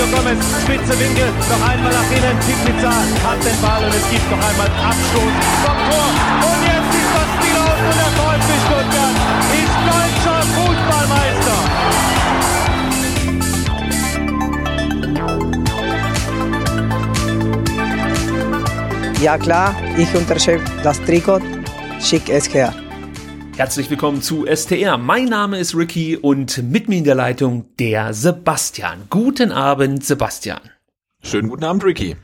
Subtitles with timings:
[0.00, 4.30] Mario Gomez, spitze Winkel, noch einmal nach innen, Pizza hat den Ball und es gibt
[4.30, 5.32] noch einmal Abstoß
[5.62, 6.08] vom Tor.
[6.48, 9.16] Und jetzt ist das Spiel aus und der VfB Stuttgart
[9.60, 11.58] ist deutscher Fußballmeister.
[19.22, 21.42] Ja klar, ich unterschreibe das Trikot,
[22.00, 22.79] schick es her.
[23.60, 24.96] Herzlich willkommen zu STR.
[24.96, 29.02] Mein Name ist Ricky und mit mir in der Leitung der Sebastian.
[29.10, 30.62] Guten Abend, Sebastian.
[31.22, 32.16] Schönen guten Abend, Ricky.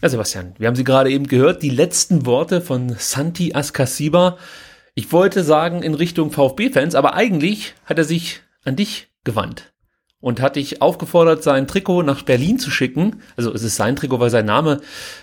[0.00, 4.38] Ja, Sebastian, wir haben Sie gerade eben gehört, die letzten Worte von Santi Askasiba.
[4.94, 9.74] Ich wollte sagen in Richtung VfB-Fans, aber eigentlich hat er sich an dich gewandt
[10.20, 13.20] und hat dich aufgefordert, sein Trikot nach Berlin zu schicken.
[13.36, 14.80] Also es ist sein Trikot, weil sein Name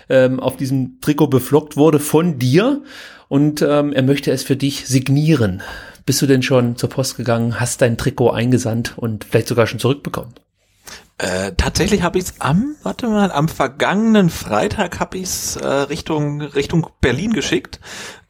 [0.08, 2.84] ähm, auf diesem Trikot beflockt wurde von dir
[3.30, 5.62] und ähm, er möchte es für dich signieren.
[6.04, 9.78] Bist du denn schon zur Post gegangen, hast dein Trikot eingesandt und vielleicht sogar schon
[9.78, 10.34] zurückbekommen?
[11.18, 15.66] Äh, tatsächlich habe ich es am, warte mal, am vergangenen Freitag habe ich es äh,
[15.66, 17.78] Richtung Richtung Berlin geschickt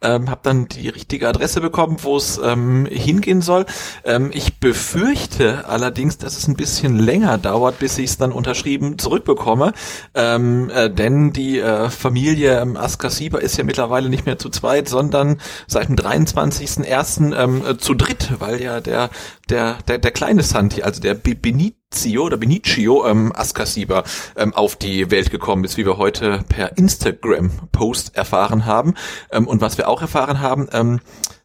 [0.01, 3.65] ähm, habe dann die richtige Adresse bekommen, wo es ähm, hingehen soll.
[4.03, 8.97] Ähm, ich befürchte allerdings, dass es ein bisschen länger dauert, bis ich es dann unterschrieben
[8.97, 9.73] zurückbekomme,
[10.15, 14.87] ähm, äh, denn die äh, Familie ähm, Askasiba ist ja mittlerweile nicht mehr zu zweit,
[14.89, 17.35] sondern seit dem 23.01.
[17.35, 19.09] Ähm, äh, zu dritt, weil ja der
[19.49, 24.03] der der, der kleine Santi, also der Benizio oder Benicio ähm, Askasiba
[24.37, 28.93] ähm, auf die Welt gekommen ist, wie wir heute per Instagram-Post erfahren haben.
[29.31, 30.99] Ähm, und was wir auch erfahren haben, ähm,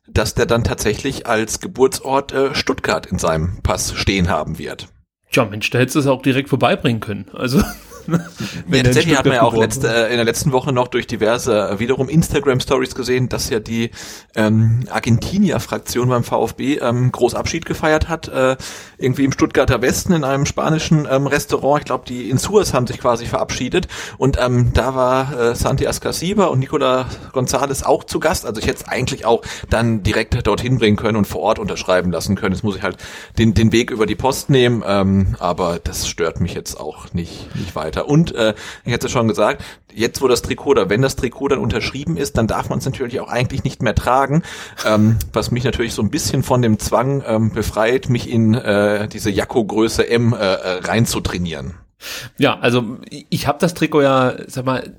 [0.08, 4.88] dass der dann tatsächlich als Geburtsort äh, Stuttgart in seinem Pass stehen haben wird.
[5.30, 7.26] Ja, Mensch, da hättest du es auch direkt vorbeibringen können.
[7.32, 7.60] Also
[8.71, 11.71] ja, tatsächlich hat man ja auch letzte, äh, in der letzten Woche noch durch diverse
[11.71, 13.91] äh, wiederum Instagram Stories gesehen, dass ja die
[14.34, 18.56] ähm, Argentinier-Fraktion beim VfB ähm, groß Abschied gefeiert hat, äh,
[18.99, 21.81] irgendwie im Stuttgarter Westen in einem spanischen ähm, Restaurant.
[21.81, 26.47] Ich glaube, die Insuas haben sich quasi verabschiedet und ähm, da war äh, Santi Ascasiba
[26.47, 28.47] und Nicola González auch zu Gast.
[28.47, 32.11] Also ich hätte es eigentlich auch dann direkt dorthin bringen können und vor Ort unterschreiben
[32.11, 32.55] lassen können.
[32.55, 32.97] Jetzt muss ich halt
[33.38, 37.55] den, den Weg über die Post nehmen, ähm, aber das stört mich jetzt auch nicht,
[37.56, 38.08] nicht weiter weiter.
[38.08, 41.58] Und äh, ich hatte schon gesagt, jetzt wo das Trikot oder wenn das Trikot dann
[41.58, 44.42] unterschrieben ist, dann darf man es natürlich auch eigentlich nicht mehr tragen,
[44.84, 49.08] ähm, was mich natürlich so ein bisschen von dem Zwang ähm, befreit, mich in äh,
[49.08, 51.74] diese Jakko-Größe M äh, äh reinzutrainieren.
[52.36, 52.98] Ja, also
[53.30, 54.92] ich habe das Trikot ja, sag mal,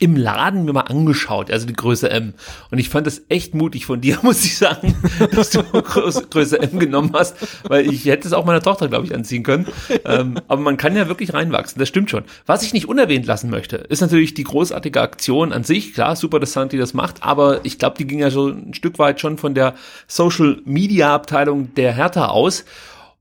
[0.00, 2.32] im Laden mir mal angeschaut, also die Größe M.
[2.70, 4.96] Und ich fand das echt mutig von dir, muss ich sagen,
[5.32, 7.36] dass du Größe, M genommen hast,
[7.68, 9.66] weil ich hätte es auch meiner Tochter, glaube ich, anziehen können.
[10.06, 12.24] Ähm, aber man kann ja wirklich reinwachsen, das stimmt schon.
[12.46, 15.92] Was ich nicht unerwähnt lassen möchte, ist natürlich die großartige Aktion an sich.
[15.92, 18.98] Klar, super, dass Santi das macht, aber ich glaube, die ging ja so ein Stück
[18.98, 19.74] weit schon von der
[20.08, 22.64] Social Media Abteilung der Hertha aus.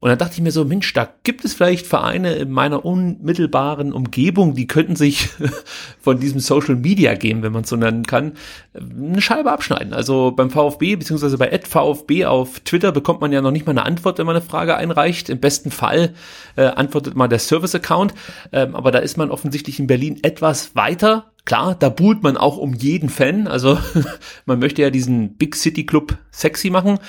[0.01, 3.91] Und dann dachte ich mir so, Mensch, da gibt es vielleicht Vereine in meiner unmittelbaren
[3.91, 5.29] Umgebung, die könnten sich
[6.01, 8.33] von diesem Social Media Game, wenn man es so nennen kann,
[8.73, 9.93] eine Scheibe abschneiden.
[9.93, 13.85] Also beim VfB beziehungsweise bei VfB auf Twitter bekommt man ja noch nicht mal eine
[13.85, 15.29] Antwort, wenn man eine Frage einreicht.
[15.29, 16.13] Im besten Fall
[16.55, 18.13] äh, antwortet mal der Service-Account.
[18.53, 22.57] Ähm, aber da ist man offensichtlich in Berlin etwas weiter Klar, da buhlt man auch
[22.57, 23.47] um jeden Fan.
[23.47, 23.79] Also
[24.45, 27.00] man möchte ja diesen Big City Club sexy machen.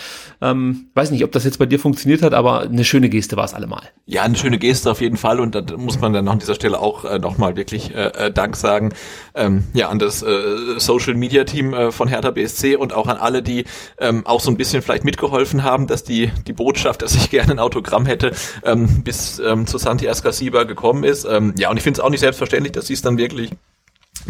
[0.41, 3.44] Ähm, weiß nicht, ob das jetzt bei dir funktioniert hat, aber eine schöne Geste war
[3.44, 3.82] es allemal.
[4.06, 6.81] Ja, eine schöne Geste auf jeden Fall und da muss man dann an dieser Stelle
[6.81, 8.93] auch äh, nochmal wirklich äh, äh, Dank sagen.
[9.35, 13.19] Ähm, ja, an das äh, Social Media Team äh, von Hertha BSC und auch an
[13.19, 13.65] alle, die
[13.99, 17.53] ähm, auch so ein bisschen vielleicht mitgeholfen haben, dass die die Botschaft, dass ich gerne
[17.53, 18.32] ein Autogramm hätte,
[18.65, 21.27] ähm, bis ähm, zu Santi Ascasiba gekommen ist.
[21.27, 23.50] Ähm, ja, und ich finde es auch nicht selbstverständlich, dass sie es dann wirklich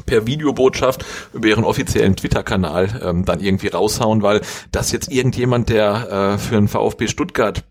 [0.07, 4.41] per Videobotschaft über ihren offiziellen Twitter-Kanal ähm, dann irgendwie raushauen, weil
[4.73, 7.65] das jetzt irgendjemand, der äh, für einen VfB Stuttgart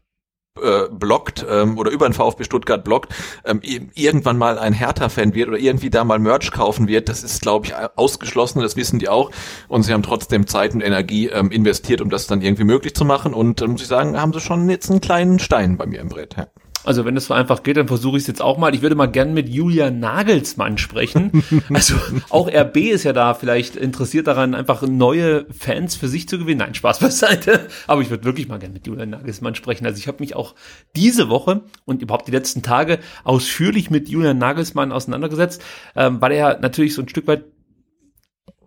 [0.61, 3.13] äh, blockt ähm, oder über den VfB Stuttgart blockt,
[3.45, 7.41] ähm, irgendwann mal ein Hertha-Fan wird oder irgendwie da mal Merch kaufen wird, das ist,
[7.41, 9.31] glaube ich, ausgeschlossen, das wissen die auch.
[9.67, 13.05] Und sie haben trotzdem Zeit und Energie ähm, investiert, um das dann irgendwie möglich zu
[13.05, 13.33] machen.
[13.33, 16.09] Und äh, muss ich sagen, haben sie schon jetzt einen kleinen Stein bei mir im
[16.09, 16.35] Brett.
[16.37, 16.47] Ja.
[16.83, 18.73] Also wenn es so einfach geht, dann versuche ich es jetzt auch mal.
[18.73, 21.43] Ich würde mal gern mit Julia Nagelsmann sprechen.
[21.73, 21.95] Also
[22.29, 26.59] auch RB ist ja da vielleicht interessiert daran, einfach neue Fans für sich zu gewinnen.
[26.59, 27.67] Nein, Spaß beiseite.
[27.87, 29.85] Aber ich würde wirklich mal gern mit Julia Nagelsmann sprechen.
[29.85, 30.55] Also ich habe mich auch
[30.95, 35.61] diese Woche und überhaupt die letzten Tage ausführlich mit Julian Nagelsmann auseinandergesetzt,
[35.95, 37.45] ähm, weil er natürlich so ein Stück weit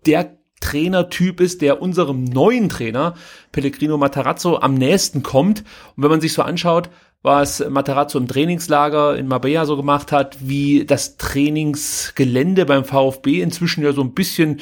[0.07, 3.15] der Trainertyp ist, der unserem neuen Trainer
[3.51, 5.65] Pellegrino Matarazzo am nächsten kommt.
[5.97, 6.89] Und wenn man sich so anschaut,
[7.23, 13.85] was Matarazzo im Trainingslager in Marbella so gemacht hat, wie das Trainingsgelände beim VfB inzwischen
[13.85, 14.59] ja so ein bisschen,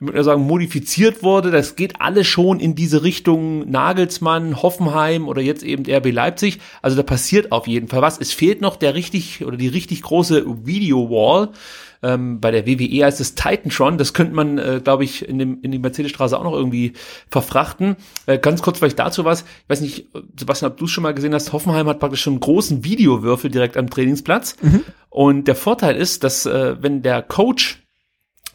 [0.00, 1.52] ich würde sagen, modifiziert wurde.
[1.52, 6.58] Das geht alles schon in diese Richtung Nagelsmann, Hoffenheim oder jetzt eben RB Leipzig.
[6.82, 8.18] Also da passiert auf jeden Fall was.
[8.18, 11.50] Es fehlt noch der richtig oder die richtig große Video Wall
[12.02, 13.98] ähm, bei der WWE heißt es Titantron.
[13.98, 16.94] Das könnte man, äh, glaube ich, in, dem, in die Mercedesstraße auch noch irgendwie
[17.30, 17.96] verfrachten.
[18.26, 19.42] Äh, ganz kurz vielleicht dazu was.
[19.42, 20.06] Ich weiß nicht,
[20.38, 21.52] Sebastian, ob du es schon mal gesehen hast.
[21.52, 24.56] Hoffenheim hat praktisch schon einen großen Videowürfel direkt am Trainingsplatz.
[24.62, 24.84] Mhm.
[25.10, 27.82] Und der Vorteil ist, dass äh, wenn der Coach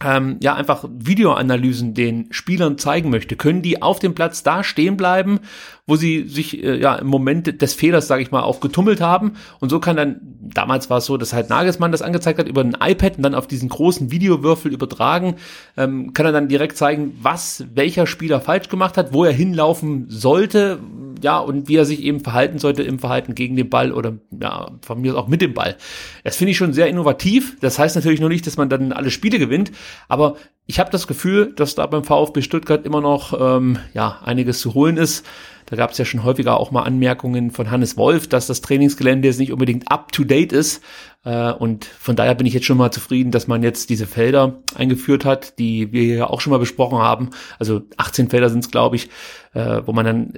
[0.03, 4.97] ähm, ja einfach Videoanalysen den Spielern zeigen möchte, können die auf dem Platz da stehen
[4.97, 5.39] bleiben,
[5.87, 9.33] wo sie sich äh, ja im Moment des Fehlers, sage ich mal, auch getummelt haben.
[9.59, 12.61] Und so kann dann, damals war es so, dass halt Nagelsmann das angezeigt hat über
[12.61, 15.35] ein iPad und dann auf diesen großen Videowürfel übertragen,
[15.77, 20.05] ähm, kann er dann direkt zeigen, was welcher Spieler falsch gemacht hat, wo er hinlaufen
[20.09, 20.79] sollte,
[21.21, 24.71] ja, und wie er sich eben verhalten sollte im Verhalten gegen den Ball oder ja,
[24.81, 25.75] von mir auch mit dem Ball.
[26.23, 27.57] Das finde ich schon sehr innovativ.
[27.61, 29.71] Das heißt natürlich noch nicht, dass man dann alle Spiele gewinnt,
[30.07, 30.35] aber
[30.67, 34.73] ich habe das Gefühl, dass da beim VfB Stuttgart immer noch ähm, ja einiges zu
[34.73, 35.25] holen ist.
[35.65, 39.27] Da gab es ja schon häufiger auch mal Anmerkungen von Hannes Wolf, dass das Trainingsgelände
[39.27, 40.83] jetzt nicht unbedingt up to date ist.
[41.23, 44.61] Äh, und von daher bin ich jetzt schon mal zufrieden, dass man jetzt diese Felder
[44.75, 47.31] eingeführt hat, die wir hier auch schon mal besprochen haben.
[47.57, 49.09] Also 18 Felder sind es, glaube ich,
[49.53, 50.33] äh, wo man dann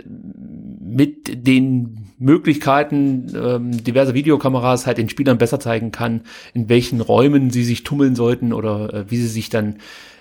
[0.80, 6.22] mit den Möglichkeiten ähm, diverser Videokameras halt den Spielern besser zeigen kann,
[6.54, 9.78] in welchen Räumen sie sich tummeln sollten oder äh, wie sie sich dann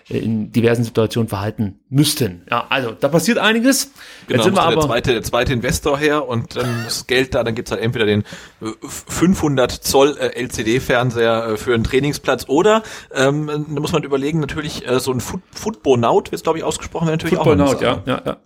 [0.09, 2.43] in diversen Situationen verhalten müssten.
[2.49, 3.91] Ja, also da passiert einiges.
[4.29, 7.35] Genau, Jetzt sind wir aber der zweite, der zweite Investor her und dann das Geld
[7.35, 8.23] da, dann gibt's halt entweder den
[8.61, 14.87] 500 äh, Zoll äh, LCD-Fernseher für einen Trainingsplatz oder ähm, da muss man überlegen, natürlich
[14.87, 17.71] äh, so ein Foot Football-Naut, wird glaube ich ausgesprochen, wäre natürlich Football auch.
[17.71, 18.37] Football-Naut, ja, ja, ja.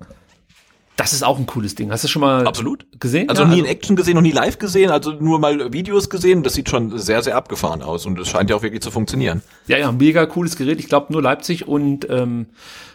[1.01, 1.91] Das ist auch ein cooles Ding.
[1.91, 2.85] Hast du schon mal Absolut.
[3.01, 3.31] gesehen?
[3.31, 6.11] Also ja, nie also in Action gesehen, noch nie live gesehen, also nur mal Videos
[6.11, 6.43] gesehen.
[6.43, 9.41] Das sieht schon sehr, sehr abgefahren aus und es scheint ja auch wirklich zu funktionieren.
[9.67, 10.79] Ja, ja, mega cooles Gerät.
[10.79, 12.49] Ich glaube nur Leipzig und ähm,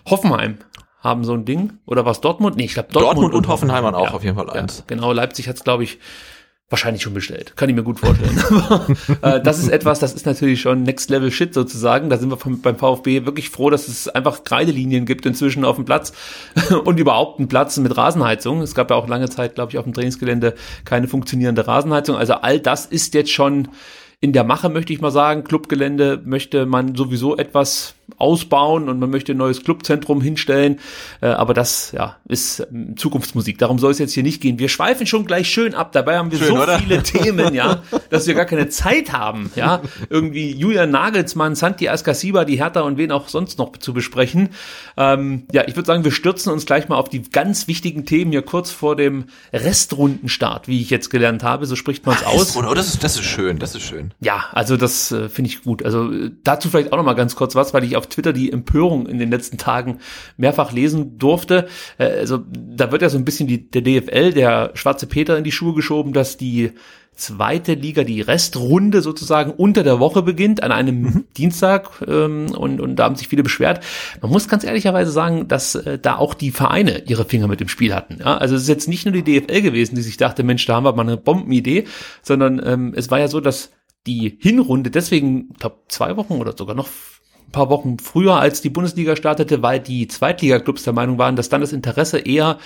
[0.07, 0.59] Hoffenheim
[0.99, 1.79] haben so ein Ding.
[1.87, 2.57] Oder was Dortmund?
[2.57, 4.77] Nee, ich glaube Dortmund, Dortmund, und Hoffenheim haben auch ja, auf jeden Fall eins.
[4.77, 5.97] Ja, genau, Leipzig hat es, glaube ich,
[6.67, 7.55] Wahrscheinlich schon bestellt.
[7.55, 8.35] Kann ich mir gut vorstellen.
[9.21, 12.09] Äh, das ist etwas, das ist natürlich schon Next Level Shit sozusagen.
[12.09, 15.85] Da sind wir beim VfB wirklich froh, dass es einfach Kreidelinien gibt inzwischen auf dem
[15.85, 16.11] Platz
[16.85, 18.61] und überhaupt einen Platz mit Rasenheizung.
[18.61, 22.15] Es gab ja auch lange Zeit, glaube ich, auf dem Trainingsgelände keine funktionierende Rasenheizung.
[22.15, 23.69] Also all das ist jetzt schon
[24.19, 25.43] in der Mache, möchte ich mal sagen.
[25.43, 30.79] Clubgelände möchte man sowieso etwas ausbauen und man möchte ein neues Clubzentrum hinstellen.
[31.21, 33.57] Äh, aber das ja, ist ähm, Zukunftsmusik.
[33.57, 34.59] Darum soll es jetzt hier nicht gehen.
[34.59, 35.91] Wir schweifen schon gleich schön ab.
[35.91, 36.79] Dabei haben wir schön, so oder?
[36.79, 42.45] viele Themen, ja, dass wir gar keine Zeit haben, ja, irgendwie Julian Nagelsmann, Santi Ascasiba,
[42.45, 44.49] die Hertha und wen auch sonst noch zu besprechen.
[44.97, 48.31] Ähm, ja, ich würde sagen, wir stürzen uns gleich mal auf die ganz wichtigen Themen
[48.31, 51.65] hier kurz vor dem Restrundenstart, wie ich jetzt gelernt habe.
[51.65, 52.55] So spricht man es aus.
[52.55, 54.13] Oh, das ist, das ist schön, das ist schön.
[54.19, 55.83] Ja, also das äh, finde ich gut.
[55.83, 58.51] Also äh, dazu vielleicht auch noch mal ganz kurz was, weil ich auf Twitter die
[58.51, 59.99] Empörung in den letzten Tagen
[60.37, 61.67] mehrfach lesen durfte.
[61.97, 65.43] Äh, also da wird ja so ein bisschen die, der DFL, der schwarze Peter in
[65.43, 66.71] die Schuhe geschoben, dass die
[67.15, 71.25] zweite Liga, die Restrunde sozusagen unter der Woche beginnt, an einem mhm.
[71.37, 73.83] Dienstag ähm, und, und da haben sich viele beschwert.
[74.21, 77.69] Man muss ganz ehrlicherweise sagen, dass äh, da auch die Vereine ihre Finger mit dem
[77.69, 78.17] Spiel hatten.
[78.19, 78.37] Ja?
[78.37, 80.83] Also es ist jetzt nicht nur die DFL gewesen, die sich dachte, Mensch, da haben
[80.83, 81.85] wir mal eine Bombenidee,
[82.21, 83.71] sondern ähm, es war ja so, dass
[84.05, 86.89] die Hinrunde deswegen, ich glaube, zwei Wochen oder sogar noch
[87.55, 91.61] paar Wochen früher, als die Bundesliga startete, weil die Zweitliga-Clubs der Meinung waren, dass dann
[91.61, 92.59] das Interesse eher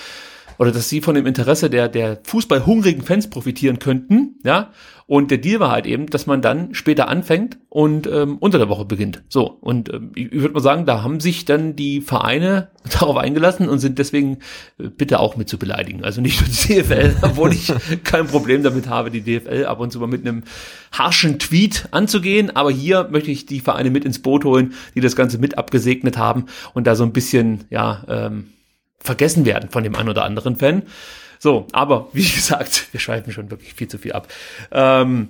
[0.59, 4.71] oder dass sie von dem Interesse der, der fußballhungrigen Fans profitieren könnten, ja.
[5.07, 8.69] Und der Deal war halt eben, dass man dann später anfängt und ähm, unter der
[8.69, 9.23] Woche beginnt.
[9.27, 12.67] So, und ähm, ich, würde mal sagen, da haben sich dann die Vereine
[12.99, 14.39] darauf eingelassen und sind deswegen
[14.77, 16.03] äh, bitte auch mit zu beleidigen.
[16.03, 17.73] Also nicht nur die DFL, obwohl ich
[18.03, 20.43] kein Problem damit habe, die DFL ab und zu mal mit einem
[20.91, 22.55] harschen Tweet anzugehen.
[22.55, 26.17] Aber hier möchte ich die Vereine mit ins Boot holen, die das Ganze mit abgesegnet
[26.17, 28.49] haben und da so ein bisschen, ja, ähm,
[28.99, 30.83] vergessen werden von dem einen oder anderen Fan.
[31.39, 34.27] So, aber wie gesagt, wir schweifen schon wirklich viel zu viel ab.
[34.71, 35.29] Ähm,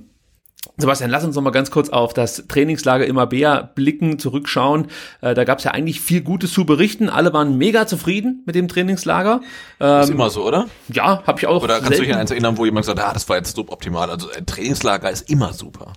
[0.78, 4.88] Sebastian, lass uns noch mal ganz kurz auf das Trainingslager im Abea blicken, zurückschauen.
[5.22, 7.10] Äh, da gab es ja eigentlich viel Gutes zu berichten.
[7.10, 9.42] Alle waren mega zufrieden mit dem Trainingslager.
[9.80, 10.68] Ähm, ist immer so, oder?
[10.90, 11.64] Ja, habe ich auch.
[11.64, 12.04] Oder kannst selten.
[12.04, 14.10] du dich an eins erinnern, wo jemand gesagt hat, ah, das war jetzt suboptimal.
[14.10, 15.94] Also ein Trainingslager ist immer super.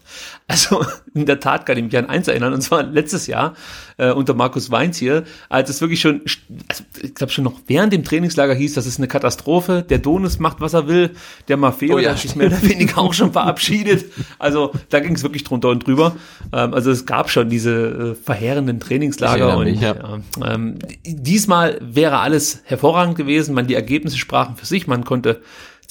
[0.53, 3.55] Also in der Tat kann ich mich an eins erinnern, und zwar letztes Jahr
[3.97, 6.21] äh, unter Markus Weinz hier, als es wirklich schon,
[6.69, 9.83] also ich glaube schon noch während dem Trainingslager hieß, das ist eine Katastrophe.
[9.83, 11.11] Der Donis macht, was er will.
[11.49, 12.11] Der Maffeo, oh, ja.
[12.11, 14.05] hat sich mehr oder weniger auch schon verabschiedet.
[14.39, 16.17] Also da ging es wirklich drunter und drüber.
[16.53, 19.57] Ähm, also es gab schon diese äh, verheerenden Trainingslager.
[19.57, 19.81] Und, mich.
[19.81, 23.55] Ja, ähm, diesmal wäre alles hervorragend gewesen.
[23.55, 24.87] Man die Ergebnisse sprachen für sich.
[24.87, 25.41] Man konnte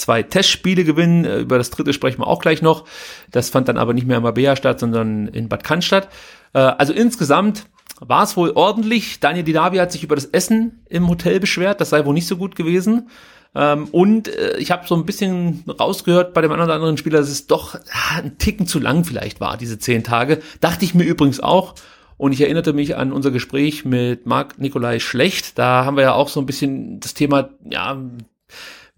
[0.02, 1.26] zwei Testspiele gewinnen.
[1.26, 2.86] Äh, über das dritte sprechen wir auch gleich noch.
[3.32, 6.10] Das fand dann aber nicht mehr in Mabea statt, sondern in Bad Cannstatt.
[6.54, 7.66] Äh, also insgesamt
[8.00, 9.20] war es wohl ordentlich.
[9.20, 11.80] Daniel Didavi hat sich über das Essen im Hotel beschwert.
[11.80, 13.10] Das sei wohl nicht so gut gewesen.
[13.54, 17.20] Ähm, und äh, ich habe so ein bisschen rausgehört bei dem einen oder anderen Spieler,
[17.20, 20.42] dass es doch ah, ein Ticken zu lang vielleicht war, diese zehn Tage.
[20.62, 21.76] Dachte ich mir übrigens auch.
[22.18, 25.58] Und ich erinnerte mich an unser Gespräch mit Marc Nikolai Schlecht.
[25.58, 28.00] Da haben wir ja auch so ein bisschen das Thema, ja,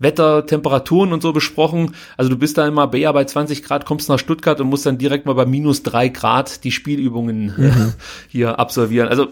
[0.04, 1.96] Wetter, Temperaturen und so besprochen.
[2.18, 4.98] Also du bist da immer Marbella bei 20 Grad, kommst nach Stuttgart und musst dann
[4.98, 7.94] direkt mal bei minus drei Grad die Spielübungen mhm.
[8.28, 9.08] hier absolvieren.
[9.08, 9.28] Also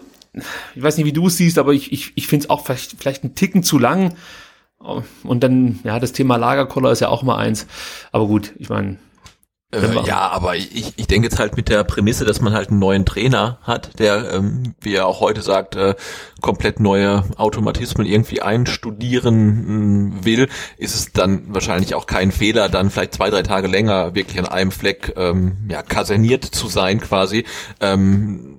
[0.74, 2.94] ich weiß nicht, wie du es siehst, aber ich, ich, ich finde es auch vielleicht,
[2.98, 4.14] vielleicht einen Ticken zu lang.
[5.22, 7.66] Und dann, ja, das Thema Lagerkoller ist ja auch mal eins.
[8.10, 8.96] Aber gut, ich meine,
[9.72, 12.78] äh, ja, aber ich, ich denke jetzt halt mit der Prämisse, dass man halt einen
[12.78, 15.94] neuen Trainer hat, der, ähm, wie er auch heute sagt, äh,
[16.40, 22.90] komplett neue Automatismen irgendwie einstudieren mh, will, ist es dann wahrscheinlich auch kein Fehler, dann
[22.90, 27.44] vielleicht zwei, drei Tage länger wirklich an einem Fleck ähm, ja, kaserniert zu sein quasi.
[27.80, 28.58] Ähm,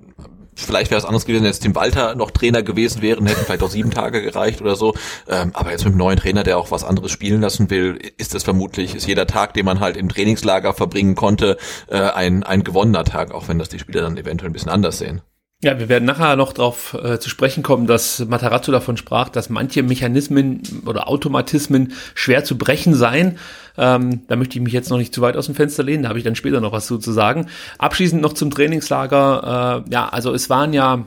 [0.56, 3.62] vielleicht wäre es anders gewesen, wenn jetzt Tim Walter noch Trainer gewesen wären, hätten vielleicht
[3.62, 4.94] auch sieben Tage gereicht oder so.
[5.28, 8.34] Ähm, aber jetzt mit einem neuen Trainer, der auch was anderes spielen lassen will, ist
[8.34, 11.56] das vermutlich, ist jeder Tag, den man halt im Trainingslager verbringen konnte,
[11.88, 14.98] äh, ein, ein gewonnener Tag, auch wenn das die Spieler dann eventuell ein bisschen anders
[14.98, 15.22] sehen.
[15.64, 19.48] Ja, wir werden nachher noch darauf äh, zu sprechen kommen, dass Matarazzo davon sprach, dass
[19.48, 23.38] manche Mechanismen oder Automatismen schwer zu brechen seien.
[23.78, 26.10] Ähm, da möchte ich mich jetzt noch nicht zu weit aus dem Fenster lehnen, da
[26.10, 27.46] habe ich dann später noch was zu, sagen.
[27.78, 29.84] Abschließend noch zum Trainingslager.
[29.86, 31.06] Äh, ja, also es waren ja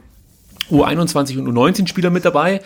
[0.72, 2.62] U21 und U19 Spieler mit dabei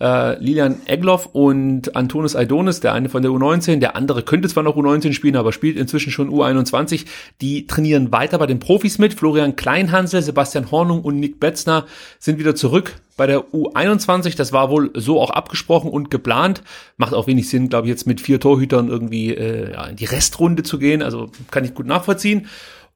[0.00, 4.62] äh, Lilian Egloff und Antonis Aidonis, der eine von der U19, der andere könnte zwar
[4.62, 7.06] noch U19 spielen, aber spielt inzwischen schon U21.
[7.40, 9.14] Die trainieren weiter bei den Profis mit.
[9.14, 11.86] Florian Kleinhansel, Sebastian Hornung und Nick Betzner
[12.18, 14.36] sind wieder zurück bei der U21.
[14.36, 16.62] Das war wohl so auch abgesprochen und geplant.
[16.96, 20.04] Macht auch wenig Sinn, glaube ich, jetzt mit vier Torhütern irgendwie äh, ja, in die
[20.04, 21.02] Restrunde zu gehen.
[21.02, 22.46] Also kann ich gut nachvollziehen.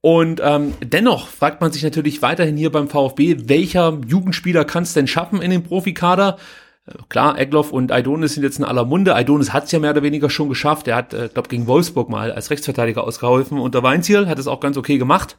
[0.00, 4.94] Und ähm, dennoch fragt man sich natürlich weiterhin hier beim VfB, welcher Jugendspieler kann es
[4.94, 6.38] denn schaffen in den Profikader?
[7.08, 9.14] Klar, Egloff und Aidonis sind jetzt in aller Munde.
[9.14, 10.88] Aidonis hat es ja mehr oder weniger schon geschafft.
[10.88, 13.58] Er hat, äh, glaube gegen Wolfsburg mal als Rechtsverteidiger ausgeholfen.
[13.58, 15.38] Und der Weinziel hat es auch ganz okay gemacht.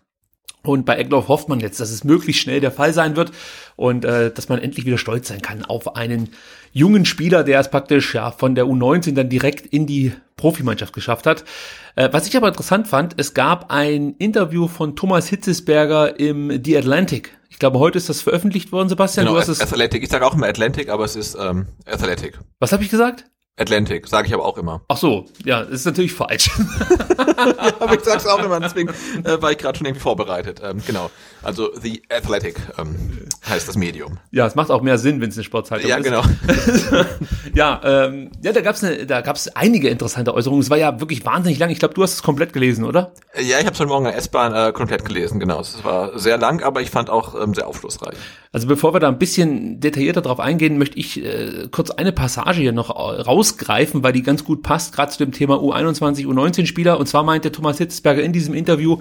[0.62, 3.32] Und bei Egloff hofft man jetzt, dass es möglichst schnell der Fall sein wird
[3.78, 6.30] und äh, dass man endlich wieder stolz sein kann auf einen
[6.74, 11.26] jungen Spieler, der es praktisch ja von der U19 dann direkt in die Profimannschaft geschafft
[11.26, 11.46] hat.
[12.00, 16.78] Äh, was ich aber interessant fand, es gab ein Interview von Thomas Hitzesberger im The
[16.78, 17.38] Atlantic.
[17.50, 19.26] Ich glaube, heute ist das veröffentlicht worden, Sebastian.
[19.26, 20.02] Genau, du hast es Athletic.
[20.02, 22.40] Ich sage auch immer Atlantic, aber es ist ähm, Athletic.
[22.60, 23.26] Was habe ich gesagt?
[23.58, 24.82] Atlantic, sage ich aber auch immer.
[24.88, 26.50] Ach so, ja, das ist natürlich falsch.
[27.18, 28.88] ja, aber ich sag's auch immer, deswegen
[29.26, 30.62] äh, war ich gerade schon irgendwie vorbereitet.
[30.64, 31.12] Ähm, genau,
[31.44, 34.18] also The Athletic ähm, heißt das Medium.
[34.32, 36.06] Ja, es macht auch mehr Sinn, wenn es eine Sportzeitung ja, ist.
[36.06, 37.06] Ja, genau.
[37.56, 40.62] ja, ähm, ja, da gab's eine, da gab's einige interessante Äußerungen.
[40.62, 41.70] Es war ja wirklich wahnsinnig lang.
[41.70, 43.14] Ich glaube, du hast es komplett gelesen, oder?
[43.36, 45.40] Ja, ich habe es heute Morgen in der S-Bahn äh, komplett gelesen.
[45.40, 48.18] Genau, es war sehr lang, aber ich fand auch ähm, sehr aufschlussreich.
[48.52, 52.62] Also bevor wir da ein bisschen detaillierter drauf eingehen, möchte ich äh, kurz eine Passage
[52.62, 57.00] hier noch rausgreifen, weil die ganz gut passt, gerade zu dem Thema U21, U19-Spieler.
[57.00, 58.98] Und zwar meinte Thomas Hitzberger in diesem Interview,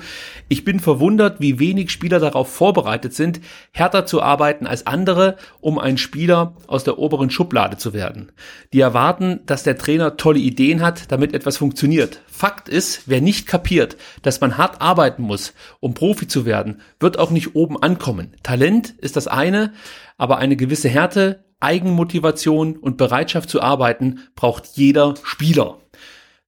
[0.49, 3.40] ich bin verwundert, wie wenig Spieler darauf vorbereitet sind,
[3.73, 8.32] härter zu arbeiten als andere, um ein Spieler aus der oberen Schublade zu werden.
[8.73, 12.20] Die erwarten, dass der Trainer tolle Ideen hat, damit etwas funktioniert.
[12.26, 17.18] Fakt ist, wer nicht kapiert, dass man hart arbeiten muss, um Profi zu werden, wird
[17.18, 18.35] auch nicht oben ankommen.
[18.42, 19.73] Talent ist das eine,
[20.16, 25.78] aber eine gewisse Härte, Eigenmotivation und Bereitschaft zu arbeiten braucht jeder Spieler.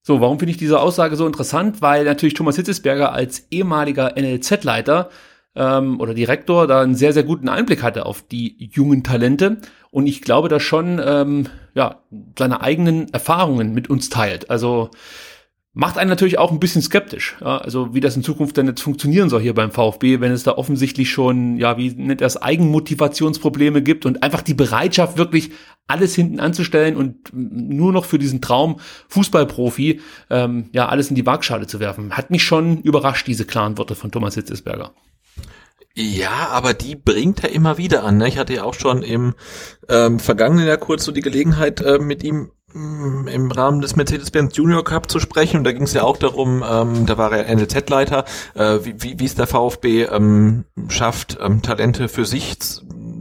[0.02, 1.82] So, warum finde ich diese Aussage so interessant?
[1.82, 5.10] Weil natürlich Thomas Hitzesberger als ehemaliger NLZ-Leiter
[5.54, 9.58] ähm, oder Direktor da einen sehr, sehr guten Einblick hatte auf die jungen Talente
[9.90, 12.02] und ich glaube, da schon ähm, ja,
[12.38, 14.50] seine eigenen Erfahrungen mit uns teilt.
[14.50, 14.90] Also
[15.72, 17.36] macht einen natürlich auch ein bisschen skeptisch.
[17.40, 20.42] Ja, also wie das in Zukunft denn jetzt funktionieren soll hier beim VfB, wenn es
[20.42, 25.50] da offensichtlich schon, ja, wie nennt es, Eigenmotivationsprobleme gibt und einfach die Bereitschaft wirklich
[25.86, 28.78] alles hinten anzustellen und nur noch für diesen Traum
[29.08, 32.16] Fußballprofi ähm, ja alles in die Waagschale zu werfen.
[32.16, 34.92] Hat mich schon überrascht, diese klaren Worte von Thomas Hitzesberger.
[35.94, 38.18] Ja, aber die bringt er immer wieder an.
[38.18, 38.28] Ne?
[38.28, 39.34] Ich hatte ja auch schon im
[39.88, 44.56] ähm, vergangenen Jahr kurz so die Gelegenheit, äh, mit ihm mm, im Rahmen des Mercedes-Benz
[44.56, 47.54] Junior Cup zu sprechen und da ging es ja auch darum, ähm, da war er
[47.54, 52.56] NLZ-Leiter, äh, wie, wie, wie es der VfB ähm, schafft, ähm, Talente für sich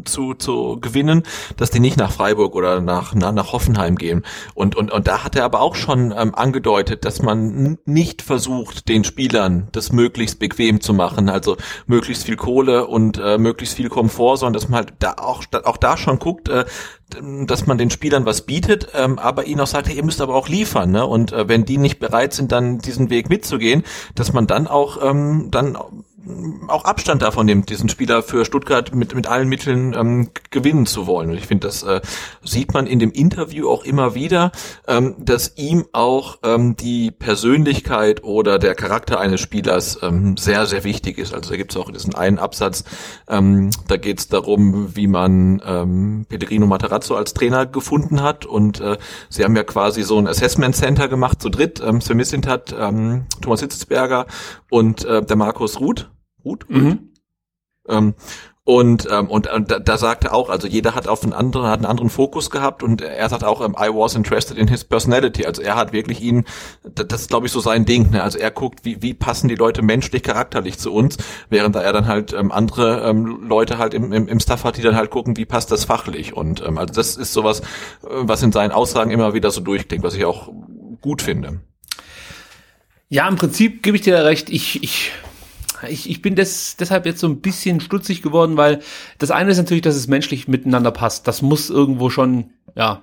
[0.06, 1.24] zu, zu gewinnen,
[1.58, 4.24] dass die nicht nach Freiburg oder nach, nach, nach Hoffenheim gehen.
[4.54, 8.90] Und, und, und da hat er aber auch schon ähm, angedeutet, dass man nicht versucht,
[8.90, 13.90] den Spielern das möglichst bequem zu machen, also möglichst viel Kohle und äh, möglichst viel
[13.90, 16.66] Komfort, sondern dass man halt da auch, auch da schon guckt, äh,
[17.46, 20.36] dass man den Spielern was bietet, ähm, aber ihnen auch sagt, hey, ihr müsst aber
[20.36, 21.06] auch liefern, ne?
[21.06, 23.84] Und äh, wenn die nicht bereit sind, dann diesen Weg mitzugehen,
[24.16, 25.78] dass man dann auch ähm, dann
[26.68, 31.08] auch Abstand davon nimmt, diesen Spieler für Stuttgart mit, mit allen Mitteln ähm, gewinnen zu
[31.08, 31.30] wollen.
[31.32, 32.02] Und ich finde, das äh,
[32.44, 34.52] sieht man in dem Interview auch immer wieder,
[34.88, 40.84] ähm, dass ihm auch ähm, die Persönlichkeit oder der Charakter eines Spielers ähm, sehr, sehr
[40.84, 41.34] wichtig ist.
[41.34, 42.84] Also da gibt es auch diesen einen Absatz,
[43.28, 48.46] ähm, da geht es darum, wie man ähm, Pellegrino Materazzo als Trainer gefunden hat.
[48.46, 48.98] Und äh,
[49.30, 51.82] sie haben ja quasi so ein Assessment Center gemacht, zu dritt.
[51.86, 54.26] Ähm, Sven Mislintat, ähm, Thomas Hitzesberger
[54.70, 56.10] und äh, der Markus Ruth
[56.44, 56.70] Ruth?
[56.70, 57.10] Mhm.
[57.88, 58.14] Ähm,
[58.70, 61.80] und, ähm, und, und da, da sagte auch, also jeder hat auf einen anderen, hat
[61.80, 65.48] einen anderen Fokus gehabt und er sagt auch, ähm, I was interested in his personality.
[65.48, 66.46] Also er hat wirklich ihn,
[66.84, 68.22] das ist glaube ich so sein Ding, ne?
[68.22, 71.18] Also er guckt, wie, wie passen die Leute menschlich, charakterlich zu uns,
[71.50, 74.84] während er dann halt ähm, andere ähm, Leute halt im, im, im Staff hat, die
[74.84, 76.34] dann halt gucken, wie passt das fachlich.
[76.34, 77.64] Und ähm, also das ist sowas, äh,
[78.04, 80.54] was in seinen Aussagen immer wieder so durchklingt, was ich auch
[81.02, 81.62] gut finde.
[83.08, 84.52] Ja, im Prinzip gebe ich dir recht.
[84.52, 85.12] Ich, ich
[85.88, 88.80] ich, ich bin des, deshalb jetzt so ein bisschen stutzig geworden, weil
[89.18, 91.28] das eine ist natürlich, dass es menschlich miteinander passt.
[91.28, 93.02] Das muss irgendwo schon, ja,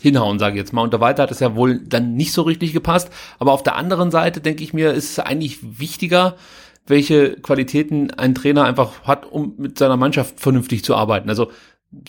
[0.00, 0.82] hinhauen, sage ich jetzt mal.
[0.82, 3.10] Und der Walter hat es ja wohl dann nicht so richtig gepasst.
[3.38, 6.36] Aber auf der anderen Seite denke ich mir, ist es eigentlich wichtiger,
[6.86, 11.30] welche Qualitäten ein Trainer einfach hat, um mit seiner Mannschaft vernünftig zu arbeiten.
[11.30, 11.50] Also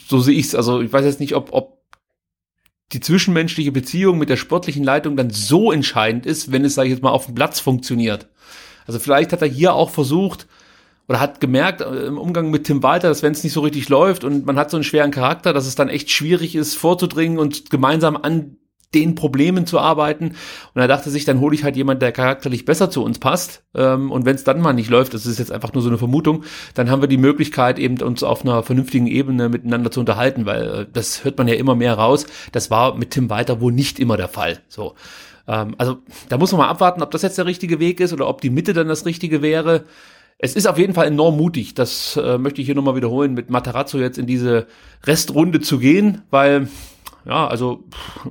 [0.06, 0.56] so sehe ich es.
[0.56, 1.76] Also ich weiß jetzt nicht, ob, ob
[2.92, 6.96] die zwischenmenschliche Beziehung mit der sportlichen Leitung dann so entscheidend ist, wenn es, sage ich
[6.96, 8.28] jetzt mal, auf dem Platz funktioniert.
[8.88, 10.48] Also vielleicht hat er hier auch versucht
[11.08, 13.90] oder hat gemerkt äh, im Umgang mit Tim Walter, dass wenn es nicht so richtig
[13.90, 17.40] läuft und man hat so einen schweren Charakter, dass es dann echt schwierig ist, vorzudringen
[17.40, 18.58] und gemeinsam an
[18.94, 20.36] den Problemen zu arbeiten.
[20.74, 23.64] Und er dachte sich, dann hole ich halt jemand, der charakterlich besser zu uns passt.
[23.76, 25.98] Ähm, und wenn es dann mal nicht läuft, das ist jetzt einfach nur so eine
[25.98, 26.44] Vermutung,
[26.74, 30.64] dann haben wir die Möglichkeit, eben uns auf einer vernünftigen Ebene miteinander zu unterhalten, weil
[30.64, 32.26] äh, das hört man ja immer mehr raus.
[32.54, 34.60] Das war mit Tim Walter wohl nicht immer der Fall.
[34.70, 34.96] So.
[35.48, 35.98] Ähm, also
[36.30, 38.50] da muss man mal abwarten, ob das jetzt der richtige Weg ist oder ob die
[38.50, 39.86] Mitte dann das Richtige wäre.
[40.38, 43.50] Es ist auf jeden Fall enorm mutig, das äh, möchte ich hier nochmal wiederholen, mit
[43.50, 44.68] Matarazzo jetzt in diese
[45.04, 46.68] Restrunde zu gehen, weil,
[47.26, 47.86] ja, also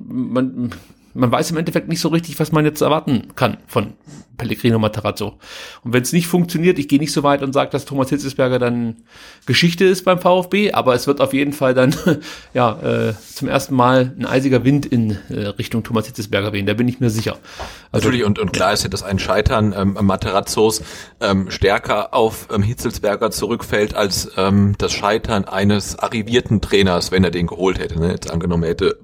[0.07, 0.71] man,
[1.15, 3.93] man weiß im Endeffekt nicht so richtig, was man jetzt erwarten kann von
[4.37, 5.37] Pellegrino Matarazzo.
[5.83, 8.59] Und wenn es nicht funktioniert, ich gehe nicht so weit und sage, dass Thomas Hitzesberger
[8.59, 8.97] dann
[9.45, 11.95] Geschichte ist beim VfB, aber es wird auf jeden Fall dann
[12.53, 16.73] ja äh, zum ersten Mal ein eisiger Wind in äh, Richtung Thomas Hitzesberger wehen, da
[16.73, 17.37] bin ich mir sicher.
[17.93, 20.81] Also, Natürlich, und, und klar ist ja, dass ein Scheitern ähm, Materazzos
[21.21, 27.31] ähm, stärker auf ähm, Hitzelsberger zurückfällt als ähm, das Scheitern eines arrivierten Trainers, wenn er
[27.31, 27.99] den geholt hätte.
[27.99, 28.11] Ne?
[28.11, 28.99] Jetzt angenommen, hätte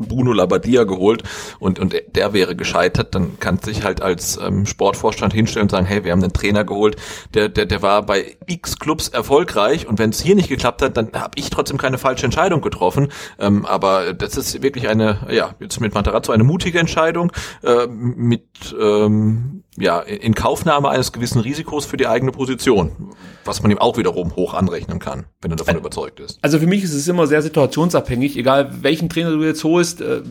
[0.00, 1.22] Bruno Labbadia geholt
[1.58, 5.70] und, und der wäre gescheitert, dann kannst du dich halt als ähm, Sportvorstand hinstellen und
[5.70, 6.96] sagen, hey, wir haben einen Trainer geholt,
[7.34, 10.96] der, der, der war bei X Clubs erfolgreich und wenn es hier nicht geklappt hat,
[10.96, 13.08] dann habe ich trotzdem keine falsche Entscheidung getroffen.
[13.38, 17.32] Ähm, aber das ist wirklich eine, ja, jetzt mit Matarazzo eine mutige Entscheidung,
[17.62, 23.12] äh, mit ähm, ja, in Kaufnahme eines gewissen Risikos für die eigene Position,
[23.44, 26.38] was man ihm auch wiederum hoch anrechnen kann, wenn er davon also, überzeugt ist.
[26.42, 30.00] Also für mich ist es immer sehr situationsabhängig, egal welchen Trainer du jetzt holst.
[30.00, 30.22] Äh,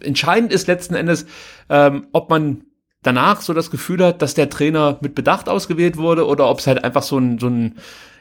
[0.00, 1.26] entscheidend ist letzten Endes,
[1.68, 2.64] ähm, ob man
[3.02, 6.66] danach so das Gefühl hat, dass der Trainer mit Bedacht ausgewählt wurde oder ob es
[6.66, 7.76] halt einfach so ein, so ein,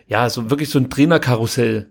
[0.08, 1.90] ja, so wirklich so ein Trainerkarussell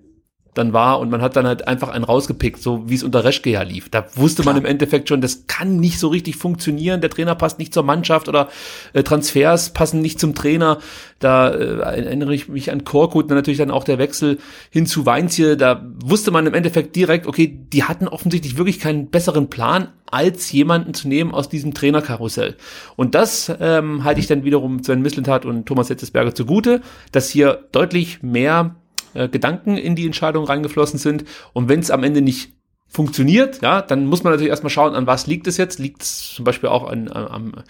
[0.59, 3.51] dann war und man hat dann halt einfach einen rausgepickt, so wie es unter Reschke
[3.51, 3.89] ja lief.
[3.89, 4.55] Da wusste Klar.
[4.55, 7.85] man im Endeffekt schon, das kann nicht so richtig funktionieren, der Trainer passt nicht zur
[7.85, 8.49] Mannschaft oder
[8.93, 10.79] äh, Transfers passen nicht zum Trainer.
[11.21, 14.39] Da äh, erinnere ich mich an Korkut, dann natürlich dann auch der Wechsel
[14.71, 19.09] hin zu Weinziel, da wusste man im Endeffekt direkt, okay, die hatten offensichtlich wirklich keinen
[19.09, 22.57] besseren Plan, als jemanden zu nehmen aus diesem Trainerkarussell.
[22.97, 26.81] Und das ähm, halte ich dann wiederum Sven Mislintat und Thomas Hetzesberger zugute,
[27.13, 28.77] dass hier deutlich mehr
[29.19, 31.25] äh, Gedanken in die Entscheidung reingeflossen sind.
[31.53, 32.53] Und wenn es am Ende nicht
[32.87, 35.79] funktioniert, ja, dann muss man natürlich erstmal schauen, an was liegt es jetzt.
[35.79, 37.65] Liegt es zum Beispiel auch an, an, an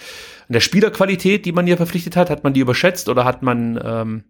[0.49, 2.31] der Spielerqualität, die man hier verpflichtet hat?
[2.31, 4.25] Hat man die überschätzt oder hat man, ähm,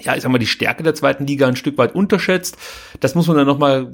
[0.00, 2.56] ja, ich sag mal, die Stärke der zweiten Liga ein Stück weit unterschätzt?
[3.00, 3.92] Das muss man dann nochmal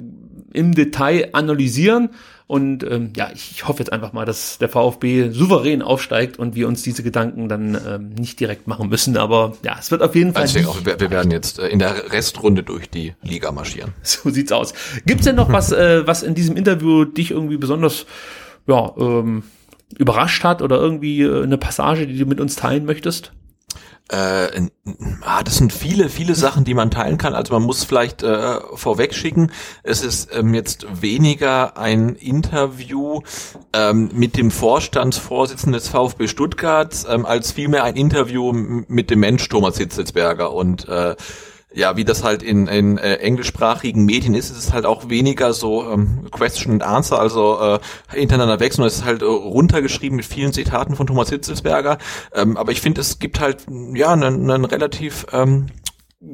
[0.53, 2.09] im Detail analysieren.
[2.45, 6.67] Und ähm, ja, ich hoffe jetzt einfach mal, dass der VfB souverän aufsteigt und wir
[6.67, 9.17] uns diese Gedanken dann ähm, nicht direkt machen müssen.
[9.17, 10.43] Aber ja, es wird auf jeden Fall.
[10.43, 13.51] Also ich denke auch, wir, wir werden jetzt äh, in der Restrunde durch die Liga
[13.51, 13.93] marschieren.
[14.03, 14.73] So sieht's aus.
[15.05, 18.05] Gibt's denn noch was, äh, was in diesem Interview dich irgendwie besonders
[18.67, 19.43] ja, ähm,
[19.97, 23.31] überrascht hat oder irgendwie äh, eine Passage, die du mit uns teilen möchtest?
[24.09, 24.67] Äh,
[25.21, 27.33] ah, das sind viele, viele Sachen, die man teilen kann.
[27.33, 33.21] Also man muss vielleicht äh, vorweg schicken, es ist ähm, jetzt weniger ein Interview
[33.71, 39.47] ähm, mit dem Vorstandsvorsitzenden des VfB Stuttgart, ähm, als vielmehr ein Interview mit dem Mensch
[39.47, 41.15] Thomas Hitzelsberger und äh,
[41.73, 45.53] ja, wie das halt in, in äh, englischsprachigen Medien ist, ist es halt auch weniger
[45.53, 47.79] so ähm, Question and Answer, also äh,
[48.15, 51.97] hintereinander weg, sondern es ist halt äh, runtergeschrieben mit vielen Zitaten von Thomas Hitzelsberger.
[52.33, 55.67] Ähm, aber ich finde, es gibt halt ja einen, einen relativ ähm,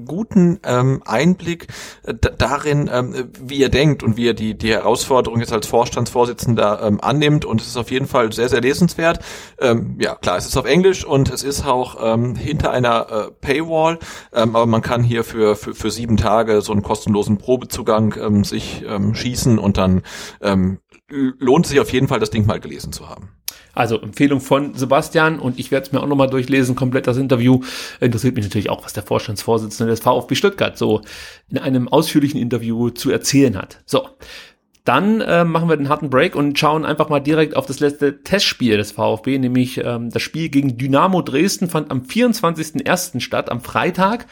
[0.06, 1.68] guten ähm, Einblick
[2.04, 6.82] äh, darin, ähm, wie er denkt und wie er die, die Herausforderung jetzt als Vorstandsvorsitzender
[6.84, 7.46] ähm, annimmt.
[7.46, 9.20] Und es ist auf jeden Fall sehr, sehr lesenswert.
[9.60, 13.32] Ähm, ja, klar, es ist auf Englisch und es ist auch ähm, hinter einer äh,
[13.42, 14.00] Paywall,
[14.34, 18.44] ähm, aber man kann hier für, für, für sieben Tage so einen kostenlosen Probezugang ähm,
[18.44, 20.04] sich ähm, schießen und dann
[20.42, 23.30] ähm, lohnt sich auf jeden Fall, das Ding mal gelesen zu haben.
[23.80, 27.62] Also Empfehlung von Sebastian und ich werde es mir auch nochmal durchlesen, komplett das Interview.
[28.02, 31.02] Interessiert mich natürlich auch, was der Vorstandsvorsitzende des VfB Stuttgart so
[31.50, 33.80] in einem ausführlichen Interview zu erzählen hat.
[33.86, 34.06] So,
[34.84, 38.22] dann äh, machen wir den harten Break und schauen einfach mal direkt auf das letzte
[38.22, 43.22] Testspiel des VfB, nämlich ähm, das Spiel gegen Dynamo Dresden fand am 24.01.
[43.22, 44.26] statt, am Freitag.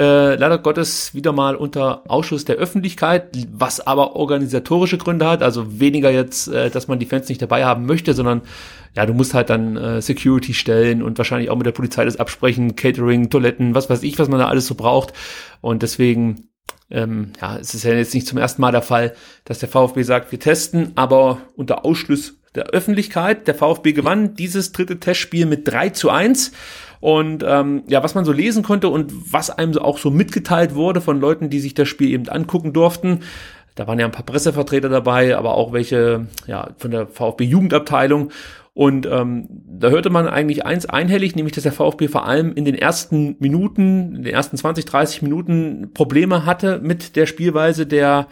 [0.00, 5.42] Äh, leider Gottes wieder mal unter Ausschuss der Öffentlichkeit, was aber organisatorische Gründe hat.
[5.42, 8.40] Also weniger jetzt, äh, dass man die Fans nicht dabei haben möchte, sondern
[8.96, 12.16] ja, du musst halt dann äh, Security stellen und wahrscheinlich auch mit der Polizei das
[12.16, 15.12] absprechen, Catering, Toiletten, was weiß ich, was man da alles so braucht.
[15.60, 16.48] Und deswegen
[16.90, 20.02] ähm, ja, es ist ja jetzt nicht zum ersten Mal der Fall, dass der VfB
[20.02, 23.46] sagt, wir testen, aber unter Ausschluss der Öffentlichkeit.
[23.46, 26.52] Der VfB gewann dieses dritte Testspiel mit 3 zu 1.
[27.00, 30.74] Und ähm, ja, was man so lesen konnte und was einem so auch so mitgeteilt
[30.74, 33.20] wurde von Leuten, die sich das Spiel eben angucken durften,
[33.74, 38.30] da waren ja ein paar Pressevertreter dabei, aber auch welche ja, von der VfB-Jugendabteilung.
[38.74, 42.64] Und ähm, da hörte man eigentlich eins einhellig, nämlich dass der VfB vor allem in
[42.64, 48.28] den ersten Minuten, in den ersten 20, 30 Minuten Probleme hatte mit der Spielweise der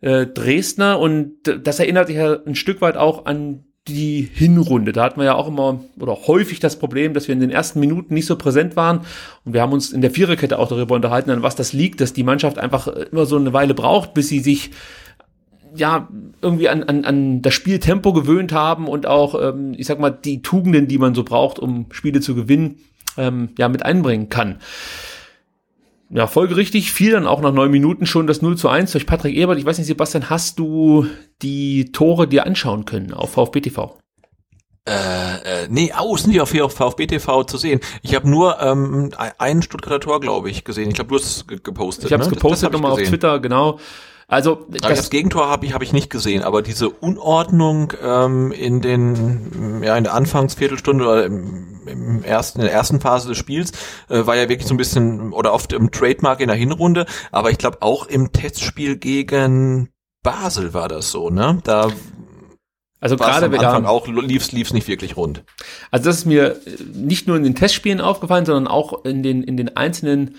[0.00, 0.98] äh, Dresdner.
[0.98, 4.92] Und das erinnert sich ja ein Stück weit auch an die Hinrunde.
[4.92, 7.80] Da hatten wir ja auch immer oder häufig das Problem, dass wir in den ersten
[7.80, 9.00] Minuten nicht so präsent waren.
[9.44, 12.12] Und wir haben uns in der Viererkette auch darüber unterhalten, an was das liegt, dass
[12.12, 14.70] die Mannschaft einfach immer so eine Weile braucht, bis sie sich
[15.74, 16.08] ja,
[16.40, 20.42] irgendwie an, an, an das Spieltempo gewöhnt haben und auch, ähm, ich sag mal, die
[20.42, 22.76] Tugenden, die man so braucht, um Spiele zu gewinnen,
[23.18, 24.56] ähm, ja, mit einbringen kann.
[26.08, 29.34] Ja, folgerichtig fiel dann auch nach neun Minuten schon das 0 zu 1 durch Patrick
[29.34, 29.58] Ebert.
[29.58, 31.06] Ich weiß nicht, Sebastian, hast du
[31.42, 33.98] die Tore dir anschauen können auf VfB TV?
[34.88, 37.80] Äh, äh, nee, sind die auf, hier auf VfB TV zu sehen.
[38.02, 40.90] Ich habe nur ähm, einen Stuttgarter Tor, glaube ich, gesehen.
[40.90, 42.04] Ich glaube, du hast es gepostet.
[42.06, 42.36] Ich habe es ne?
[42.36, 43.80] gepostet nochmal auf Twitter, genau.
[44.28, 48.80] Also das, das Gegentor habe ich habe ich nicht gesehen, aber diese Unordnung ähm, in
[48.80, 53.70] den ja in der Anfangsviertelstunde oder im, im ersten in der ersten Phase des Spiels
[54.08, 57.52] äh, war ja wirklich so ein bisschen oder oft im Trademark in der Hinrunde, aber
[57.52, 59.90] ich glaube auch im Testspiel gegen
[60.24, 61.60] Basel war das so, ne?
[61.62, 61.92] Da
[62.98, 65.44] also gerade am Anfang auch lief's lief's nicht wirklich rund.
[65.92, 66.60] Also das ist mir
[66.94, 70.34] nicht nur in den Testspielen aufgefallen, sondern auch in den in den einzelnen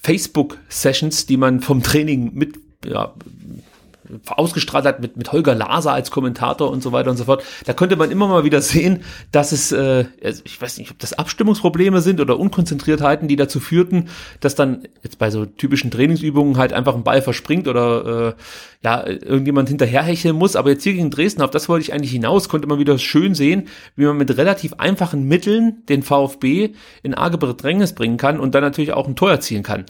[0.00, 3.12] Facebook Sessions, die man vom Training mit ja,
[4.28, 7.44] ausgestrahlt hat mit, mit Holger Laser als Kommentator und so weiter und so fort.
[7.64, 10.98] Da könnte man immer mal wieder sehen, dass es, äh, also ich weiß nicht, ob
[10.98, 14.08] das Abstimmungsprobleme sind oder Unkonzentriertheiten, die dazu führten,
[14.40, 18.34] dass dann jetzt bei so typischen Trainingsübungen halt einfach ein Ball verspringt oder äh,
[18.84, 20.56] ja, irgendjemand hinterherhecheln muss.
[20.56, 23.34] Aber jetzt hier gegen Dresden, auf das wollte ich eigentlich hinaus, konnte man wieder schön
[23.34, 26.70] sehen, wie man mit relativ einfachen Mitteln den VfB
[27.02, 29.86] in arge Bedrängnis bringen kann und dann natürlich auch ein Tor erzielen kann.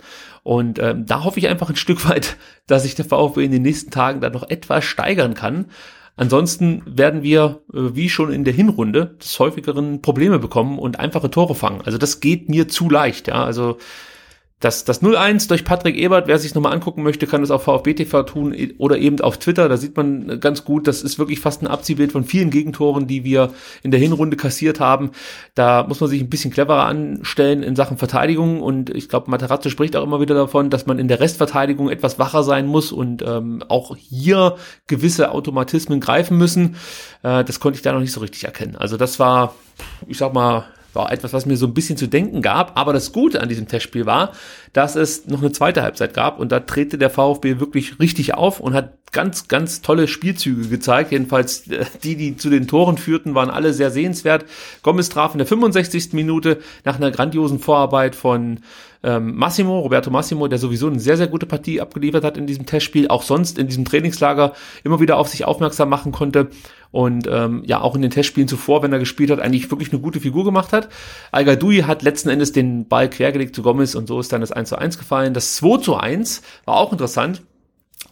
[0.46, 2.36] Und ähm, da hoffe ich einfach ein Stück weit,
[2.68, 5.66] dass sich der VfB in den nächsten Tagen da noch etwas steigern kann.
[6.14, 11.30] Ansonsten werden wir, äh, wie schon in der Hinrunde, des häufigeren Probleme bekommen und einfache
[11.32, 11.82] Tore fangen.
[11.84, 13.26] Also das geht mir zu leicht.
[13.26, 13.78] Ja, also
[14.60, 17.92] das, das 0-1 durch Patrick Ebert, wer sich nochmal angucken möchte, kann das auf VfB
[17.92, 19.68] TV tun oder eben auf Twitter.
[19.68, 23.22] Da sieht man ganz gut, das ist wirklich fast ein Abziehbild von vielen Gegentoren, die
[23.22, 25.10] wir in der Hinrunde kassiert haben.
[25.54, 29.68] Da muss man sich ein bisschen cleverer anstellen in Sachen Verteidigung und ich glaube, Materazzo
[29.68, 33.22] spricht auch immer wieder davon, dass man in der Restverteidigung etwas wacher sein muss und
[33.26, 36.76] ähm, auch hier gewisse Automatismen greifen müssen.
[37.22, 38.76] Äh, das konnte ich da noch nicht so richtig erkennen.
[38.76, 39.54] Also das war,
[40.06, 40.64] ich sag mal,
[40.96, 42.76] war etwas, was mir so ein bisschen zu denken gab.
[42.76, 44.32] Aber das Gute an diesem Testspiel war,
[44.72, 48.58] dass es noch eine zweite Halbzeit gab und da drehte der VfB wirklich richtig auf
[48.58, 51.12] und hat ganz, ganz tolle Spielzüge gezeigt.
[51.12, 54.44] Jedenfalls äh, die, die zu den Toren führten, waren alle sehr sehenswert.
[54.82, 56.12] Gomez traf in der 65.
[56.12, 58.60] Minute nach einer grandiosen Vorarbeit von
[59.02, 62.66] ähm, Massimo, Roberto Massimo, der sowieso eine sehr, sehr gute Partie abgeliefert hat in diesem
[62.66, 64.52] Testspiel, auch sonst in diesem Trainingslager
[64.84, 66.48] immer wieder auf sich aufmerksam machen konnte
[66.90, 70.00] und ähm, ja auch in den Testspielen zuvor, wenn er gespielt hat, eigentlich wirklich eine
[70.00, 70.88] gute Figur gemacht hat.
[71.32, 74.68] al hat letzten Endes den Ball quergelegt zu Gomez und so ist dann das 1
[74.68, 75.34] zu 1 gefallen.
[75.34, 77.42] Das 2 zu 1 war auch interessant.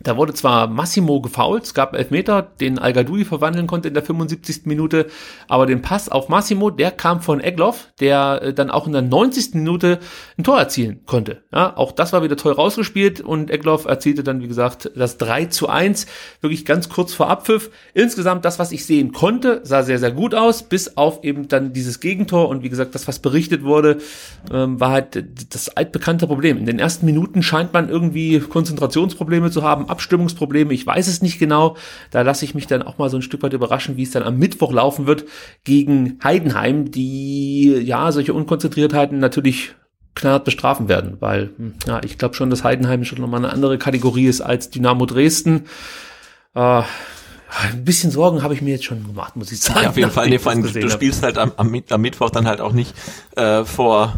[0.02, 4.62] Da wurde zwar Massimo gefault, es gab Elfmeter, den al verwandeln konnte in der 75.
[4.64, 5.07] Minute,
[5.48, 9.02] aber den Pass auf Massimo, der kam von Egloff, der äh, dann auch in der
[9.02, 9.54] 90.
[9.54, 10.00] Minute
[10.37, 11.42] ein Tor erzielen konnte.
[11.52, 15.46] Ja, auch das war wieder toll rausgespielt und Egloff erzielte dann, wie gesagt, das 3
[15.46, 16.07] zu 1,
[16.40, 17.70] wirklich ganz kurz vor Abpfiff.
[17.94, 21.72] Insgesamt das, was ich sehen konnte, sah sehr, sehr gut aus, bis auf eben dann
[21.72, 23.98] dieses Gegentor und wie gesagt, das, was berichtet wurde,
[24.52, 26.59] ähm, war halt das altbekannte Problem.
[26.59, 31.38] In den ersten Minuten scheint man irgendwie Konzentrationsprobleme zu haben, Abstimmungsprobleme, ich weiß es nicht
[31.38, 31.76] genau.
[32.10, 34.22] Da lasse ich mich dann auch mal so ein Stück weit überraschen, wie es dann
[34.22, 35.24] am Mittwoch laufen wird
[35.64, 39.74] gegen Heidenheim, die ja solche Unkonzentriertheiten natürlich
[40.14, 43.78] knallhart bestrafen werden, weil hm, ja, ich glaube schon, dass Heidenheim schon nochmal eine andere
[43.78, 45.64] Kategorie ist als Dynamo Dresden.
[46.54, 46.82] Äh,
[47.62, 49.82] ein bisschen Sorgen habe ich mir jetzt schon gemacht, muss ich sagen.
[49.82, 50.28] Ja, auf jeden Fall.
[50.28, 52.94] Nee, vor allem, du spielst halt am, am, am, Mittwoch dann halt auch nicht
[53.36, 54.14] äh, vor,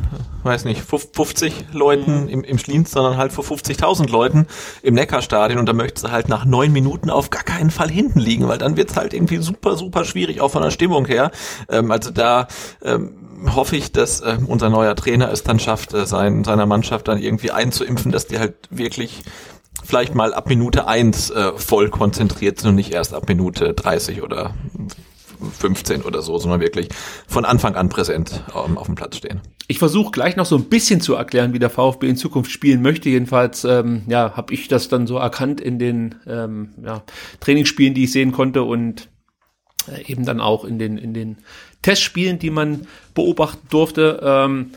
[0.46, 2.28] weiß nicht, 50 Leuten mhm.
[2.28, 4.46] im, im Schlienz, sondern halt vor 50.000 Leuten
[4.82, 8.20] im Neckarstadion und da möchtest du halt nach neun Minuten auf gar keinen Fall hinten
[8.20, 11.30] liegen, weil dann wird's halt irgendwie super, super schwierig, auch von der Stimmung her.
[11.68, 12.48] Ähm, also da
[12.82, 17.08] ähm, hoffe ich, dass äh, unser neuer Trainer es dann schafft, äh, sein, seiner Mannschaft
[17.08, 19.22] dann irgendwie einzuimpfen, dass die halt wirklich
[19.84, 24.22] vielleicht mal ab Minute eins äh, voll konzentriert sind und nicht erst ab Minute 30
[24.22, 24.54] oder
[25.58, 26.88] 15 oder so, sondern wirklich
[27.26, 29.40] von Anfang an präsent ähm, auf dem Platz stehen.
[29.68, 32.82] Ich versuche gleich noch so ein bisschen zu erklären, wie der VfB in Zukunft spielen
[32.82, 33.08] möchte.
[33.08, 37.02] Jedenfalls ähm, ja, habe ich das dann so erkannt in den ähm, ja,
[37.40, 39.08] Trainingsspielen, die ich sehen konnte und
[39.88, 41.38] äh, eben dann auch in den in den
[41.82, 44.20] Testspielen, die man beobachten durfte.
[44.22, 44.72] Ähm,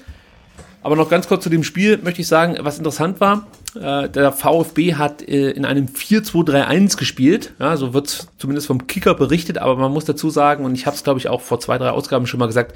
[0.82, 3.48] aber noch ganz kurz zu dem Spiel möchte ich sagen, was interessant war.
[3.76, 7.54] Äh, der VfB hat äh, in einem 4-2-3-1 gespielt.
[7.60, 10.96] Ja, so wird zumindest vom Kicker berichtet, aber man muss dazu sagen, und ich habe
[10.96, 12.76] es, glaube ich, auch vor zwei, drei Ausgaben schon mal gesagt,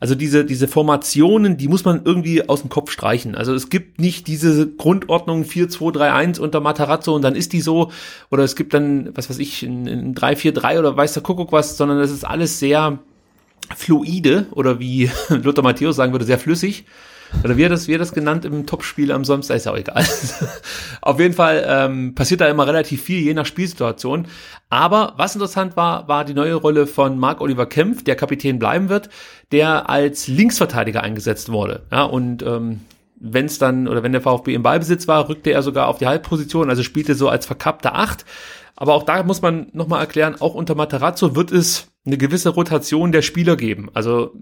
[0.00, 3.34] also diese, diese Formationen, die muss man irgendwie aus dem Kopf streichen.
[3.34, 7.92] Also es gibt nicht diese Grundordnung 4-2-3-1 unter Matarazzo und dann ist die so.
[8.30, 11.76] Oder es gibt dann, was weiß ich, ein, ein 3-4-3 oder weiß der Kuckuck was,
[11.76, 12.98] sondern es ist alles sehr
[13.76, 16.86] fluide oder wie Lothar Matthäus sagen würde, sehr flüssig.
[17.44, 19.76] Oder wie er das, wie er das genannt im Topspiel am Samstag, ist ja auch
[19.76, 20.04] egal.
[21.02, 24.26] Auf jeden Fall ähm, passiert da immer relativ viel, je nach Spielsituation.
[24.68, 28.88] Aber was interessant war, war die neue Rolle von Marc Oliver Kempf, der Kapitän bleiben
[28.88, 29.08] wird,
[29.52, 31.82] der als Linksverteidiger eingesetzt wurde.
[31.90, 32.80] Ja, und ähm,
[33.20, 36.06] wenn es dann, oder wenn der VfB im Ballbesitz war, rückte er sogar auf die
[36.06, 38.24] Halbposition, also spielte so als verkappter Acht.
[38.76, 43.12] Aber auch da muss man nochmal erklären, auch unter Materazzo wird es eine gewisse Rotation
[43.12, 43.90] der Spieler geben.
[43.92, 44.32] Also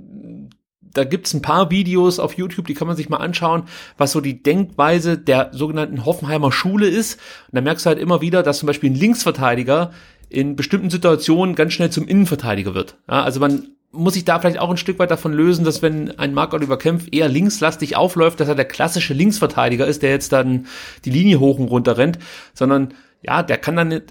[0.95, 3.65] da gibt's ein paar Videos auf YouTube, die kann man sich mal anschauen,
[3.97, 7.15] was so die Denkweise der sogenannten Hoffenheimer Schule ist.
[7.51, 9.93] Und da merkst du halt immer wieder, dass zum Beispiel ein Linksverteidiger
[10.29, 12.97] in bestimmten Situationen ganz schnell zum Innenverteidiger wird.
[13.09, 16.19] Ja, also man muss sich da vielleicht auch ein Stück weit davon lösen, dass wenn
[16.19, 20.33] ein Marc Oliver Kempf eher linkslastig aufläuft, dass er der klassische Linksverteidiger ist, der jetzt
[20.33, 20.67] dann
[21.05, 22.19] die Linie hoch und runter rennt,
[22.53, 24.03] sondern ja, der kann dann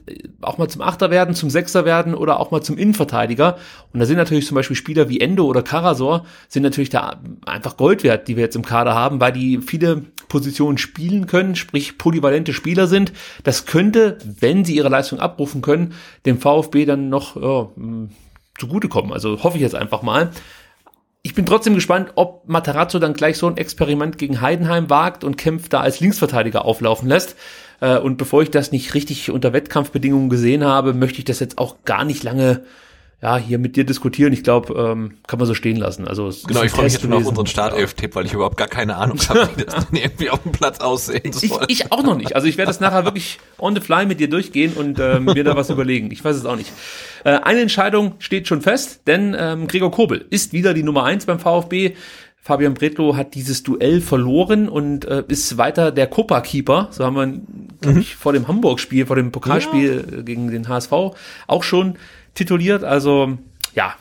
[0.41, 3.57] auch mal zum Achter werden, zum Sechser werden oder auch mal zum Innenverteidiger.
[3.93, 7.77] Und da sind natürlich zum Beispiel Spieler wie Endo oder Karasor sind natürlich da einfach
[7.77, 11.97] Gold wert, die wir jetzt im Kader haben, weil die viele Positionen spielen können, sprich
[11.97, 13.13] polyvalente Spieler sind.
[13.43, 15.93] Das könnte, wenn sie ihre Leistung abrufen können,
[16.25, 17.69] dem VfB dann noch ja,
[18.59, 19.13] zugutekommen.
[19.13, 20.31] Also hoffe ich jetzt einfach mal.
[21.21, 25.37] Ich bin trotzdem gespannt, ob Matarazzo dann gleich so ein Experiment gegen Heidenheim wagt und
[25.37, 27.35] kämpft da als Linksverteidiger auflaufen lässt.
[27.79, 31.57] Äh, und bevor ich das nicht richtig unter Wettkampfbedingungen gesehen habe, möchte ich das jetzt
[31.57, 32.61] auch gar nicht lange
[33.19, 34.31] ja, hier mit dir diskutieren.
[34.31, 36.07] Ich glaube, ähm, kann man so stehen lassen.
[36.07, 38.95] Also genau, ich freue mich jetzt schon auf unseren Startelf-Tipp, weil ich überhaupt gar keine
[38.95, 41.65] Ahnung habe, wie das dann irgendwie auf dem Platz aussehen soll.
[41.67, 42.35] Ich, ich auch noch nicht.
[42.35, 45.43] Also ich werde das nachher wirklich on the fly mit dir durchgehen und ähm, mir
[45.43, 46.11] da was überlegen.
[46.11, 46.71] Ich weiß es auch nicht.
[47.23, 51.25] Äh, eine Entscheidung steht schon fest, denn ähm, Gregor Kobel ist wieder die Nummer eins
[51.25, 51.95] beim VfB.
[52.47, 56.87] Fabian Bretlo hat dieses Duell verloren und äh, ist weiter der Copa-Keeper.
[56.91, 57.99] So haben wir, mhm.
[57.99, 60.21] ich, vor dem Hamburg-Spiel, vor dem Pokalspiel ja.
[60.21, 60.93] gegen den HSV
[61.47, 61.97] auch schon
[62.35, 62.85] tituliert.
[62.85, 63.37] Also
[63.75, 63.95] ja,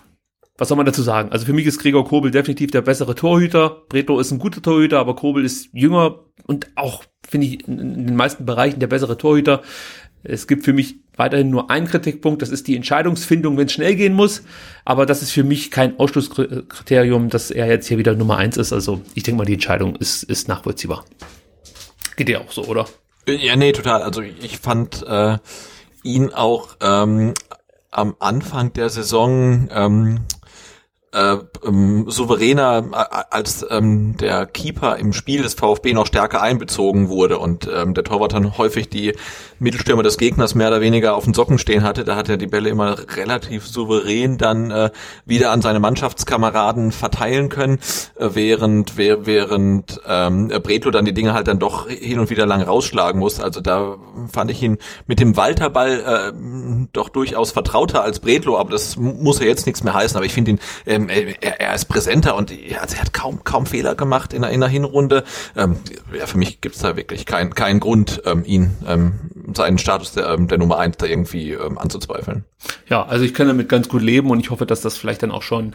[0.58, 1.32] was soll man dazu sagen?
[1.32, 3.82] Also für mich ist Gregor Kobel definitiv der bessere Torhüter.
[3.88, 8.14] Bretlo ist ein guter Torhüter, aber Kobel ist jünger und auch, finde ich, in den
[8.14, 9.62] meisten Bereichen der bessere Torhüter.
[10.28, 13.94] Es gibt für mich weiterhin nur einen Kritikpunkt, das ist die Entscheidungsfindung, wenn es schnell
[13.94, 14.42] gehen muss.
[14.84, 18.72] Aber das ist für mich kein Ausschlusskriterium, dass er jetzt hier wieder Nummer eins ist.
[18.72, 21.04] Also ich denke mal, die Entscheidung ist, ist nachvollziehbar.
[22.16, 22.86] Geht dir auch so, oder?
[23.26, 24.02] Ja, nee, total.
[24.02, 25.38] Also ich fand äh,
[26.02, 27.34] ihn auch ähm,
[27.90, 30.20] am Anfang der Saison ähm,
[31.16, 37.08] äh, ähm, souveräner äh, als ähm, der Keeper im Spiel des VfB noch stärker einbezogen
[37.08, 39.14] wurde und ähm, der Torwart dann häufig die
[39.58, 42.04] Mittelstürmer des Gegners mehr oder weniger auf den Socken stehen hatte.
[42.04, 44.90] Da hat er die Bälle immer relativ souverän dann äh,
[45.24, 47.78] wieder an seine Mannschaftskameraden verteilen können,
[48.16, 52.62] äh, während während ähm, Bretlo dann die Dinge halt dann doch hin und wieder lang
[52.62, 53.40] rausschlagen muss.
[53.40, 53.96] Also da
[54.32, 59.38] fand ich ihn mit dem Walterball äh, doch durchaus vertrauter als Bretlo, aber das muss
[59.40, 60.16] ja jetzt nichts mehr heißen.
[60.16, 63.44] Aber ich finde ihn ähm, ähm, er, er, ist präsenter und also er hat kaum
[63.44, 65.24] kaum Fehler gemacht in der, in der Hinrunde.
[65.56, 65.76] Ähm,
[66.16, 69.14] ja, für mich gibt's da wirklich keinen keinen Grund, ähm, ihn ähm,
[69.54, 72.44] seinen Status der, ähm, der Nummer eins da irgendwie ähm, anzuzweifeln.
[72.88, 75.30] Ja, also ich kann damit ganz gut leben und ich hoffe, dass das vielleicht dann
[75.30, 75.74] auch schon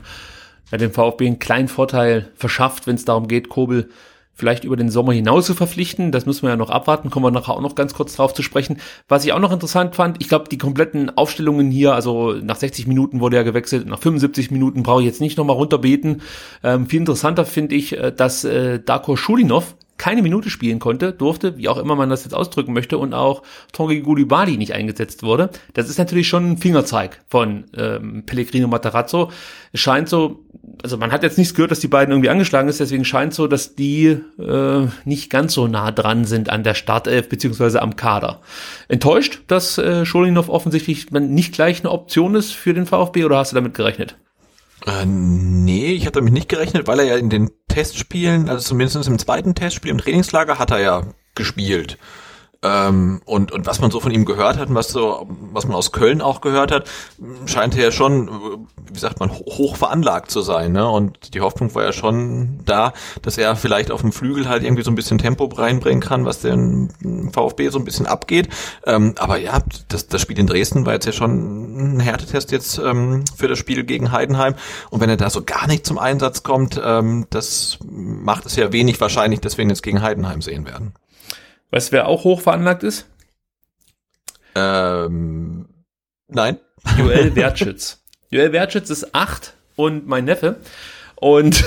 [0.71, 3.89] ja, dem VfB einen kleinen Vorteil verschafft, wenn es darum geht, Kobel
[4.33, 6.11] vielleicht über den Sommer hinaus zu verpflichten.
[6.11, 8.41] Das müssen wir ja noch abwarten, kommen wir nachher auch noch ganz kurz drauf zu
[8.41, 8.79] sprechen.
[9.07, 12.87] Was ich auch noch interessant fand, ich glaube, die kompletten Aufstellungen hier, also nach 60
[12.87, 16.21] Minuten wurde er gewechselt, nach 75 Minuten brauche ich jetzt nicht nochmal runterbeten.
[16.63, 21.59] Ähm, viel interessanter finde ich, äh, dass äh, Darko Schulinov keine Minute spielen konnte, durfte,
[21.59, 25.51] wie auch immer man das jetzt ausdrücken möchte, und auch Tongi Gulibali nicht eingesetzt wurde.
[25.75, 29.29] Das ist natürlich schon ein Fingerzeig von ähm, Pellegrino Matarazzo.
[29.71, 30.43] Es scheint so,
[30.81, 33.45] also man hat jetzt nichts gehört, dass die beiden irgendwie angeschlagen ist, deswegen scheint so,
[33.45, 38.41] dass die äh, nicht ganz so nah dran sind an der Startelf beziehungsweise am Kader.
[38.87, 43.51] Enttäuscht, dass äh, Scholinov offensichtlich nicht gleich eine Option ist für den VfB oder hast
[43.51, 44.15] du damit gerechnet?
[44.87, 49.07] Äh, nee, ich habe damit nicht gerechnet, weil er ja in den Testspielen, also zumindest
[49.07, 51.03] im zweiten Testspiel im Trainingslager hat er ja
[51.35, 51.97] gespielt.
[52.63, 55.75] Ähm, und, und was man so von ihm gehört hat und was so, was man
[55.75, 56.87] aus Köln auch gehört hat,
[57.47, 58.29] scheint er ja schon,
[58.91, 60.71] wie sagt man, hoch veranlagt zu sein.
[60.71, 60.87] Ne?
[60.87, 62.93] Und die Hoffnung war ja schon da,
[63.23, 66.41] dass er vielleicht auf dem Flügel halt irgendwie so ein bisschen Tempo reinbringen kann, was
[66.41, 68.49] den VfB so ein bisschen abgeht.
[68.85, 72.77] Ähm, aber ja, das, das Spiel in Dresden war jetzt ja schon ein Härtetest jetzt
[72.77, 74.53] ähm, für das Spiel gegen Heidenheim.
[74.91, 78.71] Und wenn er da so gar nicht zum Einsatz kommt, ähm, das macht es ja
[78.71, 80.93] wenig wahrscheinlich, dass wir ihn jetzt gegen Heidenheim sehen werden.
[81.71, 83.07] Weißt du, wer auch hoch veranlagt ist?
[84.55, 85.67] Ähm,
[86.27, 86.59] nein.
[86.97, 88.03] Joel Wertschütz.
[88.29, 90.57] Joel Wertschütz ist acht und mein Neffe.
[91.15, 91.63] Und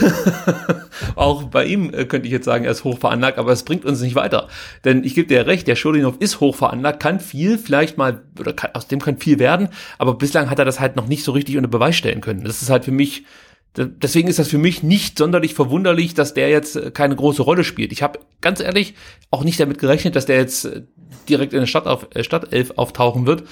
[1.14, 3.84] auch bei ihm äh, könnte ich jetzt sagen, er ist hoch veranlagt, aber es bringt
[3.84, 4.48] uns nicht weiter.
[4.84, 8.52] Denn ich gebe dir recht, der Schulinov ist hoch veranlagt, kann viel vielleicht mal, oder
[8.52, 11.30] kann, aus dem kann viel werden, aber bislang hat er das halt noch nicht so
[11.30, 12.42] richtig unter Beweis stellen können.
[12.42, 13.26] Das ist halt für mich
[13.76, 17.64] Deswegen ist das für mich nicht sonderlich verwunderlich, dass der jetzt äh, keine große Rolle
[17.64, 17.90] spielt.
[17.92, 18.94] Ich habe ganz ehrlich
[19.30, 20.82] auch nicht damit gerechnet, dass der jetzt äh,
[21.28, 23.42] direkt in der Stadt auf, äh, Stadtelf auftauchen wird,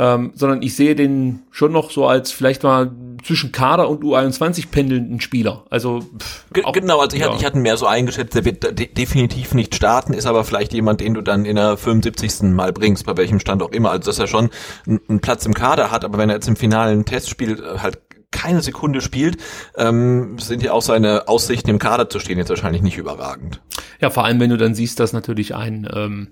[0.00, 2.92] ähm, sondern ich sehe den schon noch so als vielleicht mal
[3.24, 5.64] zwischen Kader und U21 pendelnden Spieler.
[5.70, 7.28] Also pff, auch, genau, also ich, ja.
[7.28, 10.72] hatte, ich hatte mehr so eingeschätzt, der wird de definitiv nicht starten, ist aber vielleicht
[10.72, 12.42] jemand, den du dann in der 75.
[12.42, 13.90] Mal bringst, bei welchem Stand auch immer.
[13.90, 14.50] Also dass er schon
[14.86, 17.98] einen Platz im Kader hat, aber wenn er jetzt im finalen Testspiel halt
[18.30, 19.38] keine Sekunde spielt,
[19.76, 23.60] ähm, sind ja auch seine Aussichten im Kader zu stehen jetzt wahrscheinlich nicht überragend.
[24.00, 26.28] Ja, vor allem wenn du dann siehst, dass natürlich ein ähm,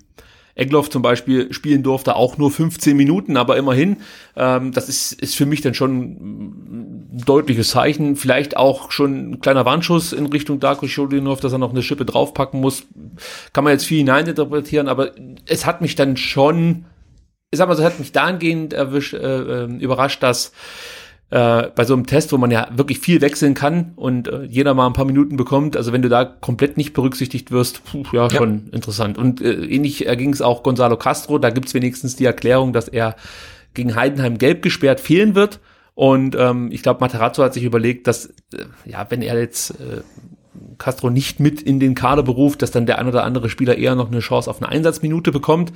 [0.57, 3.99] Egloff zum Beispiel spielen durfte, auch nur 15 Minuten, aber immerhin,
[4.37, 8.17] ähm, das ist, ist für mich dann schon ein deutliches Zeichen.
[8.17, 12.07] Vielleicht auch schon ein kleiner Warnschuss in Richtung Darko Schodinov, dass er noch eine Schippe
[12.07, 12.85] draufpacken muss.
[13.53, 15.13] Kann man jetzt viel hineininterpretieren, aber
[15.47, 16.87] es hat mich dann schon,
[17.51, 20.53] ich sag mal, es hat mich dahingehend erwischt, äh, äh, überrascht, dass
[21.31, 24.75] äh, bei so einem Test, wo man ja wirklich viel wechseln kann und äh, jeder
[24.75, 28.31] mal ein paar Minuten bekommt, also wenn du da komplett nicht berücksichtigt wirst, puh, ja,
[28.31, 28.75] schon ja.
[28.75, 29.19] interessant.
[29.19, 33.17] Und äh, ähnlich erging es auch Gonzalo Castro, da gibt's wenigstens die Erklärung, dass er
[33.75, 35.61] gegen Heidenheim gelb gesperrt fehlen wird.
[35.95, 40.03] Und ähm, ich glaube, Materazzo hat sich überlegt, dass, äh, ja, wenn er jetzt äh,
[40.79, 43.95] Castro nicht mit in den Kader beruft, dass dann der ein oder andere Spieler eher
[43.95, 45.73] noch eine Chance auf eine Einsatzminute bekommt.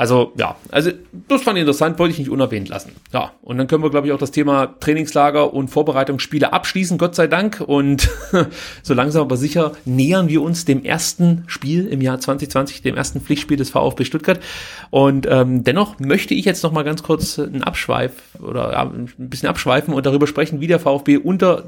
[0.00, 0.92] Also ja, also
[1.28, 2.92] das fand ich interessant, wollte ich nicht unerwähnt lassen.
[3.12, 7.14] Ja, und dann können wir, glaube ich, auch das Thema Trainingslager und Vorbereitungsspiele abschließen, Gott
[7.14, 7.60] sei Dank.
[7.60, 8.08] Und
[8.82, 13.20] so langsam aber sicher nähern wir uns dem ersten Spiel im Jahr 2020, dem ersten
[13.20, 14.40] Pflichtspiel des VfB Stuttgart.
[14.88, 19.10] Und ähm, dennoch möchte ich jetzt noch mal ganz kurz einen Abschweif oder ja, ein
[19.18, 21.64] bisschen abschweifen und darüber sprechen, wie der VfB unter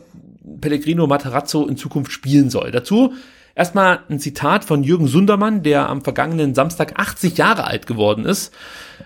[0.62, 2.71] Pellegrino Matarazzo in Zukunft spielen soll.
[2.71, 3.12] Dazu
[3.54, 8.53] Erstmal ein Zitat von Jürgen Sundermann, der am vergangenen Samstag 80 Jahre alt geworden ist.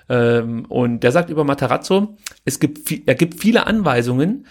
[0.08, 4.46] Ähm, und der sagt über Matarazzo, es gibt, er gibt viele Anweisungen,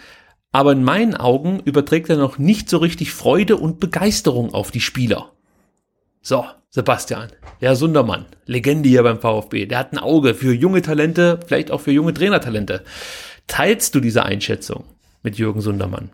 [0.51, 4.81] aber in meinen Augen überträgt er noch nicht so richtig Freude und Begeisterung auf die
[4.81, 5.31] Spieler.
[6.21, 7.29] So, Sebastian,
[7.61, 11.81] der Sundermann, Legende hier beim VfB, der hat ein Auge für junge Talente, vielleicht auch
[11.81, 12.83] für junge Trainertalente.
[13.47, 14.85] Teilst du diese Einschätzung
[15.23, 16.11] mit Jürgen Sundermann?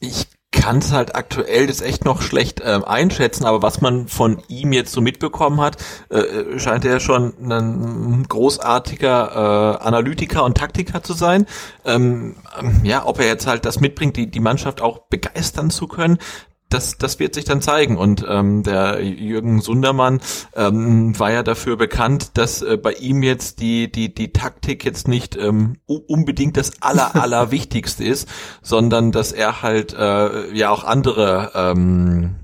[0.00, 4.40] Ich kann es halt aktuell das echt noch schlecht äh, einschätzen, aber was man von
[4.48, 5.78] ihm jetzt so mitbekommen hat,
[6.10, 11.46] äh, scheint er schon ein großartiger äh, Analytiker und Taktiker zu sein.
[11.84, 12.36] Ähm,
[12.84, 16.18] ja, ob er jetzt halt das mitbringt, die, die Mannschaft auch begeistern zu können,
[16.72, 17.96] das, das wird sich dann zeigen.
[17.96, 20.20] Und ähm, der Jürgen Sundermann
[20.54, 25.08] ähm, war ja dafür bekannt, dass äh, bei ihm jetzt die, die, die Taktik jetzt
[25.08, 28.28] nicht ähm, unbedingt das aller, aller Wichtigste ist,
[28.62, 32.36] sondern dass er halt äh, ja auch andere ähm,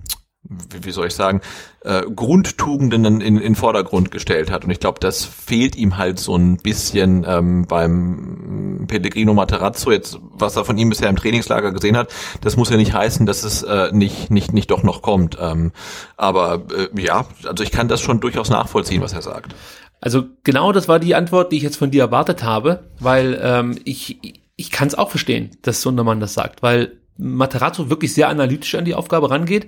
[0.48, 1.40] wie, wie soll ich sagen,
[1.82, 4.64] äh, Grundtugenden in, in, in Vordergrund gestellt hat.
[4.64, 10.18] Und ich glaube, das fehlt ihm halt so ein bisschen ähm, beim Pellegrino Materazzo, jetzt,
[10.20, 12.12] was er von ihm bisher im Trainingslager gesehen hat.
[12.40, 15.36] Das muss ja nicht heißen, dass es äh, nicht, nicht, nicht doch noch kommt.
[15.40, 15.72] Ähm,
[16.16, 19.54] aber äh, ja, also ich kann das schon durchaus nachvollziehen, was er sagt.
[20.00, 23.78] Also genau das war die Antwort, die ich jetzt von dir erwartet habe, weil ähm,
[23.84, 28.76] ich, ich kann es auch verstehen, dass Sundermann das sagt, weil Materazzo wirklich sehr analytisch
[28.76, 29.66] an die Aufgabe rangeht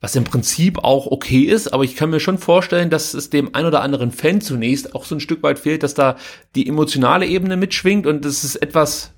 [0.00, 3.54] was im Prinzip auch okay ist, aber ich kann mir schon vorstellen, dass es dem
[3.54, 6.16] ein oder anderen Fan zunächst auch so ein Stück weit fehlt, dass da
[6.54, 9.12] die emotionale Ebene mitschwingt und das ist etwas,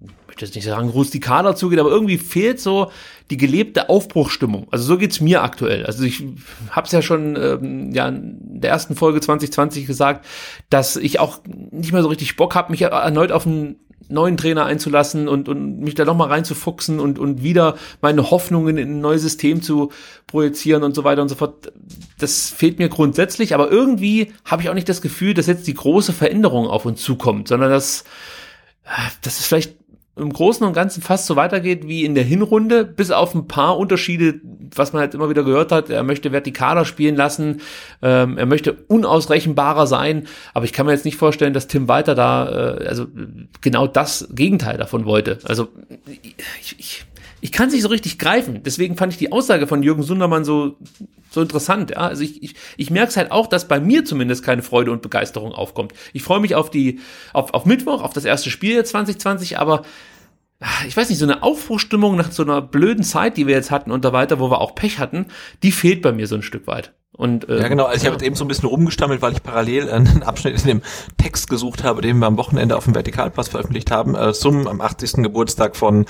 [0.00, 2.90] ich möchte jetzt nicht sagen rustikaler zugeht, aber irgendwie fehlt so
[3.30, 4.68] die gelebte Aufbruchstimmung.
[4.70, 5.86] Also so geht's mir aktuell.
[5.86, 6.22] Also ich
[6.70, 10.26] habe es ja schon ähm, ja in der ersten Folge 2020 gesagt,
[10.68, 11.40] dass ich auch
[11.70, 13.76] nicht mehr so richtig Bock habe, mich erneut auf ein
[14.08, 18.90] neuen Trainer einzulassen und, und mich da nochmal reinzufuchsen und, und wieder meine Hoffnungen in
[18.90, 19.90] ein neues System zu
[20.26, 21.72] projizieren und so weiter und so fort.
[22.18, 25.74] Das fehlt mir grundsätzlich, aber irgendwie habe ich auch nicht das Gefühl, dass jetzt die
[25.74, 28.04] große Veränderung auf uns zukommt, sondern dass,
[29.22, 29.75] das ist vielleicht
[30.16, 33.76] im Großen und Ganzen fast so weitergeht wie in der Hinrunde, bis auf ein paar
[33.76, 34.40] Unterschiede,
[34.74, 35.90] was man halt immer wieder gehört hat.
[35.90, 37.60] Er möchte vertikaler spielen lassen,
[38.00, 42.14] ähm, er möchte unausrechenbarer sein, aber ich kann mir jetzt nicht vorstellen, dass Tim Walter
[42.14, 43.06] da äh, also
[43.60, 45.38] genau das Gegenteil davon wollte.
[45.44, 45.68] Also
[46.60, 47.04] ich, ich,
[47.42, 48.62] ich kann es nicht so richtig greifen.
[48.64, 50.76] Deswegen fand ich die Aussage von Jürgen Sundermann so
[51.36, 51.90] so interessant.
[51.92, 51.98] Ja?
[51.98, 55.02] Also ich, ich, ich merke es halt auch, dass bei mir zumindest keine Freude und
[55.02, 55.92] Begeisterung aufkommt.
[56.12, 56.98] Ich freue mich auf die,
[57.32, 59.82] auf, auf Mittwoch, auf das erste Spiel jetzt 2020, aber
[60.60, 63.70] ah, ich weiß nicht, so eine Aufbruchstimmung nach so einer blöden Zeit, die wir jetzt
[63.70, 65.26] hatten und da weiter, wo wir auch Pech hatten,
[65.62, 66.92] die fehlt bei mir so ein Stück weit.
[67.16, 67.84] Und, äh, ja, genau.
[67.84, 70.66] Also ich habe jetzt eben so ein bisschen rumgestammelt, weil ich parallel einen Abschnitt in
[70.66, 70.82] dem
[71.16, 74.80] Text gesucht habe, den wir am Wochenende auf dem Vertikalpass veröffentlicht haben, äh, zum am
[74.80, 75.22] 80.
[75.22, 76.04] Geburtstag von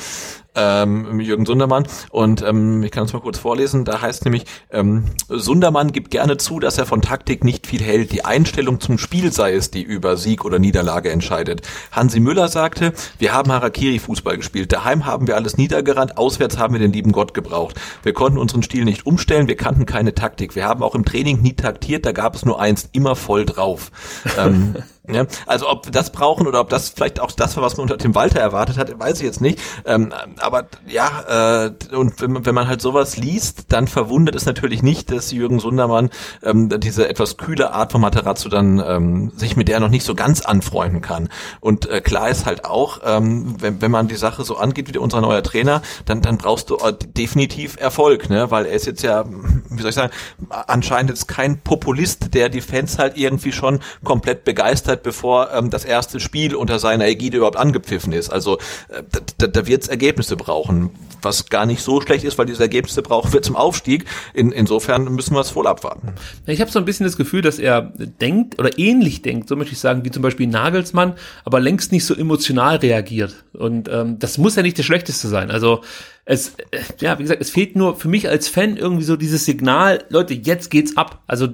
[0.56, 1.86] ähm, Jürgen Sundermann.
[2.10, 3.84] Und ähm, ich kann es mal kurz vorlesen.
[3.84, 8.12] Da heißt nämlich, ähm, Sundermann gibt gerne zu, dass er von Taktik nicht viel hält.
[8.12, 11.62] Die Einstellung zum Spiel sei es, die über Sieg oder Niederlage entscheidet.
[11.92, 14.72] Hansi Müller sagte, wir haben Harakiri-Fußball gespielt.
[14.72, 17.76] Daheim haben wir alles niedergerannt, auswärts haben wir den lieben Gott gebraucht.
[18.02, 20.56] Wir konnten unseren Stil nicht umstellen, wir kannten keine Taktik.
[20.56, 23.90] Wir haben auch im Training nie taktiert, da gab es nur eins, immer voll drauf.
[24.38, 24.76] ähm,
[25.08, 27.82] ja, also ob wir das brauchen oder ob das vielleicht auch das war, was man
[27.82, 29.60] unter Tim Walter erwartet hat, weiß ich jetzt nicht.
[29.84, 34.46] Ähm, aber ja, äh, und wenn man, wenn man halt sowas liest, dann verwundert es
[34.46, 36.10] natürlich nicht, dass Jürgen Sundermann
[36.42, 40.14] ähm, diese etwas kühle Art von Materazzo dann ähm, sich mit der noch nicht so
[40.14, 41.28] ganz anfreunden kann.
[41.60, 44.98] Und äh, klar ist halt auch, ähm, wenn, wenn man die Sache so angeht wie
[44.98, 48.50] unser neuer Trainer, dann, dann brauchst du äh, definitiv Erfolg, ne?
[48.50, 49.24] Weil er ist jetzt ja,
[49.70, 50.12] wie soll ich sagen,
[50.48, 55.70] anscheinend jetzt kein Populist, der die Fans halt irgendwie schon komplett begeistert Zeit, bevor ähm,
[55.70, 58.30] das erste Spiel unter seiner Ägide überhaupt angepfiffen ist.
[58.30, 59.02] Also äh,
[59.38, 60.90] da, da wird es Ergebnisse brauchen,
[61.22, 64.04] was gar nicht so schlecht ist, weil diese Ergebnisse brauchen wir zum Aufstieg.
[64.34, 66.12] In, insofern müssen wir es voll abwarten.
[66.46, 69.72] Ich habe so ein bisschen das Gefühl, dass er denkt oder ähnlich denkt, so möchte
[69.72, 73.44] ich sagen, wie zum Beispiel Nagelsmann, aber längst nicht so emotional reagiert.
[73.52, 75.50] Und ähm, das muss ja nicht das Schlechteste sein.
[75.50, 75.82] Also
[76.24, 79.44] es, äh, ja, wie gesagt, es fehlt nur für mich als Fan irgendwie so dieses
[79.44, 81.22] Signal, Leute, jetzt geht's ab.
[81.26, 81.48] Also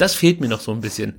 [0.00, 1.14] das fehlt mir noch so ein bisschen.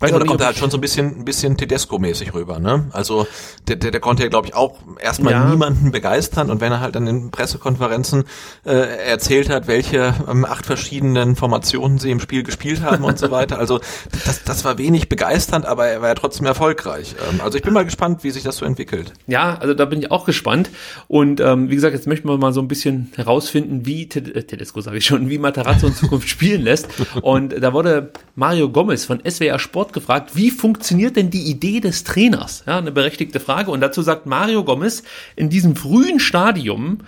[0.00, 2.88] Weiß genau, da kommt er halt schon so ein bisschen, ein bisschen Tedesco-mäßig rüber, ne?
[2.92, 3.26] Also
[3.68, 5.44] der, der, der konnte ja, glaube ich, auch erstmal ja.
[5.44, 8.24] niemanden begeistern und wenn er halt dann in Pressekonferenzen
[8.64, 13.30] äh, erzählt hat, welche ähm, acht verschiedenen Formationen sie im Spiel gespielt haben und so
[13.30, 13.58] weiter.
[13.58, 13.78] Also
[14.24, 17.14] das, das war wenig begeisternd, aber er war ja trotzdem erfolgreich.
[17.30, 19.12] Ähm, also ich bin mal gespannt, wie sich das so entwickelt.
[19.26, 20.70] Ja, also da bin ich auch gespannt.
[21.08, 24.80] Und ähm, wie gesagt, jetzt möchten wir mal so ein bisschen herausfinden, wie äh, Tedesco,
[24.80, 26.88] sage ich schon, wie Matarazzo in Zukunft spielen lässt.
[27.20, 32.04] Und da wurde Mario Gomez von SWR Sport gefragt, wie funktioniert denn die Idee des
[32.04, 32.64] Trainers?
[32.66, 33.70] Ja, eine berechtigte Frage.
[33.70, 35.02] Und dazu sagt Mario Gomez,
[35.36, 36.98] in diesem frühen Stadium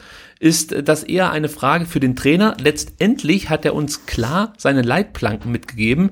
[0.41, 2.57] ist das eher eine Frage für den Trainer.
[2.61, 6.11] Letztendlich hat er uns klar seine Leitplanken mitgegeben.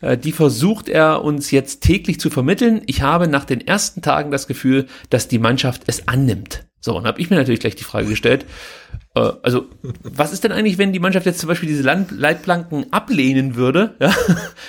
[0.00, 2.82] Äh, die versucht er uns jetzt täglich zu vermitteln.
[2.86, 6.64] Ich habe nach den ersten Tagen das Gefühl, dass die Mannschaft es annimmt.
[6.80, 8.46] So, und habe ich mir natürlich gleich die Frage gestellt,
[9.14, 9.66] also
[10.02, 13.94] was ist denn eigentlich, wenn die Mannschaft jetzt zum Beispiel diese Leitplanken ablehnen würde?
[14.00, 14.14] Ja?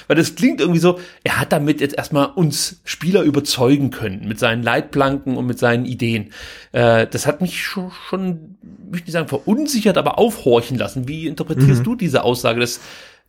[0.07, 4.39] Weil das klingt irgendwie so, er hat damit jetzt erstmal uns Spieler überzeugen können mit
[4.39, 6.31] seinen Leitplanken und mit seinen Ideen.
[6.71, 8.57] Äh, das hat mich schon, schon
[8.89, 11.07] möchte ich sagen, verunsichert, aber aufhorchen lassen.
[11.07, 11.83] Wie interpretierst mhm.
[11.83, 12.59] du diese Aussage?
[12.59, 12.79] Das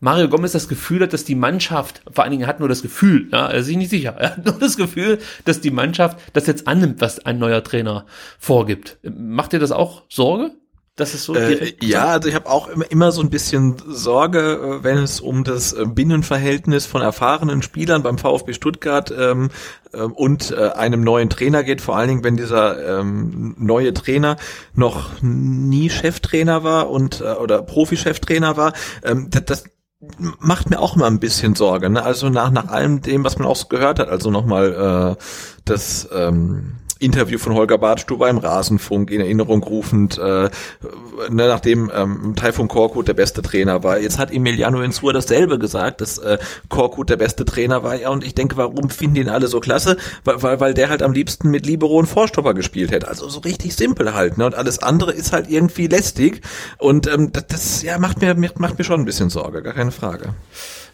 [0.00, 3.28] Mario Gomez das Gefühl hat, dass die Mannschaft, vor allen Dingen hat nur das Gefühl,
[3.30, 6.46] ja, er ist sich nicht sicher, er hat nur das Gefühl, dass die Mannschaft das
[6.46, 8.06] jetzt annimmt, was ein neuer Trainer
[8.38, 8.98] vorgibt.
[9.02, 10.52] Macht dir das auch Sorge?
[11.01, 14.84] Das ist so äh, ja, also ich habe auch immer, so ein bisschen Sorge, äh,
[14.84, 19.48] wenn es um das äh, Binnenverhältnis von erfahrenen Spielern beim VfB Stuttgart ähm,
[19.94, 24.36] äh, und äh, einem neuen Trainer geht, vor allen Dingen, wenn dieser ähm, neue Trainer
[24.74, 28.74] noch nie Cheftrainer war und äh, oder Profi-Cheftrainer war.
[29.03, 29.64] Ähm, das, das
[30.18, 31.88] macht mir auch immer ein bisschen Sorge.
[31.88, 32.03] Ne?
[32.03, 35.22] Also nach nach allem dem, was man auch so gehört hat, also nochmal äh,
[35.64, 40.51] das ähm, Interview von Holger Badstuber im Rasenfunk in Erinnerung rufend, äh, ne,
[41.30, 43.98] nachdem ähm, Taifun Korkut der beste Trainer war.
[43.98, 46.38] Jetzt hat Emiliano Insua dasselbe gesagt, dass äh,
[46.68, 47.96] Korkut der beste Trainer war.
[47.96, 49.96] Ja, und ich denke, warum finden ihn alle so klasse?
[50.24, 53.09] Weil, weil, weil der halt am liebsten mit Libero und Vorstopper gespielt hätte.
[53.09, 54.38] Also so richtig simpel halt.
[54.38, 54.46] Ne?
[54.46, 56.42] Und alles andere ist halt irgendwie lästig.
[56.78, 59.90] Und ähm, das, das ja, macht mir, macht mir schon ein bisschen Sorge, gar keine
[59.90, 60.34] Frage.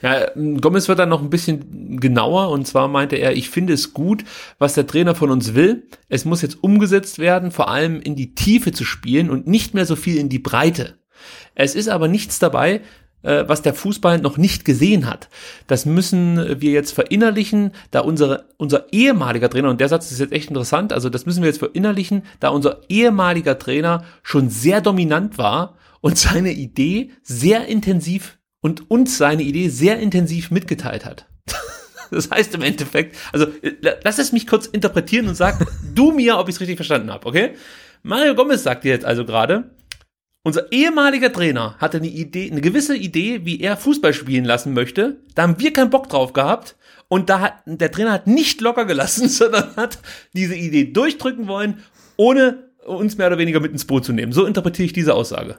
[0.03, 3.92] Ja, Gomez wird dann noch ein bisschen genauer und zwar meinte er, ich finde es
[3.92, 4.24] gut,
[4.59, 5.84] was der Trainer von uns will.
[6.09, 9.86] Es muss jetzt umgesetzt werden, vor allem in die Tiefe zu spielen und nicht mehr
[9.86, 10.99] so viel in die Breite.
[11.55, 12.82] Es ist aber nichts dabei,
[13.22, 15.28] äh, was der Fußball noch nicht gesehen hat.
[15.66, 20.32] Das müssen wir jetzt verinnerlichen, da unsere, unser ehemaliger Trainer, und der Satz ist jetzt
[20.32, 25.38] echt interessant, also das müssen wir jetzt verinnerlichen, da unser ehemaliger Trainer schon sehr dominant
[25.38, 31.26] war und seine Idee sehr intensiv und uns seine Idee sehr intensiv mitgeteilt hat.
[32.12, 33.48] Das heißt im Endeffekt, also
[34.04, 37.26] lass es mich kurz interpretieren und sag du mir, ob ich es richtig verstanden habe,
[37.26, 37.54] okay?
[38.04, 39.72] Mario Gomez sagt dir jetzt also gerade,
[40.44, 45.16] unser ehemaliger Trainer hatte eine Idee, eine gewisse Idee, wie er Fußball spielen lassen möchte.
[45.34, 46.76] Da haben wir keinen Bock drauf gehabt
[47.08, 49.98] und da hat der Trainer hat nicht locker gelassen, sondern hat
[50.32, 51.82] diese Idee durchdrücken wollen,
[52.16, 54.30] ohne uns mehr oder weniger mit ins Boot zu nehmen.
[54.30, 55.56] So interpretiere ich diese Aussage.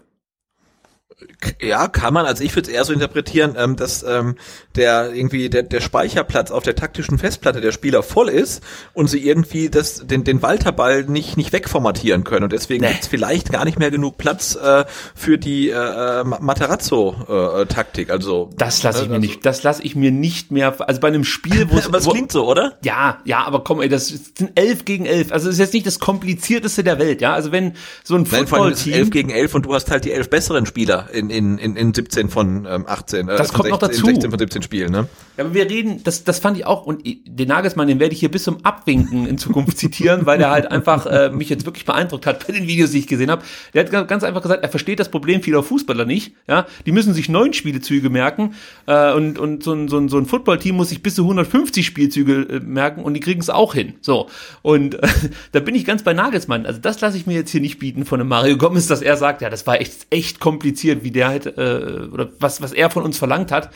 [1.60, 2.28] Ja, kann man.
[2.28, 4.36] Also ich würde es eher so interpretieren, ähm, dass ähm,
[4.76, 8.62] der irgendwie der, der Speicherplatz auf der taktischen Festplatte der Spieler voll ist
[8.94, 12.44] und sie irgendwie das, den, den Walterball nicht, nicht wegformatieren können.
[12.44, 12.92] Und deswegen nee.
[12.92, 18.10] gibt's vielleicht gar nicht mehr genug Platz äh, für die äh, Materazzo-Taktik.
[18.10, 20.76] Äh, also Das lasse ich mir also, nicht, das lasse ich mir nicht mehr.
[20.88, 21.88] Also bei einem Spiel, wo es.
[21.88, 22.78] Aber es klingt so, oder?
[22.84, 25.32] Ja, ja, aber komm, ey, das sind elf gegen elf.
[25.32, 27.34] Also es ist jetzt nicht das komplizierteste der Welt, ja.
[27.34, 28.94] Also wenn so ein Football-Team.
[28.94, 31.94] elf gegen elf und du hast halt die elf besseren Spieler in, in, in, in
[31.94, 33.28] 17 von ähm, 18.
[33.28, 34.06] Äh, das kommt 16, noch dazu.
[34.06, 35.08] 16 von 17 Spielen, ne?
[35.38, 38.20] Ja, aber wir reden, das, das fand ich auch, und den Nagelsmann, den werde ich
[38.20, 41.86] hier bis zum Abwinken in Zukunft zitieren, weil der halt einfach äh, mich jetzt wirklich
[41.86, 43.44] beeindruckt hat bei den Videos, die ich gesehen habe.
[43.74, 46.34] Der hat ganz einfach gesagt, er versteht das Problem vieler Fußballer nicht.
[46.48, 48.56] Ja, Die müssen sich neun Spielezüge merken
[48.88, 51.86] äh, und, und so ein, so ein, so ein Footballteam muss sich bis zu 150
[51.86, 53.94] Spielzüge äh, merken und die kriegen es auch hin.
[54.02, 54.30] So,
[54.64, 55.08] und äh,
[55.52, 56.66] da bin ich ganz bei Nagelsmann.
[56.66, 59.18] Also das lasse ich mir jetzt hier nicht bieten von einem Mario Gomez, dass er
[59.18, 62.90] sagt, ja, das war echt, echt kompliziert, wie der halt, äh, oder was, was er
[62.90, 63.70] von uns verlangt hat.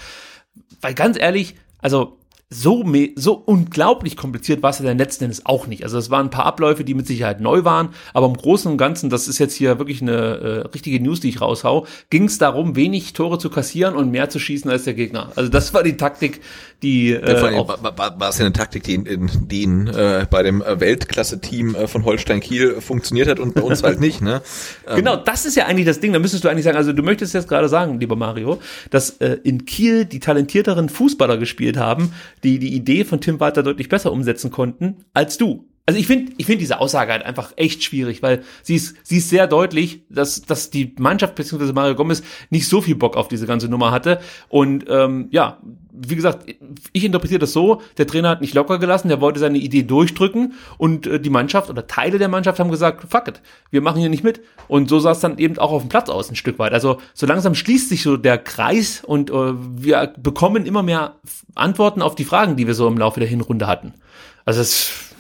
[0.82, 2.18] Weil ganz ehrlich, also
[2.54, 5.84] so, so unglaublich kompliziert war es ja dann letzten Endes auch nicht.
[5.86, 8.78] Also es waren ein paar Abläufe, die mit Sicherheit neu waren, aber im Großen und
[8.78, 12.40] Ganzen, das ist jetzt hier wirklich eine äh, richtige News, die ich raushau, ging es
[12.40, 15.32] darum, wenig Tore zu kassieren und mehr zu schießen als der Gegner.
[15.38, 16.42] Also das war die Taktik,
[16.82, 19.88] die äh, ja, war, war, war es ja eine Taktik, die in, in, die in,
[19.88, 24.00] äh, bei dem äh, Weltklasse-Team äh, von Holstein Kiel funktioniert hat und bei uns halt
[24.00, 24.22] nicht.
[24.22, 24.42] Ne?
[24.88, 24.96] Ähm.
[25.02, 26.14] Genau, das ist ja eigentlich das Ding.
[26.14, 28.60] Da müsstest du eigentlich sagen, also du möchtest jetzt gerade sagen, lieber Mario,
[28.92, 32.14] dass äh, in Kiel die talentierteren Fußballer gespielt haben,
[32.44, 35.66] die die Idee von Tim Walter deutlich besser umsetzen konnten als du.
[35.92, 39.18] Also ich finde, ich finde diese Aussage halt einfach echt schwierig, weil sie ist, sie
[39.18, 41.74] ist sehr deutlich, dass, dass die Mannschaft bzw.
[41.74, 44.22] Mario Gomez nicht so viel Bock auf diese ganze Nummer hatte.
[44.48, 45.58] Und ähm, ja,
[45.92, 46.46] wie gesagt,
[46.94, 50.54] ich interpretiere das so, der Trainer hat nicht locker gelassen, der wollte seine Idee durchdrücken
[50.78, 54.08] und äh, die Mannschaft oder Teile der Mannschaft haben gesagt, fuck it, wir machen hier
[54.10, 54.40] nicht mit.
[54.70, 56.72] Und so sah es dann eben auch auf dem Platz aus ein Stück weit.
[56.72, 61.18] Also so langsam schließt sich so der Kreis und äh, wir bekommen immer mehr
[61.54, 63.94] Antworten auf die Fragen, die wir so im Laufe der Hinrunde hatten.
[64.46, 65.11] Also es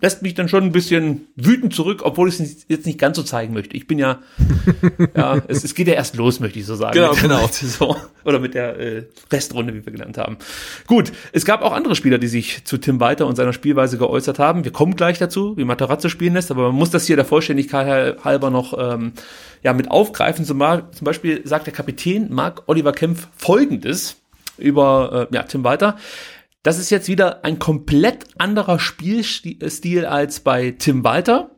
[0.00, 3.24] lässt mich dann schon ein bisschen wütend zurück, obwohl ich es jetzt nicht ganz so
[3.24, 3.76] zeigen möchte.
[3.76, 4.20] Ich bin ja,
[5.16, 6.94] ja, es, es geht ja erst los, möchte ich so sagen.
[6.94, 7.46] Genau, genau.
[7.50, 10.36] Saison, oder mit der äh, Restrunde, wie wir gelernt haben.
[10.86, 14.38] Gut, es gab auch andere Spieler, die sich zu Tim Walter und seiner Spielweise geäußert
[14.38, 14.64] haben.
[14.64, 18.24] Wir kommen gleich dazu, wie Materazzo spielen lässt, aber man muss das hier der Vollständigkeit
[18.24, 19.12] halber noch ähm,
[19.64, 20.44] ja, mit aufgreifen.
[20.44, 24.16] Zum, zum Beispiel sagt der Kapitän Marc Oliver Kempf Folgendes
[24.58, 25.96] über äh, ja, Tim Walter.
[26.62, 31.50] Das ist jetzt wieder ein komplett anderer Spielstil als bei Tim Walter.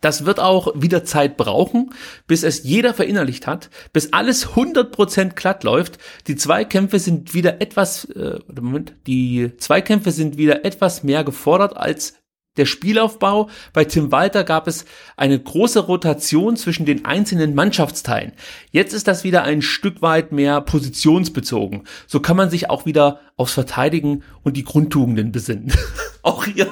[0.00, 1.90] das wird auch wieder Zeit brauchen,
[2.26, 5.98] bis es jeder verinnerlicht hat, bis alles 100% glatt läuft.
[6.26, 12.14] Die Zweikämpfe sind wieder etwas, äh, Moment, die Zweikämpfe sind wieder etwas mehr gefordert als
[12.56, 13.48] der Spielaufbau.
[13.72, 14.84] Bei Tim Walter gab es
[15.16, 18.32] eine große Rotation zwischen den einzelnen Mannschaftsteilen.
[18.70, 21.84] Jetzt ist das wieder ein Stück weit mehr positionsbezogen.
[22.06, 25.72] So kann man sich auch wieder aufs Verteidigen und die Grundtugenden besinnen.
[26.22, 26.68] auch hier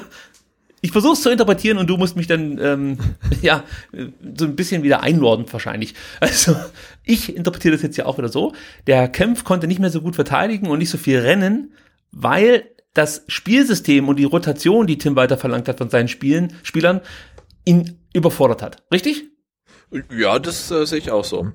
[0.85, 2.99] ich versuche es zu interpretieren und du musst mich dann ähm,
[3.41, 3.65] ja
[4.37, 5.95] so ein bisschen wieder einordnen wahrscheinlich.
[6.21, 6.57] Also
[7.05, 8.53] ich interpretiere das jetzt ja auch wieder so.
[8.87, 11.73] Der Kempf konnte nicht mehr so gut verteidigen und nicht so viel rennen,
[12.11, 12.65] weil
[12.95, 17.01] das Spielsystem und die Rotation, die Tim weiter verlangt hat von seinen Spielen, Spielern,
[17.65, 18.83] ihn überfordert hat.
[18.93, 19.25] Richtig?
[20.17, 21.53] Ja, das äh, sehe ich auch so.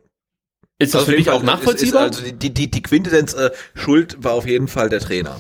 [0.80, 2.08] Ist das Also für dich auch ist- nachvollziehbar?
[2.08, 5.40] Ist, also die, die, die Quintessenz äh, Schuld war auf jeden Fall der Trainer.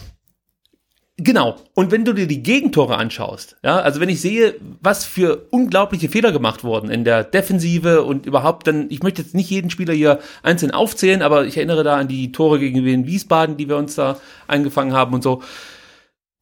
[1.19, 1.55] Genau.
[1.73, 6.09] Und wenn du dir die Gegentore anschaust, ja, also wenn ich sehe, was für unglaubliche
[6.09, 9.95] Fehler gemacht wurden in der Defensive und überhaupt dann, ich möchte jetzt nicht jeden Spieler
[9.95, 13.77] hier einzeln aufzählen, aber ich erinnere da an die Tore gegen den Wiesbaden, die wir
[13.77, 15.41] uns da eingefangen haben und so.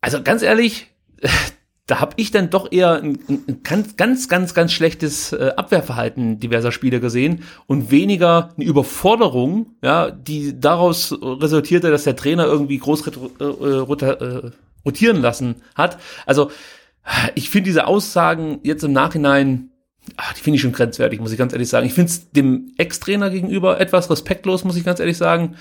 [0.06, 0.86] Also ganz ehrlich,
[1.88, 6.40] da habe ich dann doch eher ein, ein ganz, ganz, ganz, ganz schlechtes äh, Abwehrverhalten
[6.40, 12.78] diverser Spieler gesehen und weniger eine Überforderung, ja, die daraus resultierte, dass der Trainer irgendwie
[12.78, 14.52] groß äh, äh,
[14.86, 15.98] rotieren lassen hat.
[16.28, 16.52] Also
[17.34, 19.72] ich finde diese Aussagen jetzt im Nachhinein,
[20.18, 21.88] ach, die finde ich schon grenzwertig, muss ich ganz ehrlich sagen.
[21.88, 25.56] Ich finde es dem Ex-Trainer gegenüber etwas respektlos, muss ich ganz ehrlich sagen.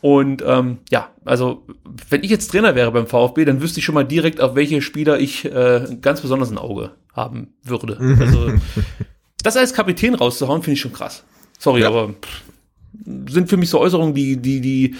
[0.00, 1.66] Und ähm, ja, also
[2.08, 4.80] wenn ich jetzt Trainer wäre beim VfB, dann wüsste ich schon mal direkt, auf welche
[4.82, 7.98] Spieler ich äh, ganz besonders ein Auge haben würde.
[8.20, 8.52] Also
[9.42, 11.24] das als Kapitän rauszuhauen, finde ich schon krass.
[11.58, 11.88] Sorry, Ja.
[11.88, 12.42] aber pff,
[13.28, 14.94] sind für mich so Äußerungen, die, die, die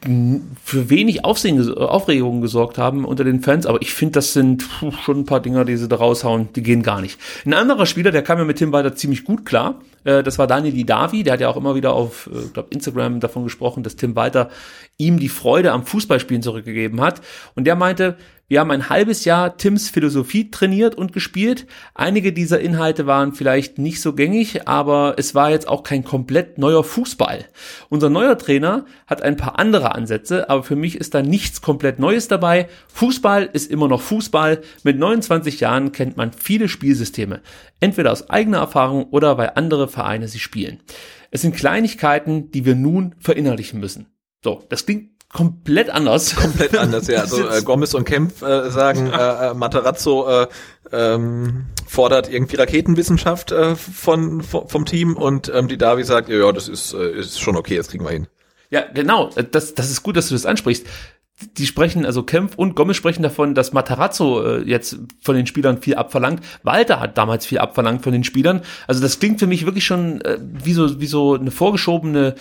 [0.00, 4.64] für wenig Aufsehen, Aufregung gesorgt haben unter den Fans, aber ich finde, das sind
[5.02, 7.18] schon ein paar Dinger, die sie da raushauen, die gehen gar nicht.
[7.44, 10.46] Ein anderer Spieler, der kam ja mit Tim Walter ziemlich gut klar, äh, das war
[10.46, 13.96] Daniel Didavi, der hat ja auch immer wieder auf, äh, glaub, Instagram davon gesprochen, dass
[13.96, 14.50] Tim Walter
[14.98, 17.20] ihm die Freude am Fußballspielen zurückgegeben hat
[17.56, 18.16] und der meinte,
[18.50, 21.66] wir haben ein halbes Jahr Tims Philosophie trainiert und gespielt.
[21.94, 26.56] Einige dieser Inhalte waren vielleicht nicht so gängig, aber es war jetzt auch kein komplett
[26.56, 27.44] neuer Fußball.
[27.90, 31.98] Unser neuer Trainer hat ein paar andere Ansätze, aber für mich ist da nichts komplett
[31.98, 32.68] Neues dabei.
[32.94, 34.62] Fußball ist immer noch Fußball.
[34.82, 37.42] Mit 29 Jahren kennt man viele Spielsysteme.
[37.80, 40.80] Entweder aus eigener Erfahrung oder weil andere Vereine sie spielen.
[41.30, 44.06] Es sind Kleinigkeiten, die wir nun verinnerlichen müssen.
[44.42, 46.34] So, das klingt komplett anders.
[46.36, 47.20] Komplett anders, ja.
[47.20, 50.46] Also äh, Gomez und Kempf äh, sagen, äh, äh, Materazzo äh,
[50.92, 56.36] ähm, fordert irgendwie Raketenwissenschaft äh, von, vom, vom Team und ähm, die Davi sagt, ja,
[56.36, 58.26] ja, das ist, äh, ist schon okay, das kriegen wir hin.
[58.70, 59.30] Ja, genau.
[59.50, 60.86] Das, das ist gut, dass du das ansprichst.
[61.56, 65.80] Die sprechen, also Kempf und Gomez sprechen davon, dass Matarazzo äh, jetzt von den Spielern
[65.80, 66.44] viel abverlangt.
[66.64, 68.62] Walter hat damals viel abverlangt von den Spielern.
[68.88, 72.34] Also das klingt für mich wirklich schon äh, wie so wie so eine vorgeschobene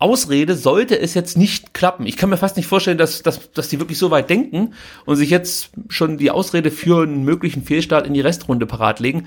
[0.00, 2.06] Ausrede, sollte es jetzt nicht klappen.
[2.06, 4.74] Ich kann mir fast nicht vorstellen, dass, dass, dass die wirklich so weit denken
[5.06, 9.26] und sich jetzt schon die Ausrede für einen möglichen Fehlstart in die Restrunde parat legen.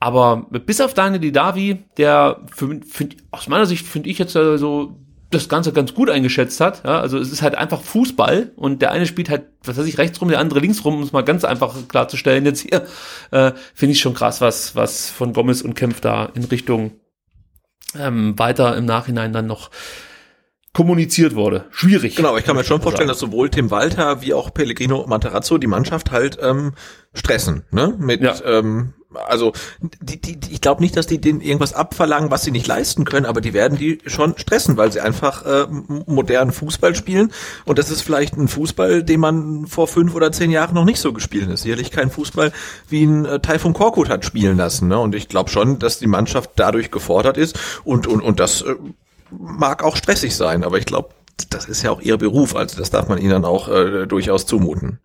[0.00, 4.96] Aber bis auf Daniel Didavi, der für, find, aus meiner Sicht finde ich jetzt so
[5.30, 6.84] das Ganze ganz gut eingeschätzt hat.
[6.84, 9.98] Ja, also es ist halt einfach Fußball und der eine spielt halt, was weiß ich,
[9.98, 12.86] rechts rum, der andere links rum, um es mal ganz einfach klarzustellen jetzt hier.
[13.32, 16.92] Äh, finde ich schon krass, was, was von Gomez und Kempf da in Richtung
[17.98, 19.70] ähm, weiter im Nachhinein dann noch
[20.76, 21.64] kommuniziert wurde.
[21.70, 22.16] Schwierig.
[22.16, 25.66] Genau, ich kann mir schon vorstellen, dass sowohl Tim Walter wie auch Pellegrino Materazzo die
[25.66, 26.74] Mannschaft halt ähm,
[27.14, 27.94] stressen, ne?
[27.98, 28.34] Mit Ja.
[28.44, 28.92] ähm,
[29.26, 32.66] also die, die, die, ich glaube nicht, dass die denen irgendwas abverlangen, was sie nicht
[32.66, 35.66] leisten können, aber die werden die schon stressen, weil sie einfach äh,
[36.04, 37.32] modernen Fußball spielen
[37.64, 41.00] und das ist vielleicht ein Fußball, den man vor fünf oder zehn Jahren noch nicht
[41.00, 41.62] so gespielt ist.
[41.62, 42.52] Sicherlich kein Fußball,
[42.90, 44.98] wie ein äh, Taifun Korkut hat spielen lassen, ne?
[44.98, 48.74] Und ich glaube schon, dass die Mannschaft dadurch gefordert ist und und und das äh,
[49.30, 51.10] mag auch stressig sein, aber ich glaube,
[51.50, 54.46] das ist ja auch ihr Beruf, also das darf man ihnen dann auch äh, durchaus
[54.46, 55.00] zumuten.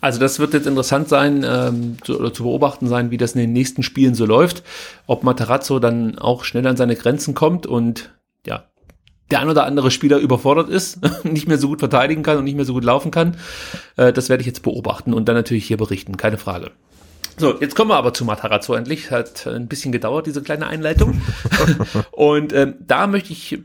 [0.00, 3.40] Also das wird jetzt interessant sein, ähm, zu, oder zu beobachten sein, wie das in
[3.40, 4.62] den nächsten Spielen so läuft.
[5.06, 8.14] Ob Matarazzo dann auch schnell an seine Grenzen kommt und
[8.46, 8.64] ja,
[9.30, 12.56] der ein oder andere Spieler überfordert ist, nicht mehr so gut verteidigen kann und nicht
[12.56, 13.36] mehr so gut laufen kann.
[13.96, 16.70] Äh, das werde ich jetzt beobachten und dann natürlich hier berichten, keine Frage.
[17.40, 19.10] So, jetzt kommen wir aber zu Matarazzo endlich.
[19.10, 21.22] Hat ein bisschen gedauert, diese kleine Einleitung.
[22.10, 23.58] Und ähm, da möchte ich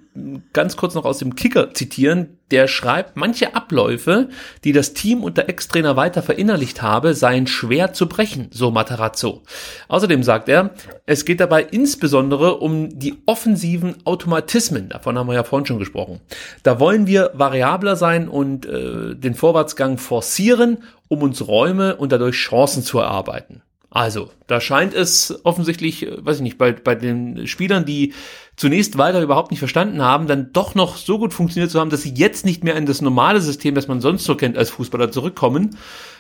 [0.54, 2.40] ganz kurz noch aus dem Kicker zitieren.
[2.52, 4.30] Der schreibt, manche Abläufe,
[4.64, 9.42] die das Team unter Ex-Trainer weiter verinnerlicht habe, seien schwer zu brechen, so Matarazzo.
[9.90, 10.70] Außerdem sagt er,
[11.06, 14.88] es geht dabei insbesondere um die offensiven Automatismen.
[14.88, 16.22] Davon haben wir ja vorhin schon gesprochen.
[16.64, 20.78] Da wollen wir variabler sein und äh, den Vorwärtsgang forcieren,
[21.10, 23.64] um uns Räume und dadurch Chancen zu erarbeiten.
[23.96, 28.14] Also, da scheint es offensichtlich, äh, weiß ich nicht, bei, bei den Spielern, die
[28.58, 32.02] zunächst weiter überhaupt nicht verstanden haben, dann doch noch so gut funktioniert zu haben, dass
[32.02, 35.12] sie jetzt nicht mehr in das normale System, das man sonst so kennt als Fußballer,
[35.12, 35.78] zurückkommen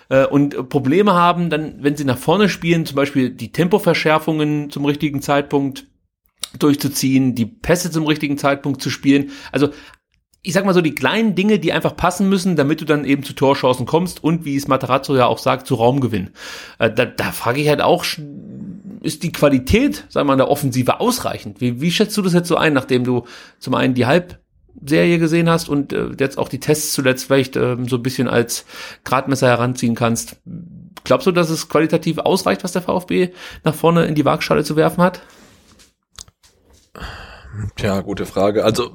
[0.07, 4.85] äh, und Probleme haben, dann, wenn sie nach vorne spielen, zum Beispiel die Tempoverschärfungen zum
[4.85, 5.85] richtigen Zeitpunkt
[6.57, 9.31] durchzuziehen, die Pässe zum richtigen Zeitpunkt zu spielen.
[9.51, 9.71] Also
[10.45, 13.23] ich sag mal so, die kleinen Dinge, die einfach passen müssen, damit du dann eben
[13.23, 16.29] zu Torchancen kommst und, wie es Matarazzo ja auch sagt, zu Raumgewinn.
[16.77, 18.05] Äh, da da frage ich halt auch,
[19.01, 21.61] ist die Qualität, sagen wir mal, der Offensive ausreichend?
[21.61, 23.25] Wie, wie schätzt du das jetzt so ein, nachdem du
[23.57, 27.75] zum einen die Halbserie gesehen hast und äh, jetzt auch die Tests zuletzt vielleicht äh,
[27.87, 28.65] so ein bisschen als
[29.03, 30.37] Gradmesser heranziehen kannst?
[31.03, 33.29] Glaubst du, dass es qualitativ ausreicht, was der VfB
[33.63, 35.21] nach vorne in die Waagschale zu werfen hat?
[37.75, 38.63] Tja, gute Frage.
[38.63, 38.91] Also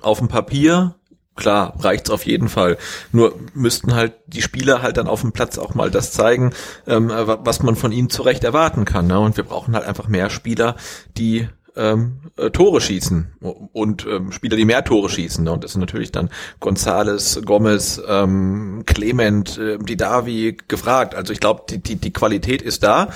[0.00, 0.94] auf dem Papier,
[1.36, 2.78] klar, reicht's auf jeden Fall.
[3.12, 6.52] Nur müssten halt die Spieler halt dann auf dem Platz auch mal das zeigen,
[6.86, 9.06] ähm, was man von ihnen zurecht erwarten kann.
[9.06, 9.18] Ne?
[9.18, 10.76] Und wir brauchen halt einfach mehr Spieler,
[11.16, 13.32] die ähm, äh, Tore schießen
[13.72, 15.46] und ähm, Spieler, die mehr Tore schießen.
[15.48, 21.14] Und das sind natürlich dann Gonzales, Gomez, ähm, Clement, äh, Didavi gefragt.
[21.14, 23.08] Also ich glaube, die, die, die Qualität ist da.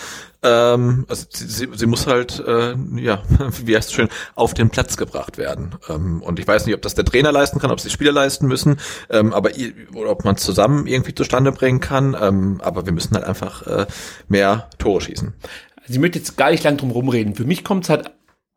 [0.42, 3.22] Ähm, also sie, sie muss halt, äh, ja,
[3.64, 5.74] wie heißt es schön, auf den Platz gebracht werden.
[5.88, 8.12] Ähm, und ich weiß nicht, ob das der Trainer leisten kann, ob es die Spieler
[8.12, 8.76] leisten müssen,
[9.11, 9.50] ähm, aber
[9.94, 12.16] oder ob man es zusammen irgendwie zustande bringen kann.
[12.20, 13.86] Ähm, aber wir müssen halt einfach äh,
[14.28, 15.34] mehr Tore schießen.
[15.86, 17.34] Also möchte jetzt gar nicht lang drum rumreden.
[17.34, 18.11] Für mich kommt es halt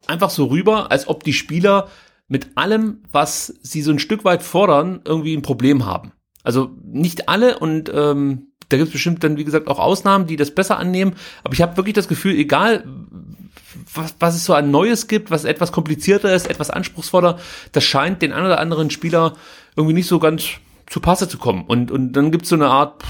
[0.10, 1.88] einfach so rüber, als ob die Spieler
[2.28, 6.12] mit allem, was sie so ein Stück weit fordern, irgendwie ein Problem haben.
[6.44, 10.36] Also nicht alle und ähm, da gibt es bestimmt dann, wie gesagt, auch Ausnahmen, die
[10.36, 11.16] das besser annehmen.
[11.44, 12.86] Aber ich habe wirklich das Gefühl, egal
[13.94, 17.40] was, was es so an Neues gibt, was etwas komplizierter ist, etwas anspruchsvoller,
[17.72, 19.34] das scheint den einen oder anderen Spieler
[19.76, 20.46] irgendwie nicht so ganz
[20.88, 21.66] zu Passe zu kommen.
[21.66, 23.04] Und, und dann gibt es so eine Art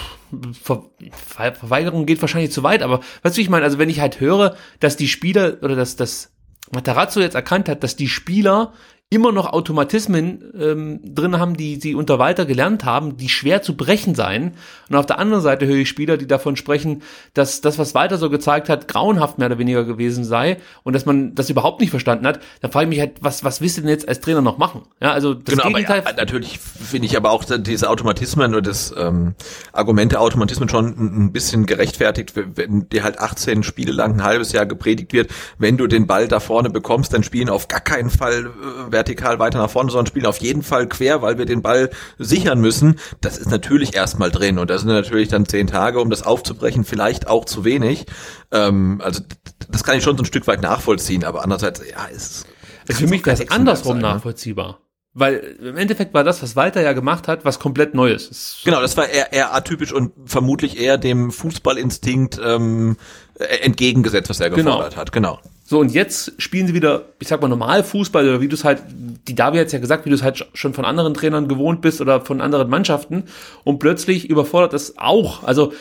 [0.62, 3.66] Ver Ver Verweigerung geht wahrscheinlich zu weit, aber weißt du, ich meine?
[3.66, 6.32] Also wenn ich halt höre, dass die Spieler oder dass das
[6.72, 8.74] Matarazzo jetzt erkannt hat, dass die Spieler
[9.12, 13.76] immer noch Automatismen ähm, drin haben, die sie unter Walter gelernt haben, die schwer zu
[13.76, 14.54] brechen seien.
[14.88, 17.02] Und auf der anderen Seite höre ich Spieler, die davon sprechen,
[17.34, 21.08] dass das, was Walter so gezeigt hat, grauenhaft mehr oder weniger gewesen sei und dass
[21.08, 22.40] man das überhaupt nicht verstanden hat.
[22.62, 24.84] Da frage ich mich halt, was, was willst du denn jetzt als Trainer noch machen?
[25.02, 26.04] Ja, also das genau, Gegenteil.
[26.06, 29.34] Ja, natürlich finde ich aber auch diese Automatismen oder das ähm,
[29.74, 34.52] Argument der Automatismen schon ein bisschen gerechtfertigt, wenn dir halt 18 Spiele lang ein halbes
[34.52, 38.12] Jahr gepredigt wird, wenn du den Ball da vorne bekommst, dann spielen auf gar keinen
[38.12, 41.62] Fall äh, vertikal weiter nach vorne, sondern spielen auf jeden Fall quer, weil wir den
[41.62, 43.00] Ball sichern müssen.
[43.22, 46.84] Das ist natürlich erstmal drin und da sind natürlich dann zehn Tage, um das aufzubrechen,
[46.84, 48.06] vielleicht auch zu wenig.
[48.52, 49.22] Ähm, also
[49.70, 52.46] das kann ich schon so ein Stück weit nachvollziehen, aber andererseits, ja, ist
[52.84, 54.14] es ist für mich das andersrum sein, ne?
[54.16, 54.80] nachvollziehbar.
[55.14, 58.30] Weil im Endeffekt war das, was Walter ja gemacht hat, was komplett Neues.
[58.30, 62.98] Das genau, das war eher, eher atypisch und vermutlich eher dem Fußballinstinkt ähm,
[63.38, 64.72] entgegengesetzt, was er genau.
[64.72, 65.02] gefordert genau.
[65.02, 65.12] hat.
[65.12, 65.40] Genau.
[65.70, 68.64] So, und jetzt spielen sie wieder, ich sag mal, normal Fußball, oder wie du es
[68.64, 68.82] halt,
[69.28, 72.02] die Davi hat's ja gesagt, wie du es halt schon von anderen Trainern gewohnt bist
[72.02, 73.26] oder von anderen Mannschaften
[73.66, 75.44] und plötzlich überfordert das auch.
[75.44, 75.72] Also,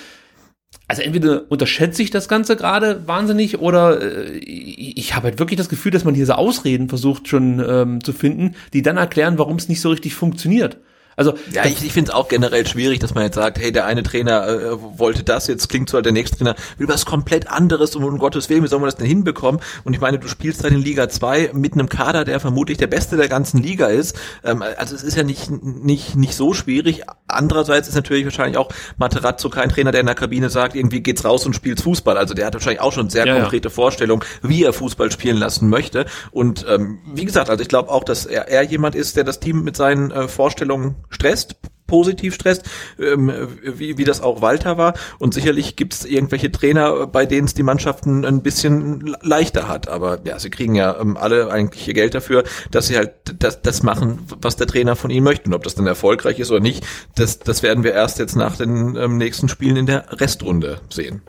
[0.88, 5.70] also entweder unterschätze ich das Ganze gerade wahnsinnig oder äh, ich habe halt wirklich das
[5.70, 9.56] Gefühl, dass man hier so Ausreden versucht schon ähm, zu finden, die dann erklären, warum
[9.56, 10.76] es nicht so richtig funktioniert.
[11.18, 13.86] Also ja, ich, ich finde es auch generell schwierig, dass man jetzt sagt, hey, der
[13.86, 17.96] eine Trainer äh, wollte das, jetzt klingt so, der nächste Trainer will was komplett anderes
[17.96, 19.60] und um Gottes Willen, wie soll man das denn hinbekommen?
[19.82, 22.86] Und ich meine, du spielst halt in Liga 2 mit einem Kader, der vermutlich der
[22.86, 24.16] beste der ganzen Liga ist.
[24.44, 27.02] Ähm, also es ist ja nicht, nicht, nicht so schwierig.
[27.26, 31.24] Andererseits ist natürlich wahrscheinlich auch Materazzo kein Trainer, der in der Kabine sagt, irgendwie geht's
[31.24, 32.16] raus und spielt Fußball.
[32.16, 33.74] Also der hat wahrscheinlich auch schon sehr ja, konkrete ja.
[33.74, 36.06] Vorstellungen, wie er Fußball spielen lassen möchte.
[36.30, 39.40] Und ähm, wie gesagt, also ich glaube auch, dass er, er jemand ist, der das
[39.40, 41.56] Team mit seinen äh, Vorstellungen stresst,
[41.88, 42.64] positiv stresst,
[43.00, 43.32] ähm,
[43.64, 44.94] wie, wie das auch Walter war.
[45.18, 49.88] Und sicherlich gibt es irgendwelche Trainer, bei denen es die Mannschaften ein bisschen leichter hat.
[49.88, 53.62] Aber ja, sie kriegen ja ähm, alle eigentlich ihr Geld dafür, dass sie halt das,
[53.62, 55.48] das machen, was der Trainer von ihnen möchte.
[55.48, 56.84] Und ob das dann erfolgreich ist oder nicht,
[57.16, 61.22] das, das werden wir erst jetzt nach den ähm, nächsten Spielen in der Restrunde sehen.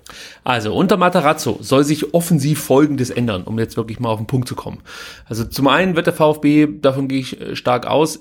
[0.44, 4.50] Also unter Matarazzo soll sich offensiv Folgendes ändern, um jetzt wirklich mal auf den Punkt
[4.50, 4.80] zu kommen.
[5.26, 8.20] Also zum einen wird der VfB, davon gehe ich äh, stark aus,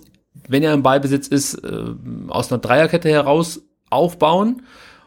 [0.49, 1.85] wenn er im Ballbesitz ist, äh,
[2.29, 4.63] aus einer Dreierkette heraus aufbauen.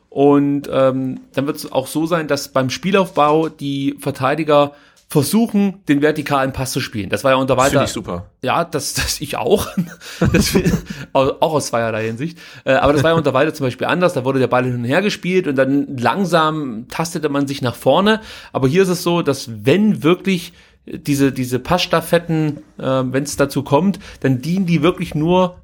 [0.09, 4.73] Und ähm, dann wird es auch so sein, dass beim Spielaufbau die Verteidiger
[5.11, 7.09] versuchen, den vertikalen Pass zu spielen.
[7.09, 7.71] Das war ja unter weiter.
[7.71, 8.27] Finde ich super.
[8.41, 9.67] Ja, das, das ich auch.
[10.33, 10.55] das,
[11.13, 12.37] auch aus zweierlei Hinsicht.
[12.63, 14.13] Äh, aber das war ja unter weiter zum Beispiel anders.
[14.13, 17.75] Da wurde der Ball hin und her gespielt und dann langsam tastete man sich nach
[17.75, 18.21] vorne.
[18.53, 20.53] Aber hier ist es so, dass wenn wirklich
[20.85, 25.57] diese, diese Passstaffetten, äh, wenn es dazu kommt, dann dienen die wirklich nur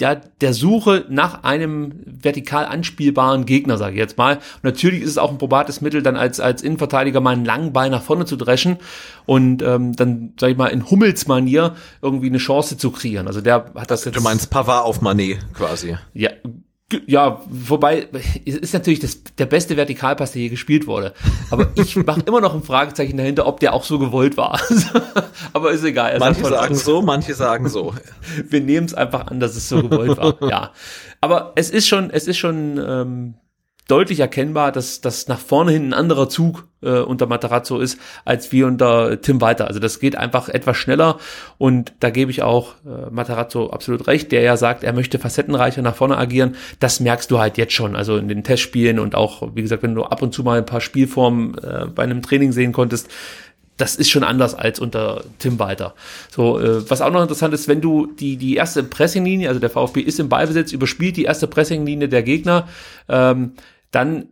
[0.00, 4.36] ja, der Suche nach einem vertikal anspielbaren Gegner, sage ich jetzt mal.
[4.36, 7.72] Und natürlich ist es auch ein probates Mittel, dann als, als Innenverteidiger mal einen langen
[7.72, 8.78] Ball nach vorne zu dreschen
[9.26, 13.26] und ähm, dann, sag ich mal, in Hummels-Manier irgendwie eine Chance zu kreieren.
[13.26, 14.16] Also der hat das jetzt.
[14.16, 15.96] Du meinst Pavard auf Manet quasi.
[16.14, 16.30] Ja,
[17.06, 18.08] ja, wobei,
[18.44, 21.14] es ist natürlich das, der beste Vertikalpass, der je gespielt wurde.
[21.50, 24.60] Aber ich mache immer noch ein Fragezeichen dahinter, ob der auch so gewollt war.
[25.52, 26.18] Aber ist egal.
[26.18, 27.94] Manche sagen so, manche sagen so.
[28.48, 30.36] Wir nehmen es einfach an, dass es so gewollt war.
[30.48, 30.70] ja.
[31.20, 33.34] Aber es ist schon, es ist schon ähm,
[33.92, 38.50] deutlich erkennbar, dass das nach vorne hin ein anderer Zug äh, unter Matarazzo ist, als
[38.50, 39.68] wie unter Tim Walter.
[39.68, 41.18] Also das geht einfach etwas schneller
[41.58, 45.82] und da gebe ich auch äh, Matarazzo absolut recht, der ja sagt, er möchte facettenreicher
[45.82, 46.56] nach vorne agieren.
[46.80, 49.94] Das merkst du halt jetzt schon, also in den Testspielen und auch, wie gesagt, wenn
[49.94, 53.10] du ab und zu mal ein paar Spielformen äh, bei einem Training sehen konntest,
[53.76, 55.94] das ist schon anders als unter Tim Walter.
[56.30, 59.70] So, äh, was auch noch interessant ist, wenn du die, die erste Pressinglinie, also der
[59.70, 62.68] VfB ist im Ballbesitz, überspielt die erste Pressinglinie der Gegner,
[63.08, 63.52] ähm,
[63.92, 64.26] dann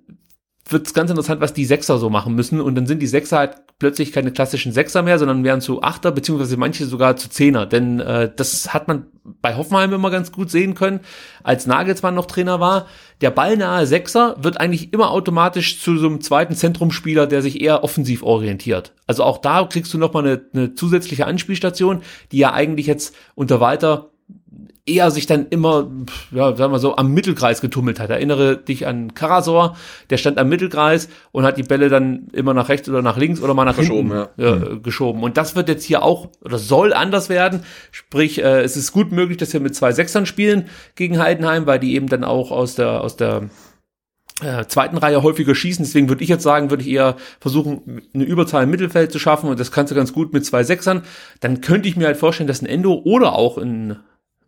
[0.68, 2.60] wird es ganz interessant, was die Sechser so machen müssen.
[2.60, 6.12] Und dann sind die Sechser halt plötzlich keine klassischen Sechser mehr, sondern werden zu Achter,
[6.12, 7.66] beziehungsweise manche sogar zu Zehner.
[7.66, 11.00] Denn äh, das hat man bei Hoffenheim immer ganz gut sehen können,
[11.42, 12.86] als Nagelsmann noch Trainer war.
[13.20, 17.82] Der ballnahe Sechser wird eigentlich immer automatisch zu so einem zweiten Zentrumspieler, der sich eher
[17.82, 18.92] offensiv orientiert.
[19.06, 22.02] Also auch da kriegst du nochmal eine, eine zusätzliche Anspielstation,
[22.32, 24.10] die ja eigentlich jetzt unter Walter
[24.90, 25.90] eher sich dann immer,
[26.30, 28.10] ja, sagen wir so, am Mittelkreis getummelt hat.
[28.10, 29.76] Erinnere dich an Karasor,
[30.10, 33.40] der stand am Mittelkreis und hat die Bälle dann immer nach rechts oder nach links
[33.40, 34.56] oder mal nach Verschoben, hinten ja.
[34.56, 35.22] äh, geschoben.
[35.22, 37.62] Und das wird jetzt hier auch oder soll anders werden.
[37.90, 41.78] Sprich, äh, es ist gut möglich, dass wir mit zwei Sechsern spielen gegen Heidenheim, weil
[41.78, 43.48] die eben dann auch aus der aus der
[44.42, 45.84] äh, zweiten Reihe häufiger schießen.
[45.84, 49.48] Deswegen würde ich jetzt sagen, würde ich eher versuchen, eine Überzahl im Mittelfeld zu schaffen
[49.50, 51.02] und das kannst du ganz gut mit zwei Sechsern.
[51.40, 53.96] Dann könnte ich mir halt vorstellen, dass ein Endo oder auch ein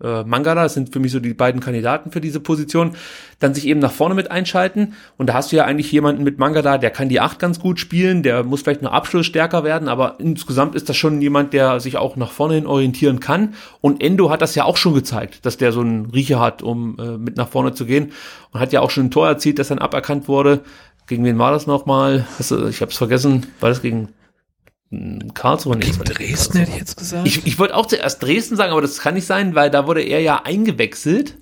[0.03, 2.92] äh, Mangala, sind für mich so die beiden Kandidaten für diese Position,
[3.38, 4.94] dann sich eben nach vorne mit einschalten.
[5.16, 7.78] Und da hast du ja eigentlich jemanden mit Mangala, der kann die Acht ganz gut
[7.80, 11.80] spielen, der muss vielleicht nur Abschluss stärker werden, aber insgesamt ist das schon jemand, der
[11.80, 13.55] sich auch nach vorne hin orientieren kann.
[13.80, 16.98] Und Endo hat das ja auch schon gezeigt, dass der so einen Riecher hat, um
[16.98, 18.12] äh, mit nach vorne zu gehen.
[18.53, 20.61] Und hat ja auch schon ein Tor erzielt, das dann aberkannt wurde.
[21.07, 22.26] Gegen wen war das nochmal?
[22.38, 23.46] Ich habe es vergessen.
[23.61, 24.09] War das gegen
[25.34, 25.93] Karlsruhe nicht.
[25.93, 27.26] Gegen Dresden hätte ich jetzt gesagt.
[27.26, 30.03] Ich, ich wollte auch zuerst Dresden sagen, aber das kann nicht sein, weil da wurde
[30.03, 31.38] er ja eingewechselt,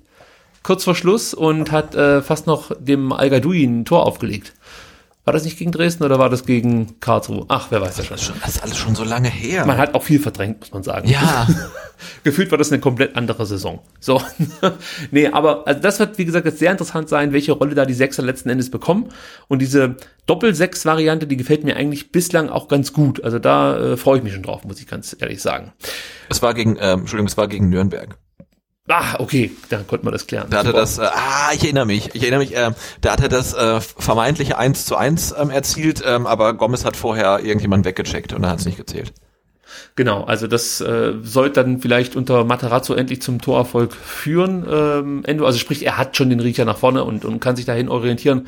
[0.63, 4.53] kurz vor Schluss, und hat äh, fast noch dem al ein Tor aufgelegt.
[5.23, 7.45] War das nicht gegen Dresden oder war das gegen Karlsruhe?
[7.47, 8.35] Ach, wer weiß das schon.
[8.41, 9.67] Das ist alles schon so lange her.
[9.67, 11.07] Man hat auch viel verdrängt, muss man sagen.
[11.07, 11.47] Ja.
[12.23, 13.81] Gefühlt war das eine komplett andere Saison.
[13.99, 14.19] So.
[15.11, 17.93] nee, aber also das wird, wie gesagt, jetzt sehr interessant sein, welche Rolle da die
[17.93, 19.09] Sechser letzten Endes bekommen.
[19.47, 19.95] Und diese
[20.25, 23.23] Doppel-Sechs-Variante, die gefällt mir eigentlich bislang auch ganz gut.
[23.23, 25.71] Also da äh, freue ich mich schon drauf, muss ich ganz ehrlich sagen.
[26.29, 28.17] Es war gegen, ähm, Entschuldigung, es war gegen Nürnberg.
[28.87, 30.47] Ah, okay, dann konnte man das klären.
[30.49, 33.29] Da hatte das, äh, ah, ich erinnere mich, ich erinnere mich, äh, da hat er
[33.29, 38.33] das äh, vermeintliche 1 zu 1 ähm, erzielt, ähm, aber Gomez hat vorher irgendjemand weggecheckt
[38.33, 39.13] und dann hat es nicht gezählt.
[39.95, 44.65] Genau, also das äh, sollte dann vielleicht unter Materazzo endlich zum Torerfolg führen.
[44.69, 47.65] Ähm, Endo, also sprich, er hat schon den Riecher nach vorne und, und kann sich
[47.65, 48.47] dahin orientieren.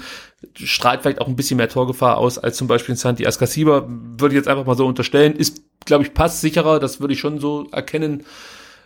[0.56, 4.40] Strahlt vielleicht auch ein bisschen mehr Torgefahr aus als zum Beispiel Santi Ascasiba, würde ich
[4.40, 5.36] jetzt einfach mal so unterstellen.
[5.36, 8.26] Ist, glaube ich, passsicherer, das würde ich schon so erkennen.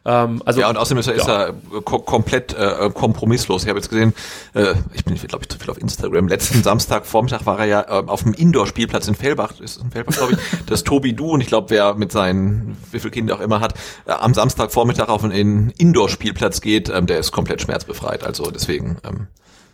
[0.07, 1.21] Ähm, also, ja, und außerdem ist er, ja.
[1.21, 3.63] ist er ko komplett äh, kompromisslos.
[3.63, 4.13] Ich habe jetzt gesehen,
[4.53, 6.29] äh, ich bin, glaube ich, zu viel auf Instagram.
[6.29, 10.15] Letzten Samstag Vormittag war er ja äh, auf dem Indoor-Spielplatz in Fellbach, ist in Fellbach,
[10.15, 13.41] glaube ich, das Tobi Du und ich glaube, wer mit seinen, wie viele Kinder auch
[13.41, 13.73] immer hat,
[14.05, 18.23] äh, am Samstag Vormittag auf einen Indoor-Spielplatz geht, ähm, der ist komplett schmerzbefreit.
[18.23, 18.97] Also deswegen.
[19.03, 19.27] Ähm,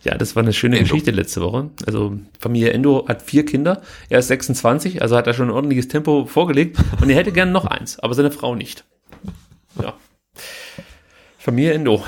[0.04, 0.90] ja, das war eine schöne Endo.
[0.90, 1.70] Geschichte letzte Woche.
[1.86, 3.84] Also Familie Endo hat vier Kinder.
[4.10, 7.52] Er ist 26, also hat er schon ein ordentliches Tempo vorgelegt und er hätte gern
[7.52, 8.84] noch eins, aber seine Frau nicht.
[9.82, 9.94] Ja.
[11.44, 12.02] Familie Endo.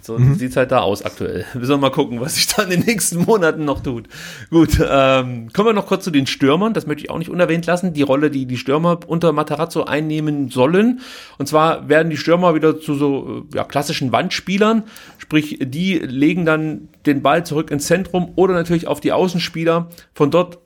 [0.00, 0.36] So mhm.
[0.36, 1.44] sieht's halt da aus aktuell.
[1.54, 4.06] Wir sollen mal gucken, was sich da in den nächsten Monaten noch tut.
[4.48, 6.72] Gut, ähm, kommen wir noch kurz zu den Stürmern.
[6.72, 7.94] Das möchte ich auch nicht unerwähnt lassen.
[7.94, 11.00] Die Rolle, die die Stürmer unter Matarazzo einnehmen sollen.
[11.36, 14.84] Und zwar werden die Stürmer wieder zu so ja, klassischen Wandspielern.
[15.18, 19.88] Sprich, die legen dann den Ball zurück ins Zentrum oder natürlich auf die Außenspieler.
[20.14, 20.58] Von dort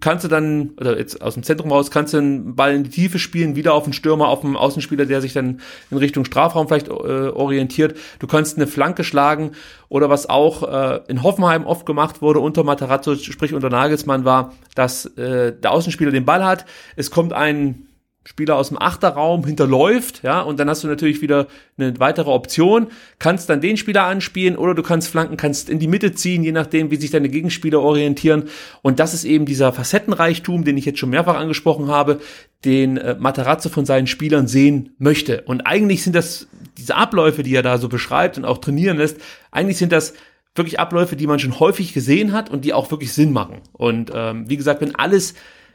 [0.00, 2.90] kannst du dann, oder jetzt aus dem Zentrum raus, kannst du einen Ball in die
[2.90, 5.60] Tiefe spielen, wieder auf den Stürmer, auf den Außenspieler, der sich dann
[5.90, 7.96] in Richtung Strafraum vielleicht äh, orientiert.
[8.20, 9.52] Du kannst eine Flanke schlagen
[9.88, 14.52] oder was auch äh, in Hoffenheim oft gemacht wurde unter Matarazzo, sprich unter Nagelsmann war,
[14.76, 17.86] dass äh, der Außenspieler den Ball hat, es kommt ein
[18.24, 21.46] Spieler aus dem Achterraum hinterläuft, ja, und dann hast du natürlich wieder
[21.76, 22.86] eine weitere Option,
[23.18, 26.52] kannst dann den Spieler anspielen oder du kannst flanken, kannst in die Mitte ziehen, je
[26.52, 28.44] nachdem, wie sich deine Gegenspieler orientieren.
[28.80, 32.20] Und das ist eben dieser Facettenreichtum, den ich jetzt schon mehrfach angesprochen habe,
[32.64, 35.42] den äh, Matarazzo von seinen Spielern sehen möchte.
[35.42, 36.48] Und eigentlich sind das
[36.78, 39.18] diese Abläufe, die er da so beschreibt und auch trainieren lässt,
[39.50, 40.14] eigentlich sind das
[40.54, 43.60] wirklich Abläufe, die man schon häufig gesehen hat und die auch wirklich Sinn machen.
[43.72, 45.34] Und ähm, wie gesagt, wenn alles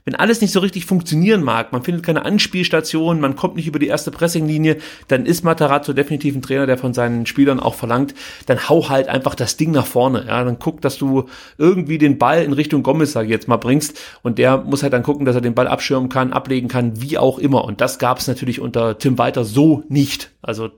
[0.10, 3.78] wenn alles nicht so richtig funktionieren mag, man findet keine Anspielstation, man kommt nicht über
[3.78, 8.16] die erste Pressinglinie, dann ist Matarazzo definitiv ein Trainer, der von seinen Spielern auch verlangt,
[8.48, 10.26] dann hau halt einfach das Ding nach vorne.
[10.28, 11.26] Ja, dann guck, dass du
[11.60, 14.94] irgendwie den Ball in Richtung Gomez, sag ich jetzt mal, bringst und der muss halt
[14.94, 17.64] dann gucken, dass er den Ball abschirmen kann, ablegen kann, wie auch immer.
[17.66, 20.32] Und das gab es natürlich unter Tim Walter so nicht.
[20.42, 20.72] Also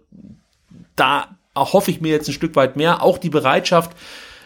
[0.98, 3.02] da erhoffe ich mir jetzt ein Stück weit mehr.
[3.02, 3.96] Auch die Bereitschaft,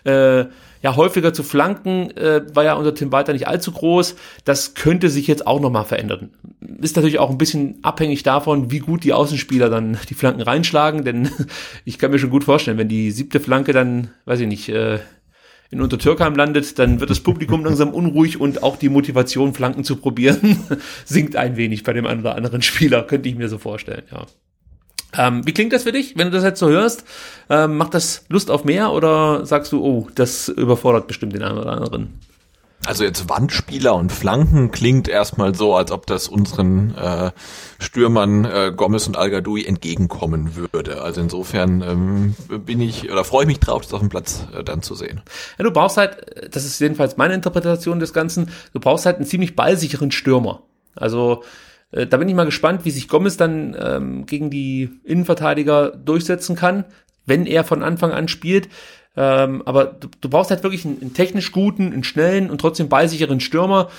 [0.04, 0.46] äh,
[0.86, 4.16] ja häufiger zu flanken, äh, war ja unter Tim Walter nicht allzu groß.
[4.44, 6.30] Das könnte sich jetzt auch nochmal verändern.
[6.80, 11.04] Ist natürlich auch ein bisschen abhängig davon, wie gut die Außenspieler dann die Flanken reinschlagen,
[11.04, 11.32] denn
[11.86, 15.00] ich kann mir schon gut vorstellen, wenn die siebte Flanke dann, weiß ich nicht, äh,
[15.72, 19.96] in Untertürkheim landet, dann wird das Publikum langsam unruhig und auch die Motivation, Flanken zu
[19.96, 20.60] probieren,
[21.06, 24.28] sinkt ein wenig bei dem einen oder anderen Spieler, könnte ich mir so vorstellen, ja.
[25.18, 27.06] Ähm, wie klingt das für dich, wenn du das jetzt so hörst?
[27.50, 31.58] Ähm, macht das Lust auf mehr oder sagst du, oh, das überfordert bestimmt den einen
[31.58, 32.20] oder anderen?
[32.86, 37.32] Also jetzt Wandspieler und Flanken klingt erstmal so, als ob das unseren äh,
[37.80, 41.02] Stürmern äh, Gomez und al entgegenkommen würde.
[41.02, 44.64] Also insofern ähm, bin ich oder freue ich mich drauf, das auf dem Platz äh,
[44.64, 45.22] dann zu sehen.
[45.58, 49.26] Ja, du brauchst halt, das ist jedenfalls meine Interpretation des Ganzen, du brauchst halt einen
[49.26, 50.62] ziemlich ballsicheren Stürmer.
[50.96, 51.44] Also
[51.92, 56.56] äh, da bin ich mal gespannt, wie sich Gomez dann ähm, gegen die Innenverteidiger durchsetzen
[56.56, 56.86] kann,
[57.26, 58.70] wenn er von Anfang an spielt.
[59.18, 62.90] Ähm, aber du, du brauchst halt wirklich einen, einen, technisch guten, einen schnellen und trotzdem
[62.90, 63.90] ballsicheren Stürmer.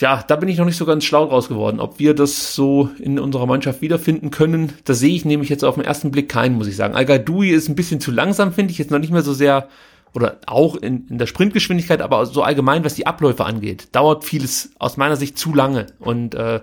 [0.00, 1.80] Ja, da bin ich noch nicht so ganz schlau draus geworden.
[1.80, 5.76] Ob wir das so in unserer Mannschaft wiederfinden können, da sehe ich nämlich jetzt auf
[5.76, 6.94] den ersten Blick keinen, muss ich sagen.
[6.94, 9.68] al ist ein bisschen zu langsam, finde ich, jetzt noch nicht mehr so sehr
[10.14, 14.72] oder auch in, in der Sprintgeschwindigkeit, aber so allgemein, was die Abläufe angeht, dauert vieles
[14.78, 15.86] aus meiner Sicht zu lange.
[15.98, 16.60] Und äh,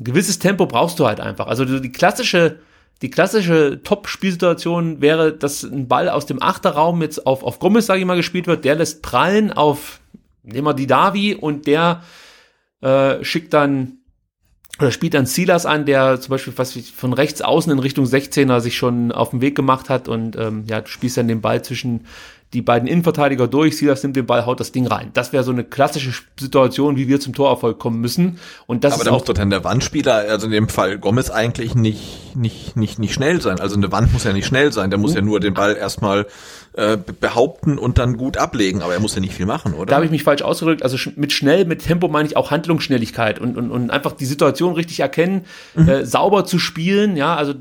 [0.00, 1.46] ein gewisses Tempo brauchst du halt einfach.
[1.46, 2.60] Also die klassische,
[3.02, 8.00] die klassische Top-Spielsituation wäre, dass ein Ball aus dem Achterraum jetzt auf, auf Gomez, sage
[8.00, 10.00] ich mal, gespielt wird, der lässt prallen auf,
[10.42, 12.02] nehmen wir die Davi und der
[12.80, 13.98] äh, schickt dann
[14.80, 18.58] oder spielt dann Silas an, der zum Beispiel was von rechts außen in Richtung 16er
[18.60, 21.62] sich schon auf den Weg gemacht hat und ähm, ja, du spielst dann den Ball
[21.62, 22.06] zwischen
[22.54, 25.10] die beiden Innenverteidiger durch, Silas nimmt den Ball, haut das Ding rein.
[25.12, 28.38] Das wäre so eine klassische Situation, wie wir zum Torerfolg kommen müssen.
[28.66, 31.30] Und das Aber ist da muss doch dann der Wandspieler, also in dem Fall Gomez
[31.30, 33.58] eigentlich nicht, nicht, nicht, nicht schnell sein.
[33.58, 36.26] Also eine Wand muss ja nicht schnell sein, der muss ja nur den Ball erstmal
[36.74, 39.86] äh, behaupten und dann gut ablegen, aber er muss ja nicht viel machen, oder?
[39.86, 40.84] Da habe ich mich falsch ausgedrückt.
[40.84, 44.74] Also mit schnell, mit Tempo meine ich auch Handlungsschnelligkeit und, und, und einfach die Situation
[44.74, 45.44] richtig erkennen,
[45.74, 45.88] mhm.
[45.88, 47.54] äh, sauber zu spielen, ja, also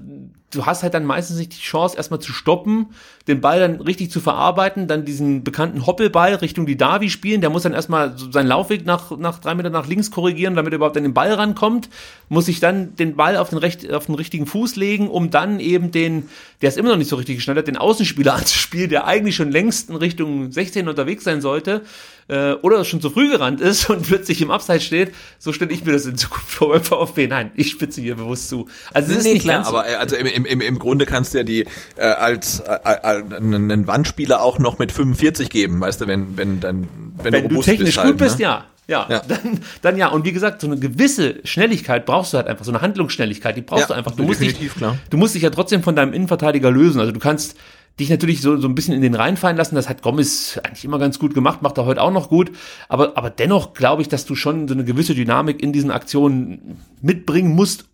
[0.54, 2.88] du hast halt dann meistens nicht die Chance, erstmal zu stoppen,
[3.28, 7.50] den Ball dann richtig zu verarbeiten, dann diesen bekannten Hoppelball Richtung die Davi spielen, der
[7.50, 10.98] muss dann erstmal seinen Laufweg nach, nach drei Meter nach links korrigieren, damit er überhaupt
[10.98, 11.90] an den Ball rankommt,
[12.28, 15.62] muss sich dann den Ball auf den, recht, auf den richtigen Fuß legen, um dann
[15.62, 16.28] eben den,
[16.62, 19.90] der ist immer noch nicht so richtig geschnellt, den Außenspieler anzuspielen, der eigentlich schon längst
[19.90, 21.84] in Richtung 16 unterwegs sein sollte,
[22.28, 25.86] äh, oder schon zu früh gerannt ist und plötzlich im Abseits steht, so stelle ich
[25.86, 27.28] mir das in Zukunft vor beim VfB.
[27.28, 28.68] Nein, ich spitze hier bewusst zu.
[28.94, 31.40] Also es ist nee, nicht klar, aber äh, also im, im, im Grunde kannst du
[31.40, 31.66] ja die
[31.96, 32.80] äh, als äh,
[33.16, 36.88] einen Wandspieler auch noch mit 45 geben, weißt du, wenn wenn dann
[37.22, 38.44] wenn, wenn du, du technisch bist, halt, gut bist, ne?
[38.44, 38.66] ja.
[38.86, 40.10] Ja, ja, Dann, dann ja.
[40.10, 43.62] Und wie gesagt, so eine gewisse Schnelligkeit brauchst du halt einfach, so eine Handlungsschnelligkeit, die
[43.62, 44.12] brauchst ja, du einfach.
[44.12, 44.98] Du musst, dich, klar.
[45.10, 47.00] du musst dich ja trotzdem von deinem Innenverteidiger lösen.
[47.00, 47.56] Also du kannst
[48.00, 49.76] dich natürlich so, so ein bisschen in den reinfallen lassen.
[49.76, 52.52] Das hat Gomez eigentlich immer ganz gut gemacht, macht er heute auch noch gut.
[52.90, 56.78] Aber, aber dennoch glaube ich, dass du schon so eine gewisse Dynamik in diesen Aktionen
[57.02, 57.86] mitbringen musst,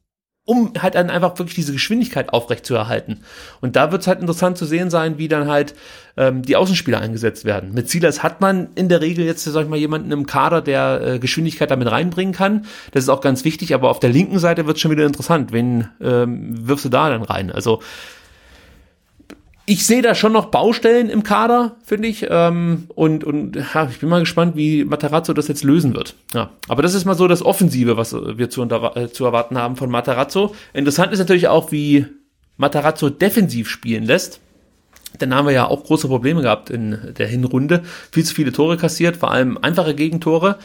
[0.50, 3.20] um halt dann einfach wirklich diese Geschwindigkeit aufrecht zu erhalten.
[3.62, 5.76] Und da wird es halt interessant zu sehen sein, wie dann halt
[6.18, 7.72] ähm, die Außenspieler eingesetzt werden.
[7.76, 11.02] Mit Silas hat man in der Regel jetzt, sag ich mal, jemanden im Kader, der
[11.02, 12.66] äh, Geschwindigkeit damit reinbringen kann.
[12.94, 15.54] Das ist auch ganz wichtig, aber auf der linken Seite wird es schon wieder interessant.
[15.54, 17.52] Wen ähm, wirfst du da dann rein?
[17.52, 17.82] Also
[19.70, 22.26] ich sehe da schon noch Baustellen im Kader, finde ich.
[22.28, 26.16] Ähm, und und ja, ich bin mal gespannt, wie Matarazzo das jetzt lösen wird.
[26.34, 29.76] Ja, aber das ist mal so das Offensive, was wir zu, äh, zu erwarten haben
[29.76, 30.56] von Matarazzo.
[30.74, 32.08] Interessant ist natürlich auch, wie
[32.58, 34.40] Matarazzo defensiv spielen lässt.
[35.22, 37.84] Denn haben wir ja auch große Probleme gehabt in der Hinrunde.
[38.12, 40.58] Viel zu viele Tore kassiert, vor allem einfache Gegentore.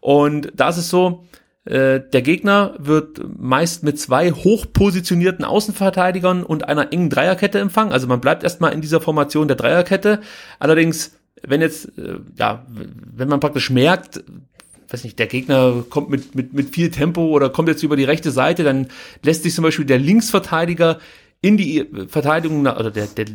[0.00, 1.26] Und da ist es so,
[1.68, 7.92] der Gegner wird meist mit zwei hochpositionierten Außenverteidigern und einer engen Dreierkette empfangen.
[7.92, 10.20] Also man bleibt erstmal in dieser Formation der Dreierkette.
[10.60, 14.22] Allerdings, wenn jetzt, äh, ja, wenn man praktisch merkt,
[14.90, 18.04] weiß nicht, der Gegner kommt mit, mit, mit viel Tempo oder kommt jetzt über die
[18.04, 18.86] rechte Seite, dann
[19.24, 20.98] lässt sich zum Beispiel der Linksverteidiger
[21.40, 23.26] in die Verteidigung, oder der, der,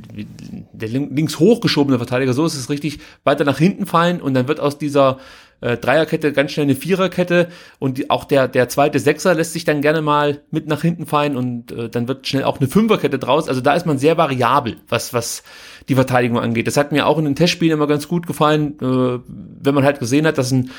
[0.74, 4.60] der links hochgeschobene Verteidiger, so ist es richtig, weiter nach hinten fallen und dann wird
[4.60, 5.20] aus dieser
[5.62, 7.48] äh, Dreierkette ganz schnell eine Viererkette
[7.80, 11.06] und die, auch der, der zweite Sechser lässt sich dann gerne mal mit nach hinten
[11.06, 13.48] fallen und äh, dann wird schnell auch eine Fünferkette draus.
[13.48, 15.44] Also da ist man sehr variabel, was, was
[15.88, 16.68] die Verteidigung angeht.
[16.68, 20.00] Das hat mir auch in den Testspielen immer ganz gut gefallen, äh, wenn man halt
[20.00, 20.72] gesehen hat, dass ein,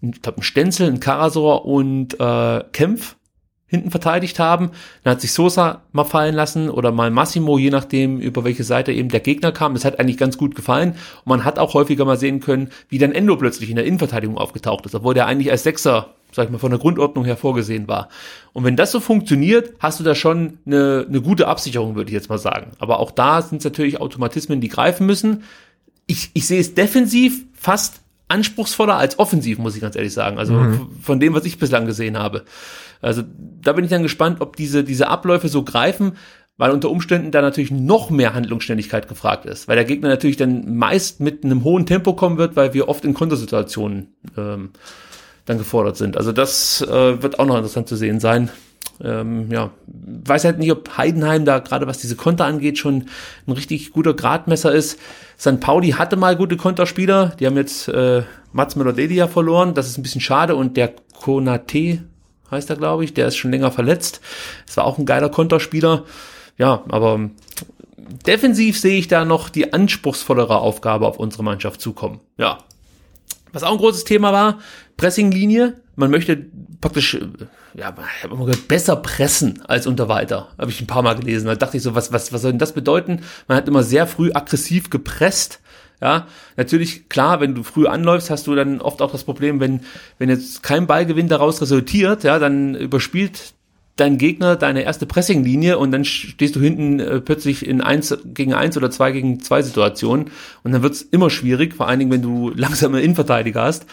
[0.00, 3.16] ich glaub, ein Stenzel, ein Karasor und äh, Kempf
[3.66, 4.70] hinten verteidigt haben.
[5.02, 8.92] Dann hat sich Sosa mal fallen lassen oder mal Massimo, je nachdem, über welche Seite
[8.92, 9.74] eben der Gegner kam.
[9.74, 10.90] Das hat eigentlich ganz gut gefallen.
[10.90, 14.38] Und man hat auch häufiger mal sehen können, wie dann Endo plötzlich in der Innenverteidigung
[14.38, 17.88] aufgetaucht ist, obwohl der eigentlich als Sechser, sag ich mal, von der Grundordnung her vorgesehen
[17.88, 18.08] war.
[18.52, 22.14] Und wenn das so funktioniert, hast du da schon eine, eine gute Absicherung, würde ich
[22.14, 22.72] jetzt mal sagen.
[22.78, 25.42] Aber auch da sind es natürlich Automatismen, die greifen müssen.
[26.06, 30.38] Ich, ich sehe es defensiv fast anspruchsvoller als offensiv, muss ich ganz ehrlich sagen.
[30.38, 30.88] Also mhm.
[31.00, 32.44] von dem, was ich bislang gesehen habe.
[33.04, 33.22] Also
[33.60, 36.12] da bin ich dann gespannt, ob diese, diese Abläufe so greifen,
[36.56, 40.76] weil unter Umständen da natürlich noch mehr Handlungsständigkeit gefragt ist, weil der Gegner natürlich dann
[40.76, 44.70] meist mit einem hohen Tempo kommen wird, weil wir oft in Kontersituationen ähm,
[45.46, 46.16] dann gefordert sind.
[46.16, 48.50] Also das äh, wird auch noch interessant zu sehen sein.
[49.02, 53.06] Ähm, ja, weiß halt nicht, ob Heidenheim da gerade was diese Konter angeht schon
[53.46, 55.00] ein richtig guter Gradmesser ist.
[55.38, 55.58] St.
[55.58, 60.02] Pauli hatte mal gute Konterspieler, die haben jetzt äh, Mats Melodelia verloren, das ist ein
[60.02, 62.04] bisschen schade und der Konate
[62.54, 63.14] heißt er, glaube ich.
[63.14, 64.20] Der ist schon länger verletzt.
[64.66, 66.04] Es war auch ein geiler Konterspieler.
[66.56, 67.30] Ja, aber
[68.26, 72.20] defensiv sehe ich da noch die anspruchsvollere Aufgabe auf unsere Mannschaft zukommen.
[72.38, 72.58] Ja.
[73.52, 74.58] Was auch ein großes Thema war,
[74.96, 75.80] Pressinglinie.
[75.96, 76.46] Man möchte
[76.80, 77.16] praktisch
[77.74, 77.94] ja,
[78.68, 80.48] besser pressen als unter weiter.
[80.58, 81.46] Habe ich ein paar Mal gelesen.
[81.46, 83.22] Da dachte ich so, was, was, was soll denn das bedeuten?
[83.48, 85.60] Man hat immer sehr früh aggressiv gepresst
[86.04, 86.26] ja,
[86.58, 89.80] natürlich, klar, wenn du früh anläufst, hast du dann oft auch das Problem, wenn,
[90.18, 93.54] wenn jetzt kein Ballgewinn daraus resultiert, ja, dann überspielt
[93.96, 98.52] dein Gegner deine erste Pressinglinie und dann stehst du hinten äh, plötzlich in eins gegen
[98.52, 100.30] eins oder zwei gegen zwei Situationen
[100.62, 103.86] und dann wird's immer schwierig, vor allen Dingen, wenn du langsame Innenverteidiger hast.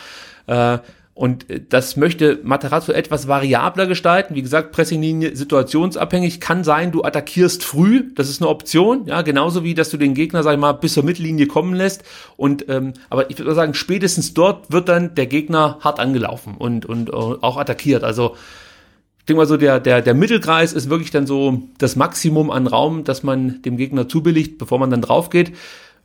[0.47, 0.79] Äh,
[1.21, 4.33] und äh, das möchte Materazzo etwas variabler gestalten.
[4.33, 6.39] Wie gesagt, Pressinglinie situationsabhängig.
[6.39, 8.11] Kann sein, du attackierst früh.
[8.15, 9.05] Das ist eine Option.
[9.05, 12.03] Ja, genauso wie, dass du den Gegner, sag ich mal, bis zur Mittellinie kommen lässt.
[12.37, 16.87] Und, ähm, aber ich würde sagen, spätestens dort wird dann der Gegner hart angelaufen und,
[16.87, 18.03] und äh, auch attackiert.
[18.03, 18.35] Also,
[19.19, 22.65] ich denke mal so, der, der, der Mittelkreis ist wirklich dann so das Maximum an
[22.65, 25.51] Raum, das man dem Gegner zubilligt, bevor man dann drauf geht.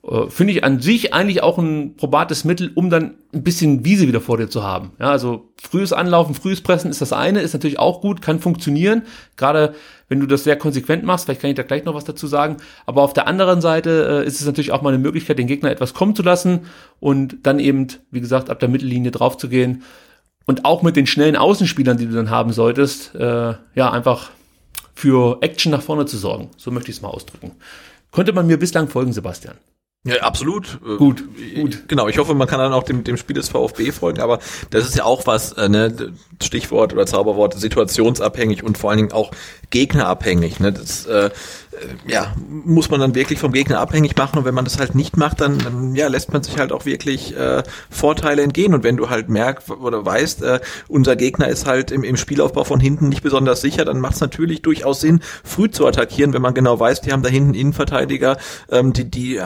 [0.06, 4.06] Äh, finde ich an sich eigentlich auch ein probates Mittel, um dann ein bisschen Wiese
[4.06, 4.92] wieder vor dir zu haben.
[5.00, 9.02] Ja, also frühes Anlaufen, frühes Pressen ist das eine, ist natürlich auch gut, kann funktionieren.
[9.36, 9.74] Gerade
[10.08, 12.58] wenn du das sehr konsequent machst, vielleicht kann ich da gleich noch was dazu sagen.
[12.84, 15.70] Aber auf der anderen Seite äh, ist es natürlich auch mal eine Möglichkeit, den Gegner
[15.70, 16.60] etwas kommen zu lassen
[17.00, 19.82] und dann eben, wie gesagt, ab der Mittellinie drauf zu gehen.
[20.46, 24.30] Und auch mit den schnellen Außenspielern, die du dann haben solltest, äh, ja, einfach
[24.94, 26.50] für Action nach vorne zu sorgen.
[26.56, 27.52] So möchte ich es mal ausdrücken.
[28.12, 29.56] Konnte man mir bislang folgen, Sebastian?
[30.06, 30.78] Ja, absolut.
[30.86, 31.24] Äh, gut,
[31.56, 31.88] gut.
[31.88, 34.38] Genau, ich hoffe, man kann dann auch dem, dem Spiel des VfB folgen, aber
[34.70, 39.12] das ist ja auch was, äh, ne, Stichwort oder Zauberwort, situationsabhängig und vor allen Dingen
[39.12, 39.32] auch
[39.70, 40.60] gegnerabhängig.
[40.60, 40.72] Ne?
[40.72, 41.30] Das äh,
[42.06, 44.38] ja, muss man dann wirklich vom Gegner abhängig machen.
[44.38, 46.84] Und wenn man das halt nicht macht, dann, dann ja, lässt man sich halt auch
[46.84, 48.74] wirklich äh, Vorteile entgehen.
[48.74, 52.64] Und wenn du halt merkst oder weißt, äh, unser Gegner ist halt im, im Spielaufbau
[52.64, 56.42] von hinten nicht besonders sicher, dann macht es natürlich durchaus Sinn, früh zu attackieren, wenn
[56.42, 58.36] man genau weiß, die haben da hinten Innenverteidiger,
[58.70, 59.40] ähm, die, die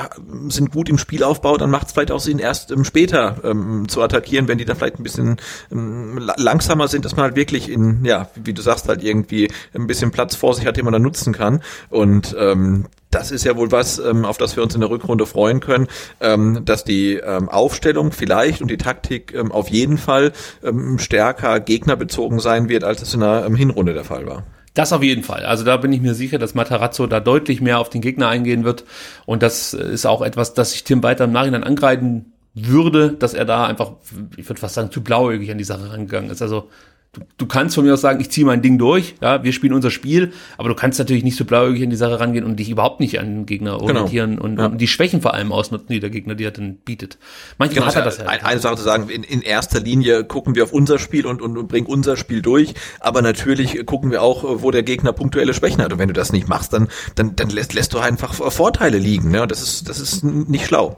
[0.48, 4.02] sind gut im Spielaufbau, dann macht es vielleicht auch Sinn, erst ähm, später ähm, zu
[4.02, 5.36] attackieren, wenn die dann vielleicht ein bisschen
[5.70, 9.86] ähm, langsamer sind, dass man halt wirklich in, ja, wie du sagst, halt irgendwie ein
[9.86, 11.62] bisschen Platz vor sich hat, den man dann nutzen kann.
[11.88, 14.90] Und und ähm, das ist ja wohl was, ähm, auf das wir uns in der
[14.90, 15.88] Rückrunde freuen können,
[16.20, 21.60] ähm, dass die ähm, Aufstellung vielleicht und die Taktik ähm, auf jeden Fall ähm, stärker
[21.60, 24.44] gegnerbezogen sein wird, als es in der ähm, Hinrunde der Fall war.
[24.74, 25.44] Das auf jeden Fall.
[25.46, 28.64] Also da bin ich mir sicher, dass Matarazzo da deutlich mehr auf den Gegner eingehen
[28.64, 28.84] wird.
[29.26, 33.46] Und das ist auch etwas, das ich Tim weiter im Nachhinein angreifen würde, dass er
[33.46, 33.92] da einfach,
[34.36, 36.42] ich würde fast sagen, zu blauäugig an die Sache rangegangen ist.
[36.42, 36.68] Also
[37.12, 39.72] du, du kannst von mir aus sagen, ich ziehe mein Ding durch, ja, wir spielen
[39.72, 42.70] unser Spiel, aber du kannst natürlich nicht so blauäugig in die Sache rangehen und dich
[42.70, 43.84] überhaupt nicht an den Gegner genau.
[43.84, 44.66] orientieren und, ja.
[44.66, 47.18] und, die Schwächen vor allem ausnutzen, die der Gegner dir dann bietet.
[47.58, 48.26] Manchmal genau, hat er das ja.
[48.26, 48.44] Halt.
[48.44, 51.58] Eine Sache zu sagen, in, in erster Linie gucken wir auf unser Spiel und, und,
[51.58, 55.82] und bringen unser Spiel durch, aber natürlich gucken wir auch, wo der Gegner punktuelle Schwächen
[55.82, 58.98] hat und wenn du das nicht machst, dann, dann, dann lässt, lässt du einfach Vorteile
[58.98, 59.46] liegen, ne?
[59.46, 60.96] das ist, das ist nicht schlau.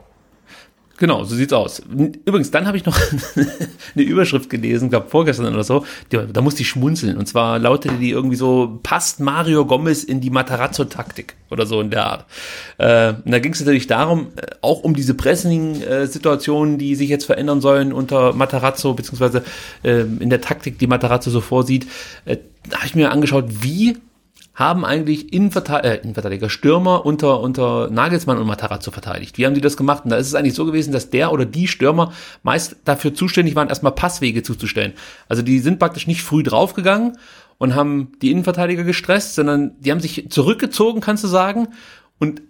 [1.03, 1.81] Genau, so sieht's aus.
[2.25, 2.97] Übrigens, dann habe ich noch
[3.35, 7.17] eine Überschrift gelesen, glaube vorgestern oder so, da musste ich schmunzeln.
[7.17, 11.89] Und zwar lautete die irgendwie so, passt Mario Gomez in die Matarazzo-Taktik oder so in
[11.89, 12.25] der Art.
[12.77, 17.25] Äh, und da ging es natürlich darum, äh, auch um diese Pressing-Situationen, die sich jetzt
[17.25, 19.43] verändern sollen unter Matarazzo, beziehungsweise
[19.83, 21.85] äh, in der Taktik, die Matarazzo so vorsieht.
[22.23, 22.37] Äh,
[22.69, 23.97] da habe ich mir angeschaut, wie
[24.55, 29.37] haben eigentlich Innenverteidiger, äh, Innenverteidiger Stürmer unter, unter Nagelsmann und Matarazzo verteidigt?
[29.37, 30.03] Wie haben die das gemacht?
[30.03, 32.13] Und da ist es eigentlich so gewesen, dass der oder die Stürmer
[32.43, 34.93] meist dafür zuständig waren, erstmal Passwege zuzustellen.
[35.27, 37.17] Also die sind praktisch nicht früh draufgegangen
[37.57, 41.69] und haben die Innenverteidiger gestresst, sondern die haben sich zurückgezogen, kannst du sagen.
[42.19, 42.41] Und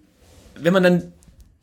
[0.59, 1.13] wenn man dann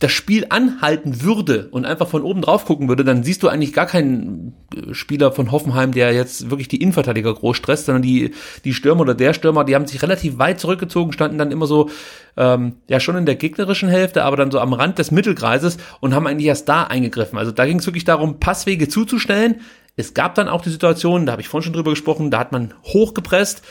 [0.00, 3.74] das Spiel anhalten würde und einfach von oben drauf gucken würde, dann siehst du eigentlich
[3.74, 8.32] gar keinen äh, Spieler von Hoffenheim, der jetzt wirklich die Innenverteidiger groß stresst, sondern die,
[8.64, 11.90] die Stürmer oder der Stürmer, die haben sich relativ weit zurückgezogen, standen dann immer so,
[12.38, 16.14] ähm, ja schon in der gegnerischen Hälfte, aber dann so am Rand des Mittelkreises und
[16.14, 17.38] haben eigentlich erst da eingegriffen.
[17.38, 19.60] Also da ging es wirklich darum, Passwege zuzustellen.
[19.96, 22.52] Es gab dann auch die Situation, da habe ich vorhin schon drüber gesprochen, da hat
[22.52, 23.62] man hochgepresst,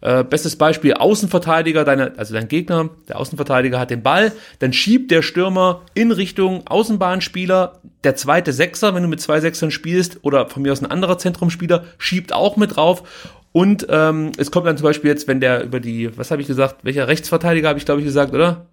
[0.00, 5.10] äh, bestes Beispiel, Außenverteidiger, deine, also dein Gegner, der Außenverteidiger hat den Ball, dann schiebt
[5.10, 10.48] der Stürmer in Richtung Außenbahnspieler, der zweite Sechser, wenn du mit zwei Sechsern spielst, oder
[10.48, 13.02] von mir aus ein anderer Zentrumspieler, schiebt auch mit drauf.
[13.52, 16.48] Und ähm, es kommt dann zum Beispiel jetzt, wenn der über die, was habe ich
[16.48, 18.66] gesagt, welcher Rechtsverteidiger habe ich, glaube ich, gesagt, oder?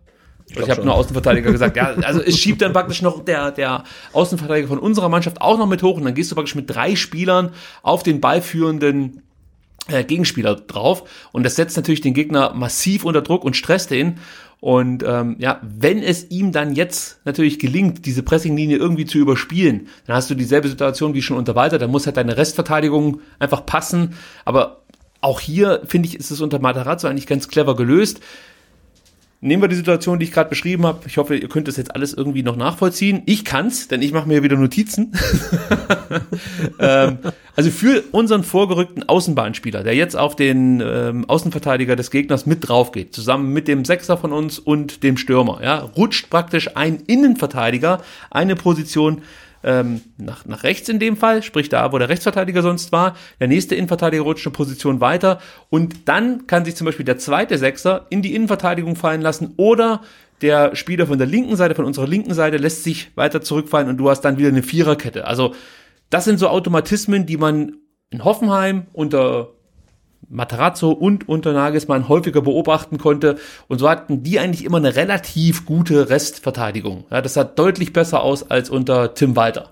[0.49, 1.75] Ich, ich habe nur Außenverteidiger gesagt.
[1.75, 3.83] Ja, also es schiebt dann praktisch noch der, der
[4.13, 6.95] Außenverteidiger von unserer Mannschaft auch noch mit hoch und dann gehst du praktisch mit drei
[6.95, 7.51] Spielern
[7.81, 9.23] auf den ballführenden
[9.87, 11.03] äh, Gegenspieler drauf.
[11.31, 14.19] Und das setzt natürlich den Gegner massiv unter Druck und stresst ihn.
[14.59, 19.87] Und ähm, ja, wenn es ihm dann jetzt natürlich gelingt, diese Pressinglinie irgendwie zu überspielen,
[20.05, 21.77] dann hast du dieselbe Situation wie schon unter Walter.
[21.77, 24.15] Dann muss halt deine Restverteidigung einfach passen.
[24.45, 24.81] Aber
[25.21, 28.19] auch hier, finde ich, ist es unter Matarazzo eigentlich ganz clever gelöst.
[29.39, 31.01] Nehmen wir die Situation, die ich gerade beschrieben habe.
[31.05, 33.21] Ich hoffe, ihr könnt das jetzt alles irgendwie noch nachvollziehen.
[33.27, 35.13] Ich kann's, denn ich mache mir wieder Notizen.
[36.79, 37.19] ähm,
[37.55, 42.91] also für unseren vorgerückten Außenbahnspieler, der jetzt auf den ähm, Außenverteidiger des Gegners mit drauf
[42.91, 48.01] geht, zusammen mit dem Sechser von uns und dem Stürmer, ja, rutscht praktisch ein Innenverteidiger
[48.31, 49.21] eine Position
[49.63, 53.15] ähm, nach, nach rechts in dem Fall, sprich da, wo der Rechtsverteidiger sonst war.
[53.39, 55.39] Der nächste Innenverteidiger rutscht eine Position weiter
[55.69, 60.01] und dann kann sich zum Beispiel der zweite Sechser in die Innenverteidigung fallen lassen oder
[60.41, 63.97] der Spieler von der linken Seite, von unserer linken Seite, lässt sich weiter zurückfallen und
[63.97, 65.25] du hast dann wieder eine Viererkette.
[65.25, 65.55] Also
[66.09, 67.77] das sind so Automatismen, die man
[68.09, 69.49] in Hoffenheim unter
[70.29, 73.37] Matarazzo und unter Nagelsmann häufiger beobachten konnte.
[73.67, 77.05] Und so hatten die eigentlich immer eine relativ gute Restverteidigung.
[77.09, 79.71] Ja, das sah deutlich besser aus als unter Tim Walter.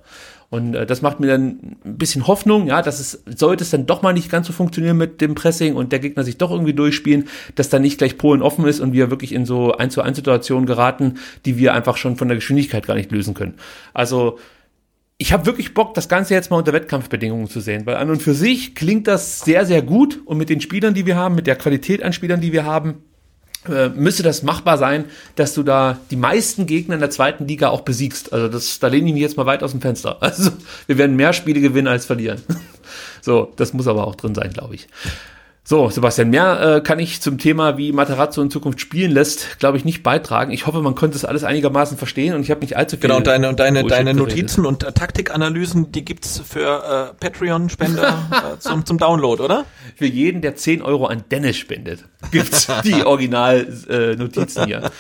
[0.50, 3.86] Und äh, das macht mir dann ein bisschen Hoffnung, ja, dass es, sollte es dann
[3.86, 6.74] doch mal nicht ganz so funktionieren mit dem Pressing und der Gegner sich doch irgendwie
[6.74, 10.02] durchspielen, dass dann nicht gleich Polen offen ist und wir wirklich in so 1 zu
[10.02, 11.16] 1 Situationen geraten,
[11.46, 13.56] die wir einfach schon von der Geschwindigkeit gar nicht lösen können.
[13.94, 14.40] Also,
[15.18, 18.22] ich habe wirklich Bock, das Ganze jetzt mal unter Wettkampfbedingungen zu sehen, weil an und
[18.22, 21.48] für sich klingt das sehr, sehr gut und mit den Spielern, die wir haben, mit
[21.48, 23.04] der Qualität an Spielern, die wir haben,
[23.70, 25.06] äh, müsste das machbar sein,
[25.36, 28.34] dass du da die meisten Gegner in der zweiten Liga auch besiegst.
[28.34, 30.22] Also das, da lehne ich mich jetzt mal weit aus dem Fenster.
[30.22, 30.52] Also
[30.88, 32.42] wir werden mehr Spiele gewinnen als verlieren.
[33.22, 34.88] So, das muss aber auch drin sein, glaube ich.
[35.68, 39.78] So, Sebastian, mehr äh, kann ich zum Thema, wie Materazzo in Zukunft spielen lässt, glaube
[39.78, 40.52] ich, nicht beitragen.
[40.52, 43.02] Ich hoffe, man konnte es alles einigermaßen verstehen und ich habe nicht allzu viel.
[43.02, 48.54] Genau, und deine, und deine, deine Notizen und äh, Taktikanalysen, die gibt's für äh, Patreon-Spender
[48.54, 49.66] äh, zum, zum Download, oder?
[49.96, 54.92] Für jeden, der 10 Euro an Dennis spendet, gibt's die Original-Notizen äh, hier.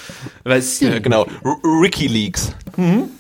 [0.43, 2.55] Weil ja, genau, R Ricky Leaks.
[2.75, 3.11] Mhm.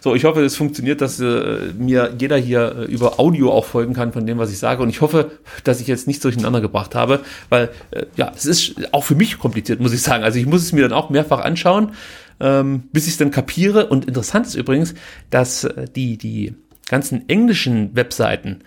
[0.00, 3.94] So, ich hoffe, es funktioniert, dass äh, mir jeder hier äh, über Audio auch folgen
[3.94, 4.82] kann von dem, was ich sage.
[4.82, 5.32] Und ich hoffe,
[5.64, 9.38] dass ich jetzt nicht durcheinander gebracht habe, weil äh, ja, es ist auch für mich
[9.38, 10.24] kompliziert, muss ich sagen.
[10.24, 11.92] Also ich muss es mir dann auch mehrfach anschauen,
[12.40, 13.86] ähm, bis ich es dann kapiere.
[13.86, 14.94] Und interessant ist übrigens,
[15.30, 16.54] dass äh, die, die
[16.88, 18.60] ganzen englischen Webseiten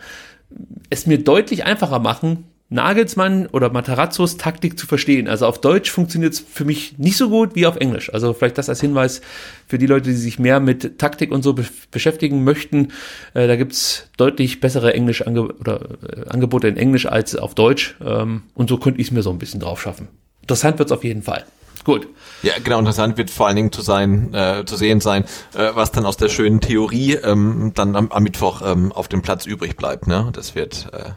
[0.90, 5.30] es mir deutlich einfacher machen, Nagelsmann oder Matarazzos Taktik zu verstehen.
[5.30, 8.14] Also auf Deutsch funktioniert es für mich nicht so gut wie auf Englisch.
[8.14, 9.22] Also vielleicht das als Hinweis
[9.68, 12.90] für die Leute, die sich mehr mit Taktik und so be beschäftigen möchten.
[13.34, 17.96] Äh, da gibt's deutlich bessere Englisch -Ange oder, äh, Angebote in Englisch als auf Deutsch.
[18.06, 20.10] Ähm, und so könnte ich es mir so ein bisschen drauf schaffen.
[20.42, 21.46] Interessant wird's auf jeden Fall.
[21.86, 22.10] Gut.
[22.44, 22.80] Ja, genau.
[22.80, 25.24] Interessant wird vor allen Dingen zu sein, äh, zu sehen sein,
[25.56, 29.22] äh, was dann aus der schönen Theorie ähm, dann am, am Mittwoch ähm, auf dem
[29.22, 30.06] Platz übrig bleibt.
[30.06, 30.30] Ne?
[30.34, 31.12] Das wird äh,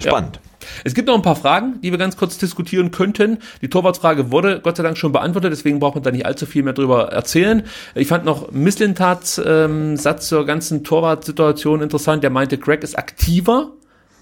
[0.00, 0.36] spannend.
[0.36, 0.47] Ja.
[0.84, 3.38] Es gibt noch ein paar Fragen, die wir ganz kurz diskutieren könnten.
[3.62, 6.62] Die Torwartsfrage wurde Gott sei Dank schon beantwortet, deswegen braucht man da nicht allzu viel
[6.62, 7.62] mehr drüber erzählen.
[7.94, 12.22] Ich fand noch Mislintats ähm, Satz zur ganzen Torwartsituation interessant.
[12.22, 13.72] Der meinte, Greg ist aktiver.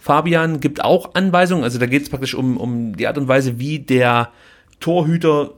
[0.00, 1.64] Fabian gibt auch Anweisungen.
[1.64, 4.30] Also da geht es praktisch um, um die Art und Weise, wie der
[4.78, 5.54] Torhüter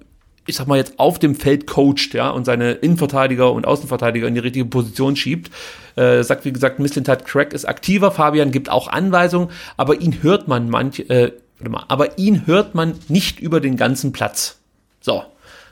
[0.49, 4.35] ich sag mal jetzt auf dem Feld coacht, ja, und seine Innenverteidiger und Außenverteidiger in
[4.35, 5.51] die richtige Position schiebt.
[5.95, 10.49] Äh, sagt, wie gesagt, Mislintat Crack ist aktiver, Fabian gibt auch Anweisungen, aber ihn hört
[10.49, 14.59] man manch, äh, warte mal, aber ihn hört man nicht über den ganzen Platz.
[15.01, 15.23] So.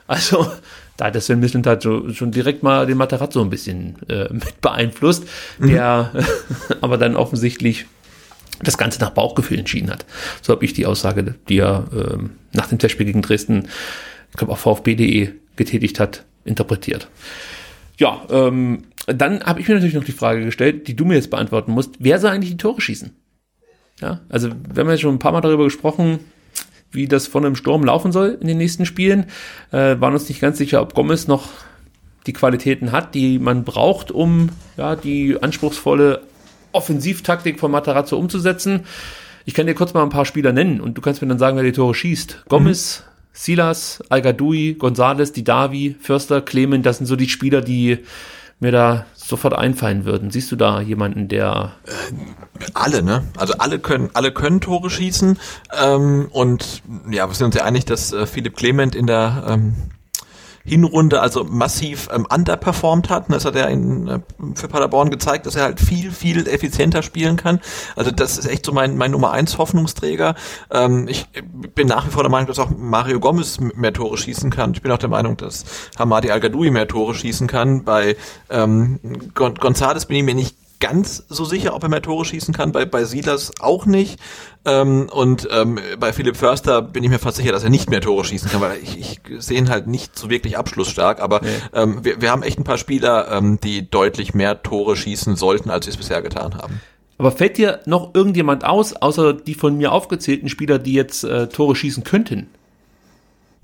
[0.07, 0.47] Also,
[0.97, 4.61] da hat der Sven Mislintat schon, schon direkt mal den Matarazzo ein bisschen äh, mit
[4.61, 5.25] beeinflusst,
[5.59, 5.69] mhm.
[5.69, 6.13] der
[6.81, 7.87] aber dann offensichtlich
[8.63, 10.05] das Ganze nach Bauchgefühl entschieden hat.
[10.43, 13.69] So habe ich die Aussage, die er ähm, nach dem Testspiel gegen Dresden,
[14.31, 17.09] ich glaube auf VfB.de getätigt hat, interpretiert.
[17.99, 21.31] Ja, ähm, dann habe ich mir natürlich noch die Frage gestellt, die du mir jetzt
[21.31, 21.95] beantworten musst.
[21.99, 23.13] Wer soll eigentlich die Tore schießen?
[24.01, 26.19] Ja, also wir haben ja schon ein paar Mal darüber gesprochen,
[26.91, 29.27] wie das von einem Sturm laufen soll in den nächsten Spielen.
[29.71, 31.49] Äh, waren uns nicht ganz sicher, ob Gomez noch
[32.27, 36.23] die Qualitäten hat, die man braucht, um ja, die anspruchsvolle
[36.73, 38.85] Offensivtaktik von Matarazzo umzusetzen.
[39.45, 41.57] Ich kann dir kurz mal ein paar Spieler nennen und du kannst mir dann sagen,
[41.57, 42.45] wer die Tore schießt.
[42.49, 43.16] Gomez, mhm.
[43.37, 47.99] Silas, Algadui, Gonzales, Didavi, Förster, Clement, das sind so die Spieler, die
[48.61, 50.31] mir da sofort einfallen würden.
[50.31, 53.25] Siehst du da jemanden, der äh, alle, ne?
[53.37, 55.39] Also alle können, alle können Tore schießen
[55.79, 59.75] ähm, und ja, wir sind uns ja einig, dass äh, Philipp Clement in der ähm,
[60.67, 63.27] Hinrunde also massiv ähm, underperformed hat.
[63.29, 64.19] Das hat er in, äh,
[64.55, 67.61] für Paderborn gezeigt, dass er halt viel, viel effizienter spielen kann.
[67.95, 70.35] Also das ist echt so mein, mein Nummer eins Hoffnungsträger.
[70.71, 71.27] Ähm, ich
[71.75, 74.73] bin nach wie vor der Meinung, dass auch Mario Gomez mehr Tore schießen kann.
[74.73, 75.65] Ich bin auch der Meinung, dass
[75.99, 77.85] Hamadi Al-Gadoui mehr Tore schießen kann.
[77.85, 78.17] Bei
[78.51, 78.99] ähm,
[79.35, 82.85] González bin ich mir nicht ganz so sicher, ob er mehr Tore schießen kann, bei,
[82.85, 84.21] bei Silas auch nicht.
[84.65, 88.01] Ähm, und ähm, bei Philipp Förster bin ich mir fast sicher, dass er nicht mehr
[88.01, 91.21] Tore schießen kann, weil ich, ich sehe ihn halt nicht so wirklich abschlussstark.
[91.21, 91.49] Aber nee.
[91.73, 95.71] ähm, wir, wir haben echt ein paar Spieler, ähm, die deutlich mehr Tore schießen sollten,
[95.71, 96.81] als sie es bisher getan haben.
[97.19, 101.49] Aber fällt dir noch irgendjemand aus, außer die von mir aufgezählten Spieler, die jetzt äh,
[101.49, 102.49] Tore schießen könnten?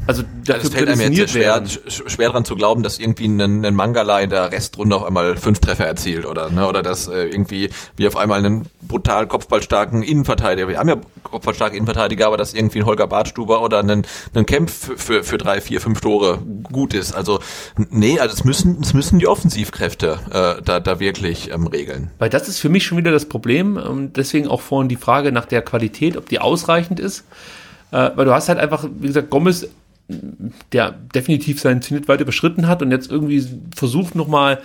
[0.06, 4.20] Also das fällt einem jetzt schwer, schwer dran zu glauben, dass irgendwie ein, ein Mangala
[4.20, 8.08] in der Restrunde auf einmal fünf Treffer erzielt oder ne, oder dass äh, irgendwie wie
[8.08, 12.86] auf einmal einen brutal kopfballstarken Innenverteidiger, wir haben ja kopfballstarke Innenverteidiger, aber dass irgendwie ein
[12.86, 14.04] Holger Bartstuber oder ein,
[14.34, 17.12] ein Kempf für, für, für drei, vier, fünf Tore gut ist.
[17.12, 17.38] Also
[17.76, 22.10] nee, also es müssen es müssen die Offensivkräfte äh, da da wirklich ähm, regeln.
[22.18, 25.30] Weil das ist für mich schon wieder das Problem und deswegen auch vorhin die Frage
[25.30, 27.24] nach der Qualität, ob die ausreichend ist.
[27.92, 29.68] Äh, weil du hast halt einfach, wie gesagt, Gomez
[30.72, 33.44] der definitiv seinen Zenit weit überschritten hat und jetzt irgendwie
[33.74, 34.60] versucht nochmal,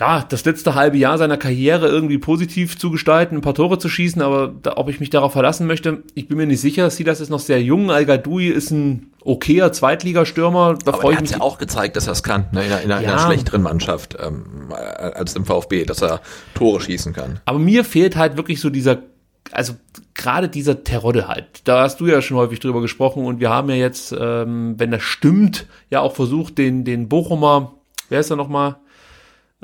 [0.00, 3.88] ja, das letzte halbe Jahr seiner Karriere irgendwie positiv zu gestalten, ein paar Tore zu
[3.88, 6.90] schießen, aber da, ob ich mich darauf verlassen möchte, ich bin mir nicht sicher.
[6.90, 10.76] Silas ist noch sehr jung, al ist ein okayer Zweitligastürmer.
[10.84, 12.90] Da aber er hat ja auch gezeigt, dass er es kann, ne, in, einer, in,
[12.90, 13.08] einer, ja.
[13.08, 16.20] in einer schlechteren Mannschaft ähm, als im VfB, dass er
[16.54, 17.38] Tore schießen kann.
[17.44, 18.98] Aber mir fehlt halt wirklich so dieser
[19.52, 19.74] also
[20.14, 23.68] gerade dieser Terodde halt, da hast du ja schon häufig drüber gesprochen und wir haben
[23.70, 27.74] ja jetzt, ähm, wenn das stimmt, ja auch versucht, den, den Bochumer,
[28.08, 28.76] wer ist er nochmal?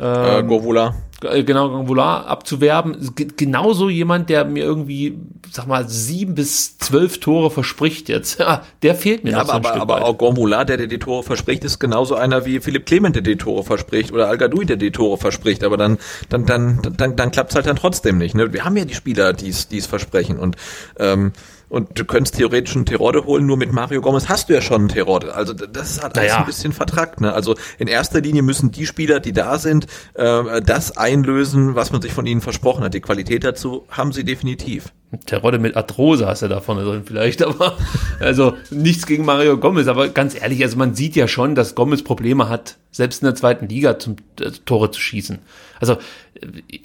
[0.01, 0.95] Ähm, äh, Govula.
[1.23, 3.13] Äh, genau, Govula abzuwerben.
[3.37, 5.19] Genauso jemand, der mir irgendwie,
[5.51, 8.41] sag mal, sieben bis zwölf Tore verspricht jetzt.
[8.41, 10.87] Ja, der fehlt mir ja, noch aber, so ein aber, aber auch Govula, der, der
[10.87, 14.39] die Tore verspricht, ist genauso einer wie Philipp Clement, der die Tore verspricht oder al
[14.39, 15.65] der die Tore verspricht.
[15.65, 15.99] Aber dann,
[16.31, 18.35] dann, dann, dann, dann klappt's halt dann trotzdem nicht.
[18.35, 18.55] Ne?
[18.55, 20.57] Wir haben ja die Spieler, die es versprechen und
[20.99, 21.33] ähm,
[21.71, 24.83] und du könntest theoretisch einen Terode holen, nur mit Mario Gomez hast du ja schon
[24.83, 25.35] einen Terode.
[25.35, 26.41] Also das halt alles naja.
[26.41, 27.21] ein bisschen vertrackt.
[27.21, 27.33] Ne?
[27.33, 32.03] Also in erster Linie müssen die Spieler, die da sind, äh, das einlösen, was man
[32.03, 32.93] sich von ihnen versprochen hat.
[32.93, 34.93] Die Qualität dazu haben sie definitiv.
[35.27, 37.77] Terode mit Arthrose hast du da vorne drin vielleicht, aber
[38.19, 42.03] also nichts gegen Mario Gomez, aber ganz ehrlich, also man sieht ja schon, dass Gomez
[42.03, 45.39] Probleme hat, selbst in der zweiten Liga zum äh, Tore zu schießen.
[45.81, 45.97] Also,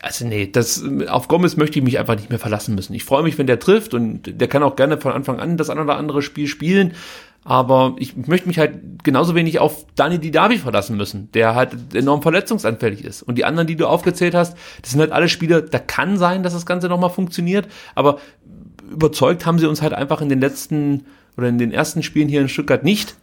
[0.01, 2.93] also nee, das, auf Gomez möchte ich mich einfach nicht mehr verlassen müssen.
[2.93, 5.69] Ich freue mich, wenn der trifft und der kann auch gerne von Anfang an das
[5.69, 6.93] ein oder andere Spiel spielen.
[7.43, 12.23] Aber ich möchte mich halt genauso wenig auf Dani Didavi verlassen müssen, der halt enorm
[12.23, 13.21] verletzungsanfällig ist.
[13.21, 16.41] Und die anderen, die du aufgezählt hast, das sind halt alle Spieler, da kann sein,
[16.41, 18.17] dass das Ganze nochmal funktioniert, aber
[18.89, 21.05] überzeugt haben sie uns halt einfach in den letzten
[21.37, 23.15] oder in den ersten Spielen hier in Stuttgart nicht.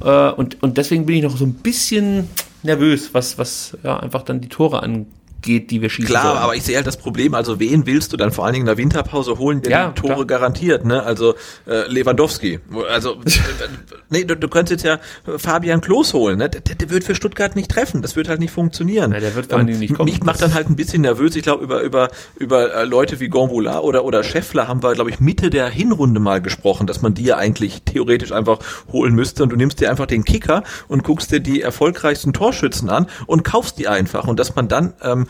[0.00, 2.28] Äh, und, und deswegen bin ich noch so ein bisschen
[2.62, 5.08] nervös, was, was ja, einfach dann die Tore angeht
[5.44, 6.38] geht, die wir schießen Klar, sollen.
[6.38, 8.66] aber ich sehe halt das Problem, also wen willst du dann vor allen Dingen in
[8.66, 10.24] der Winterpause holen, der ja, Tore klar.
[10.26, 11.02] garantiert, ne?
[11.02, 11.34] Also
[11.66, 12.58] äh, Lewandowski.
[12.90, 13.18] Also
[14.10, 16.48] nee, du, du könntest jetzt ja Fabian Klos holen, ne?
[16.48, 19.12] Der, der wird für Stuttgart nicht treffen, das wird halt nicht funktionieren.
[19.12, 20.10] Ja, der wird vor allen Dingen nicht kommen.
[20.10, 23.28] Mich macht dann halt ein bisschen nervös, ich glaube über über über äh, Leute wie
[23.28, 27.14] Gonvola oder oder Scheffler haben wir glaube ich Mitte der Hinrunde mal gesprochen, dass man
[27.14, 28.58] die ja eigentlich theoretisch einfach
[28.90, 32.88] holen müsste und du nimmst dir einfach den Kicker und guckst dir die erfolgreichsten Torschützen
[32.88, 35.26] an und kaufst die einfach und dass man dann ähm,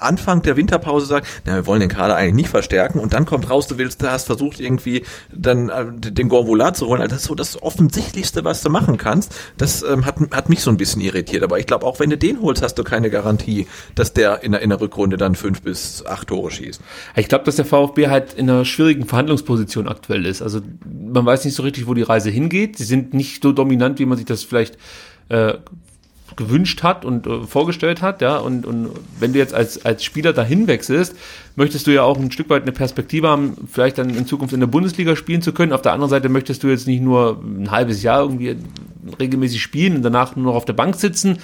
[0.00, 3.50] Anfang der Winterpause sagt, na, wir wollen den Kader eigentlich nicht verstärken und dann kommt
[3.50, 7.00] raus, du willst, du hast versucht irgendwie dann äh, den Gonvolat zu holen.
[7.00, 9.34] Also das ist so das Offensichtlichste, was du machen kannst.
[9.56, 11.42] Das ähm, hat, hat mich so ein bisschen irritiert.
[11.42, 14.52] Aber ich glaube, auch wenn du den holst, hast du keine Garantie, dass der in
[14.52, 16.80] der, in der Rückrunde dann fünf bis acht Tore schießt.
[17.16, 20.42] Ich glaube, dass der VfB halt in einer schwierigen Verhandlungsposition aktuell ist.
[20.42, 22.78] Also man weiß nicht so richtig, wo die Reise hingeht.
[22.78, 24.76] Sie sind nicht so dominant, wie man sich das vielleicht
[25.28, 25.54] äh,
[26.36, 30.32] gewünscht hat und äh, vorgestellt hat, ja, und, und wenn du jetzt als, als Spieler
[30.32, 31.14] dahin wechselst,
[31.56, 34.60] möchtest du ja auch ein Stück weit eine Perspektive haben, vielleicht dann in Zukunft in
[34.60, 35.72] der Bundesliga spielen zu können.
[35.72, 38.56] Auf der anderen Seite möchtest du jetzt nicht nur ein halbes Jahr irgendwie
[39.18, 41.38] regelmäßig spielen und danach nur noch auf der Bank sitzen.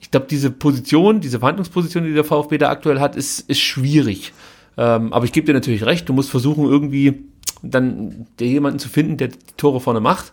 [0.00, 4.32] Ich glaube, diese Position, diese Verhandlungsposition, die der VfB da aktuell hat, ist, ist schwierig.
[4.76, 7.24] Ähm, aber ich gebe dir natürlich recht, du musst versuchen, irgendwie
[7.62, 10.32] dann der jemanden zu finden, der die Tore vorne macht.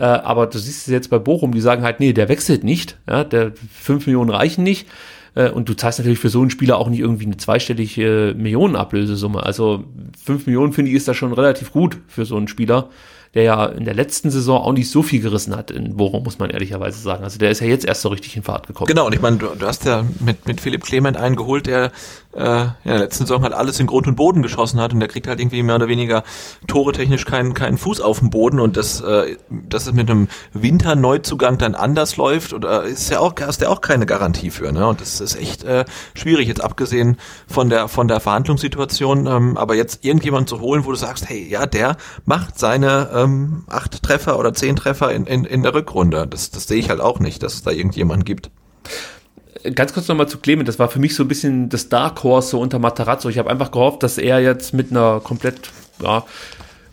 [0.00, 2.96] Äh, aber du siehst es jetzt bei Bochum, die sagen halt, nee, der wechselt nicht,
[3.06, 4.88] ja, der fünf Millionen reichen nicht.
[5.34, 9.42] Äh, und du zahlst natürlich für so einen Spieler auch nicht irgendwie eine zweistellige Millionenablösesumme.
[9.42, 9.84] Also
[10.24, 12.88] fünf Millionen finde ich ist da schon relativ gut für so einen Spieler
[13.34, 16.38] der ja in der letzten Saison auch nicht so viel gerissen hat in Bochum, muss
[16.38, 17.22] man ehrlicherweise sagen.
[17.22, 18.88] Also der ist ja jetzt erst so richtig in Fahrt gekommen.
[18.88, 21.92] Genau, und ich meine, du, du hast ja mit, mit Philipp Clement einen geholt, der
[22.32, 25.00] äh, ja, in der letzten Saison halt alles in Grund und Boden geschossen hat und
[25.00, 26.22] der kriegt halt irgendwie mehr oder weniger
[26.66, 30.28] tore technisch keinen, keinen Fuß auf dem Boden und das, äh, dass es mit einem
[30.52, 34.86] Winterneuzugang dann anders läuft oder ist ja auch, hast ja auch keine Garantie für, ne?
[34.86, 35.84] Und das ist echt äh,
[36.14, 37.16] schwierig, jetzt abgesehen
[37.48, 41.46] von der von der Verhandlungssituation, ähm, aber jetzt irgendjemand zu holen, wo du sagst, hey,
[41.48, 46.26] ja, der macht seine ähm, acht Treffer oder zehn Treffer in, in, in der Rückrunde.
[46.28, 48.50] Das, das sehe ich halt auch nicht, dass es da irgendjemanden gibt.
[49.74, 52.50] Ganz kurz nochmal zu Clement, das war für mich so ein bisschen das Dark Horse
[52.50, 53.28] so unter Matarazzo.
[53.28, 55.70] Ich habe einfach gehofft, dass er jetzt mit einer komplett
[56.02, 56.24] ja,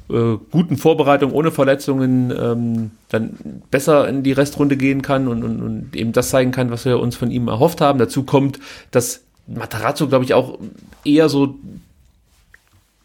[0.10, 3.38] äh, guten Vorbereitung ohne Verletzungen ähm, dann
[3.72, 7.00] besser in die Restrunde gehen kann und, und, und eben das zeigen kann, was wir
[7.00, 8.00] uns von ihm erhofft haben.
[8.00, 8.60] Dazu kommt,
[8.92, 10.60] dass Matarazzo, glaube ich, auch
[11.04, 11.56] eher so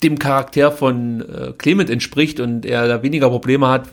[0.03, 3.89] dem Charakter von äh, Clement entspricht und er da weniger Probleme hat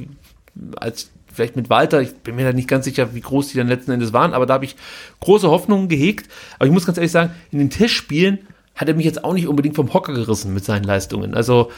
[0.76, 2.02] als vielleicht mit Walter.
[2.02, 4.46] Ich bin mir da nicht ganz sicher, wie groß die dann letzten Endes waren, aber
[4.46, 4.76] da habe ich
[5.22, 6.30] große Hoffnungen gehegt.
[6.56, 8.40] Aber ich muss ganz ehrlich sagen, in den Testspielen
[8.76, 11.34] hat er mich jetzt auch nicht unbedingt vom Hocker gerissen mit seinen Leistungen.
[11.34, 11.72] Also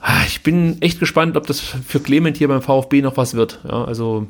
[0.00, 3.60] ah, ich bin echt gespannt, ob das für Clement hier beim VfB noch was wird.
[3.64, 4.26] Ja, also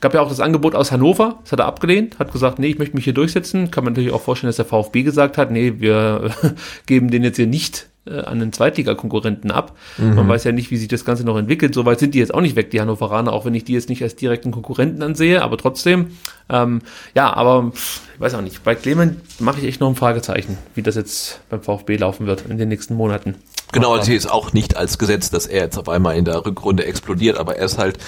[0.00, 2.78] gab ja auch das Angebot aus Hannover, das hat er abgelehnt, hat gesagt, nee, ich
[2.78, 3.70] möchte mich hier durchsetzen.
[3.70, 6.32] Kann man natürlich auch vorstellen, dass der VfB gesagt hat, nee, wir
[6.86, 9.76] geben den jetzt hier nicht äh, an den Zweitligakonkurrenten ab.
[9.98, 10.14] Mhm.
[10.14, 11.74] Man weiß ja nicht, wie sich das Ganze noch entwickelt.
[11.74, 14.02] Soweit sind die jetzt auch nicht weg, die Hannoveraner, auch wenn ich die jetzt nicht
[14.02, 16.08] als direkten Konkurrenten ansehe, aber trotzdem,
[16.48, 16.82] ähm,
[17.14, 18.62] ja, aber ich weiß auch nicht.
[18.64, 22.44] Bei Clement mache ich echt noch ein Fragezeichen, wie das jetzt beim VfB laufen wird
[22.48, 23.36] in den nächsten Monaten.
[23.72, 26.84] Genau, sie ist auch nicht als Gesetz, dass er jetzt auf einmal in der Rückrunde
[26.84, 27.98] explodiert, aber er ist halt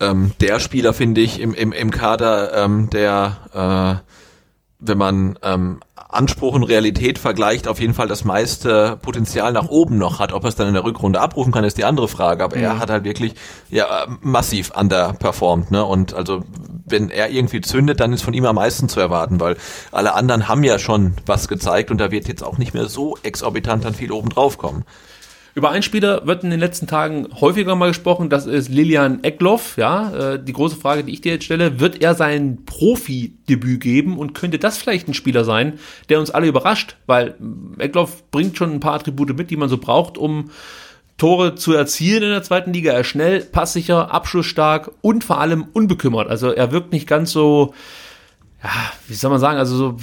[0.00, 4.06] ähm, der Spieler, finde ich, im, im, im Kader, ähm, der äh,
[4.88, 9.98] wenn man ähm, Anspruch und Realität vergleicht, auf jeden Fall das meiste Potenzial nach oben
[9.98, 10.32] noch hat.
[10.32, 12.44] Ob er es dann in der Rückrunde abrufen kann, ist die andere Frage.
[12.44, 12.62] Aber mhm.
[12.62, 13.34] er hat halt wirklich
[13.70, 15.70] ja massiv underperformed.
[15.70, 15.84] Ne?
[15.84, 16.42] Und also
[16.86, 19.56] wenn er irgendwie zündet, dann ist von ihm am meisten zu erwarten, weil
[19.90, 23.16] alle anderen haben ja schon was gezeigt und da wird jetzt auch nicht mehr so
[23.22, 24.84] exorbitant dann viel oben drauf kommen.
[25.56, 29.78] Über einen Spieler wird in den letzten Tagen häufiger mal gesprochen, das ist Lilian Eckloff.
[29.78, 34.18] Ja, äh, die große Frage, die ich dir jetzt stelle, wird er sein Profi-Debüt geben
[34.18, 35.78] und könnte das vielleicht ein Spieler sein,
[36.10, 36.96] der uns alle überrascht?
[37.06, 37.36] Weil
[37.78, 40.50] Eckloff bringt schon ein paar Attribute mit, die man so braucht, um
[41.16, 42.92] Tore zu erzielen in der zweiten Liga.
[42.92, 46.28] Er ist schnell, passsicher, abschlussstark und vor allem unbekümmert.
[46.28, 47.72] Also er wirkt nicht ganz so,
[48.62, 48.68] ja,
[49.08, 49.96] wie soll man sagen, also so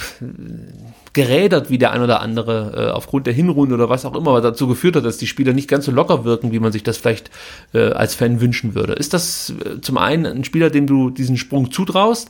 [1.14, 4.68] gerädert wie der ein oder andere äh, aufgrund der Hinrunde oder was auch immer dazu
[4.68, 7.30] geführt hat, dass die Spieler nicht ganz so locker wirken, wie man sich das vielleicht
[7.74, 8.94] äh, als Fan wünschen würde.
[8.94, 12.30] Ist das äh, zum einen ein Spieler, dem du diesen Sprung zutraust?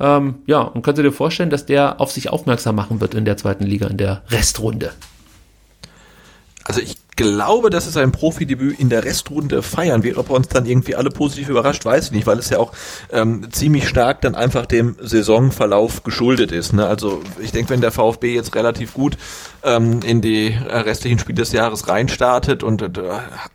[0.00, 3.24] Ähm, ja, und kannst du dir vorstellen, dass der auf sich aufmerksam machen wird in
[3.24, 4.92] der zweiten Liga, in der Restrunde?
[6.64, 10.16] Also ich glaube, dass es sein Profidebüt in der Restrunde feiern wird.
[10.16, 12.72] Ob er uns dann irgendwie alle positiv überrascht, weiß ich nicht, weil es ja auch
[13.12, 16.72] ähm, ziemlich stark dann einfach dem Saisonverlauf geschuldet ist.
[16.72, 16.86] Ne?
[16.86, 19.18] Also ich denke, wenn der VfB jetzt relativ gut
[19.64, 22.90] ähm, in die äh, restlichen Spiele des Jahres reinstartet und äh,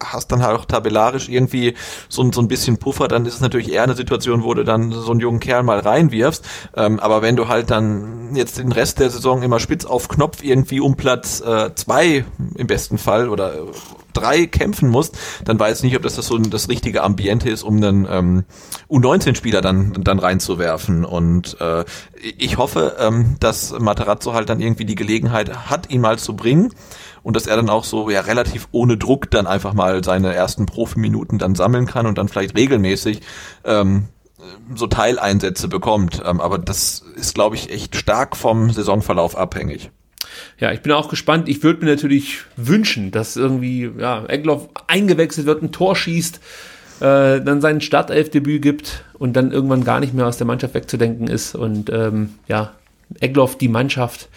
[0.04, 1.76] hast dann halt auch tabellarisch irgendwie
[2.10, 4.92] so, so ein bisschen Puffer, dann ist es natürlich eher eine Situation, wo du dann
[4.92, 6.44] so einen jungen Kerl mal reinwirfst.
[6.76, 10.44] Ähm, aber wenn du halt dann jetzt den Rest der Saison immer spitz auf Knopf
[10.44, 12.26] irgendwie um Platz äh, zwei
[12.58, 13.53] im besten Fall oder
[14.14, 17.64] drei kämpfen musst, dann weiß ich nicht, ob das, das so das richtige Ambiente ist,
[17.64, 18.44] um einen ähm,
[18.90, 21.06] U19-Spieler dann, dann reinzuwerfen.
[21.06, 21.84] Und äh,
[22.38, 26.74] ich hoffe, ähm, dass Materazzo halt dann irgendwie die Gelegenheit hat, ihn mal zu bringen
[27.24, 30.66] und dass er dann auch so ja relativ ohne Druck dann einfach mal seine ersten
[30.66, 33.22] Profiminuten dann sammeln kann und dann vielleicht regelmäßig
[33.64, 34.10] ähm,
[34.76, 36.22] so Teileinsätze bekommt.
[36.26, 39.92] Ähm, aber das ist, glaube ich, echt stark vom Saisonverlauf abhängig.
[40.60, 41.50] Ja, ich bin auch gespannt.
[41.50, 46.40] Ich würde mir natürlich wünschen, dass irgendwie ja, Egloff eingewechselt wird, ein Tor schießt,
[47.00, 51.28] äh, dann sein Startelfdebüt gibt und dann irgendwann gar nicht mehr aus der Mannschaft wegzudenken
[51.28, 52.74] ist und ähm, ja,
[53.20, 54.30] Egloff die Mannschaft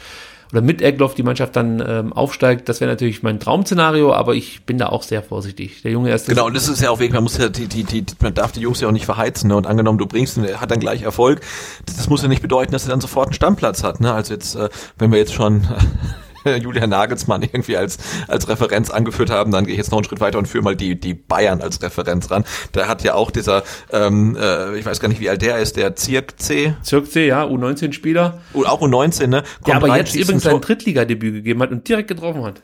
[0.52, 4.64] oder mit Egloff die Mannschaft dann ähm, aufsteigt, das wäre natürlich mein Traum-Szenario, aber ich
[4.64, 5.82] bin da auch sehr vorsichtig.
[5.82, 7.85] Der Junge erst Genau, und das ist ja auch wirklich, man muss ja die, die,
[7.85, 9.56] die, man darf die Jungs ja auch nicht verheizen, ne?
[9.56, 11.40] Und angenommen, du bringst ihn, er hat dann gleich Erfolg,
[11.86, 14.12] das muss ja nicht bedeuten, dass er dann sofort einen Stammplatz hat, ne?
[14.12, 14.68] Also jetzt, äh,
[14.98, 15.66] wenn wir jetzt schon
[16.60, 17.98] Julian Nagelsmann irgendwie als,
[18.28, 20.77] als Referenz angeführt haben, dann gehe ich jetzt noch einen Schritt weiter und führe mal
[20.77, 22.44] die, die Bayern als Referenz ran.
[22.73, 23.62] Da hat ja auch dieser,
[23.93, 26.74] ähm, äh, ich weiß gar nicht, wie alt der ist, der Zirk C.
[26.82, 28.40] Zirk C, ja, U19-Spieler.
[28.52, 29.43] Und auch U19, ne?
[29.43, 32.62] Kommt der aber rein, jetzt übrigens sein Drittligadebüt gegeben hat und direkt getroffen hat.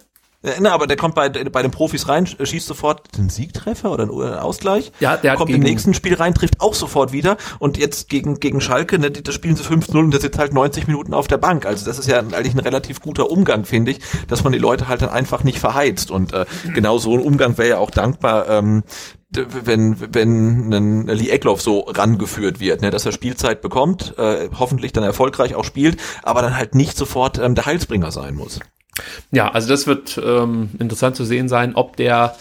[0.61, 4.13] Na, aber der kommt bei, bei den Profis rein, schießt sofort den Siegtreffer oder einen
[4.39, 4.91] Ausgleich.
[4.99, 7.37] Ja, der kommt im nächsten Spiel rein, trifft auch sofort wieder.
[7.61, 10.89] Und jetzt gegen, gegen Schalke, ne, das spielen sie 5-0 und der sitzt halt 90
[10.89, 11.65] Minuten auf der Bank.
[11.65, 14.89] Also das ist ja eigentlich ein relativ guter Umgang, finde ich, dass man die Leute
[14.89, 16.11] halt dann einfach nicht verheizt.
[16.11, 16.45] Und äh,
[16.75, 18.83] genau so ein Umgang wäre ja auch dankbar, ähm,
[19.31, 24.93] wenn wenn ein Lee Eckloff so rangeführt wird, ne, dass er Spielzeit bekommt, äh, hoffentlich
[24.93, 28.61] dann erfolgreich auch spielt, aber dann halt nicht sofort ähm, der Heilsbringer sein muss.
[29.31, 32.37] Ja, also das wird ähm, interessant zu sehen sein, ob der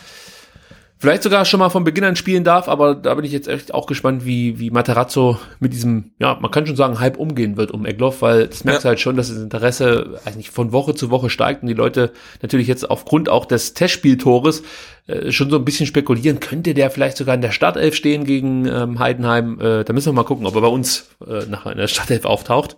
[1.02, 3.74] vielleicht sogar schon mal von Beginn an spielen darf, aber da bin ich jetzt echt
[3.74, 7.72] auch gespannt, wie, wie Materazzo mit diesem, ja, man kann schon sagen, Hype umgehen wird
[7.72, 8.90] um Egloff, weil das merkst ja.
[8.90, 12.12] halt schon, dass das Interesse eigentlich von Woche zu Woche steigt und die Leute
[12.44, 14.62] natürlich jetzt aufgrund auch des Testspieltores
[15.08, 18.68] äh, schon so ein bisschen spekulieren, könnte der vielleicht sogar in der Startelf stehen gegen
[18.68, 21.80] ähm, Heidenheim, äh, da müssen wir mal gucken, ob er bei uns äh, nachher in
[21.80, 22.78] der Startelf auftaucht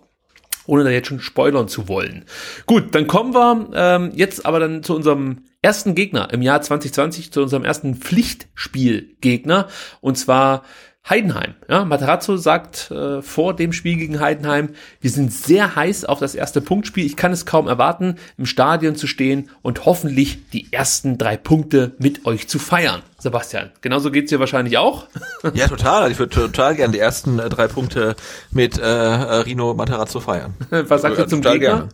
[0.66, 2.24] ohne da jetzt schon spoilern zu wollen.
[2.66, 7.32] Gut, dann kommen wir ähm, jetzt aber dann zu unserem ersten Gegner im Jahr 2020,
[7.32, 9.68] zu unserem ersten Pflichtspielgegner
[10.00, 10.62] und zwar
[11.08, 11.54] Heidenheim.
[11.68, 14.70] Ja, Materazzo sagt äh, vor dem Spiel gegen Heidenheim,
[15.00, 17.04] wir sind sehr heiß auf das erste Punktspiel.
[17.04, 21.92] Ich kann es kaum erwarten, im Stadion zu stehen und hoffentlich die ersten drei Punkte
[21.98, 23.02] mit euch zu feiern.
[23.18, 25.06] Sebastian, genauso geht's dir wahrscheinlich auch.
[25.52, 26.10] Ja, total.
[26.10, 28.16] Ich würde total gerne die ersten äh, drei Punkte
[28.50, 30.54] mit äh, Rino Materazzo feiern.
[30.70, 31.58] Was sagt ihr zum Gegner?
[31.58, 31.88] Gerne.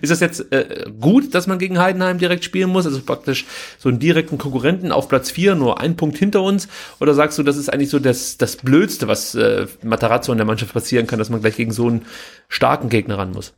[0.00, 2.86] Ist das jetzt äh, gut, dass man gegen Heidenheim direkt spielen muss?
[2.86, 3.46] Also praktisch
[3.78, 6.68] so einen direkten Konkurrenten auf Platz 4, nur ein Punkt hinter uns?
[7.00, 10.46] Oder sagst du, das ist eigentlich so das, das Blödste, was äh, Matarazzo in der
[10.46, 12.04] Mannschaft passieren kann, dass man gleich gegen so einen
[12.48, 13.54] starken Gegner ran muss?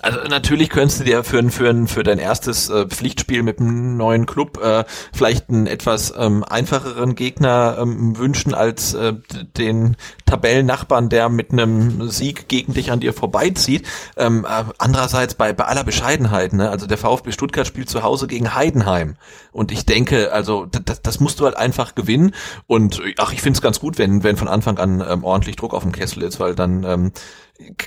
[0.00, 4.26] Also natürlich könntest du dir für, für, für dein erstes äh, Pflichtspiel mit einem neuen
[4.26, 9.14] Club äh, vielleicht einen etwas ähm, einfacheren Gegner ähm, wünschen als äh,
[9.56, 9.96] den
[10.26, 13.86] Tabellennachbarn, der mit einem Sieg gegen dich an dir vorbeizieht.
[14.16, 16.70] Ähm, äh, andererseits bei, bei aller Bescheidenheit, ne?
[16.70, 19.16] also der VfB Stuttgart spielt zu Hause gegen Heidenheim
[19.52, 22.34] und ich denke, also das, das musst du halt einfach gewinnen
[22.66, 25.74] und ach, ich finde es ganz gut, wenn, wenn von Anfang an ähm, ordentlich Druck
[25.74, 27.12] auf dem Kessel ist, weil dann ähm,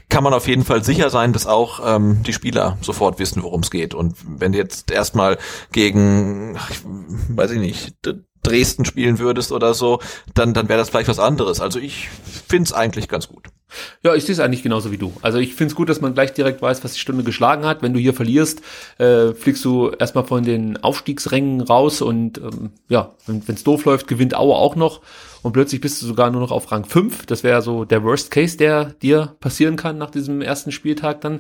[0.10, 3.62] kann man auf jeden Fall sicher sein, dass auch ähm, die Spieler sofort wissen, worum
[3.62, 3.94] es geht.
[3.94, 5.38] Und wenn du jetzt erstmal
[5.72, 6.82] gegen, ich,
[7.30, 7.96] weiß ich nicht,
[8.44, 10.00] Dresden spielen würdest oder so,
[10.34, 11.62] dann, dann wäre das vielleicht was anderes.
[11.62, 12.10] Also ich
[12.48, 13.44] find's eigentlich ganz gut.
[14.04, 15.14] Ja, ich sehe es eigentlich genauso wie du.
[15.22, 17.82] Also ich finde es gut, dass man gleich direkt weiß, was die Stunde geschlagen hat.
[17.82, 18.62] Wenn du hier verlierst,
[18.98, 24.08] äh, fliegst du erstmal von den Aufstiegsrängen raus und ähm, ja, wenn es doof läuft,
[24.08, 25.02] gewinnt Aue auch noch
[25.44, 27.26] und plötzlich bist du sogar nur noch auf Rang 5.
[27.26, 31.40] Das wäre so der Worst Case, der dir passieren kann nach diesem ersten Spieltag dann.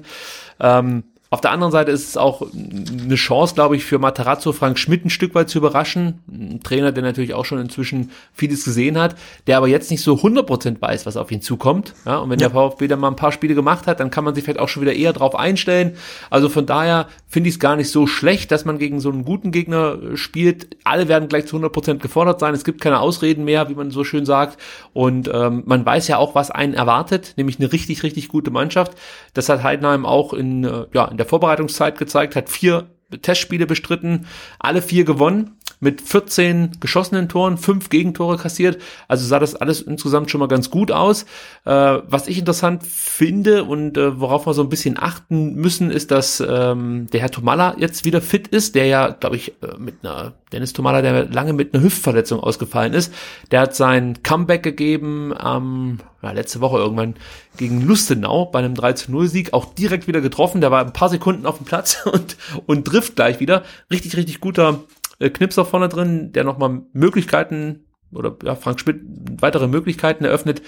[0.59, 1.03] Ähm,
[1.33, 5.05] auf der anderen Seite ist es auch eine Chance, glaube ich, für Matarazzo Frank Schmidt
[5.05, 6.19] ein Stück weit zu überraschen.
[6.29, 9.15] Ein Trainer, der natürlich auch schon inzwischen vieles gesehen hat,
[9.47, 11.93] der aber jetzt nicht so 100% weiß, was auf ihn zukommt.
[12.05, 12.49] Ja, und wenn ja.
[12.49, 14.67] der VfB dann mal ein paar Spiele gemacht hat, dann kann man sich vielleicht auch
[14.67, 15.95] schon wieder eher drauf einstellen.
[16.29, 19.23] Also von daher finde ich es gar nicht so schlecht, dass man gegen so einen
[19.23, 20.75] guten Gegner äh, spielt.
[20.83, 22.53] Alle werden gleich zu 100% gefordert sein.
[22.53, 24.59] Es gibt keine Ausreden mehr, wie man so schön sagt.
[24.91, 28.97] Und ähm, man weiß ja auch, was einen erwartet, nämlich eine richtig, richtig gute Mannschaft.
[29.33, 32.89] Das hat Heidenheim auch in, äh, ja, in der Vorbereitungszeit gezeigt, hat vier
[33.21, 34.25] Testspiele bestritten,
[34.57, 38.81] alle vier gewonnen mit 14 geschossenen Toren, fünf Gegentore kassiert.
[39.07, 41.23] Also sah das alles insgesamt schon mal ganz gut aus.
[41.65, 46.11] Äh, was ich interessant finde und äh, worauf wir so ein bisschen achten müssen, ist,
[46.11, 49.95] dass ähm, der Herr Tomala jetzt wieder fit ist, der ja, glaube ich, äh, mit
[50.03, 53.11] einer Dennis Tomala, der lange mit einer Hüftverletzung ausgefallen ist.
[53.49, 57.15] Der hat sein Comeback gegeben am ähm, ja, letzte Woche irgendwann
[57.57, 60.61] gegen Lustenau bei einem 3 0 Sieg auch direkt wieder getroffen.
[60.61, 62.37] Der war ein paar Sekunden auf dem Platz und,
[62.67, 63.63] und trifft gleich wieder.
[63.89, 64.81] Richtig, richtig guter
[65.21, 69.01] äh, Knipser vorne drin, der nochmal Möglichkeiten oder ja, Frank Schmidt
[69.39, 70.61] weitere Möglichkeiten eröffnet.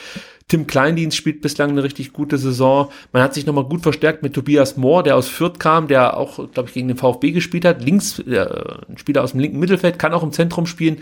[0.47, 2.89] Tim Kleindienst spielt bislang eine richtig gute Saison.
[3.11, 6.51] Man hat sich nochmal gut verstärkt mit Tobias Mohr, der aus Fürth kam, der auch,
[6.51, 7.83] glaube ich, gegen den VfB gespielt hat.
[7.83, 8.45] Links, äh,
[8.89, 11.01] ein Spieler aus dem linken Mittelfeld, kann auch im Zentrum spielen.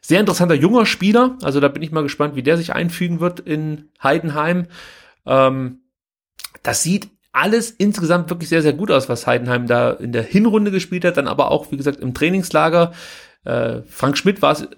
[0.00, 1.36] Sehr interessanter junger Spieler.
[1.42, 4.66] Also da bin ich mal gespannt, wie der sich einfügen wird in Heidenheim.
[5.26, 5.80] Ähm,
[6.62, 10.70] das sieht alles insgesamt wirklich sehr, sehr gut aus, was Heidenheim da in der Hinrunde
[10.70, 12.92] gespielt hat, dann aber auch, wie gesagt, im Trainingslager.
[13.44, 14.68] Äh, Frank Schmidt war es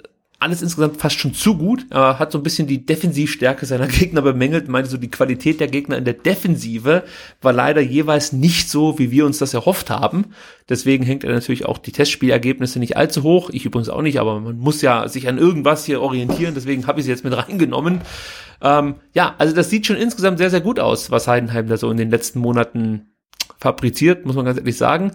[0.41, 1.87] alles insgesamt fast schon zu gut.
[1.91, 5.69] Er hat so ein bisschen die Defensivstärke seiner Gegner bemängelt, meinte so, die Qualität der
[5.69, 7.05] Gegner in der Defensive
[7.43, 10.33] war leider jeweils nicht so, wie wir uns das erhofft haben.
[10.69, 13.51] Deswegen hängt er natürlich auch die Testspielergebnisse nicht allzu hoch.
[13.51, 16.55] Ich übrigens auch nicht, aber man muss ja sich an irgendwas hier orientieren.
[16.55, 18.01] Deswegen habe ich sie jetzt mit reingenommen.
[18.63, 21.91] Ähm, ja, also das sieht schon insgesamt sehr, sehr gut aus, was Heidenheim da so
[21.91, 23.11] in den letzten Monaten
[23.59, 25.13] fabriziert, muss man ganz ehrlich sagen.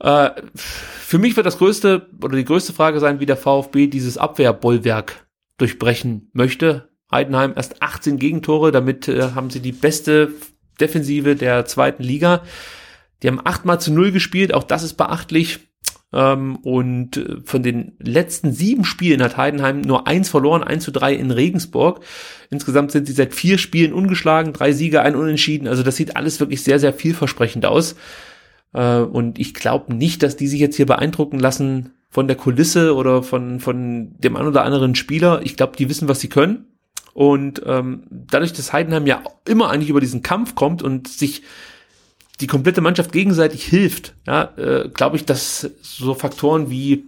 [0.00, 4.18] Äh, für mich wird das größte oder die größte Frage sein, wie der VfB dieses
[4.18, 5.26] Abwehrbollwerk
[5.58, 6.88] durchbrechen möchte.
[7.10, 10.32] Heidenheim erst 18 Gegentore, damit äh, haben sie die beste
[10.80, 12.42] Defensive der zweiten Liga.
[13.22, 15.60] Die haben achtmal zu null gespielt, auch das ist beachtlich.
[16.12, 20.90] Ähm, und äh, von den letzten sieben Spielen hat Heidenheim nur eins verloren, eins zu
[20.90, 22.00] drei in Regensburg.
[22.50, 25.68] Insgesamt sind sie seit vier Spielen ungeschlagen, drei Siege, ein Unentschieden.
[25.68, 27.96] Also das sieht alles wirklich sehr, sehr vielversprechend aus.
[28.74, 32.94] Äh, und ich glaube nicht, dass die sich jetzt hier beeindrucken lassen von der Kulisse
[32.94, 35.40] oder von, von dem einen oder anderen Spieler.
[35.42, 36.66] Ich glaube, die wissen, was sie können.
[37.14, 41.42] Und ähm, dadurch, dass Heidenheim ja immer eigentlich über diesen Kampf kommt und sich
[42.40, 47.04] die komplette Mannschaft gegenseitig hilft, ja, äh, glaube ich, dass so Faktoren wie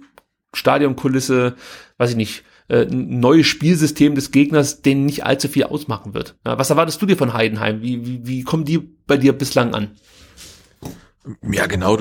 [0.55, 1.57] Stadionkulisse,
[1.99, 6.37] weiß ich nicht, äh, ein neues Spielsystem des Gegners denen nicht allzu viel ausmachen wird.
[6.47, 7.83] Ja, was erwartest du dir von Heidenheim?
[7.83, 9.91] Wie, wie, wie kommen die bei dir bislang an?
[11.51, 11.99] Ja, genau,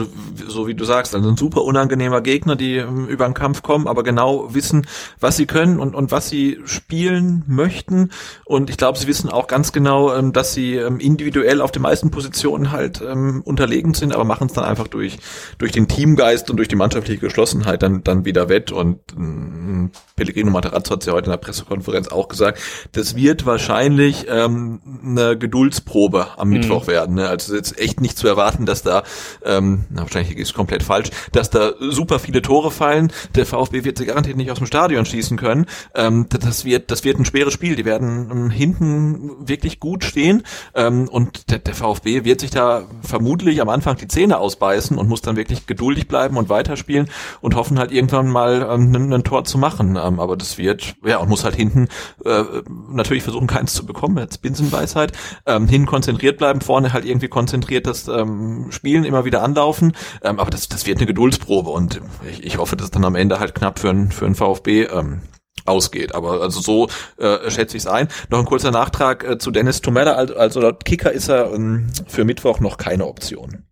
[0.47, 3.87] so wie du sagst, also ein super unangenehmer Gegner, die ähm, über den Kampf kommen,
[3.87, 4.85] aber genau wissen,
[5.19, 8.11] was sie können und, und was sie spielen möchten.
[8.45, 11.81] Und ich glaube, sie wissen auch ganz genau, ähm, dass sie ähm, individuell auf den
[11.81, 15.17] meisten Positionen halt unterlegen sind, aber machen es dann einfach durch,
[15.57, 18.71] durch den Teamgeist und durch die mannschaftliche Geschlossenheit dann, dann wieder wett.
[18.71, 22.59] Und ähm, Pellegrino Materazzo hat ja heute in der Pressekonferenz auch gesagt,
[22.93, 26.53] das wird wahrscheinlich ähm, eine Geduldsprobe am mhm.
[26.55, 27.15] Mittwoch werden.
[27.15, 27.27] Ne?
[27.27, 29.03] Also jetzt echt nicht zu erwarten, dass da
[29.43, 33.11] ähm, na, wahrscheinlich ist komplett falsch, dass da super viele Tore fallen.
[33.35, 35.65] Der VfB wird sie garantiert nicht aus dem Stadion schießen können.
[35.93, 37.75] Ähm, das wird, das wird ein schweres Spiel.
[37.75, 40.43] Die werden ähm, hinten wirklich gut stehen
[40.73, 45.07] ähm, und der, der VfB wird sich da vermutlich am Anfang die Zähne ausbeißen und
[45.07, 47.09] muss dann wirklich geduldig bleiben und weiterspielen
[47.41, 49.97] und hoffen halt irgendwann mal ähm, ein, Tor zu machen.
[50.01, 51.87] Ähm, aber das wird, ja, und muss halt hinten
[52.23, 52.43] äh,
[52.91, 54.17] natürlich versuchen, keins zu bekommen.
[54.17, 55.13] Jetzt Binsenweisheit.
[55.45, 59.93] Ähm, hinten konzentriert bleiben, vorne halt irgendwie konzentriert das ähm, Spielen immer wieder anlaufen.
[60.23, 63.39] Ähm, aber das, das wird eine Geduldsprobe und ich, ich hoffe, dass dann am Ende
[63.39, 65.21] halt knapp für einen für einen VfB ähm,
[65.65, 66.15] ausgeht.
[66.15, 66.87] Aber also so
[67.17, 68.07] äh, schätze ich es ein.
[68.29, 70.13] Noch ein kurzer Nachtrag äh, zu Dennis Tomella.
[70.13, 73.65] Also, also laut Kicker ist er ähm, für Mittwoch noch keine Option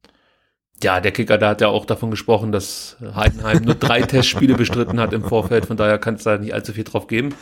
[0.83, 4.99] ja, der Kicker, da hat ja auch davon gesprochen, dass Heidenheim nur drei Testspiele bestritten
[4.99, 5.65] hat im Vorfeld.
[5.65, 7.33] Von daher kann es da nicht allzu viel drauf geben.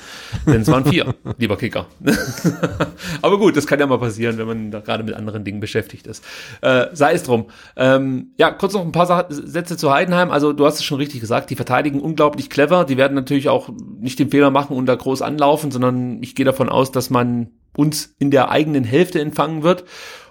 [0.46, 1.88] Denn es waren vier, lieber Kicker.
[3.22, 6.08] Aber gut, das kann ja mal passieren, wenn man da gerade mit anderen Dingen beschäftigt
[6.08, 6.24] ist.
[6.62, 7.48] Äh, sei es drum.
[7.76, 10.32] Ähm, ja, kurz noch ein paar Sätze zu Heidenheim.
[10.32, 12.86] Also du hast es schon richtig gesagt, die verteidigen unglaublich clever.
[12.86, 13.70] Die werden natürlich auch
[14.00, 17.50] nicht den Fehler machen und da groß anlaufen, sondern ich gehe davon aus, dass man
[17.76, 19.86] uns in der eigenen Hälfte empfangen wird.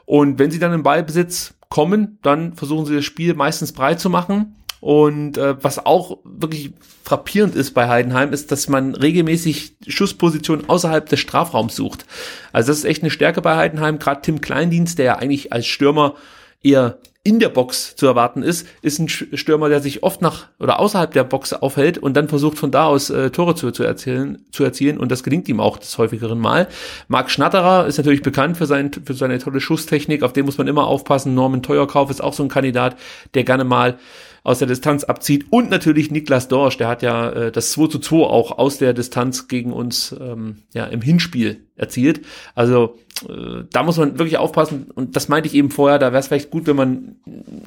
[0.07, 4.11] Und wenn sie dann im Ballbesitz kommen, dann versuchen sie das Spiel meistens breit zu
[4.11, 4.57] machen.
[4.81, 6.73] Und äh, was auch wirklich
[7.05, 12.07] frappierend ist bei Heidenheim, ist, dass man regelmäßig Schusspositionen außerhalb des Strafraums sucht.
[12.53, 13.99] Also das ist echt eine Stärke bei Heidenheim.
[13.99, 16.15] Gerade Tim Kleindienst, der ja eigentlich als Stürmer
[16.63, 20.81] eher in der Box zu erwarten ist, ist ein Stürmer, der sich oft nach oder
[20.81, 24.47] außerhalb der Box aufhält und dann versucht von da aus äh, Tore zu, zu, erzielen,
[24.53, 26.67] zu erzielen und das gelingt ihm auch des häufigeren Mal.
[27.09, 30.67] Marc Schnatterer ist natürlich bekannt für, sein, für seine tolle Schusstechnik, auf den muss man
[30.67, 31.35] immer aufpassen.
[31.35, 32.97] Norman Teuerkauf ist auch so ein Kandidat,
[33.35, 33.99] der gerne mal
[34.43, 35.47] aus der Distanz abzieht.
[35.51, 38.93] Und natürlich Niklas Dorsch, der hat ja äh, das 2 zu 2 auch aus der
[38.93, 42.23] Distanz gegen uns ähm, ja, im Hinspiel erzielt.
[42.55, 42.99] Also
[43.29, 44.91] äh, da muss man wirklich aufpassen.
[44.95, 47.17] Und das meinte ich eben vorher, da wäre es vielleicht gut, wenn man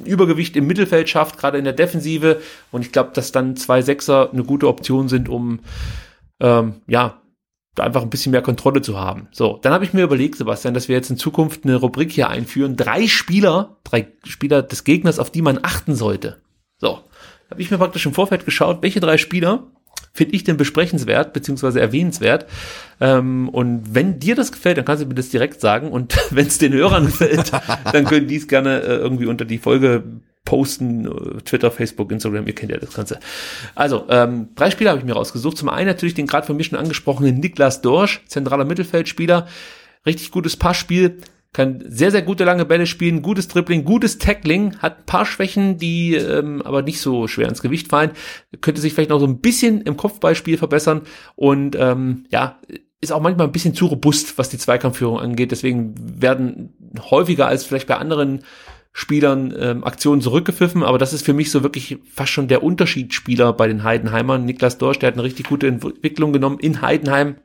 [0.06, 2.42] Übergewicht im Mittelfeld schafft, gerade in der Defensive.
[2.72, 5.60] Und ich glaube, dass dann zwei Sechser eine gute Option sind, um
[6.40, 7.22] ähm, ja,
[7.76, 9.28] da einfach ein bisschen mehr Kontrolle zu haben.
[9.32, 12.30] So, dann habe ich mir überlegt, Sebastian, dass wir jetzt in Zukunft eine Rubrik hier
[12.30, 12.76] einführen.
[12.76, 16.43] Drei Spieler, drei Spieler des Gegners, auf die man achten sollte.
[16.84, 17.00] So,
[17.50, 19.64] habe ich mir praktisch im Vorfeld geschaut, welche drei Spieler
[20.12, 22.46] finde ich denn besprechenswert beziehungsweise erwähnenswert.
[23.00, 25.90] Ähm, und wenn dir das gefällt, dann kannst du mir das direkt sagen.
[25.94, 27.54] Und wenn es den Hörern gefällt,
[27.92, 30.04] dann können die es gerne äh, irgendwie unter die Folge
[30.44, 33.18] posten, äh, Twitter, Facebook, Instagram, ihr kennt ja das Ganze.
[33.76, 35.58] Also, ähm, drei Spieler habe ich mir rausgesucht.
[35.58, 39.48] Zum einen natürlich den gerade von mir schon angesprochenen Niklas Dorsch, zentraler Mittelfeldspieler.
[40.06, 41.22] Richtig gutes Passspiel,
[41.54, 45.78] kann sehr, sehr gute lange Bälle spielen, gutes Dribbling, gutes Tackling, hat ein paar Schwächen,
[45.78, 48.12] die ähm, aber nicht so schwer ins Gewicht fallen,
[48.62, 51.04] könnte sich vielleicht noch so ein bisschen im Kopfballspiel verbessern
[51.36, 52.60] und ähm, ja,
[53.02, 55.52] ist auch manchmal ein bisschen zu robust, was die Zweikampfführung angeht.
[55.52, 56.74] Deswegen werden
[57.12, 58.44] häufiger als vielleicht bei anderen
[58.94, 63.54] Spielern ähm, Aktionen zurückgepfiffen, aber das ist für mich so wirklich fast schon der Unterschiedsspieler
[63.54, 64.46] bei den Heidenheimern.
[64.46, 67.36] Niklas Dorsch, der hat eine richtig gute Entwicklung genommen in Heidenheim.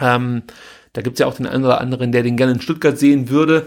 [0.00, 0.42] Ähm,
[0.96, 3.66] da gibt's ja auch den einen oder anderen, der den gerne in Stuttgart sehen würde.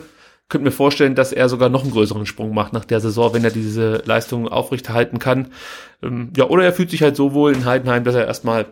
[0.50, 3.44] Könnte mir vorstellen, dass er sogar noch einen größeren Sprung macht nach der Saison, wenn
[3.44, 5.50] er diese Leistung aufrechterhalten kann.
[6.02, 8.66] Ähm, ja, oder er fühlt sich halt so wohl in Heidenheim, dass er erstmal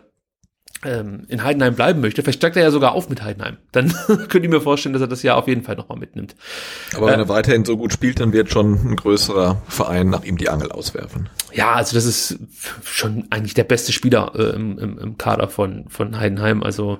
[0.84, 3.58] ähm, in Heidenheim bleiben möchte, vielleicht steigt er ja sogar auf mit Heidenheim.
[3.70, 6.34] Dann könnte ich mir vorstellen, dass er das ja auf jeden Fall nochmal mitnimmt.
[6.96, 10.24] Aber wenn äh, er weiterhin so gut spielt, dann wird schon ein größerer Verein nach
[10.24, 11.28] ihm die Angel auswerfen.
[11.52, 12.38] Ja, also das ist
[12.84, 16.62] schon eigentlich der beste Spieler äh, im, im, im Kader von, von Heidenheim.
[16.62, 16.98] Also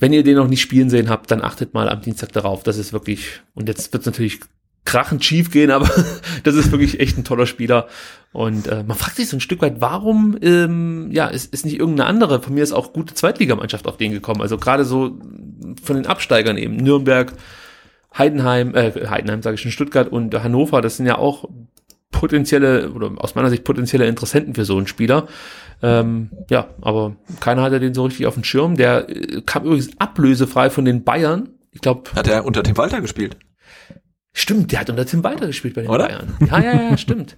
[0.00, 2.62] wenn ihr den noch nicht spielen sehen habt, dann achtet mal am Dienstag darauf.
[2.62, 4.40] Das ist wirklich, und jetzt wird es natürlich
[4.84, 5.88] krachend schief gehen, aber
[6.42, 7.86] das ist wirklich echt ein toller Spieler.
[8.32, 11.78] Und äh, man fragt sich so ein Stück weit, warum ähm, ja, ist, ist nicht
[11.78, 14.40] irgendeine andere, von mir ist auch gute Zweitligamannschaft auf den gekommen.
[14.40, 15.18] Also gerade so
[15.82, 17.32] von den Absteigern eben, Nürnberg,
[18.16, 21.48] Heidenheim, äh, Heidenheim sage ich schon, Stuttgart und Hannover, das sind ja auch
[22.10, 25.28] potenzielle oder aus meiner Sicht potenzielle Interessenten für so einen Spieler.
[25.82, 28.76] Ähm, ja, aber keiner hatte den so richtig auf dem Schirm.
[28.76, 31.50] Der äh, kam übrigens ablösefrei von den Bayern.
[31.72, 32.10] Ich glaube.
[32.14, 33.36] Hat er unter Tim Walter gespielt?
[34.32, 36.08] Stimmt, der hat unter Tim Walter gespielt bei den Oder?
[36.08, 36.36] Bayern.
[36.48, 37.36] Ja, ja, ja, stimmt.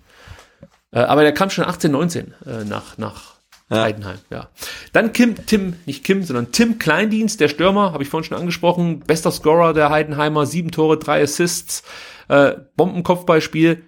[0.91, 3.37] Äh, aber der kam schon 18, 19 äh, nach, nach
[3.71, 3.83] ja.
[3.83, 4.49] Heidenheim, ja.
[4.93, 9.01] Dann Kim, Tim, nicht Kim, sondern Tim Kleindienst, der Stürmer, habe ich vorhin schon angesprochen,
[9.01, 11.83] bester Scorer der Heidenheimer, sieben Tore, drei Assists,
[12.29, 13.83] äh, Bombenkopfballspiel,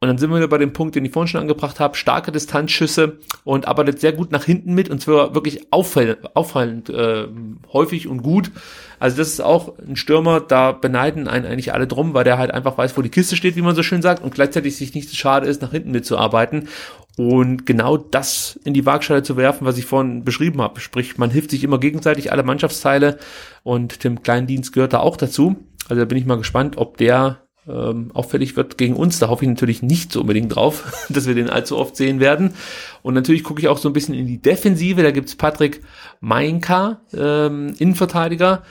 [0.00, 2.30] und dann sind wir wieder bei dem Punkt, den ich vorhin schon angebracht habe, starke
[2.30, 7.26] Distanzschüsse und arbeitet sehr gut nach hinten mit und zwar wirklich auffallend, auffallend äh,
[7.72, 8.52] häufig und gut.
[9.00, 12.52] Also das ist auch ein Stürmer, da beneiden einen eigentlich alle drum, weil der halt
[12.52, 15.08] einfach weiß, wo die Kiste steht, wie man so schön sagt, und gleichzeitig sich nicht
[15.08, 16.68] so schade ist, nach hinten mitzuarbeiten.
[17.16, 20.78] Und genau das in die Waagschale zu werfen, was ich vorhin beschrieben habe.
[20.78, 23.18] Sprich, man hilft sich immer gegenseitig alle Mannschaftsteile
[23.64, 25.56] und Tim Kleindienst gehört da auch dazu.
[25.88, 29.18] Also da bin ich mal gespannt, ob der ähm, auffällig wird gegen uns.
[29.18, 32.54] Da hoffe ich natürlich nicht so unbedingt drauf, dass wir den allzu oft sehen werden.
[33.02, 35.02] Und natürlich gucke ich auch so ein bisschen in die Defensive.
[35.02, 35.82] Da gibt's Patrick
[36.20, 38.62] Meinka, ähm, Innenverteidiger,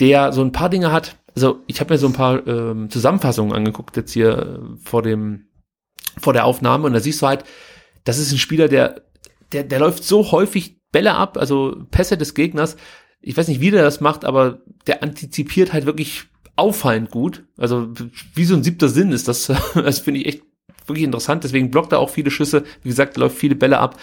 [0.00, 1.16] der so ein paar Dinge hat.
[1.34, 5.46] Also ich habe mir so ein paar ähm, Zusammenfassungen angeguckt jetzt hier äh, vor dem
[6.18, 7.44] vor der Aufnahme und da siehst du halt,
[8.04, 9.02] das ist ein Spieler, der
[9.52, 12.76] der der läuft so häufig Bälle ab, also Pässe des Gegners.
[13.22, 16.24] Ich weiß nicht, wie der das macht, aber der antizipiert halt wirklich
[16.56, 17.44] auffallend gut.
[17.56, 17.92] Also
[18.34, 19.52] wie so ein siebter Sinn ist das.
[19.74, 20.42] Das finde ich echt
[20.86, 21.44] wirklich interessant.
[21.44, 22.64] Deswegen blockt er auch viele Schüsse.
[22.82, 23.98] Wie gesagt, läuft viele Bälle ab.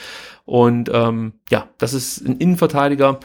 [0.46, 3.20] Und ähm, ja, das ist ein Innenverteidiger,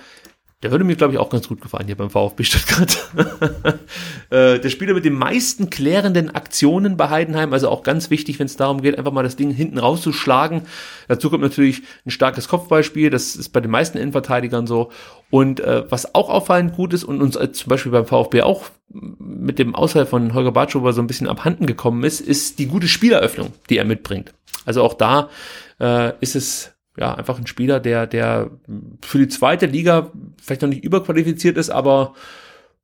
[0.64, 3.10] der würde mir, glaube ich, auch ganz gut gefallen hier beim VfB Stuttgart.
[4.30, 8.46] äh, der Spieler mit den meisten klärenden Aktionen bei Heidenheim, also auch ganz wichtig, wenn
[8.46, 10.62] es darum geht, einfach mal das Ding hinten rauszuschlagen.
[11.06, 14.90] Dazu kommt natürlich ein starkes Kopfballspiel, das ist bei den meisten Innenverteidigern so.
[15.34, 18.66] Und äh, was auch auffallend gut ist und uns äh, zum Beispiel beim VfB auch
[18.92, 22.86] mit dem Ausfall von Holger Bartschober so ein bisschen abhanden gekommen ist, ist die gute
[22.86, 24.32] Spieleröffnung, die er mitbringt.
[24.64, 25.30] Also auch da
[25.80, 28.52] äh, ist es ja, einfach ein Spieler, der, der
[29.02, 32.14] für die zweite Liga vielleicht noch nicht überqualifiziert ist, aber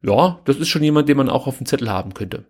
[0.03, 2.47] ja, das ist schon jemand, den man auch auf dem Zettel haben könnte.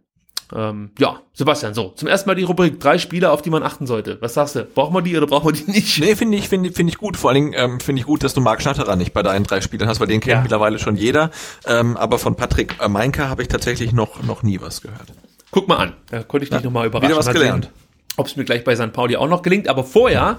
[0.55, 3.87] Ähm, ja, Sebastian, so, zum ersten Mal die Rubrik drei Spieler, auf die man achten
[3.87, 4.19] sollte.
[4.21, 4.65] Was sagst du?
[4.65, 5.99] Brauchen wir die oder brauchen wir die nicht?
[6.01, 7.17] Nee, finde ich, finde finde ich gut.
[7.17, 9.61] Vor allen Dingen ähm, finde ich gut, dass du Marc Schnatterer nicht bei deinen drei
[9.61, 10.41] Spielern hast, weil den kennt ja.
[10.43, 11.31] mittlerweile schon jeder.
[11.67, 15.13] Ähm, aber von Patrick Meinka habe ich tatsächlich noch, noch nie was gehört.
[15.51, 17.09] Guck mal an, da konnte ich dich ja, nochmal überraschen.
[17.09, 17.71] Wieder was gelernt.
[18.17, 18.93] Ob es mir gleich bei St.
[18.93, 20.39] Pauli auch noch gelingt, aber vorher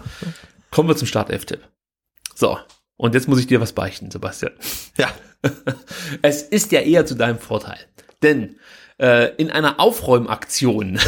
[0.71, 1.59] Kommen wir zum Startelf-Tipp.
[2.33, 2.57] So,
[2.95, 4.53] und jetzt muss ich dir was beichten, Sebastian.
[4.97, 5.09] Ja.
[6.21, 7.77] es ist ja eher zu deinem Vorteil.
[8.23, 8.55] Denn
[9.01, 10.99] äh, in einer Aufräumaktion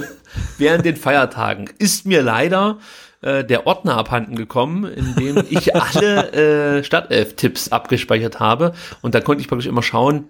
[0.58, 2.78] während den Feiertagen ist mir leider
[3.20, 6.32] äh, der Ordner abhanden gekommen, in dem ich alle
[6.78, 8.74] äh, Startelf-Tipps abgespeichert habe.
[9.02, 10.28] Und da konnte ich praktisch immer schauen,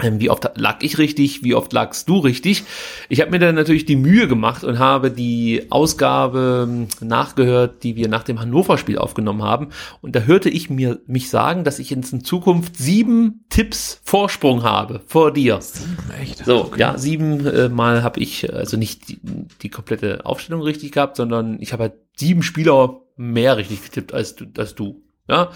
[0.00, 2.64] wie oft lag ich richtig, wie oft lagst du richtig.
[3.08, 7.94] Ich habe mir dann natürlich die Mühe gemacht und habe die Ausgabe ähm, nachgehört, die
[7.94, 9.68] wir nach dem Hannover-Spiel aufgenommen haben.
[10.00, 14.64] Und da hörte ich mir mich sagen, dass ich jetzt in Zukunft sieben Tipps Vorsprung
[14.64, 15.60] habe vor dir.
[15.60, 16.44] Sieben, echt?
[16.44, 16.80] So, okay.
[16.80, 19.20] ja, sieben äh, Mal habe ich also nicht die,
[19.62, 24.34] die, komplette Aufstellung richtig gehabt, sondern ich habe halt sieben Spieler mehr richtig getippt als
[24.34, 24.46] du.
[24.58, 25.52] Als du ja,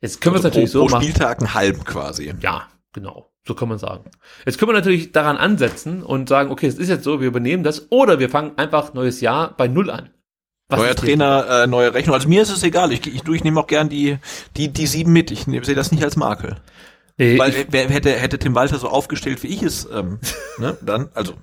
[0.00, 1.00] jetzt können also wir es natürlich pro, so pro machen.
[1.00, 2.34] Pro Spieltag einen halben quasi.
[2.40, 3.33] Ja, genau.
[3.46, 4.10] So kann man sagen.
[4.46, 7.62] Jetzt können wir natürlich daran ansetzen und sagen, okay, es ist jetzt so, wir übernehmen
[7.62, 10.10] das, oder wir fangen einfach neues Jahr bei Null an.
[10.68, 12.14] Was Neuer Trainer, äh, neue Rechnung.
[12.14, 12.90] Also mir ist es egal.
[12.90, 14.16] Ich, ich, ich nehme auch gern die,
[14.56, 15.30] die, die sieben mit.
[15.30, 16.56] Ich sehe das nicht als Makel.
[17.18, 20.18] Nee, Weil ich, wer, hätte, hätte Tim Walter so aufgestellt, wie ich es, ähm,
[20.58, 21.34] ne, dann, also.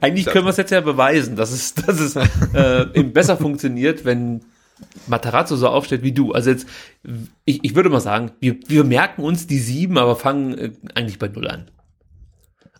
[0.00, 4.04] Eigentlich können wir es jetzt ja beweisen, dass es, dass es äh, eben besser funktioniert,
[4.04, 4.44] wenn
[5.06, 6.32] Matarazzo so aufstellt wie du.
[6.32, 6.68] Also jetzt,
[7.44, 11.18] ich, ich würde mal sagen, wir, wir merken uns die sieben, aber fangen äh, eigentlich
[11.18, 11.70] bei null an.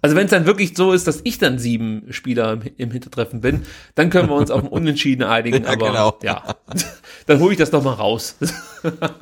[0.05, 3.40] Also wenn es dann wirklich so ist, dass ich dann sieben Spieler im, im Hintertreffen
[3.40, 3.62] bin,
[3.94, 5.64] dann können wir uns auf ein Unentschieden einigen.
[5.64, 6.18] Ja, aber genau.
[6.22, 6.43] ja,
[7.26, 8.36] dann hole ich das doch mal raus.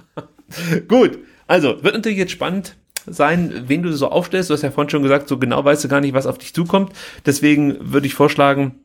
[0.89, 2.77] Gut, also wird natürlich jetzt spannend
[3.07, 4.51] sein, wen du so aufstellst.
[4.51, 6.53] Du hast ja vorhin schon gesagt, so genau weißt du gar nicht, was auf dich
[6.53, 6.93] zukommt.
[7.27, 8.81] Deswegen würde ich vorschlagen,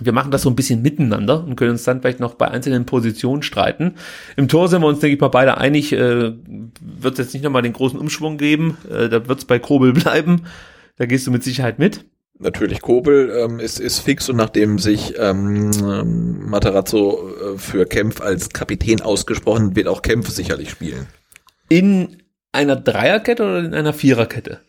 [0.00, 2.86] wir machen das so ein bisschen miteinander und können uns dann vielleicht noch bei einzelnen
[2.86, 3.94] Positionen streiten.
[4.36, 6.32] Im Tor sind wir uns, denke ich mal, beide einig, äh,
[6.80, 8.76] wird es jetzt nicht nochmal den großen Umschwung geben.
[8.88, 10.42] Äh, da wird es bei Kobel bleiben.
[10.96, 12.04] Da gehst du mit Sicherheit mit.
[12.40, 18.20] Natürlich, Kobel ähm, ist, ist fix und nachdem sich ähm, ähm, Materazzo äh, für Kempf
[18.20, 21.08] als Kapitän ausgesprochen, wird auch Kempf sicherlich spielen.
[21.68, 24.60] In einer Dreierkette oder in einer Viererkette?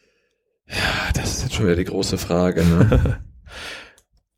[0.67, 2.63] Ah, Das ist jetzt schon wieder die große Frage.
[2.63, 3.19] Ne?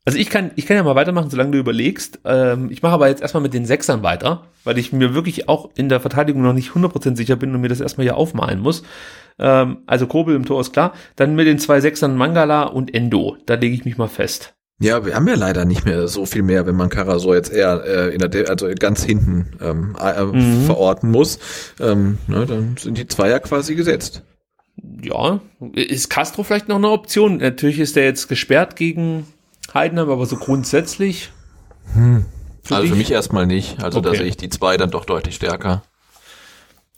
[0.04, 2.20] Also ich kann, ich kann ja mal weitermachen, solange du überlegst.
[2.24, 5.70] Ähm, ich mache aber jetzt erstmal mit den Sechsern weiter, weil ich mir wirklich auch
[5.76, 8.82] in der Verteidigung noch nicht 100% sicher bin und mir das erstmal hier aufmalen muss.
[9.38, 10.92] Ähm, also Kobel im Tor ist klar.
[11.14, 13.36] Dann mit den zwei Sechsern Mangala und Endo.
[13.46, 14.54] Da lege ich mich mal fest.
[14.80, 17.84] ja, wir haben ja leider nicht mehr so viel mehr, wenn man Karasor jetzt eher
[17.84, 21.38] äh, in der, De also ganz hinten ähm, äh, verorten muss.
[21.80, 24.24] Ähm, ne, dann sind die Zweier quasi gesetzt.
[25.00, 25.40] Ja,
[25.74, 27.36] ist Castro vielleicht noch eine Option?
[27.36, 29.26] Natürlich ist der jetzt gesperrt gegen
[29.74, 31.30] Heidenheim, aber so grundsätzlich.
[31.94, 32.98] Für also für dich?
[32.98, 33.82] mich erstmal nicht.
[33.82, 34.18] Also da Okay.
[34.18, 35.82] sehe ich die zwei dann doch deutlich stärker.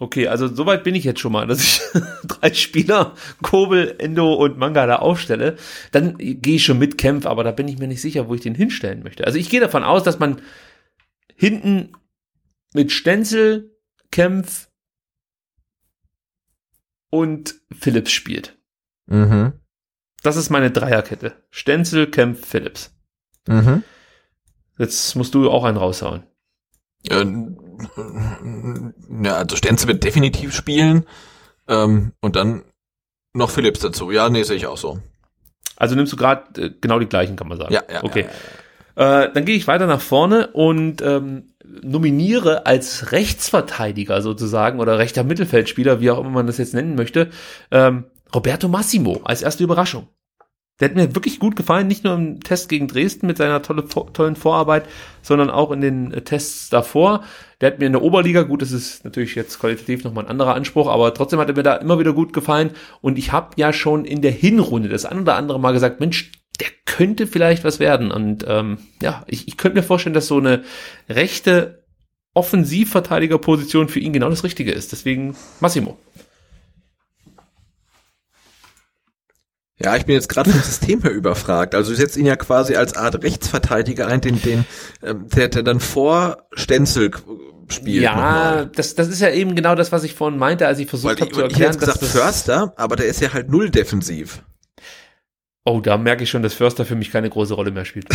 [0.01, 1.81] Okay, also soweit bin ich jetzt schon mal, dass ich
[2.25, 5.57] drei Spieler, Kobel, Endo und Mangala aufstelle.
[5.93, 8.41] Dann gehe ich schon mit Kempf, aber da bin ich mir nicht sicher, wo ich
[8.41, 9.25] den hinstellen möchte.
[9.27, 10.43] Also ich gehe davon aus, dass man
[11.37, 11.93] hinten
[12.75, 13.71] mit Stenzel,
[14.11, 14.69] Kempf
[17.11, 18.59] und Philips spielt.
[19.07, 19.53] Mhm.
[20.25, 21.35] Das ist meine Dreierkette.
[21.51, 22.93] Stenzel, Kempf, Philips.
[23.47, 23.85] Mhm.
[24.79, 26.25] Jetzt musst du auch einen raushauen.
[27.07, 27.19] Ja,
[29.37, 31.05] also Stenzel wird definitiv spielen.
[31.69, 32.65] Ähm, und dann
[33.35, 34.11] noch Philips dazu.
[34.11, 34.99] Ja, nee, sehe ich auch so.
[35.77, 37.75] Also nimmst du gerade äh, genau die gleichen, kann man sagen.
[37.75, 38.03] Ja, ja.
[38.03, 38.27] Okay.
[38.97, 41.53] Ja, Äh, dann gehe ich weiter nach vorne und ähm,
[41.83, 47.31] nominiere als Rechtsverteidiger sozusagen oder rechter Mittelfeldspieler, wie auch immer man das jetzt nennen möchte,
[47.73, 48.05] ähm,
[48.35, 50.09] Roberto Massimo als erste Überraschung.
[50.81, 53.87] Der hat mir wirklich gut gefallen, nicht nur im Test gegen Dresden mit seiner tolle,
[53.87, 54.87] tollen Vorarbeit,
[55.23, 57.23] sondern auch in den äh, Tests davor.
[57.61, 60.55] Der hat mir in der Oberliga, gut, das ist natürlich jetzt qualitativ nochmal ein anderer
[60.55, 62.73] Anspruch, aber trotzdem hat er mir da immer wieder gut gefallen.
[63.01, 66.33] Und ich habe ja schon in der Hinrunde das ein oder andere Mal gesagt, Mensch,
[66.59, 68.11] der könnte vielleicht was werden.
[68.11, 70.65] Und ähm, ja, ich, ich könnte mir vorstellen, dass so eine
[71.09, 71.85] rechte
[72.35, 74.91] Offensivverteidigerposition für ihn genau das Richtige ist.
[74.91, 75.99] Deswegen Massimo.
[79.83, 81.75] Ja, ich bin jetzt gerade vom System her überfragt.
[81.75, 84.65] Also du setzt ihn ja quasi als Art Rechtsverteidiger ein, den, den
[85.03, 87.21] ähm, der, der dann vor Stenzel k-
[87.69, 88.03] spielt.
[88.05, 91.21] ja, das, das ist ja eben genau das, was ich vorhin meinte, als ich versucht
[91.21, 93.69] habe zu ich hätte erklären, gesagt dass das, Förster, aber der ist ja halt null
[93.71, 94.43] defensiv.
[95.65, 98.07] Oh, da merke ich schon, dass Förster für mich keine große Rolle mehr spielt.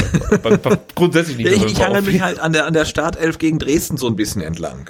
[0.95, 1.49] Grundsätzlich nicht.
[1.51, 4.41] Ich ich hangel mich halt an der, an der Startelf gegen Dresden so ein bisschen
[4.41, 4.89] entlang.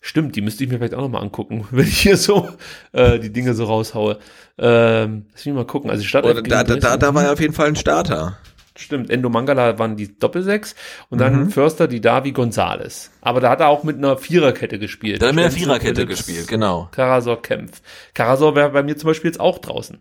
[0.00, 2.48] Stimmt, die müsste ich mir vielleicht auch nochmal angucken, wenn ich hier so
[2.92, 4.18] äh, die Dinge so raushaue.
[4.58, 5.90] Ähm, lass mich mal gucken.
[5.90, 8.38] Also Stadt Oder da, da, da, da war er auf jeden Fall ein Starter.
[8.76, 10.76] Stimmt, Endo Mangala waren die Doppelsechs
[11.10, 11.50] und dann Mhm.
[11.50, 13.10] Förster die Davi Gonzales.
[13.20, 15.20] Aber da hat er auch mit einer Viererkette gespielt.
[15.20, 16.88] Da hat er mit Stenzel, Viererkette gespielt, genau.
[16.92, 17.82] Karasor Kempf.
[18.14, 19.98] Karasor wäre bei mir zum Beispiel jetzt auch draußen.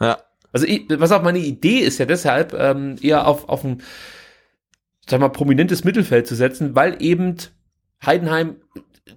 [0.00, 0.18] Ja.
[0.52, 3.82] Also ich, was auch meine Idee ist ja deshalb, ähm, eher auf, auf ein,
[5.08, 7.38] sag mal, prominentes Mittelfeld zu setzen, weil eben
[8.06, 8.56] Heidenheim,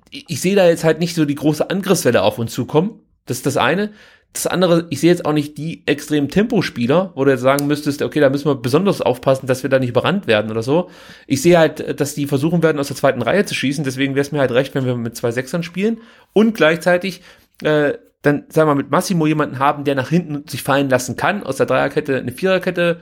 [0.10, 3.00] ich, sehe da jetzt halt nicht so die große Angriffswelle auf uns zukommen.
[3.26, 3.92] Das ist das eine.
[4.34, 8.02] Das andere, ich sehe jetzt auch nicht die extremen Tempospieler, wo du jetzt sagen müsstest,
[8.02, 10.90] okay, da müssen wir besonders aufpassen, dass wir da nicht überrannt werden oder so.
[11.26, 13.86] Ich sehe halt, dass die versuchen werden, aus der zweiten Reihe zu schießen.
[13.86, 16.02] Deswegen wäre es mir halt recht, wenn wir mit zwei Sechsern spielen
[16.34, 17.22] und gleichzeitig
[17.64, 17.94] äh,
[18.24, 21.44] dann, sagen wir mal, mit Massimo jemanden haben, der nach hinten sich fallen lassen kann,
[21.44, 23.00] aus der Dreierkette eine Viererkette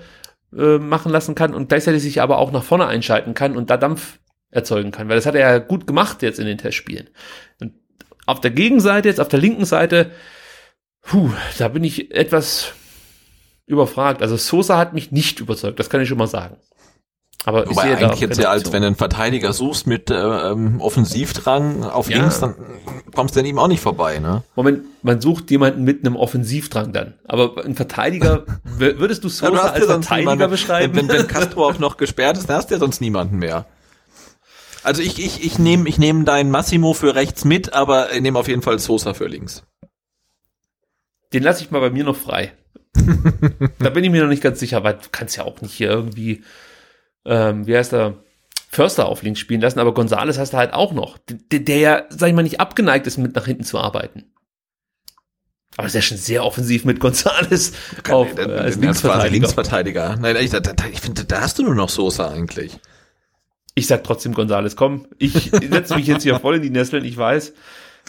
[0.55, 3.77] äh, machen lassen kann und gleichzeitig sich aber auch nach vorne einschalten kann und da
[3.77, 4.19] Dampf
[4.53, 7.09] erzeugen kann, weil das hat er ja gut gemacht jetzt in den Testspielen.
[7.59, 7.73] Und
[8.25, 10.11] auf der Gegenseite, jetzt auf der linken Seite,
[11.01, 12.73] puh, da bin ich etwas
[13.65, 14.21] überfragt.
[14.21, 16.57] Also Sosa hat mich nicht überzeugt, das kann ich schon mal sagen.
[17.45, 20.09] Aber ich Wobei sehe da eigentlich jetzt ja, als wenn du einen Verteidiger suchst mit
[20.09, 22.19] äh, ähm, Offensivdrang auf Ja.
[22.19, 22.55] links, dann
[23.13, 24.43] kommst du an ihm auch nicht vorbei, ne?
[24.55, 27.15] Moment, man sucht jemanden mit einem Offensivdrang dann.
[27.25, 28.45] Aber ein Verteidiger,
[28.77, 30.51] würdest du Ja, Sosa du hast als ja Verteidiger niemanden.
[30.51, 30.95] beschreiben?
[30.95, 33.65] Wenn, wenn, wenn Castro auch noch gesperrt ist, dann hast du ja sonst niemanden mehr.
[34.83, 38.37] Also ich, ich, ich nehme ich nehm deinen Massimo für rechts mit, aber ich nehme
[38.37, 39.63] auf jeden Fall Sosa für links.
[41.31, 42.53] Den lasse ich mal bei mir noch frei.
[43.79, 45.89] da bin ich mir noch nicht ganz sicher, weil du kannst ja auch nicht hier
[45.89, 46.43] irgendwie,
[47.25, 48.23] ähm, wie heißt er,
[48.69, 52.03] Förster auf links spielen lassen, aber Gonzales hast du halt auch noch, der, der ja,
[52.09, 54.25] sag ich mal, nicht abgeneigt ist, mit nach hinten zu arbeiten.
[55.77, 57.73] Aber ist ja schon sehr offensiv mit Gonzales
[58.09, 59.31] auf, den, äh, als den als quasi Linksverteidiger.
[59.31, 60.17] Linksverteidiger.
[60.17, 62.79] Nein, ich, da, da, ich finde, da hast du nur noch Soße eigentlich.
[63.75, 67.17] Ich sag trotzdem Gonzales, komm, ich setze mich jetzt hier voll in die Nesseln, ich
[67.17, 67.53] weiß.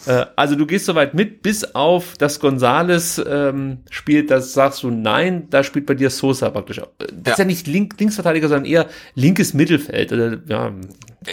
[0.07, 4.91] Äh, also du gehst soweit mit, bis auf das Gonzales ähm, spielt, das sagst du
[4.91, 6.81] nein, da spielt bei dir Sosa praktisch.
[6.99, 7.31] Das Ja.
[7.31, 10.11] ist ja nicht Link, Linksverteidiger, sondern eher linkes Mittelfeld.
[10.11, 10.71] Oder, ja,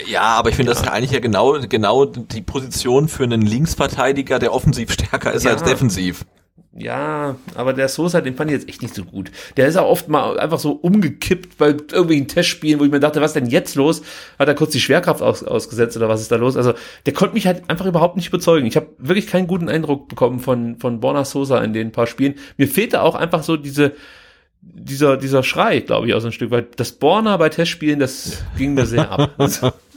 [0.07, 3.41] Ja, aber ich finde, das ist ja eigentlich ja genau, genau die Position für einen
[3.41, 5.51] Linksverteidiger, der offensiv stärker ist Ja.
[5.51, 6.25] als defensiv.
[6.75, 9.29] Ja, aber der Sosa, den fand ich jetzt echt nicht so gut.
[9.57, 13.21] Der ist auch oft mal einfach so umgekippt bei irgendwelchen Testspielen, wo ich mir dachte,
[13.21, 14.01] was denn jetzt los?
[14.39, 16.57] Hat er kurz die Schwerkraft aus, ausgesetzt oder was ist da los?
[16.57, 16.73] Also
[17.05, 18.65] der konnte mich halt einfach überhaupt nicht überzeugen.
[18.65, 22.35] Ich habe wirklich keinen guten Eindruck bekommen von, von Borna Sosa in den paar Spielen.
[22.57, 23.93] Mir fehlte auch einfach so diese,
[24.61, 26.79] dieser, dieser Schrei, glaube ich, aus ein Stück weit.
[26.79, 29.31] Das Borna bei Testspielen, das ging mir sehr ab.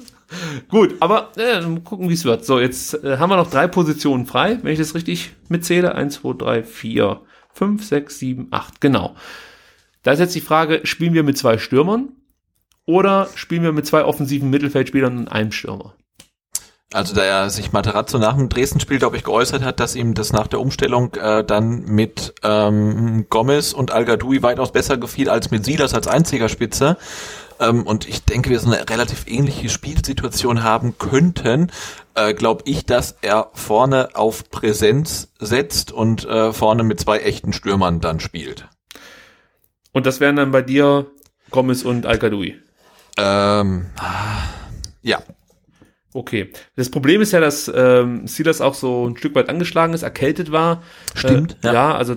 [0.68, 2.44] Gut, aber äh, gucken, wie es wird.
[2.44, 5.94] So, jetzt äh, haben wir noch drei Positionen frei, wenn ich das richtig mitzähle.
[5.94, 7.20] Eins, zwei, drei, vier,
[7.52, 8.80] fünf, sechs, sieben, acht.
[8.80, 9.14] Genau.
[10.02, 12.10] Da ist jetzt die Frage, spielen wir mit zwei Stürmern
[12.86, 15.94] oder spielen wir mit zwei offensiven Mittelfeldspielern und einem Stürmer?
[16.92, 20.32] Also da er sich Materazzo nach dem Dresden-Spiel, glaube ich, geäußert hat, dass ihm das
[20.32, 25.64] nach der Umstellung äh, dann mit ähm, Gomez und al weitaus besser gefiel als mit
[25.64, 26.96] Silas als einziger Spitze.
[27.60, 31.70] Ähm, und ich denke, wir so eine relativ ähnliche Spielsituation haben könnten,
[32.14, 37.52] äh, glaube ich, dass er vorne auf Präsenz setzt und äh, vorne mit zwei echten
[37.52, 38.68] Stürmern dann spielt.
[39.92, 41.06] Und das wären dann bei dir
[41.50, 42.18] Gomez und al
[43.18, 43.86] Ähm,
[45.02, 45.22] ja,
[46.16, 46.50] Okay.
[46.76, 50.50] Das Problem ist ja, dass ähm, Silas auch so ein Stück weit angeschlagen ist, erkältet
[50.50, 50.82] war.
[51.14, 51.72] Stimmt, Äh, ja.
[51.74, 51.94] ja.
[51.94, 52.16] also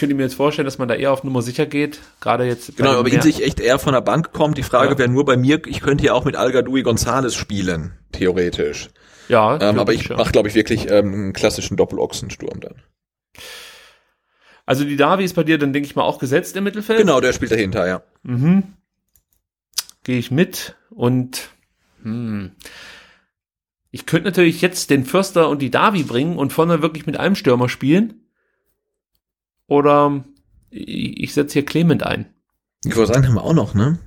[0.00, 2.76] könnt ihr mir jetzt vorstellen, dass man da eher auf Nummer sicher geht, gerade jetzt.
[2.76, 4.56] Genau, aber ihn sich echt eher von der Bank kommt.
[4.58, 4.98] Die Frage Ja.
[4.98, 8.88] wäre nur bei mir, ich könnte ja auch mit Algadui Gonzales spielen, theoretisch.
[9.28, 10.16] ja, Ähm, aber ich ja.
[10.16, 12.82] mache, glaube ich, wirklich ähm, einen klassischen Doppelochsensturm dann.
[14.66, 16.98] Also die Davi ist bei dir dann, denke ich mal, auch gesetzt im Mittelfeld.
[16.98, 18.02] Genau, der spielt dahinter, ja.
[18.22, 18.62] Mhm.
[20.04, 21.50] Gehe ich mit und
[22.02, 22.52] hm.
[23.90, 27.34] ich könnte natürlich jetzt den Förster und die Davi bringen und vorne wirklich mit einem
[27.34, 28.19] Stürmer spielen.
[29.70, 30.24] Oder
[30.70, 32.26] ich, ich setze hier Clement ein.
[32.84, 34.00] Ich wollte sagen, haben wir auch noch, ne?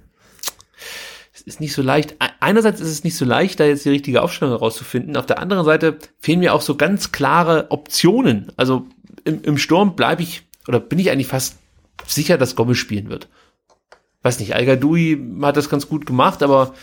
[1.33, 2.15] Es ist nicht so leicht.
[2.41, 5.15] Einerseits ist es nicht so leicht, da jetzt die richtige Aufstellung herauszufinden.
[5.15, 8.51] Auf der anderen Seite fehlen mir auch so ganz klare Optionen.
[8.57, 8.85] Also
[9.23, 11.57] im, im Sturm bleibe ich oder bin ich eigentlich fast
[12.05, 13.29] sicher, dass Gomez spielen wird.
[14.21, 16.73] Weiß nicht, al hat das ganz gut gemacht, aber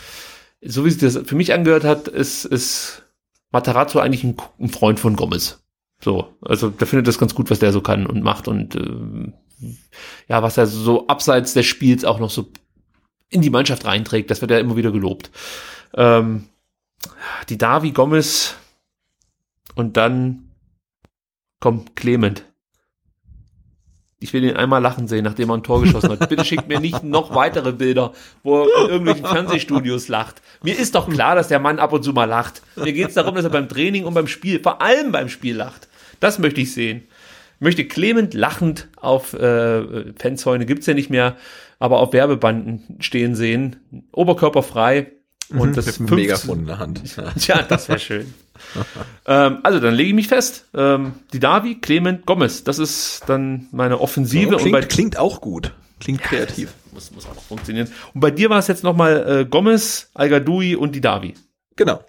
[0.62, 3.02] so wie sich das für mich angehört hat, ist, ist
[3.50, 5.60] Matarazzo eigentlich ein, ein Freund von Gomez.
[6.02, 9.34] So, also der findet das ganz gut, was der so kann und macht und ähm,
[10.28, 12.50] ja, was er so abseits des Spiels auch noch so
[13.28, 14.30] in die Mannschaft reinträgt.
[14.30, 15.30] Das wird ja immer wieder gelobt.
[15.94, 16.46] Ähm,
[17.48, 18.56] die Davi Gomez
[19.74, 20.50] und dann
[21.60, 22.44] komm, Clement.
[24.22, 26.28] Ich will ihn einmal lachen sehen, nachdem er ein Tor geschossen hat.
[26.28, 28.12] Bitte schickt mir nicht noch weitere Bilder,
[28.42, 30.42] wo er in irgendwelchen Fernsehstudios lacht.
[30.62, 32.60] Mir ist doch klar, dass der Mann ab und zu mal lacht.
[32.76, 35.56] Mir geht es darum, dass er beim Training und beim Spiel, vor allem beim Spiel
[35.56, 35.88] lacht.
[36.20, 37.04] Das möchte ich sehen.
[37.56, 41.36] Ich möchte Clement lachend auf äh, Fanzäune, gibt's ja nicht mehr,
[41.78, 43.76] aber auf Werbebanden stehen sehen.
[44.12, 45.12] Oberkörper frei.
[45.50, 47.16] Und das Mit einem 15 Megafon in der Hand.
[47.16, 47.24] Ja.
[47.38, 48.32] Tja, das wäre schön.
[49.26, 50.66] ähm, also, dann lege ich mich fest.
[50.74, 52.62] Ähm, die Davi, Clement, Gomez.
[52.62, 54.56] Das ist dann meine Offensive.
[54.56, 55.74] und bei, klingt, klingt auch gut.
[55.98, 56.72] Klingt kreativ.
[56.92, 57.88] muss, muss auch funktionieren.
[58.14, 61.34] Und bei dir war es jetzt nochmal äh, Gomez, al und die Davi.
[61.76, 62.00] Genau.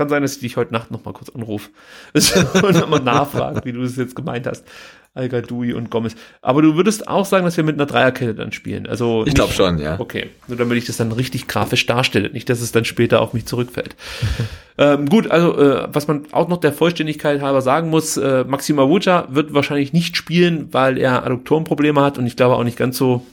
[0.00, 1.68] Kann sein, dass ich dich heute Nacht nochmal kurz anrufe
[2.14, 4.64] und nochmal nachfrage, wie du es jetzt gemeint hast.
[5.12, 6.14] al und Gomez.
[6.40, 8.86] Aber du würdest auch sagen, dass wir mit einer Dreierkette dann spielen.
[8.86, 10.00] Also Ich glaube schon, ja.
[10.00, 13.34] Okay, nur damit ich das dann richtig grafisch darstelle, nicht, dass es dann später auf
[13.34, 13.94] mich zurückfällt.
[14.78, 18.78] ähm, gut, also äh, was man auch noch der Vollständigkeit halber sagen muss, äh, Maxim
[18.78, 22.96] Avuca wird wahrscheinlich nicht spielen, weil er Adduktorenprobleme hat und ich glaube auch nicht ganz
[22.96, 23.26] so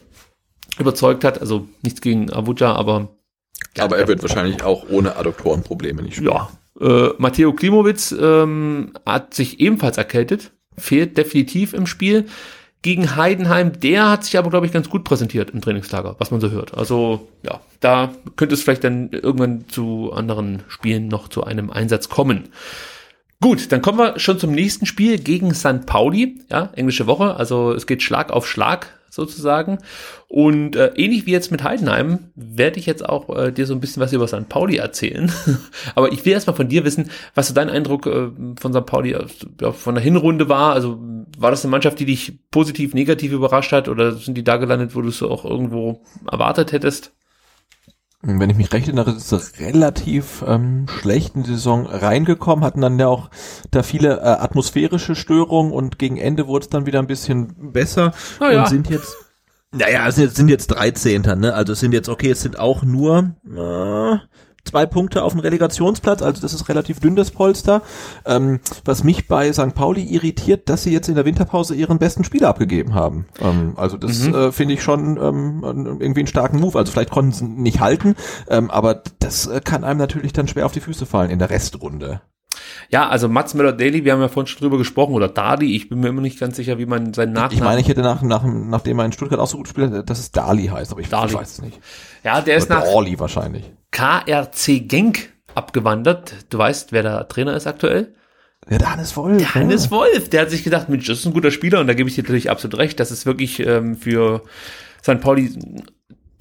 [0.77, 1.39] überzeugt hat.
[1.39, 3.07] Also nichts gegen Avuca, aber
[3.79, 6.31] Aber er wird wahrscheinlich auch ohne Adduktorenprobleme nicht spielen.
[6.31, 6.49] ja.
[6.79, 12.25] Äh, Matteo Klimowitz ähm, hat sich ebenfalls erkältet, fehlt definitiv im Spiel.
[12.83, 16.39] Gegen Heidenheim, der hat sich aber, glaube ich, ganz gut präsentiert im Trainingslager, was man
[16.39, 16.77] so hört.
[16.77, 22.07] Also, ja, da könnte es vielleicht dann irgendwann zu anderen Spielen noch zu einem Einsatz
[22.07, 22.49] kommen.
[23.41, 25.85] Gut, dann kommen wir schon zum nächsten Spiel gegen St.
[25.85, 29.79] Pauli, ja, englische Woche, also es geht Schlag auf Schlag sozusagen.
[30.27, 33.79] Und äh, ähnlich wie jetzt mit Heidenheim werde ich jetzt auch äh, dir so ein
[33.79, 34.49] bisschen was über St.
[34.49, 35.31] Pauli erzählen.
[35.95, 38.29] Aber ich will erstmal von dir wissen, was so dein Eindruck äh,
[38.59, 38.85] von St.
[38.85, 39.25] Pauli äh,
[39.61, 40.73] ja, von der Hinrunde war.
[40.73, 40.99] Also
[41.37, 44.95] war das eine Mannschaft, die dich positiv, negativ überrascht hat oder sind die da gelandet,
[44.95, 47.13] wo du es auch irgendwo erwartet hättest?
[48.21, 52.99] Wenn ich mich recht erinnere, ist relativ ähm, schlecht in die Saison reingekommen, hatten dann
[52.99, 53.29] ja auch
[53.69, 58.13] da viele äh, atmosphärische Störungen und gegen Ende wurde es dann wieder ein bisschen besser
[58.39, 58.63] Na ja.
[58.63, 59.15] und sind jetzt
[59.71, 61.21] naja, es sind jetzt, sind jetzt 13.
[61.21, 61.53] Ne?
[61.53, 64.17] Also es sind jetzt, okay, es sind auch nur äh,
[64.67, 67.81] zwei Punkte auf dem Relegationsplatz, also das ist relativ dünn, das Polster.
[68.25, 69.73] Ähm, was mich bei St.
[69.73, 73.25] Pauli irritiert, dass sie jetzt in der Winterpause ihren besten Spieler abgegeben haben.
[73.41, 74.35] Ähm, also das Mhm.
[74.35, 75.61] äh, finde ich schon ähm,
[75.99, 76.77] irgendwie einen starken Move.
[76.77, 78.15] Also vielleicht konnten sie nicht halten,
[78.49, 81.49] ähm, aber das äh, kann einem natürlich dann schwer auf die Füße fallen in der
[81.49, 82.21] Restrunde.
[82.89, 85.99] Ja, also Mats Möller-Daly, wir haben ja vorhin schon drüber gesprochen, oder Dali, ich bin
[85.99, 87.57] mir immer nicht ganz sicher, wie man seinen Nachnamen...
[87.57, 90.19] Ich meine, ich hätte nach, nach, nachdem er in Stuttgart auch so gut spielt, dass
[90.19, 91.33] es Dali heißt, aber ich, Dali.
[91.33, 91.79] weiß es nicht.
[92.23, 93.71] ja, der ist Oder nach Dali wahrscheinlich.
[93.91, 96.33] KRC Genk abgewandert.
[96.49, 98.13] Du weißt, wer der Trainer ist aktuell?
[98.69, 99.37] Ja, der Hannes Wolf.
[99.37, 101.93] Der Hannes Wolf, der hat sich gedacht, Mensch, das ist ein guter Spieler und da
[101.93, 102.99] gebe ich dir natürlich absolut recht.
[102.99, 104.43] Das ist wirklich ähm, für
[105.01, 105.21] St.
[105.21, 105.57] Pauli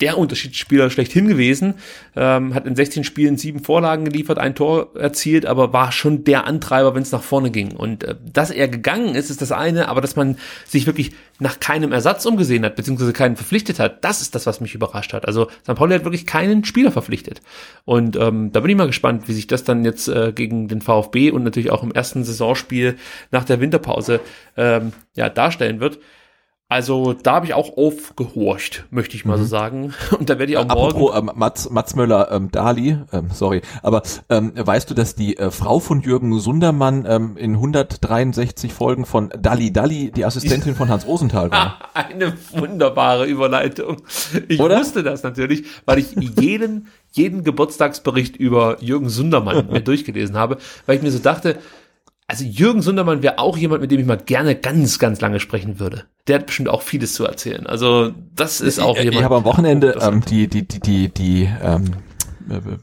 [0.00, 1.74] der Unterschiedsspieler schlechthin gewesen.
[2.14, 6.46] Ähm, hat in 16 Spielen sieben Vorlagen geliefert, ein Tor erzielt, aber war schon der
[6.46, 7.72] Antreiber, wenn es nach vorne ging.
[7.72, 10.36] Und äh, dass er gegangen ist, ist das eine, aber dass man
[10.66, 14.60] sich wirklich nach keinem Ersatz umgesehen hat, beziehungsweise keinen verpflichtet hat, das ist das, was
[14.60, 15.26] mich überrascht hat.
[15.26, 15.74] Also St.
[15.74, 17.42] Pauli hat wirklich keinen Spieler verpflichtet.
[17.84, 20.80] Und ähm, da bin ich mal gespannt, wie sich das dann jetzt äh, gegen den
[20.80, 22.96] VfB und natürlich auch im ersten Saisonspiel
[23.30, 24.20] nach der Winterpause
[24.56, 25.98] ähm, ja, darstellen wird.
[26.68, 29.94] Also da habe ich auch aufgehorcht, möchte ich mal so sagen.
[30.18, 30.96] Und da werde ich auch morgen.
[30.96, 35.36] Apropos ähm, Mats, Mats Möller, ähm, Dali, ähm, sorry, aber ähm, weißt du, dass die
[35.36, 40.88] äh, Frau von Jürgen Sundermann ähm, in 163 Folgen von Dali Dali die Assistentin von
[40.88, 41.78] Hans Rosenthal war?
[41.94, 43.98] Eine wunderbare Überleitung.
[44.48, 44.80] Ich Oder?
[44.80, 50.96] wusste das natürlich, weil ich jeden, jeden Geburtstagsbericht über Jürgen Sundermann mir durchgelesen habe, weil
[50.96, 51.58] ich mir so dachte,
[52.28, 55.78] also Jürgen Sundermann wäre auch jemand, mit dem ich mal gerne ganz, ganz lange sprechen
[55.78, 56.04] würde.
[56.26, 57.66] Der hat bestimmt auch vieles zu erzählen.
[57.66, 59.18] Also das ist auch ich, jemand.
[59.18, 62.05] ich habe am Wochenende ähm, die die die die die ähm, äh,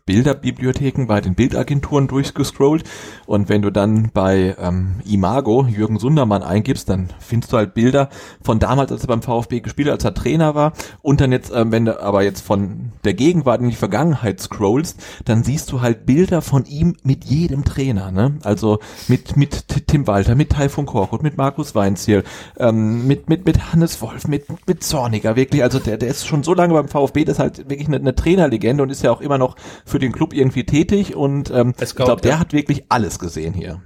[0.05, 2.83] Bilderbibliotheken bei den Bildagenturen durchgescrollt.
[3.25, 8.09] Und wenn du dann bei ähm, Imago Jürgen Sundermann eingibst, dann findest du halt Bilder
[8.41, 10.73] von damals, als er beim VfB gespielt hat, als er Trainer war.
[11.01, 15.01] Und dann jetzt, ähm, wenn du aber jetzt von der Gegenwart in die Vergangenheit scrollst,
[15.25, 18.37] dann siehst du halt Bilder von ihm mit jedem Trainer, ne?
[18.43, 22.23] Also mit mit Tim Walter, mit Taifun Korkut, mit Markus Weinziel,
[22.57, 26.43] ähm, mit mit mit Hannes Wolf, mit mit Zorniger, wirklich, also der der ist schon
[26.43, 29.21] so lange beim VfB, das ist halt wirklich eine, eine Trainerlegende und ist ja auch
[29.21, 29.52] immer noch
[29.85, 32.39] für den Club irgendwie tätig und ähm, ich glaube, der ja.
[32.39, 33.81] hat wirklich alles gesehen hier.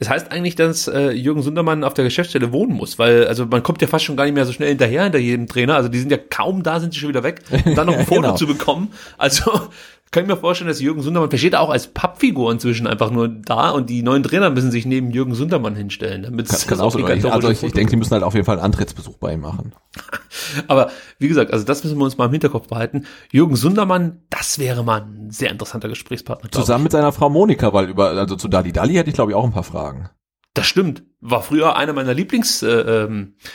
[0.00, 3.62] Es heißt eigentlich, dass äh, Jürgen Sundermann auf der Geschäftsstelle wohnen muss, weil also man
[3.62, 5.76] kommt ja fast schon gar nicht mehr so schnell hinterher hinter jedem Trainer.
[5.76, 7.42] Also die sind ja kaum da, sind sie schon wieder weg.
[7.64, 8.34] Und dann noch ein Foto Genau.
[8.34, 8.92] zu bekommen.
[9.16, 9.68] Also
[10.10, 13.10] kann ich mir vorstellen, dass Jürgen Sundermann, vielleicht steht er auch als Pappfigur inzwischen einfach
[13.10, 16.80] nur da und die neuen Trainer müssen sich neben Jürgen Sundermann hinstellen, damit Kann, kann
[16.80, 19.16] auch so, obligatorische also ich, ich denke, die müssen halt auf jeden Fall einen Antrittsbesuch
[19.16, 19.72] bei ihm machen.
[20.68, 23.06] Aber wie gesagt, also das müssen wir uns mal im Hinterkopf behalten.
[23.32, 26.50] Jürgen Sundermann, das wäre mal ein sehr interessanter Gesprächspartner.
[26.52, 26.84] Zusammen ich.
[26.84, 29.44] mit seiner Frau Monika, weil über also zu Dali Dali hätte ich glaube ich auch
[29.44, 30.10] ein paar Fragen.
[30.54, 31.02] Das stimmt.
[31.20, 32.62] War früher einer meiner Lieblings.
[32.62, 33.48] Äh, ähm, äh,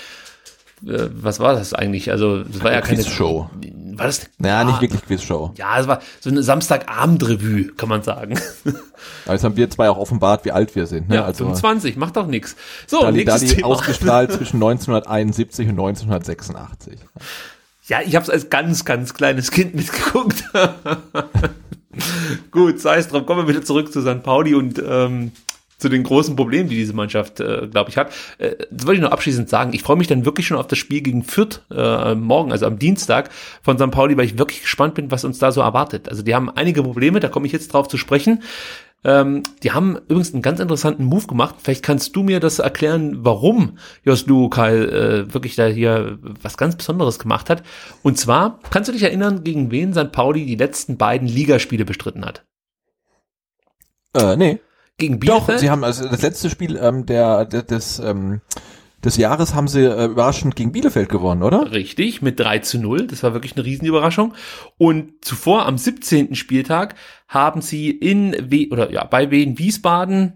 [0.82, 2.12] was war das eigentlich?
[2.12, 3.50] Also das war ja keine Quizshow.
[3.96, 4.30] War das?
[4.38, 5.54] Naja, Ah, nicht wirklich Quizshow.
[5.58, 8.40] Ja, es war so eine Samstagabendrevue, kann man sagen.
[9.26, 11.10] Aber jetzt haben wir zwei auch offenbart, wie alt wir sind.
[11.10, 11.16] Ne?
[11.16, 12.56] Ja, also 25, macht doch nichts.
[12.88, 16.98] So, Dali nächstes Dali ausgestrahlt zwischen 1971 und 1986.
[17.88, 20.44] Ja, ich habe es als ganz, ganz kleines Kind mitgeguckt.
[22.52, 23.26] Gut, sei es drum.
[23.26, 24.24] Kommen wir wieder zurück zu St.
[24.24, 25.32] Pauli und ähm,
[25.80, 28.14] zu den großen Problemen, die diese Mannschaft, äh, glaube ich, hat.
[28.38, 29.74] Äh, das wollte ich noch abschließend sagen.
[29.74, 32.78] Ich freue mich dann wirklich schon auf das Spiel gegen Fürth äh, morgen, also am
[32.78, 33.30] Dienstag
[33.64, 33.90] von St.
[33.90, 36.10] Pauli, weil ich wirklich gespannt bin, was uns da so erwartet.
[36.10, 38.44] Also die haben einige Probleme, da komme ich jetzt drauf zu sprechen.
[39.06, 41.56] Ähm, die haben übrigens einen ganz interessanten Move gemacht.
[41.64, 46.76] Vielleicht kannst du mir das erklären, warum Joslu Kai äh, wirklich da hier was ganz
[46.76, 47.64] Besonderes gemacht hat.
[48.04, 50.12] Und zwar, kannst du dich erinnern, gegen wen St.
[50.12, 52.46] Pauli die letzten beiden Ligaspiele bestritten hat?
[54.14, 54.60] Äh, nee.
[55.00, 55.60] Gegen Doch, Bielefeld?
[55.60, 58.42] sie haben also das letzte Spiel ähm, der, der des ähm,
[59.04, 61.72] des Jahres haben sie äh, überraschend gegen Bielefeld gewonnen, oder?
[61.72, 63.08] Richtig, mit 3 zu 0.
[63.08, 64.34] Das war wirklich eine Riesenüberraschung.
[64.78, 66.36] Und zuvor, am 17.
[66.36, 66.96] Spieltag,
[67.28, 70.34] haben sie in w oder ja, bei Wien Wiesbaden,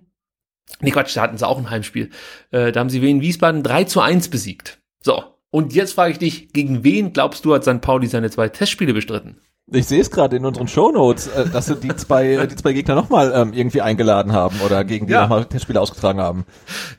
[0.79, 2.09] nee Quatsch, da hatten sie auch ein Heimspiel,
[2.51, 4.79] äh, da haben sie Wien Wiesbaden 3 zu 1 besiegt.
[5.01, 7.81] So, und jetzt frage ich dich, gegen wen glaubst du, hat St.
[7.81, 9.41] Pauli seine zwei Testspiele bestritten?
[9.75, 12.73] Ich sehe es gerade in unseren Shownotes, äh, dass sie die zwei äh, die zwei
[12.73, 15.21] Gegner nochmal ähm, irgendwie eingeladen haben oder gegen die Ja.
[15.23, 16.45] nochmal Testspiele ausgetragen haben.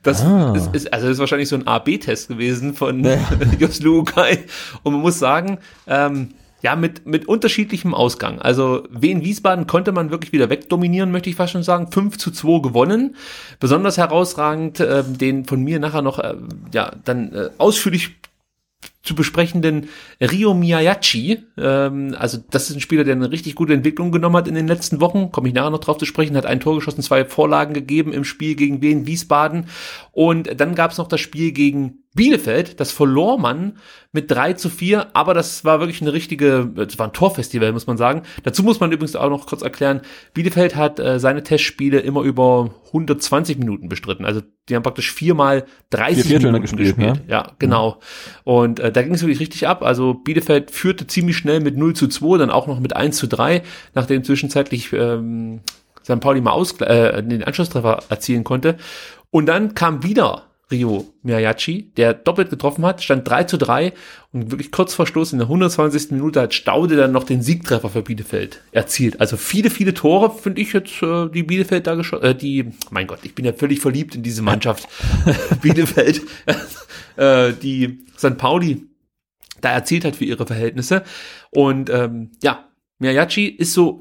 [0.03, 0.53] Das Ah.
[0.57, 3.07] ist, ist, also das ist wahrscheinlich so ein A-B-Test gewesen von
[3.59, 4.45] Jos Lukai.
[4.83, 6.31] Und man muss sagen, ähm,
[6.63, 8.41] ja, mit, mit unterschiedlichem Ausgang.
[8.41, 11.93] Also Wien Wiesbaden konnte man wirklich wieder wegdominieren, möchte ich fast schon sagen.
[11.93, 13.17] 5 zu 2 gewonnen.
[13.61, 16.35] Besonders herausragend, ähm, den von mir nachher noch, äh,
[16.73, 18.17] ja, dann äh, ausführlich
[19.05, 19.91] zu besprechenden
[20.21, 21.45] Rio Miyachi.
[21.59, 24.67] Ähm, also das ist ein Spieler, der eine richtig gute Entwicklung genommen hat in den
[24.67, 25.31] letzten Wochen.
[25.31, 26.37] Komme ich nachher noch drauf zu sprechen.
[26.37, 29.67] Hat ein Tor geschossen, zwei Vorlagen gegeben im Spiel gegen Wien Wiesbaden.
[30.15, 33.79] Und dann gab es noch das Spiel gegen Bielefeld, das verlor man
[34.13, 37.89] mit 3 zu 4, aber das war wirklich eine richtige, das war ein Torfestival, muss
[37.89, 38.23] man sagen.
[38.45, 42.71] Dazu muss man übrigens auch noch kurz erklären, Bielefeld hat äh, seine Testspiele immer über
[42.87, 44.25] 120 Minuten bestritten.
[44.25, 47.17] Also die haben praktisch viermal 30 Vier Minuten gespielt, gespielt.
[47.17, 47.25] ne?
[47.27, 47.99] Ja, genau.
[48.45, 49.83] Und äh, da ging es wirklich richtig ab.
[49.83, 53.27] Also Bielefeld führte ziemlich schnell mit 0 zu 2, dann auch noch mit 1 zu
[53.27, 53.63] 3,
[53.95, 55.63] nachdem zwischenzeitlich ähm,
[56.05, 56.21] St.
[56.21, 58.77] Pauli mal ausgle äh, den Anschlusstreffer erzielen konnte.
[59.35, 63.93] Und dann kam wieder Rio Miyachi, der doppelt getroffen hat, stand 3 zu 3
[64.31, 66.13] und wirklich kurz vor Schluss in der 120.
[66.13, 69.21] Minute hat Staude dann noch den Siegtreffer für Bielefeld erzielt.
[69.21, 73.09] Also viele, viele Tore finde ich jetzt, äh, die Bielefeld da geschossen, äh, die, mein
[73.09, 74.87] Gott, ich bin ja völlig verliebt in diese Mannschaft
[75.61, 76.23] Bielefeld,
[77.17, 78.39] äh, die St.
[78.39, 78.87] Pauli
[79.61, 81.03] da erzielt hat für ihre Verhältnisse.
[81.51, 82.69] Und ähm, ja,
[83.01, 83.99] Miyachi ist so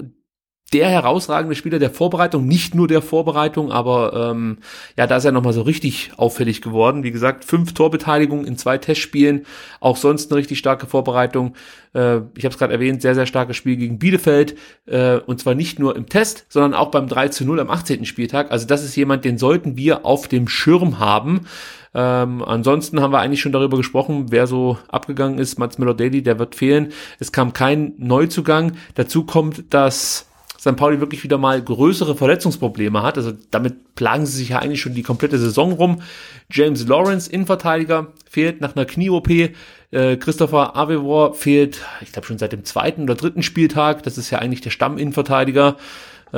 [0.74, 4.58] der herausragende Spieler der Vorbereitung, nicht nur der Vorbereitung, aber ähm,
[4.98, 7.04] ja, da ist er nochmal so richtig auffällig geworden.
[7.04, 9.46] Wie gesagt, fünf Torbeteiligungen in zwei Testspielen,
[9.78, 11.54] auch sonst eine richtig starke Vorbereitung.
[11.94, 14.56] Äh, ich habe es gerade erwähnt, sehr, sehr starkes Spiel gegen Bielefeld
[14.86, 18.04] äh, und zwar nicht nur im Test, sondern auch beim 3 zu 0 am 18.
[18.04, 18.50] Spieltag.
[18.50, 21.46] Also das ist jemand, den sollten wir auf dem Schirm haben.
[21.94, 25.58] Ähm, ansonsten haben wir eigentlich schon darüber gesprochen, wer so abgegangen ist.
[25.60, 26.92] Mats Müller-Daly, der wird fehlen.
[27.20, 28.72] Es kam kein Neuzugang.
[28.96, 30.26] Dazu kommt, dass
[30.64, 30.76] St.
[30.76, 33.18] Pauli wirklich wieder mal größere Verletzungsprobleme hat.
[33.18, 36.00] Also damit plagen sie sich ja eigentlich schon die komplette Saison rum.
[36.50, 39.28] James Lawrence, Innenverteidiger, fehlt nach einer Knie-OP.
[39.28, 44.04] Äh, Christopher Avevor fehlt, ich glaube schon seit dem zweiten oder dritten Spieltag.
[44.04, 45.76] Das ist ja eigentlich der Stamm-Innenverteidiger.
[46.32, 46.36] Äh,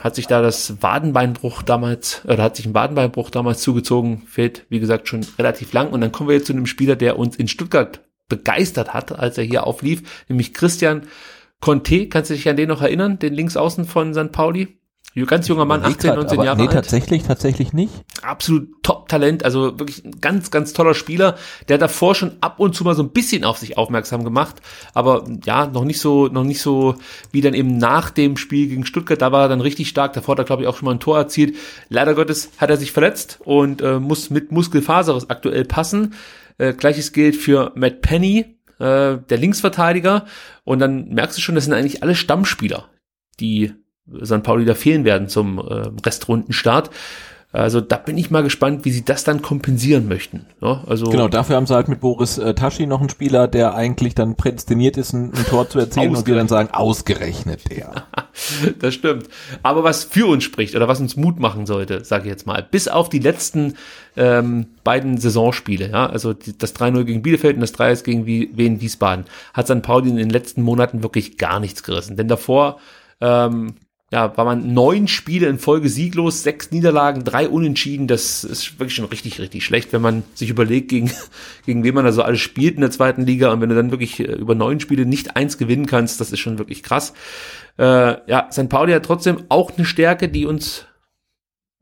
[0.00, 4.78] hat sich da das Wadenbeinbruch damals, oder hat sich ein Wadenbeinbruch damals zugezogen, fehlt, wie
[4.78, 5.90] gesagt, schon relativ lang.
[5.90, 9.38] Und dann kommen wir jetzt zu einem Spieler, der uns in Stuttgart begeistert hat, als
[9.38, 11.02] er hier auflief, nämlich Christian
[11.60, 14.32] Conte, kannst du dich an den noch erinnern, den Linksaußen von St.
[14.32, 14.80] Pauli?
[15.26, 16.72] Ganz junger Mann, 18, 19 aber Jahre nee, alt.
[16.72, 17.92] tatsächlich, tatsächlich nicht.
[18.22, 21.36] Absolut Top-Talent, also wirklich ein ganz, ganz toller Spieler,
[21.68, 24.56] der davor schon ab und zu mal so ein bisschen auf sich aufmerksam gemacht,
[24.94, 26.94] aber ja, noch nicht so, noch nicht so
[27.32, 30.34] wie dann eben nach dem Spiel gegen Stuttgart, da war er dann richtig stark, davor
[30.34, 31.56] hat er glaube ich auch schon mal ein Tor erzielt.
[31.88, 36.14] Leider Gottes hat er sich verletzt und äh, muss mit Muskelfaser aktuell passen.
[36.58, 40.26] Äh, Gleiches gilt für Matt Penny, äh, der Linksverteidiger.
[40.64, 42.88] Und dann merkst du schon, das sind eigentlich alle Stammspieler,
[43.38, 43.72] die
[44.24, 44.42] St.
[44.42, 46.90] Pauli da fehlen werden zum äh, Restrundenstart.
[47.52, 50.46] Also da bin ich mal gespannt, wie sie das dann kompensieren möchten.
[50.60, 53.74] Ja, also Genau, dafür haben sie halt mit Boris äh, Taschi noch einen Spieler, der
[53.74, 58.04] eigentlich dann prädestiniert ist, ein, ein Tor zu erzielen und wir dann sagen, ausgerechnet der.
[58.78, 59.28] das stimmt.
[59.64, 62.62] Aber was für uns spricht oder was uns Mut machen sollte, sage ich jetzt mal,
[62.70, 63.74] bis auf die letzten
[64.16, 68.50] ähm, beiden Saisonspiele, ja, also die, das 3-0 gegen Bielefeld und das 3-1 gegen Wie-
[68.54, 69.24] Wien Wiesbaden,
[69.54, 69.82] hat St.
[69.82, 72.16] Pauli in den letzten Monaten wirklich gar nichts gerissen.
[72.16, 72.78] Denn davor
[73.20, 73.74] ähm,
[74.12, 78.08] ja, war man neun Spiele in Folge sieglos, sechs Niederlagen, drei Unentschieden.
[78.08, 81.12] Das ist wirklich schon richtig, richtig schlecht, wenn man sich überlegt, gegen,
[81.66, 83.52] gegen wen man da so alles spielt in der zweiten Liga.
[83.52, 86.40] Und wenn du dann wirklich äh, über neun Spiele nicht eins gewinnen kannst, das ist
[86.40, 87.12] schon wirklich krass.
[87.78, 88.68] Äh, ja, St.
[88.68, 90.86] Pauli hat trotzdem auch eine Stärke, die uns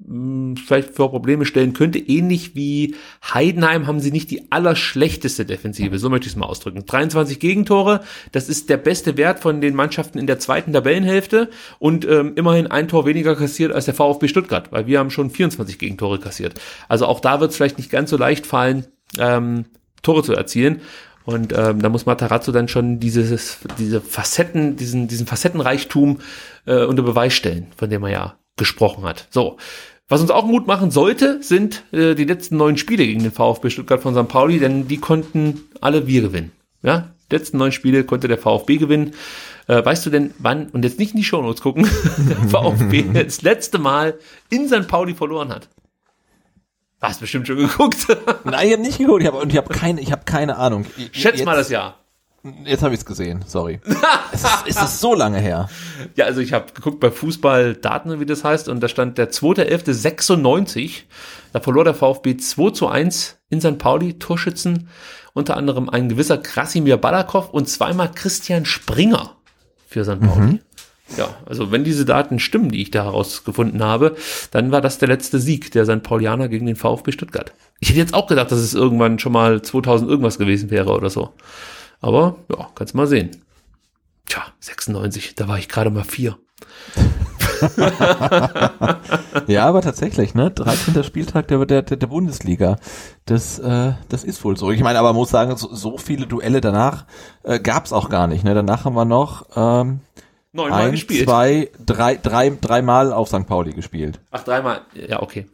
[0.01, 1.99] vielleicht vor Probleme stellen könnte.
[1.99, 6.87] Ähnlich wie Heidenheim haben sie nicht die allerschlechteste Defensive, so möchte ich es mal ausdrücken.
[6.87, 8.01] 23 Gegentore,
[8.31, 11.51] das ist der beste Wert von den Mannschaften in der zweiten Tabellenhälfte
[11.81, 15.31] und ähm, immerhin ein Tor weniger kassiert als der VfB Stuttgart, weil wir haben schon
[15.31, 16.61] 24 Gegentore kassiert.
[16.89, 18.87] Also auch da wird es vielleicht nicht ganz so leicht fallen,
[19.19, 19.65] ähm,
[20.03, 20.81] Tore zu erzielen.
[21.25, 26.21] Und ähm, da muss Matarazzo dann schon dieses, diese Facetten, diesen, diesen Facettenreichtum
[26.65, 29.27] äh, unter Beweis stellen, von dem er ja gesprochen hat.
[29.31, 29.57] So.
[30.11, 33.69] Was uns auch Mut machen sollte, sind äh, die letzten neun Spiele gegen den VfB
[33.69, 34.27] Stuttgart von St.
[34.27, 36.53] Pauli, denn die konnten alle wir gewinnen.
[36.83, 39.13] Ja, die letzten neun Spiele konnte der VfB gewinnen.
[39.67, 41.87] Äh, weißt du denn, wann, und jetzt nicht in die Shownotes gucken,
[42.17, 44.19] der VfB das letzte Mal
[44.49, 44.89] in St.
[44.89, 45.69] Pauli verloren hat?
[47.01, 48.07] Hast bestimmt schon geguckt.
[48.45, 50.85] Nein, ich habe nicht geguckt, ich habe und ich habe keine, ich habe keine Ahnung.
[51.13, 51.99] Schätz jetzt, mal das Jahr.
[52.65, 53.81] Jetzt habe ich es gesehen, sorry.
[54.33, 55.69] es ist, es ist so lange her.
[56.17, 61.03] Ja, also ich habe geguckt bei Fußballdaten, wie das heißt, und da stand der 2.11.96.
[61.53, 63.79] Da verlor der VfB 2 zu 1 in St.
[63.79, 64.89] Pauli, Torschützen,
[65.33, 69.37] unter anderem ein gewisser Krasimir Balakow und zweimal Christian Springer
[69.87, 70.21] für St.
[70.21, 70.61] Pauli.
[71.17, 74.17] Ja, also wenn diese Daten stimmen, die ich da herausgefunden habe,
[74.51, 76.03] dann war das der letzte Sieg der St.
[76.03, 77.53] Paulianer gegen den VfB Stuttgart.
[77.81, 81.09] Ich hätte jetzt auch gedacht, dass es irgendwann schon mal 2000 irgendwas gewesen wäre oder
[81.09, 81.33] so.
[82.01, 83.43] Aber ja, kannst mal sehen.
[84.27, 86.39] Tja, 96, da war ich gerade mal vier.
[89.47, 90.51] ja, aber tatsächlich, ne?
[90.51, 91.03] 13.
[91.03, 92.77] Spieltag der, der, der Bundesliga.
[93.27, 94.71] Das, äh, das ist wohl so.
[94.71, 97.07] Ich meine, aber muss sagen, so, so viele Duelle danach
[97.43, 98.45] äh, gab's auch gar nicht.
[98.45, 98.55] Ne?
[98.55, 100.01] Danach haben wir noch ähm,
[100.53, 101.25] Neunmal ein, gespielt.
[101.25, 103.47] zwei, drei, drei, dreimal auf St.
[103.47, 104.21] Pauli gespielt.
[104.31, 104.81] Ach, dreimal.
[104.95, 105.47] Ja, okay.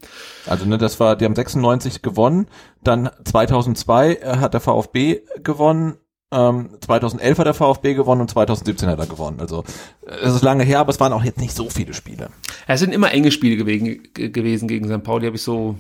[0.47, 2.47] Also ne, das war, die haben 96 gewonnen,
[2.83, 5.97] dann 2002 äh, hat der VfB gewonnen,
[6.33, 9.41] ähm, 2011 hat der VfB gewonnen und 2017 hat er gewonnen.
[9.41, 9.65] Also
[10.07, 12.29] äh, es ist lange her, aber es waren auch jetzt nicht so viele Spiele.
[12.67, 15.05] Es sind immer enge Spiele gewesen, gewesen gegen St.
[15.05, 15.77] Pauli, habe ich so.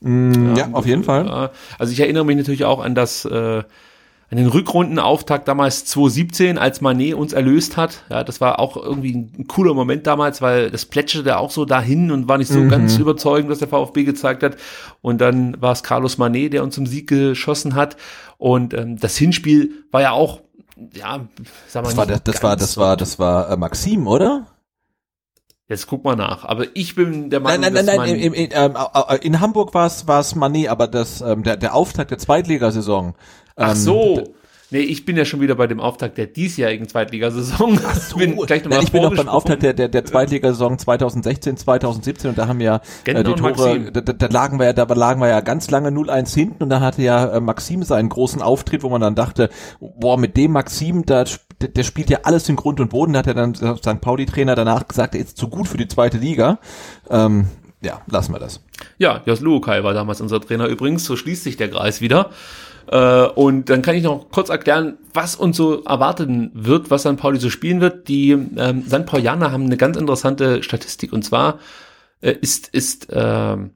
[0.00, 1.26] Mm, ja, auf jeden Fall.
[1.26, 1.50] Ja.
[1.78, 3.62] Also ich erinnere mich natürlich auch an das äh,
[4.30, 8.04] an den Rückrundenauftakt damals 2017, als Manet uns erlöst hat.
[8.10, 12.10] Ja, das war auch irgendwie ein cooler Moment damals, weil das plätscherte auch so dahin
[12.10, 12.68] und war nicht so Mhm.
[12.70, 14.56] ganz überzeugend, was der VfB gezeigt hat.
[15.02, 17.96] Und dann war es Carlos Manet, der uns zum Sieg geschossen hat.
[18.38, 20.40] Und ähm, das Hinspiel war ja auch,
[20.94, 21.20] ja,
[21.68, 24.46] sag mal, Das war, das, das war, das war, das war äh, Maxim, oder?
[25.68, 26.44] Jetzt guck mal nach.
[26.44, 28.10] Aber ich bin der Nein, Meinung, nein, nein, nein.
[28.10, 31.56] man, In, in, äh, in Hamburg war es war es Manet, aber das ähm, der
[31.56, 33.14] der Auftakt der Zweitligasaison.
[33.56, 34.34] Ach ähm, so.
[34.70, 37.78] Nee, ich bin ja schon wieder bei dem Auftakt der diesjährigen Zweitligasaison.
[37.94, 39.28] So, bin gleich Nein, ich bin noch beim.
[39.28, 43.92] Auftakt der, der, der Zweitligasaison 2016, 2017 und da haben ja äh, Gentner die Tore,
[43.92, 46.80] da, da, lagen wir ja, da lagen wir ja ganz lange 0-1 hinten und da
[46.80, 49.48] hatte ja äh, Maxim seinen großen Auftritt, wo man dann dachte,
[49.78, 51.24] boah, mit dem Maxim, da,
[51.60, 54.00] der, der spielt ja alles in Grund und Boden, da hat er dann der St.
[54.00, 56.58] Pauli-Trainer danach gesagt, er ist zu gut für die zweite Liga.
[57.10, 57.46] Ähm,
[57.80, 58.64] ja, lassen wir das.
[58.98, 61.04] Ja, Jos Luokai war damals unser Trainer übrigens.
[61.04, 62.30] So schließt sich der Kreis wieder.
[62.88, 67.16] Äh, und dann kann ich noch kurz erklären, was uns so erwarten wird, was St.
[67.16, 68.08] Pauli so spielen wird.
[68.08, 69.06] Die ähm, St.
[69.06, 71.58] Paulianer haben eine ganz interessante Statistik und zwar
[72.20, 73.70] äh, ist ist ähm,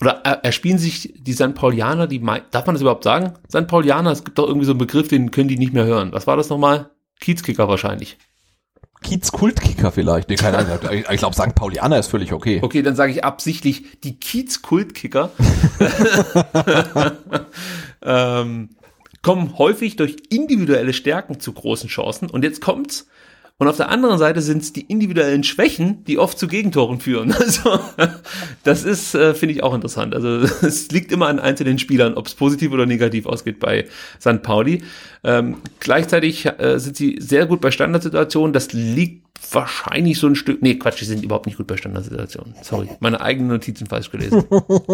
[0.00, 1.54] oder äh, erspielen sich die St.
[1.54, 2.20] Paulianer, die
[2.50, 3.34] darf man das überhaupt sagen?
[3.48, 3.66] St.
[3.66, 6.12] Paulianer, es gibt doch irgendwie so einen Begriff, den können die nicht mehr hören.
[6.12, 6.90] Was war das nochmal?
[7.20, 8.16] Kiezkicker wahrscheinlich.
[9.02, 10.28] Kiez Kultkicker vielleicht.
[10.28, 10.78] Nee, keine Ahnung.
[10.92, 11.54] Ich, ich glaube, St.
[11.54, 12.60] Paulianer ist völlig okay.
[12.62, 15.30] Okay, dann sage ich absichtlich die Kiez-Kultkicker.
[18.02, 18.70] ähm,
[19.22, 22.30] kommen häufig durch individuelle Stärken zu großen Chancen.
[22.30, 23.08] Und jetzt kommt's.
[23.60, 27.34] Und auf der anderen Seite sind es die individuellen Schwächen, die oft zu Gegentoren führen.
[27.50, 27.80] Also
[28.62, 30.14] das ist, äh, finde ich, auch interessant.
[30.14, 30.28] Also
[30.66, 33.86] es liegt immer an einzelnen Spielern, ob es positiv oder negativ ausgeht bei
[34.18, 34.42] St.
[34.42, 34.82] Pauli.
[35.24, 38.54] Ähm, gleichzeitig äh, sind sie sehr gut bei Standardsituationen.
[38.54, 40.62] Das liegt wahrscheinlich so ein Stück.
[40.62, 42.54] Nee, Quatsch, die sind überhaupt nicht gut bei Standardsituationen.
[42.62, 44.44] Sorry, meine eigenen Notizen falsch gelesen.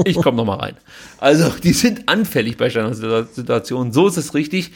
[0.05, 0.77] Ich komme noch mal rein.
[1.19, 3.93] Also, die sind anfällig bei Standardsituationen.
[3.93, 4.73] So ist es richtig.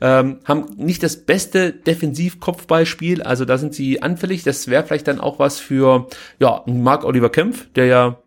[0.00, 4.42] Ähm, haben nicht das beste Defensiv-Kopfballspiel, also da sind sie anfällig.
[4.44, 6.08] Das wäre vielleicht dann auch was für
[6.38, 8.18] ja, Marc Oliver Kempf, der ja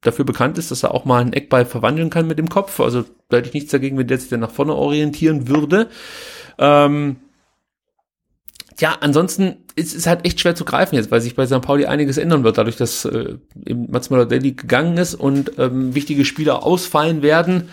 [0.00, 2.80] dafür bekannt ist, dass er auch mal einen Eckball verwandeln kann mit dem Kopf.
[2.80, 5.88] Also da hätte ich nichts dagegen, wenn der sich dann nach vorne orientieren würde.
[6.58, 7.16] Ähm,
[8.80, 11.60] ja, ansonsten ist es halt echt schwer zu greifen jetzt, weil sich bei St.
[11.60, 13.36] Pauli einiges ändern wird, dadurch, dass äh,
[13.66, 17.68] eben Mats Möller-Deli gegangen ist und ähm, wichtige Spieler ausfallen werden.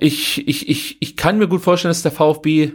[0.00, 2.72] Ich, ich, ich, ich kann mir gut vorstellen, dass der VfB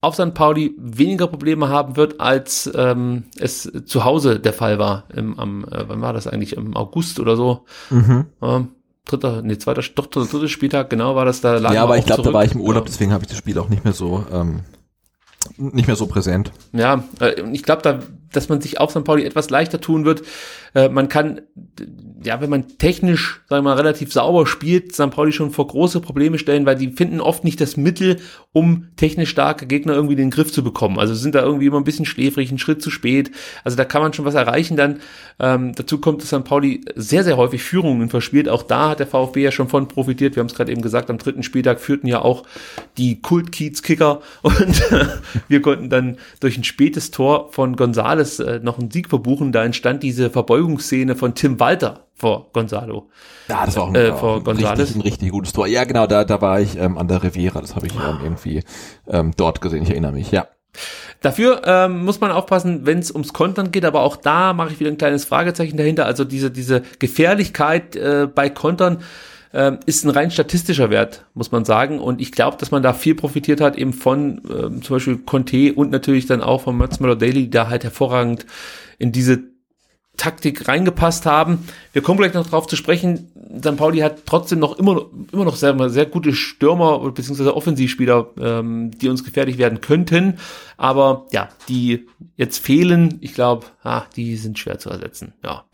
[0.00, 0.34] auf St.
[0.34, 5.04] Pauli weniger Probleme haben wird, als ähm, es zu Hause der Fall war.
[5.14, 6.56] Im, am, äh, wann war das eigentlich?
[6.56, 7.64] Im August oder so.
[7.90, 8.26] Mhm.
[8.42, 8.68] Ähm,
[9.06, 11.58] dritter, nee, zweiter, doch, dritter, Spieltag, genau war das da.
[11.72, 13.68] Ja, aber ich glaube, da war ich im Urlaub, deswegen habe ich das Spiel auch
[13.68, 14.60] nicht mehr so ähm,
[15.56, 16.52] nicht mehr so präsent.
[16.72, 18.00] Ja, äh, ich glaube, da,
[18.32, 19.04] dass man sich auf St.
[19.04, 20.22] Pauli etwas leichter tun wird.
[20.74, 21.42] Äh, man kann,
[22.24, 25.10] ja, wenn man technisch, sagen wir mal, relativ sauber spielt, St.
[25.10, 28.18] Pauli schon vor große Probleme stellen, weil die finden oft nicht das Mittel,
[28.52, 30.98] um technisch starke Gegner irgendwie in den Griff zu bekommen.
[30.98, 33.30] Also sind da irgendwie immer ein bisschen schläfrig, einen Schritt zu spät.
[33.64, 35.00] Also da kann man schon was erreichen dann.
[35.38, 36.44] Ähm, dazu kommt, dass St.
[36.44, 38.48] Pauli sehr, sehr häufig Führungen verspielt.
[38.48, 40.36] Auch da hat der VfB ja schon von profitiert.
[40.36, 42.44] Wir haben es gerade eben gesagt, am dritten Spieltag führten ja auch
[42.98, 44.82] die Kult-Kiez-Kicker und
[45.48, 49.52] wir konnten dann durch ein spätes Tor von Gonzales äh, noch einen Sieg verbuchen.
[49.52, 53.08] Da entstand diese Verbeugungsszene von Tim Walter vor Gonzalo.
[53.48, 54.78] Ja, das war auch ein, Äh, vor ein, González.
[54.78, 55.66] richtig, ein richtig gutes Tor.
[55.66, 58.62] Ja, genau, da, da war ich ähm, an der Riviera, das habe ich ähm, irgendwie
[59.08, 60.46] ähm, dort gesehen, ich erinnere mich, ja.
[61.20, 64.80] Dafür ähm, muss man aufpassen, wenn es ums Kontern geht, aber auch da mache ich
[64.80, 66.06] wieder ein kleines Fragezeichen dahinter.
[66.06, 69.02] Also diese, diese Gefährlichkeit äh, bei Kontern
[69.54, 72.00] ähm, ist ein rein statistischer Wert, muss man sagen.
[72.00, 75.74] Und ich glaube, dass man da viel profitiert hat, eben von ähm, zum Beispiel Conte
[75.74, 78.46] und natürlich dann auch von Mats Möller-Daly, die da halt hervorragend
[78.98, 79.51] in diese
[80.16, 81.66] Taktik reingepasst haben.
[81.92, 83.32] Wir kommen gleich noch drauf zu sprechen.
[83.58, 83.76] St.
[83.76, 87.48] Pauli hat trotzdem noch immer, immer noch sehr, sehr gute Stürmer bzw.
[87.48, 90.38] Offensivspieler, ähm, die uns gefährlich werden könnten.
[90.76, 92.06] Aber ja, die
[92.36, 95.32] jetzt fehlen, ich glaube, ah, die sind schwer zu ersetzen.
[95.42, 95.64] Ja.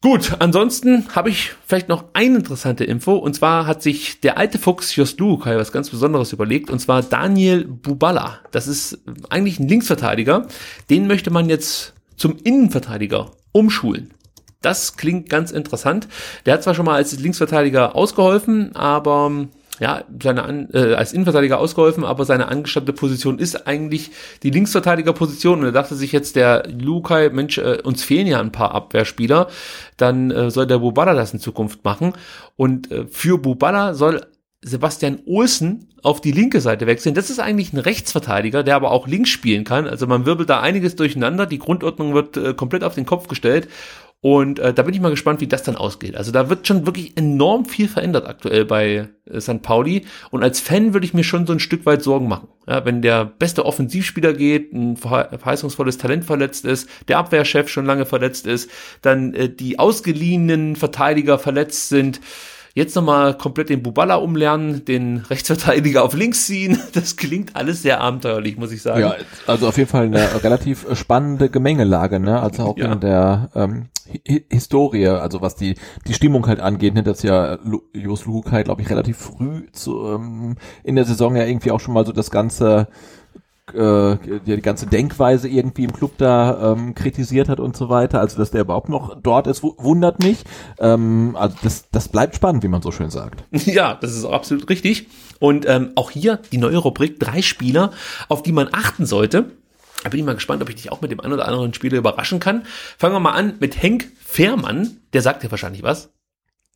[0.00, 3.16] Gut, ansonsten habe ich vielleicht noch eine interessante Info.
[3.16, 6.70] Und zwar hat sich der alte Fuchs Jos Lukai was ganz Besonderes überlegt.
[6.70, 8.38] Und zwar Daniel Bubala.
[8.52, 10.46] Das ist eigentlich ein Linksverteidiger.
[10.88, 14.12] Den möchte man jetzt zum Innenverteidiger umschulen.
[14.60, 16.08] Das klingt ganz interessant.
[16.44, 19.48] Der hat zwar schon mal als Linksverteidiger ausgeholfen, aber
[19.80, 24.10] ja, seine An äh, als Innenverteidiger ausgeholfen, aber seine angestammte Position ist eigentlich
[24.42, 25.60] die Linksverteidigerposition.
[25.60, 29.48] Und er dachte sich jetzt der Lukai, Mensch, äh, uns fehlen ja ein paar Abwehrspieler,
[29.96, 32.14] dann äh, soll der Bubala das in Zukunft machen.
[32.56, 34.22] Und äh, für Bubala soll
[34.60, 37.14] Sebastian Olsen auf die linke Seite wechseln.
[37.14, 39.86] Das ist eigentlich ein Rechtsverteidiger, der aber auch links spielen kann.
[39.86, 41.46] Also man wirbelt da einiges durcheinander.
[41.46, 43.68] Die Grundordnung wird äh, komplett auf den Kopf gestellt.
[44.20, 46.16] Und äh, da bin ich mal gespannt, wie das dann ausgeht.
[46.16, 49.62] Also da wird schon wirklich enorm viel verändert aktuell bei äh, St.
[49.62, 50.06] Pauli.
[50.30, 52.48] Und als Fan würde ich mir schon so ein Stück weit Sorgen machen.
[52.66, 58.06] Ja, wenn der beste Offensivspieler geht, ein verheißungsvolles Talent verletzt ist, der Abwehrchef schon lange
[58.06, 58.68] verletzt ist,
[59.02, 62.20] dann äh, die ausgeliehenen Verteidiger verletzt sind
[62.78, 66.78] Jetzt nochmal komplett den Bubala umlernen, den Rechtsverteidiger auf links ziehen.
[66.92, 69.00] Das klingt alles sehr abenteuerlich, muss ich sagen.
[69.00, 69.16] Ja,
[69.48, 72.40] also auf jeden Fall eine relativ spannende Gemengelage, ne?
[72.40, 72.92] Also auch ja.
[72.92, 75.74] in der ähm, Hi Historie, also was die
[76.06, 77.02] die Stimmung halt angeht, ne?
[77.02, 77.58] Das ja
[77.92, 81.80] Jos Luhuk halt, glaube ich, relativ früh zu, ähm, in der Saison ja irgendwie auch
[81.80, 82.86] schon mal so das ganze
[83.74, 88.20] äh, die ganze Denkweise irgendwie im Club da ähm, kritisiert hat und so weiter.
[88.20, 90.44] Also dass der überhaupt noch dort ist, wundert mich.
[90.78, 93.44] Ähm, also das, das bleibt spannend, wie man so schön sagt.
[93.68, 95.08] Ja, das ist absolut richtig.
[95.40, 97.92] Und ähm, auch hier die neue Rubrik, drei Spieler,
[98.28, 99.52] auf die man achten sollte.
[100.02, 101.98] Da bin ich mal gespannt, ob ich dich auch mit dem einen oder anderen Spieler
[101.98, 102.64] überraschen kann.
[102.96, 104.98] Fangen wir mal an mit Henk Fehrmann.
[105.12, 106.10] Der sagt dir wahrscheinlich was.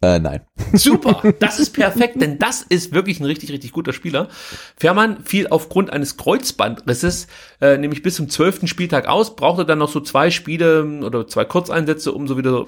[0.02, 0.40] Äh, nein.
[0.72, 4.28] Super, das ist perfekt, denn das ist wirklich ein richtig, richtig guter Spieler.
[4.76, 7.28] Fährmann fiel aufgrund eines Kreuzbandrisses
[7.60, 11.44] äh, nämlich bis zum zwölften Spieltag aus, brauchte dann noch so zwei Spiele oder zwei
[11.44, 12.66] Kurzeinsätze, um so wieder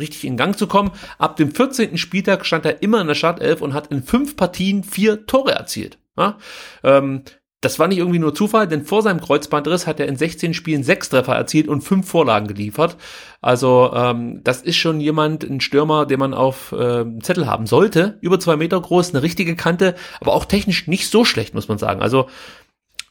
[0.00, 0.90] richtig in Gang zu kommen.
[1.18, 1.96] Ab dem 14.
[1.98, 5.98] Spieltag stand er immer in der Startelf und hat in fünf Partien vier Tore erzielt.
[6.18, 6.38] Ja?
[6.82, 7.22] Ähm,
[7.62, 10.82] das war nicht irgendwie nur Zufall, denn vor seinem Kreuzbandriss hat er in 16 Spielen
[10.82, 12.96] sechs Treffer erzielt und fünf Vorlagen geliefert.
[13.40, 18.18] Also ähm, das ist schon jemand, ein Stürmer, den man auf äh, Zettel haben sollte.
[18.20, 21.78] Über zwei Meter groß, eine richtige Kante, aber auch technisch nicht so schlecht, muss man
[21.78, 22.02] sagen.
[22.02, 22.26] Also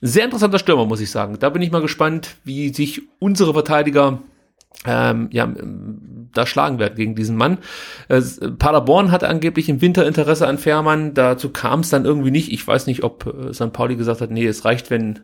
[0.02, 1.38] sehr interessanter Stürmer, muss ich sagen.
[1.40, 4.20] Da bin ich mal gespannt, wie sich unsere Verteidiger
[4.86, 5.52] ähm, ja,
[6.34, 7.60] da schlagen werden gegen diesen Mann.
[8.08, 8.22] Äh,
[8.58, 12.52] Paderborn hatte angeblich im Winter Interesse an Fährmann, dazu kam es dann irgendwie nicht.
[12.52, 13.74] Ich weiß nicht, ob äh, St.
[13.74, 15.20] Pauli gesagt hat, nee, es reicht, wenn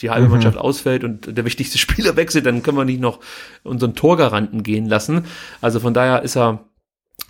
[0.00, 0.32] die halbe mhm.
[0.32, 3.20] Mannschaft ausfällt und der wichtigste Spieler wechselt, dann können wir nicht noch
[3.62, 5.26] unseren Torgaranten gehen lassen.
[5.60, 6.64] Also von daher ist er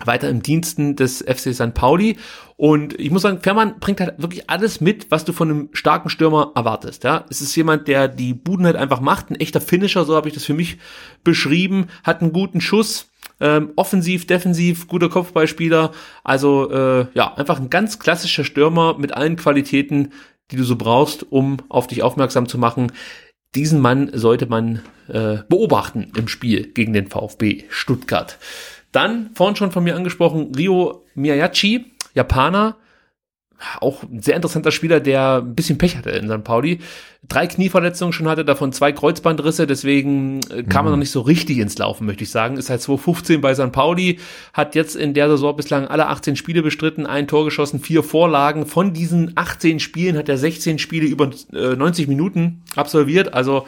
[0.07, 1.73] weiter im Diensten des FC St.
[1.73, 2.17] Pauli.
[2.55, 6.09] Und ich muss sagen, Fährmann bringt halt wirklich alles mit, was du von einem starken
[6.09, 7.03] Stürmer erwartest.
[7.03, 10.27] Ja, es ist jemand, der die Buden halt einfach macht, ein echter Finisher, so habe
[10.27, 10.77] ich das für mich
[11.23, 13.09] beschrieben, hat einen guten Schuss,
[13.39, 15.91] ähm, offensiv, defensiv, guter Kopfballspieler.
[16.23, 20.11] Also äh, ja, einfach ein ganz klassischer Stürmer mit allen Qualitäten,
[20.51, 22.91] die du so brauchst, um auf dich aufmerksam zu machen.
[23.55, 28.37] Diesen Mann sollte man äh, beobachten im Spiel gegen den VfB Stuttgart.
[28.93, 32.77] Dann, vorhin schon von mir angesprochen, Rio Miyachi, Japaner,
[33.79, 36.43] auch ein sehr interessanter Spieler, der ein bisschen Pech hatte in St.
[36.43, 36.79] Pauli.
[37.27, 40.87] Drei Knieverletzungen schon hatte, davon zwei Kreuzbandrisse, deswegen äh, kam mhm.
[40.87, 42.57] er noch nicht so richtig ins Laufen, möchte ich sagen.
[42.57, 43.71] Ist halt 2015 bei St.
[43.71, 44.19] Pauli,
[44.53, 48.65] hat jetzt in der Saison bislang alle 18 Spiele bestritten, ein Tor geschossen, vier Vorlagen.
[48.65, 53.33] Von diesen 18 Spielen hat er 16 Spiele über äh, 90 Minuten absolviert.
[53.33, 53.65] Also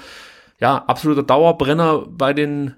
[0.60, 2.76] ja, absoluter Dauerbrenner bei den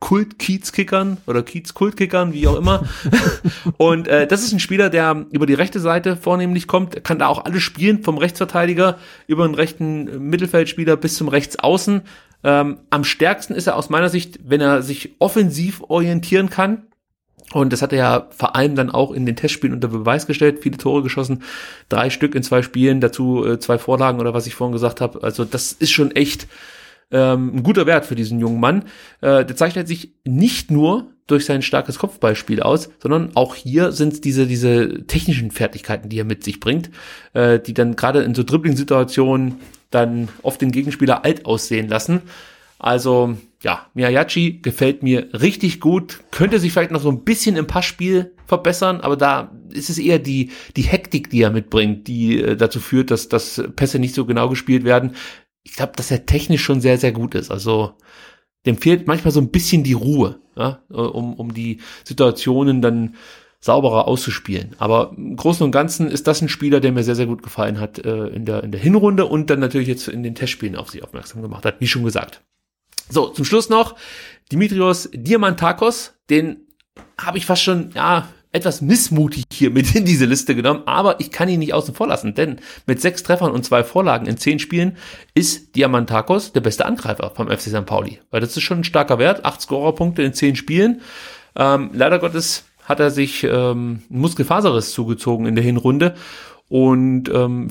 [0.00, 2.84] Kult-Kiez-Kickern oder Kiez-Kult-Kickern, wie auch immer.
[3.78, 7.26] und äh, das ist ein Spieler, der über die rechte Seite vornehmlich kommt, kann da
[7.26, 12.02] auch alles spielen, vom Rechtsverteidiger über den rechten Mittelfeldspieler bis zum Rechtsaußen.
[12.44, 16.84] Ähm, am stärksten ist er aus meiner Sicht, wenn er sich offensiv orientieren kann.
[17.52, 20.60] Und das hat er ja vor allem dann auch in den Testspielen unter Beweis gestellt.
[20.62, 21.42] Viele Tore geschossen,
[21.88, 25.22] drei Stück in zwei Spielen, dazu äh, zwei Vorlagen oder was ich vorhin gesagt habe.
[25.22, 26.46] Also das ist schon echt
[27.10, 28.84] ähm, ein guter Wert für diesen jungen Mann.
[29.20, 34.14] Äh, der zeichnet sich nicht nur durch sein starkes Kopfballspiel aus, sondern auch hier sind
[34.14, 36.90] es diese, diese technischen Fertigkeiten, die er mit sich bringt,
[37.34, 39.56] äh, die dann gerade in so Dribbling-Situationen
[39.90, 42.22] dann oft den Gegenspieler alt aussehen lassen.
[42.78, 47.66] Also ja, Miyachi gefällt mir richtig gut, könnte sich vielleicht noch so ein bisschen im
[47.66, 52.56] Passspiel verbessern, aber da ist es eher die, die Hektik, die er mitbringt, die äh,
[52.56, 55.14] dazu führt, dass, dass Pässe nicht so genau gespielt werden
[55.68, 57.50] ich glaube, dass er technisch schon sehr, sehr gut ist.
[57.50, 57.92] Also
[58.66, 63.16] dem fehlt manchmal so ein bisschen die Ruhe, ja, um, um die Situationen dann
[63.60, 64.76] sauberer auszuspielen.
[64.78, 67.80] Aber im Großen und Ganzen ist das ein Spieler, der mir sehr, sehr gut gefallen
[67.80, 70.90] hat äh, in, der, in der Hinrunde und dann natürlich jetzt in den Testspielen auf
[70.90, 72.40] sich aufmerksam gemacht hat, wie schon gesagt.
[73.10, 73.96] So, zum Schluss noch
[74.50, 76.66] Dimitrios Diamantakos, den
[77.20, 81.30] habe ich fast schon, ja, etwas missmutig hier mit in diese Liste genommen, aber ich
[81.30, 84.58] kann ihn nicht außen vor lassen, denn mit sechs Treffern und zwei Vorlagen in zehn
[84.58, 84.96] Spielen
[85.34, 87.86] ist Diamantakos der beste Angreifer vom FC St.
[87.86, 88.20] Pauli.
[88.30, 91.02] Weil das ist schon ein starker Wert, acht Scorerpunkte in zehn Spielen.
[91.56, 96.14] Ähm, leider Gottes hat er sich ähm, Muskelfaserriss zugezogen in der Hinrunde
[96.68, 97.68] und ähm,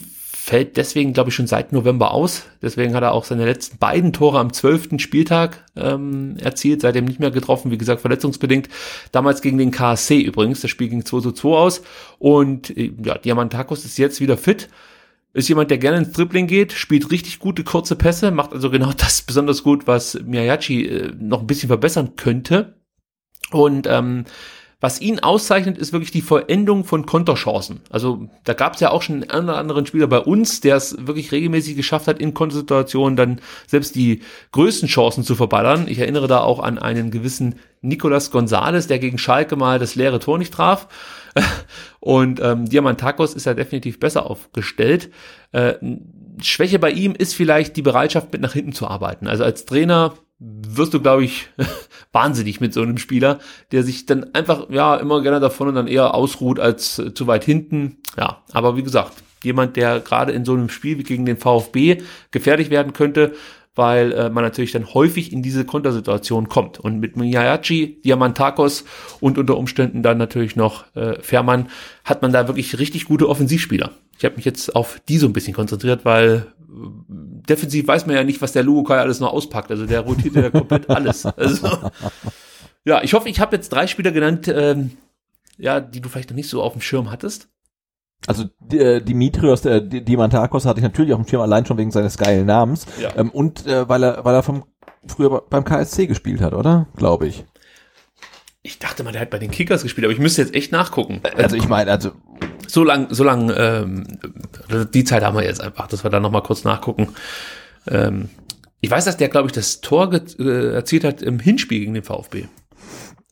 [0.47, 2.45] fällt deswegen, glaube ich, schon seit November aus.
[2.61, 7.19] Deswegen hat er auch seine letzten beiden Tore am zwölften Spieltag ähm, erzielt, seitdem nicht
[7.19, 8.69] mehr getroffen, wie gesagt, verletzungsbedingt.
[9.11, 11.81] Damals gegen den KSC übrigens, das Spiel ging 2 zu 2 aus.
[12.17, 14.69] Und äh, ja, Diamantakos ist jetzt wieder fit.
[15.33, 18.93] Ist jemand, der gerne ins Dribbling geht, spielt richtig gute kurze Pässe, macht also genau
[18.97, 22.77] das besonders gut, was Miyachi äh, noch ein bisschen verbessern könnte.
[23.51, 24.23] Und ähm,
[24.79, 27.81] was ihn auszeichnet, ist wirklich die Vollendung von Konterchancen.
[27.89, 31.31] Also da gab es ja auch schon einen anderen Spieler bei uns, der es wirklich
[31.31, 34.21] regelmäßig geschafft hat, in Kontersituationen dann selbst die
[34.51, 35.87] größten Chancen zu verballern.
[35.87, 40.19] Ich erinnere da auch an einen gewissen Nicolas Gonzalez, der gegen Schalke mal das leere
[40.19, 40.87] Tor nicht traf.
[41.99, 45.09] Und ähm, Diamantakos ist ja definitiv besser aufgestellt.
[45.53, 45.73] Äh,
[46.41, 49.27] Schwäche bei ihm ist vielleicht die Bereitschaft, mit nach hinten zu arbeiten.
[49.27, 51.49] Also als Trainer wirst du, glaube ich,
[52.11, 53.39] wahnsinnig mit so einem Spieler,
[53.71, 57.27] der sich dann einfach, ja, immer gerne davon und dann eher ausruht als äh, zu
[57.27, 57.97] weit hinten.
[58.17, 61.97] Ja, aber wie gesagt, jemand, der gerade in so einem Spiel wie gegen den VfB
[62.31, 63.33] gefährlich werden könnte,
[63.75, 66.79] weil äh, man natürlich dann häufig in diese Kontersituation kommt.
[66.79, 68.83] Und mit Miyachi, Diamantakos
[69.19, 71.69] und unter Umständen dann natürlich noch äh, Fährmann
[72.03, 73.91] hat man da wirklich richtig gute Offensivspieler.
[74.17, 78.23] Ich habe mich jetzt auf die so ein bisschen konzentriert, weil defensiv weiß man ja
[78.23, 79.71] nicht, was der Lugokai alles noch auspackt.
[79.71, 81.25] Also der rotiert ja komplett alles.
[81.25, 81.91] Also,
[82.85, 84.91] ja, ich hoffe, ich habe jetzt drei Spieler genannt, ähm,
[85.57, 87.49] ja, die du vielleicht noch nicht so auf dem Schirm hattest.
[88.25, 92.17] Also äh, Dimitrios der Diamantakos hatte ich natürlich auf dem Schirm allein schon wegen seines
[92.17, 93.15] geilen Namens ja.
[93.15, 94.65] ähm, und äh, weil er weil er vom
[95.05, 96.87] früher beim KSC gespielt hat, oder?
[96.95, 97.45] Glaube ich.
[98.63, 101.21] Ich dachte mal, der hat bei den Kickers gespielt, aber ich müsste jetzt echt nachgucken.
[101.37, 102.11] Also ich meine, also
[102.67, 104.03] so lang, so lang, ähm,
[104.93, 107.09] die Zeit haben wir jetzt einfach, dass wir da nochmal kurz nachgucken.
[107.87, 108.29] Ähm,
[108.79, 112.03] ich weiß, dass der, glaube ich, das Tor äh, erzielt hat im Hinspiel gegen den
[112.03, 112.45] VfB.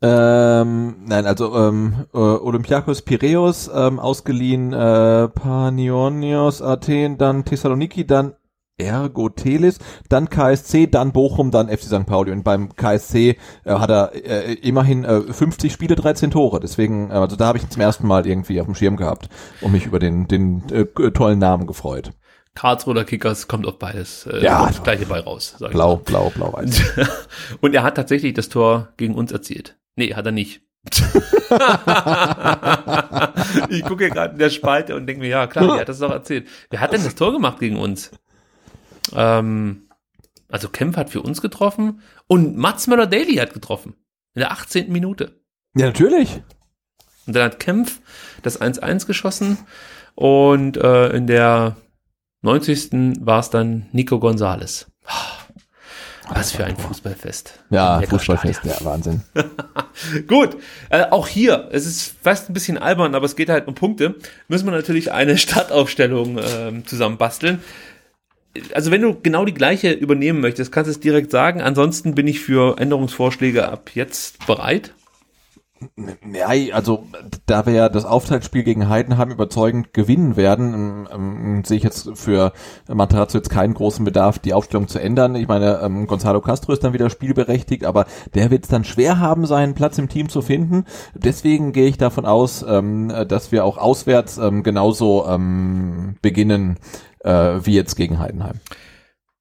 [0.01, 8.33] Ähm, nein, also ähm, äh, Olympiakos Piräus ähm, ausgeliehen, äh, Panionios Athen, dann Thessaloniki, dann
[8.77, 9.79] Ergo Telis,
[10.09, 12.05] dann KSC, dann Bochum, dann FC St.
[12.05, 12.31] Pauli.
[12.31, 16.59] Und beim KSC äh, hat er äh, immerhin äh, 50 Spiele, 13 Tore.
[16.59, 19.29] Deswegen, äh, also da habe ich zum ersten Mal irgendwie auf dem Schirm gehabt
[19.61, 22.11] und mich über den, den äh, tollen Namen gefreut.
[22.55, 24.25] Karlsruher Kickers kommt auf beides.
[24.27, 25.55] Äh, ja, das gleiche bei raus.
[25.59, 26.83] Blau, blau, blau, weiß.
[27.61, 29.77] und er hat tatsächlich das Tor gegen uns erzielt.
[29.95, 30.61] Nee, hat er nicht.
[33.69, 36.11] ich gucke gerade in der Spalte und denke mir, ja klar, er hat das doch
[36.11, 36.47] erzählt.
[36.69, 38.11] Wer hat denn das Tor gemacht gegen uns?
[39.13, 39.87] Ähm,
[40.49, 43.95] also Kempf hat für uns getroffen und Mats Möller-Daly hat getroffen.
[44.33, 44.91] In der 18.
[44.91, 45.39] Minute.
[45.75, 46.41] Ja, natürlich.
[47.25, 47.99] Und dann hat Kempf
[48.43, 49.57] das 1-1 geschossen
[50.13, 51.77] und äh, in der
[52.41, 53.25] 90.
[53.25, 54.87] war es dann Nico Gonzales.
[56.29, 57.59] Was für ein Fußballfest.
[57.69, 59.21] Ja, Fußballfest, ja, Wahnsinn.
[60.27, 60.57] Gut,
[60.89, 64.15] äh, auch hier, es ist fast ein bisschen albern, aber es geht halt um Punkte,
[64.47, 67.61] müssen wir natürlich eine Stadtaufstellung äh, zusammen basteln
[68.73, 71.61] also wenn du genau die gleiche übernehmen möchtest, kannst du es direkt sagen.
[71.61, 74.93] Ansonsten bin ich für Änderungsvorschläge ab jetzt bereit.
[76.33, 77.05] Ja, also
[77.45, 82.09] da wir ja das Auftaktspiel gegen Heidenheim überzeugend gewinnen werden, ähm, ähm, sehe ich jetzt
[82.15, 82.53] für
[82.87, 85.35] Matarazzo jetzt keinen großen Bedarf, die Aufstellung zu ändern.
[85.35, 89.19] Ich meine, ähm, Gonzalo Castro ist dann wieder spielberechtigt, aber der wird es dann schwer
[89.19, 90.85] haben, seinen Platz im Team zu finden.
[91.13, 96.77] Deswegen gehe ich davon aus, ähm, dass wir auch auswärts ähm, genauso ähm, beginnen
[97.25, 98.59] äh, wie jetzt gegen Heidenheim.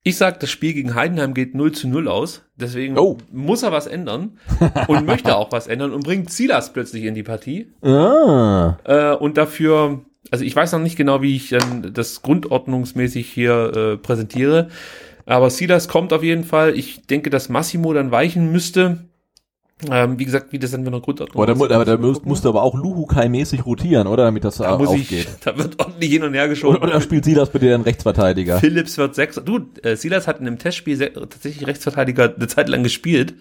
[0.06, 2.42] Ich sag, das Spiel gegen Heidenheim geht 0 zu 0 aus.
[2.56, 3.16] Deswegen oh.
[3.32, 4.38] muss er was ändern
[4.88, 7.72] und möchte auch was ändern und bringt Silas plötzlich in die Partie.
[7.82, 8.76] Ah.
[8.84, 13.72] Äh, und dafür, also ich weiß noch nicht genau, wie ich dann das grundordnungsmäßig hier
[13.74, 14.68] äh, präsentiere.
[15.24, 16.76] Aber Silas kommt auf jeden Fall.
[16.76, 19.08] Ich denke, dass Massimo dann weichen müsste.
[19.90, 22.44] Ähm, wie gesagt, wie das dann mit einer Grundordnung aber da, aber da musst, musst
[22.44, 24.24] du aber auch Luhukai-mäßig rotieren, oder?
[24.24, 25.10] Damit das da muss aufgeht.
[25.10, 26.76] Ich, da wird ordentlich hin und her geschoben.
[26.76, 28.58] Oder, oder spielt Silas bitte den Rechtsverteidiger?
[28.58, 29.40] Philips wird sechs.
[29.44, 33.34] Du, äh, Silas hat in einem Testspiel tatsächlich Rechtsverteidiger eine Zeit lang gespielt.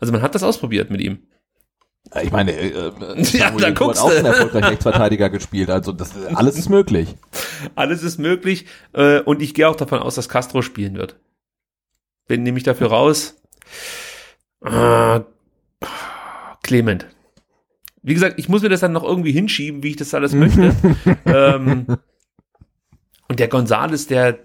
[0.00, 1.18] Also man hat das ausprobiert mit ihm.
[2.22, 2.92] Ich meine, äh, äh
[3.32, 5.70] ja, da guckst auch einen erfolgreich Rechtsverteidiger gespielt.
[5.70, 7.14] Also das alles ist möglich.
[7.74, 8.66] Alles ist möglich.
[8.92, 11.16] Äh, und ich gehe auch davon aus, dass Castro spielen wird.
[12.28, 13.34] Bin nämlich dafür raus.
[14.64, 15.20] Äh,
[16.62, 17.06] Clement.
[18.02, 20.74] Wie gesagt, ich muss mir das dann noch irgendwie hinschieben, wie ich das alles möchte.
[21.26, 21.86] ähm,
[23.28, 24.38] und der Gonzales, der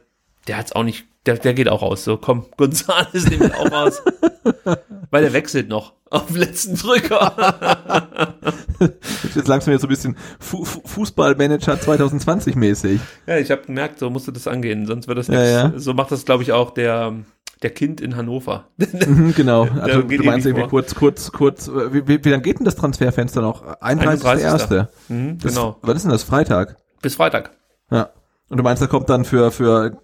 [0.47, 2.03] der hat's auch nicht, der, der geht auch raus.
[2.03, 4.01] So, komm, Gonzales nimmt auch raus.
[5.09, 8.35] Weil der wechselt noch auf den letzten Drücker.
[9.33, 12.99] Jetzt langsam jetzt so ein bisschen Fu Fu Fußballmanager 2020 mäßig.
[13.25, 15.51] ja, ich habe gemerkt, so musste das angehen, sonst wird das Ja, nichts.
[15.53, 15.73] ja.
[15.79, 17.13] So macht das, glaube ich, auch der,
[17.61, 18.69] der Kind in Hannover.
[19.07, 19.63] Mhm, genau.
[19.63, 20.69] Also du meinst irgendwie vor.
[20.69, 23.63] kurz, kurz, kurz, wie, wie, wie lange geht denn das Transferfenster noch?
[23.81, 24.87] 31.1.
[25.09, 25.77] Mhm, Das- genau.
[25.81, 26.23] Was ist denn das?
[26.23, 26.77] Freitag?
[27.01, 27.51] Bis Freitag.
[27.91, 28.09] Ja.
[28.49, 29.97] Und du meinst, da kommt dann für, für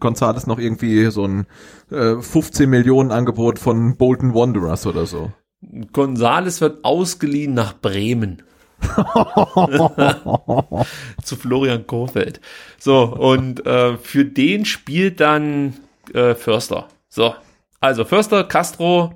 [0.00, 1.46] Gonzales noch irgendwie so ein
[1.90, 5.32] äh, 15 Millionen Angebot von Bolton Wanderers oder so.
[5.92, 8.42] Gonzales wird ausgeliehen nach Bremen.
[11.22, 12.40] Zu Florian Kohfeldt.
[12.78, 15.74] So, und äh, für den spielt dann
[16.14, 16.86] äh, Förster.
[17.08, 17.34] So,
[17.80, 19.12] also Förster, Castro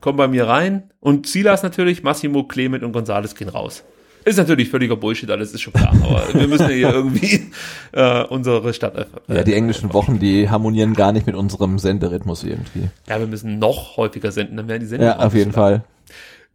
[0.00, 3.82] kommen bei mir rein und Silas natürlich, Massimo, Clement und Gonzales gehen raus.
[4.24, 7.50] Ist natürlich völliger Bullshit, alles ist schon klar, aber wir müssen ja hier irgendwie
[7.92, 8.94] äh, unsere Stadt.
[9.28, 12.88] Äh, Ja, die englischen Wochen, die harmonieren gar nicht mit unserem Senderhythmus irgendwie.
[13.08, 15.82] ja, wir müssen noch häufiger senden, dann werden die Sendungen Ja, auf jeden Fall.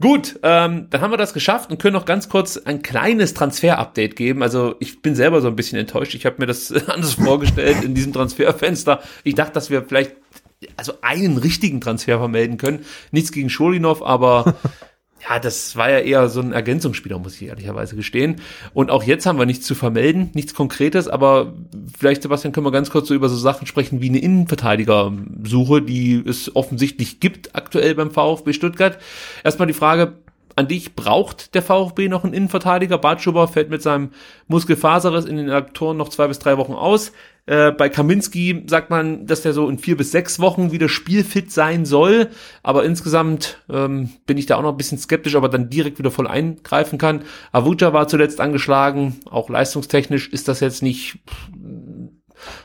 [0.04, 4.18] Gut, ähm, dann haben wir das geschafft und können noch ganz kurz ein kleines Transfer-Update
[4.18, 4.44] geben.
[4.44, 6.14] Also ich bin selber so ein bisschen enttäuscht.
[6.14, 9.02] Ich habe mir das anders vorgestellt in diesem Transferfenster.
[9.24, 10.12] Ich dachte, dass wir vielleicht
[10.76, 12.84] also einen richtigen Transfer vermelden können.
[13.12, 14.56] Nichts gegen Scholinov, aber
[15.30, 18.42] ja, das war ja eher so ein Ergänzungsspieler, muss ich ehrlicherweise gestehen.
[18.74, 21.54] Und auch jetzt haben wir nichts zu vermelden, nichts Konkretes, aber
[21.98, 26.24] vielleicht, Sebastian, können wir ganz kurz so über so Sachen sprechen wie eine Innenverteidigersuche, die
[26.26, 28.98] es offensichtlich gibt aktuell beim VfB Stuttgart.
[29.44, 30.14] Erstmal die Frage
[30.56, 32.98] an dich, braucht der VfB noch einen Innenverteidiger?
[32.98, 34.12] Bartschuber fällt mit seinem
[34.48, 37.12] Muskelfaserriss in den Aktoren noch zwei bis drei Wochen aus.
[37.46, 41.52] Äh, bei Kaminski sagt man, dass der so in vier bis sechs Wochen wieder spielfit
[41.52, 42.30] sein soll.
[42.62, 46.00] Aber insgesamt ähm, bin ich da auch noch ein bisschen skeptisch, ob er dann direkt
[46.00, 47.24] wieder voll eingreifen kann.
[47.52, 49.20] Avuja war zuletzt angeschlagen.
[49.30, 51.20] Auch leistungstechnisch ist das jetzt nicht,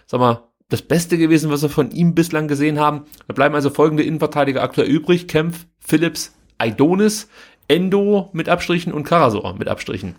[0.07, 3.07] sag mal, das Beste gewesen, was wir von ihm bislang gesehen haben.
[3.27, 5.27] Da bleiben also folgende Innenverteidiger aktuell übrig.
[5.27, 7.29] Kempf, Phillips, Aidonis,
[7.69, 10.15] Endo mit Abstrichen und Karasor mit Abstrichen.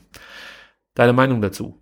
[0.96, 1.78] Deine Meinung dazu?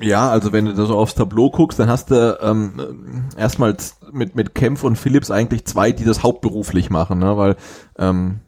[0.00, 4.34] Ja, also wenn du da so aufs Tableau guckst, dann hast du ähm, erstmals mit,
[4.34, 7.36] mit Kempf und Phillips eigentlich zwei, die das hauptberuflich machen, ne?
[7.36, 7.56] weil
[7.98, 8.40] ähm,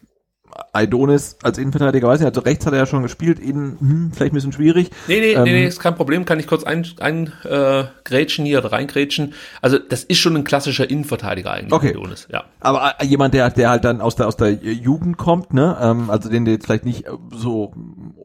[0.73, 4.33] Aidonis als Innenverteidiger, weiß ich, also rechts hat er ja schon gespielt, innen hm, vielleicht
[4.33, 4.91] ein bisschen schwierig.
[5.09, 8.45] Nee, nee, Ähm, nee, nee, ist kein Problem, kann ich kurz ein, ein äh, grätschen
[8.45, 9.35] hier oder reingrätschen.
[9.63, 11.91] Also das ist schon ein klassischer Innenverteidiger eigentlich, Okay.
[11.91, 12.45] Adonis, ja.
[12.61, 16.11] Aber äh, jemand, der, der halt dann aus der, aus der Jugend kommt, ne, ähm,
[16.11, 17.73] also den du jetzt vielleicht nicht so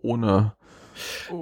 [0.01, 0.53] ohne,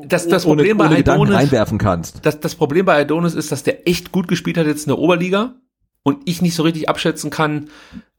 [0.06, 2.26] Das, das ohne, Problem bei ohne Gedanken Adonis, reinwerfen kannst.
[2.26, 5.00] das, das Problem bei Adonis ist, dass der echt gut gespielt hat jetzt in der
[5.00, 5.56] Oberliga
[6.04, 7.70] und ich nicht so richtig abschätzen kann,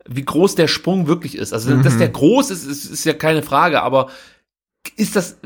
[0.07, 1.53] wie groß der Sprung wirklich ist.
[1.53, 4.09] Also, dass der groß ist, ist, ist ja keine Frage, aber
[4.97, 5.39] ist das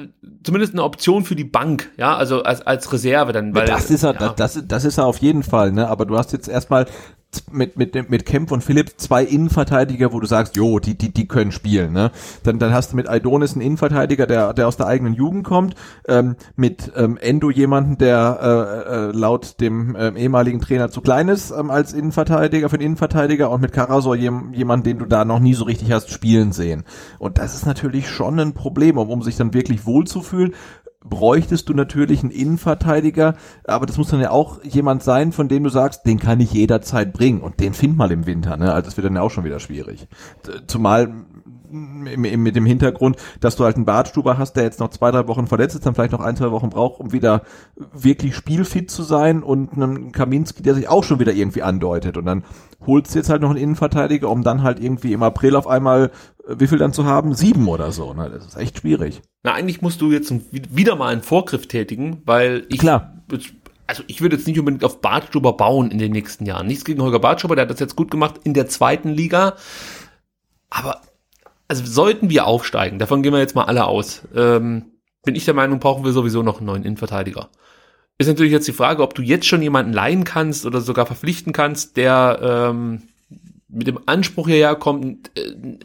[0.45, 4.05] zumindest eine Option für die Bank, ja, also als, als Reserve dann, weil das ist
[4.05, 4.29] er, ja.
[4.31, 5.89] das, das ist er auf jeden Fall, ne?
[5.89, 6.87] Aber du hast jetzt erstmal
[7.51, 11.29] mit mit mit Kempf und Philipp zwei Innenverteidiger, wo du sagst, jo, die die die
[11.29, 12.11] können spielen, ne?
[12.43, 15.75] Dann dann hast du mit Aidonis einen Innenverteidiger, der der aus der eigenen Jugend kommt,
[16.09, 21.29] ähm, mit ähm, Endo jemanden, der äh, äh, laut dem ähm, ehemaligen Trainer zu klein
[21.29, 25.25] ist ähm, als Innenverteidiger für den Innenverteidiger und mit Karasor jem, jemand, den du da
[25.25, 26.85] noch nie so richtig hast spielen sehen.
[27.19, 30.55] Und das ist natürlich schon ein Problem, um, um sich dann wirklich wohlzufühlen
[31.05, 35.63] bräuchtest du natürlich einen Innenverteidiger, aber das muss dann ja auch jemand sein, von dem
[35.63, 38.73] du sagst, den kann ich jederzeit bringen und den find mal im Winter, ne?
[38.73, 40.09] Also das wird dann ja auch schon wieder schwierig.
[40.67, 41.13] Zumal
[41.75, 45.49] mit dem Hintergrund, dass du halt einen Bartstuber hast, der jetzt noch zwei, drei Wochen
[45.49, 47.43] verletzt ist, dann vielleicht noch ein, zwei Wochen braucht, um wieder
[47.93, 52.27] wirklich spielfit zu sein und einen Kaminski, der sich auch schon wieder irgendwie andeutet und
[52.27, 52.45] dann
[52.87, 56.11] holst du jetzt halt noch einen Innenverteidiger, um dann halt irgendwie im April auf einmal,
[56.47, 57.35] äh, wie viel dann zu haben?
[57.35, 58.31] Sieben oder so, ne?
[58.31, 59.23] Das ist echt schwierig.
[59.43, 63.23] Na, eigentlich musst du jetzt wieder mal einen Vorgriff tätigen, weil ich, Klar.
[63.87, 66.67] also ich würde jetzt nicht unbedingt auf Bartstuber bauen in den nächsten Jahren.
[66.67, 69.55] Nichts gegen Holger Bartstuber, der hat das jetzt gut gemacht in der zweiten Liga.
[70.71, 71.01] Aber,
[71.69, 74.87] also sollten wir aufsteigen, davon gehen wir jetzt mal alle aus, ähm,
[75.25, 77.49] bin ich der Meinung, brauchen wir sowieso noch einen neuen Innenverteidiger.
[78.19, 81.53] Ist natürlich jetzt die Frage, ob du jetzt schon jemanden leihen kannst oder sogar verpflichten
[81.53, 83.03] kannst, der ähm,
[83.69, 85.79] mit dem Anspruch hierher kommt, äh,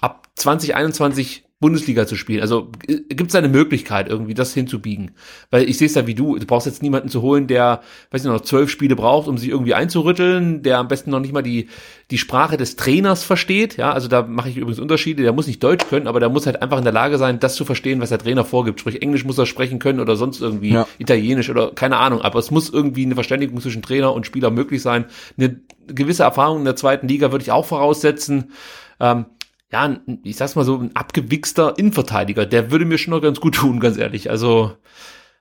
[0.00, 2.42] ab 2021 Bundesliga zu spielen.
[2.42, 5.12] Also gibt es eine Möglichkeit, irgendwie das hinzubiegen?
[5.50, 8.20] Weil ich sehe es ja wie du, du brauchst jetzt niemanden zu holen, der, weiß
[8.22, 11.40] ich noch, zwölf Spiele braucht, um sich irgendwie einzurütteln, der am besten noch nicht mal
[11.40, 11.68] die,
[12.10, 13.78] die Sprache des Trainers versteht.
[13.78, 15.22] Ja, also da mache ich übrigens Unterschiede.
[15.22, 17.54] Der muss nicht Deutsch können, aber der muss halt einfach in der Lage sein, das
[17.54, 18.78] zu verstehen, was der Trainer vorgibt.
[18.78, 20.86] Sprich, Englisch muss er sprechen können oder sonst irgendwie Ja.
[20.98, 22.20] Italienisch oder keine Ahnung.
[22.20, 25.06] Aber es muss irgendwie eine Verständigung zwischen Trainer und Spieler möglich sein.
[25.38, 28.52] Eine gewisse Erfahrung in der zweiten Liga würde ich auch voraussetzen.
[29.00, 29.24] Ähm,
[29.72, 33.40] ja, ein- ich sag's mal so, ein abgewichster Innenverteidiger, der würde mir schon noch ganz
[33.40, 34.30] gut tun, ganz ehrlich.
[34.30, 34.72] Also,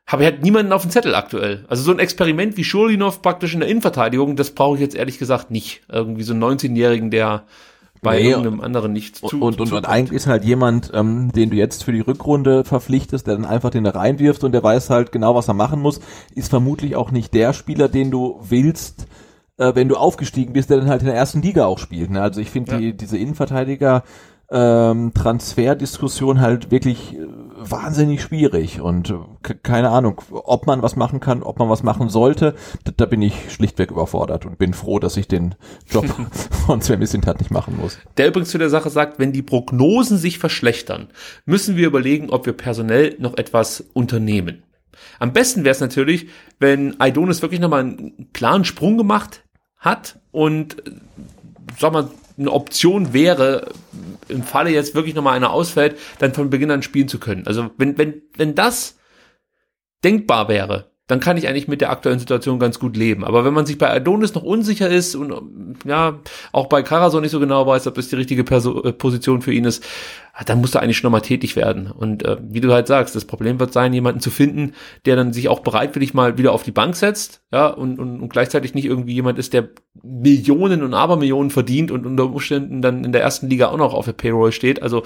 [0.06, 1.66] habe ich halt niemanden auf dem Zettel aktuell.
[1.70, 5.18] Also so ein Experiment wie Schulinov praktisch in der Innenverteidigung, das brauche ich jetzt ehrlich
[5.18, 5.82] gesagt nicht.
[5.90, 7.46] Irgendwie so einen 19-Jährigen, der
[8.02, 11.50] bei nee, irgendeinem anderen nicht zu, und, und, und eigentlich ist halt jemand, ähm, den
[11.50, 14.90] du jetzt für die Rückrunde verpflichtest, der dann einfach den da reinwirft und der weiß
[14.90, 16.02] halt genau, was er machen muss,
[16.36, 19.08] ist vermutlich auch nicht der Spieler, den du willst,
[19.58, 22.10] äh, wenn du aufgestiegen bist, der dann halt in der ersten Liga auch spielt.
[22.10, 22.22] Ne?
[22.22, 22.78] Also ich finde ja.
[22.80, 24.04] die, diese Innenverteidiger
[24.52, 27.26] ähm, Transferdiskussion halt wirklich äh,
[27.58, 32.10] wahnsinnig schwierig und äh, keine Ahnung, ob man was machen kann, ob man was machen
[32.10, 35.56] sollte, da, da bin ich schlichtweg überfordert und bin froh, dass ich den
[35.90, 36.06] Job
[36.68, 37.98] von Sven Missintat nicht machen muss.
[38.18, 41.08] Der übrigens zu der Sache sagt, wenn die Prognosen sich verschlechtern,
[41.46, 44.64] müssen wir überlegen, ob wir personell noch etwas unternehmen.
[45.20, 46.28] Am besten wäre es natürlich,
[46.60, 49.43] wenn Aidonis wirklich nochmal einen klaren Sprung gemacht
[49.84, 50.92] hat und äh,
[51.78, 53.72] sag mal, eine Option wäre,
[54.28, 57.46] im Falle jetzt wirklich nochmal einer ausfällt, dann von Beginn an spielen zu können.
[57.46, 58.98] Also wenn, wenn, wenn das
[60.04, 63.26] denkbar wäre, dann kann ich eigentlich mit der aktuellen Situation ganz gut leben.
[63.26, 65.34] Aber wenn man sich bei Adonis noch unsicher ist und
[65.86, 66.20] ja,
[66.54, 69.52] auch bei Karason nicht so genau weiß, ob das die richtige Perso äh, Position für
[69.52, 69.84] ihn ist,
[70.46, 71.92] dann muss er eigentlich schon nochmal tätig werden.
[71.92, 74.74] Und äh, wie du halt sagst, das Problem wird sein, jemanden zu finden,
[75.06, 78.30] der dann sich auch bereitwillig mal wieder auf die Bank setzt, ja, und, und, und
[78.30, 79.70] gleichzeitig nicht irgendwie jemand ist, der
[80.02, 84.06] Millionen und Abermillionen verdient und unter Umständen dann in der ersten Liga auch noch auf
[84.06, 84.82] der Payroll steht.
[84.82, 85.04] Also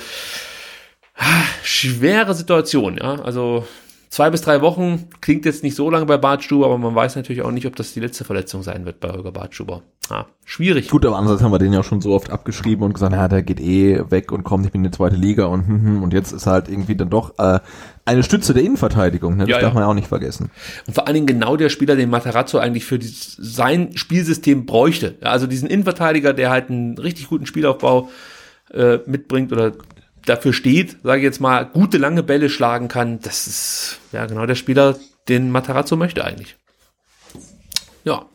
[1.64, 3.16] schwere Situation, ja.
[3.16, 3.66] Also
[4.10, 7.42] Zwei bis drei Wochen klingt jetzt nicht so lange bei Bartstuber, aber man weiß natürlich
[7.42, 9.82] auch nicht, ob das die letzte Verletzung sein wird bei Holger Bartstuber.
[10.10, 10.90] Ah, schwierig.
[10.90, 13.44] Gut, aber andererseits haben wir den ja schon so oft abgeschrieben und gesagt, ja, der
[13.44, 16.14] geht eh weg und kommt nicht mehr in die zweite Liga und hm, hm, und
[16.14, 17.60] jetzt ist halt irgendwie dann doch äh,
[18.06, 19.44] eine Stütze der Innenverteidigung, ne?
[19.44, 20.50] das ja, darf man ja auch nicht vergessen.
[20.88, 25.16] Und vor allen Dingen genau der Spieler, den Matarazzo eigentlich für dieses, sein Spielsystem bräuchte.
[25.20, 28.10] Also diesen Innenverteidiger, der halt einen richtig guten Spielaufbau
[28.74, 29.74] äh, mitbringt oder
[30.28, 34.46] dafür steht, sage ich jetzt mal, gute lange Bälle schlagen kann, das ist ja genau
[34.46, 34.96] der Spieler,
[35.28, 36.56] den Matarazzo möchte eigentlich.
[38.04, 38.26] Ja.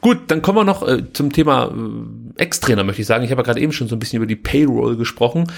[0.00, 3.24] Gut, dann kommen wir noch äh, zum Thema äh, Ex-Trainer, möchte ich sagen.
[3.24, 5.50] Ich habe ja gerade eben schon so ein bisschen über die Payroll gesprochen.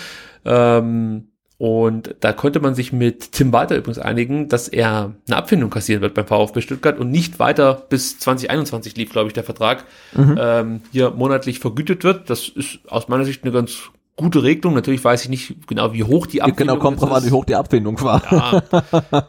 [0.45, 5.71] Ähm, und da konnte man sich mit Tim Walter übrigens einigen, dass er eine Abfindung
[5.71, 9.85] kassieren wird beim VfB Stuttgart und nicht weiter bis 2021 lief, glaube ich, der Vertrag,
[10.13, 10.37] mhm.
[10.41, 12.29] ähm, hier monatlich vergütet wird.
[12.31, 14.75] Das ist aus meiner Sicht eine ganz gute Regelung.
[14.75, 17.45] Natürlich weiß ich nicht genau, wie hoch die Abfindung Genau, kommt drauf an, wie hoch
[17.45, 18.23] die Abfindung war.
[18.31, 18.63] Ja.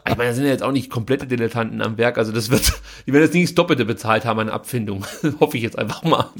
[0.08, 2.18] Ich meine, da sind ja jetzt auch nicht komplette Dilettanten am Werk.
[2.18, 2.72] Also das wird,
[3.06, 5.06] die werden jetzt nicht das Doppelte bezahlt haben an Abfindung.
[5.40, 6.30] Hoffe ich jetzt einfach mal.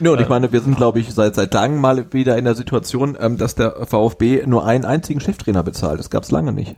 [0.00, 2.54] Ja, und ich meine, wir sind, glaube ich, seit, seit Tagen mal wieder in der
[2.54, 5.98] Situation, ähm, dass der VfB nur einen einzigen Cheftrainer bezahlt.
[5.98, 6.76] Das gab es lange nicht.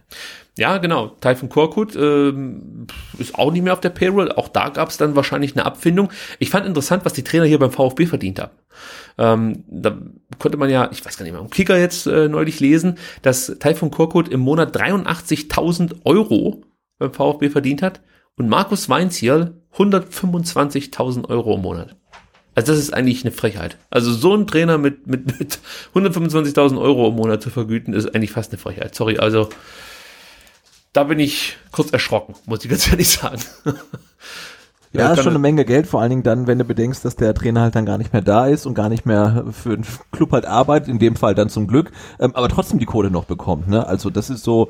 [0.57, 1.09] Ja, genau.
[1.21, 2.87] Taifun Korkut ähm,
[3.19, 4.33] ist auch nicht mehr auf der Payroll.
[4.33, 6.11] Auch da gab es dann wahrscheinlich eine Abfindung.
[6.39, 8.53] Ich fand interessant, was die Trainer hier beim VfB verdient haben.
[9.19, 9.97] Ähm, da
[10.39, 13.57] konnte man ja, ich weiß gar nicht mehr, im Kicker jetzt äh, neulich lesen, dass
[13.59, 16.63] Taifun Korkut im Monat 83.000 Euro
[16.99, 18.01] beim VfB verdient hat
[18.37, 21.97] und Markus Weinzierl 125.000 Euro im Monat.
[22.55, 23.79] Also das ist eigentlich eine Frechheit.
[23.91, 25.59] Also so ein Trainer mit, mit, mit
[25.95, 28.95] 125.000 Euro im Monat zu vergüten, ist eigentlich fast eine Frechheit.
[28.95, 29.49] Sorry, also
[30.93, 33.41] da bin ich kurz erschrocken, muss ich ganz ehrlich sagen.
[34.93, 37.15] Ja, ja ist schon eine Menge Geld, vor allen Dingen dann, wenn du bedenkst, dass
[37.15, 39.87] der Trainer halt dann gar nicht mehr da ist und gar nicht mehr für den
[40.11, 43.25] Club halt arbeitet, in dem Fall dann zum Glück, ähm, aber trotzdem die Kohle noch
[43.25, 43.69] bekommt.
[43.69, 43.87] Ne?
[43.87, 44.69] Also das ist so,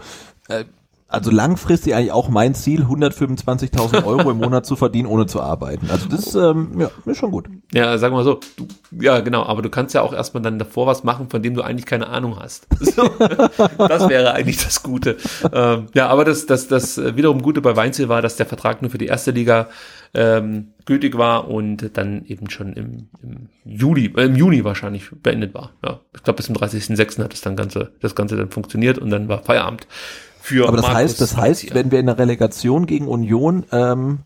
[0.49, 0.65] äh,
[1.11, 5.91] also langfristig eigentlich auch mein Ziel, 125.000 Euro im Monat zu verdienen, ohne zu arbeiten.
[5.91, 7.47] Also das ähm, ja, ist schon gut.
[7.73, 8.41] Ja, sagen wir mal so.
[8.57, 8.69] Du,
[9.01, 9.43] ja, genau.
[9.45, 12.09] Aber du kannst ja auch erstmal dann davor was machen, von dem du eigentlich keine
[12.09, 12.67] Ahnung hast.
[12.91, 13.09] So,
[13.79, 15.17] das wäre eigentlich das Gute.
[15.53, 18.91] Ähm, ja, aber das, das, das wiederum Gute bei Weinzel war, dass der Vertrag nur
[18.91, 19.69] für die erste Liga
[20.13, 25.55] ähm, gültig war und dann eben schon im, im Juli, äh, im Juni wahrscheinlich beendet
[25.55, 25.71] war.
[25.85, 27.23] Ja, ich glaube bis zum 30.06.
[27.23, 29.87] hat das dann ganze, das Ganze dann funktioniert und dann war Feierabend
[30.51, 34.21] für Aber das Markus heißt, das heißt, wenn wir in der Relegation gegen Union ähm,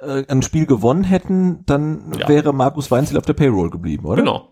[0.00, 2.28] äh, ein Spiel gewonnen hätten, dann ja.
[2.28, 4.22] wäre Markus Weinzel auf der Payroll geblieben, oder?
[4.22, 4.48] Genau.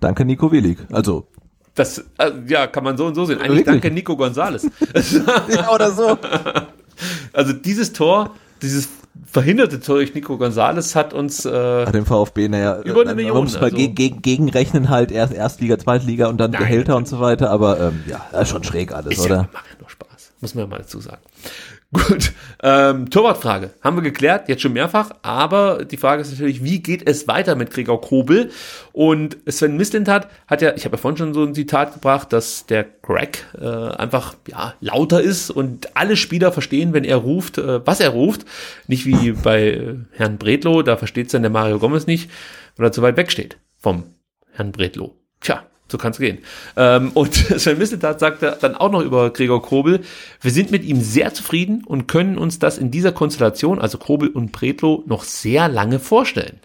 [0.00, 0.78] danke Nico Willig.
[0.92, 1.28] Also
[1.74, 3.38] das äh, ja kann man so und so sehen.
[3.38, 3.80] Eigentlich Wirklich?
[3.80, 4.64] danke Nico Gonzales.
[5.48, 6.18] ja, oder so.
[7.32, 8.88] Also dieses Tor, dieses
[9.24, 13.34] verhinderte Tor durch Nico Gonzales hat uns äh, dem VfB naja über eine Million.
[13.34, 13.76] Man muss mal also.
[13.76, 18.04] gegen, gegenrechnen halt erst Erstliga, Zweitliga und dann Nein, Gehälter und so weiter, aber ähm,
[18.06, 19.36] ja, schon schräg alles, ist oder?
[19.36, 21.22] Ja, macht ja nur Spaß, muss man ja mal dazu sagen.
[21.94, 26.82] Gut, ähm, Torwartfrage haben wir geklärt, jetzt schon mehrfach, aber die Frage ist natürlich, wie
[26.82, 28.50] geht es weiter mit Gregor Kobel?
[28.92, 32.64] Und Sven Mislintat hat ja, ich habe ja vorhin schon so ein Zitat gebracht, dass
[32.64, 37.86] der Greg äh, einfach ja lauter ist und alle Spieler verstehen, wenn er ruft, äh,
[37.86, 38.46] was er ruft.
[38.86, 42.30] Nicht wie bei äh, Herrn Bredlo, da versteht es dann der Mario Gomez nicht,
[42.76, 44.04] weil er zu weit weg steht vom
[44.52, 45.14] Herrn Bredlo.
[45.40, 46.38] Tja, so kann es gehen.
[46.76, 50.00] Ähm, und Sven Misseltat sagte dann auch noch über Gregor Kobel,
[50.40, 54.28] wir sind mit ihm sehr zufrieden und können uns das in dieser Konstellation, also Kobel
[54.28, 56.58] und Bretlo, noch sehr lange vorstellen.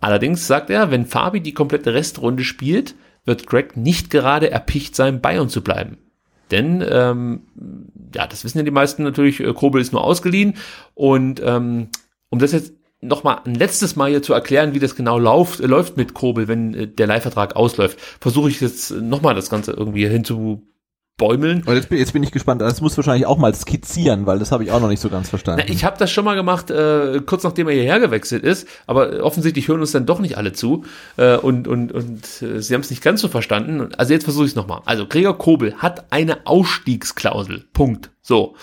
[0.00, 5.20] Allerdings sagt er, wenn Fabi die komplette Restrunde spielt, wird Greg nicht gerade erpicht sein,
[5.20, 5.98] bei uns zu bleiben.
[6.50, 7.40] Denn, ähm,
[8.14, 10.54] ja, das wissen ja die meisten natürlich, äh, Kobel ist nur ausgeliehen.
[10.94, 11.88] Und ähm,
[12.28, 15.66] um das jetzt nochmal ein letztes Mal hier zu erklären, wie das genau läuft, äh,
[15.66, 20.06] läuft mit Kobel, wenn äh, der Leihvertrag ausläuft, versuche ich jetzt nochmal das Ganze irgendwie
[20.08, 20.66] hinzu
[21.16, 21.62] bäumeln.
[21.64, 22.60] Und jetzt bin, jetzt bin ich gespannt.
[22.60, 25.30] Das muss wahrscheinlich auch mal skizzieren, weil das habe ich auch noch nicht so ganz
[25.30, 25.64] verstanden.
[25.66, 29.22] Na, ich habe das schon mal gemacht, äh, kurz nachdem er hierher gewechselt ist, aber
[29.22, 30.84] offensichtlich hören uns dann doch nicht alle zu
[31.16, 33.94] äh, und und und äh, sie haben es nicht ganz so verstanden.
[33.96, 34.82] Also jetzt versuche ich es nochmal.
[34.84, 37.64] Also Gregor Kobel hat eine Ausstiegsklausel.
[37.72, 38.10] Punkt.
[38.20, 38.56] So.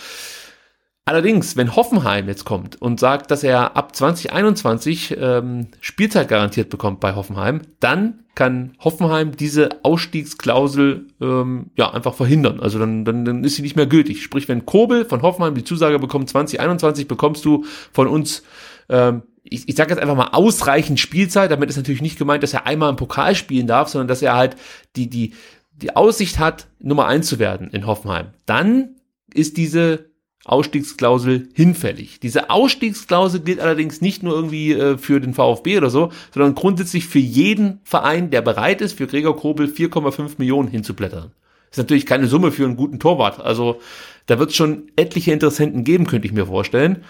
[1.06, 7.02] Allerdings, wenn Hoffenheim jetzt kommt und sagt, dass er ab 2021 ähm, Spielzeit garantiert bekommt
[7.02, 12.62] bei Hoffenheim, dann kann Hoffenheim diese Ausstiegsklausel ähm, ja einfach verhindern.
[12.62, 14.24] Also dann, dann, dann ist sie nicht mehr gültig.
[14.24, 18.44] Sprich, wenn Kobel von Hoffenheim die Zusage bekommt, 2021 bekommst du von uns
[18.88, 22.54] ähm, ich, ich sage jetzt einfach mal ausreichend Spielzeit, damit ist natürlich nicht gemeint, dass
[22.54, 24.56] er einmal im Pokal spielen darf, sondern dass er halt
[24.96, 25.34] die, die,
[25.76, 28.28] die Aussicht hat, Nummer eins zu werden in Hoffenheim.
[28.46, 28.96] Dann
[29.34, 30.13] ist diese
[30.46, 32.20] Ausstiegsklausel hinfällig.
[32.20, 37.06] Diese Ausstiegsklausel gilt allerdings nicht nur irgendwie äh, für den VfB oder so, sondern grundsätzlich
[37.06, 41.32] für jeden Verein, der bereit ist, für Gregor Kobel 4,5 Millionen hinzublättern.
[41.72, 43.40] Ist natürlich keine Summe für einen guten Torwart.
[43.40, 43.80] Also
[44.26, 47.04] da wird es schon etliche Interessenten geben, könnte ich mir vorstellen.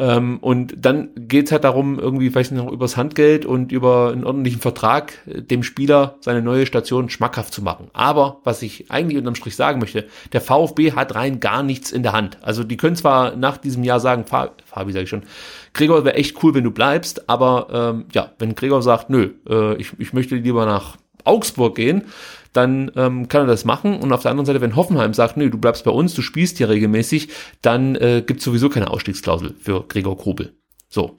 [0.00, 4.60] Ähm, und dann geht's halt darum, irgendwie vielleicht noch übers Handgeld und über einen ordentlichen
[4.60, 7.88] Vertrag äh, dem Spieler seine neue Station schmackhaft zu machen.
[7.92, 12.04] Aber was ich eigentlich unterm Strich sagen möchte, der VfB hat rein gar nichts in
[12.04, 12.38] der Hand.
[12.42, 15.24] Also die können zwar nach diesem Jahr sagen, Fabi sage ich schon,
[15.72, 19.74] Gregor wäre echt cool, wenn du bleibst, aber ähm, ja, wenn Gregor sagt, nö, äh,
[19.76, 22.04] ich, ich möchte lieber nach Augsburg gehen,
[22.52, 24.00] dann ähm, kann er das machen.
[24.00, 26.58] Und auf der anderen Seite, wenn Hoffenheim sagt, nee, du bleibst bei uns, du spielst
[26.58, 27.28] hier regelmäßig,
[27.62, 30.54] dann äh, gibt sowieso keine Ausstiegsklausel für Gregor Kobel.
[30.88, 31.18] So.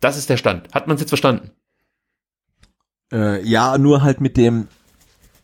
[0.00, 0.72] Das ist der Stand.
[0.74, 1.50] Hat man es jetzt verstanden?
[3.12, 4.68] Äh, ja, nur halt mit dem,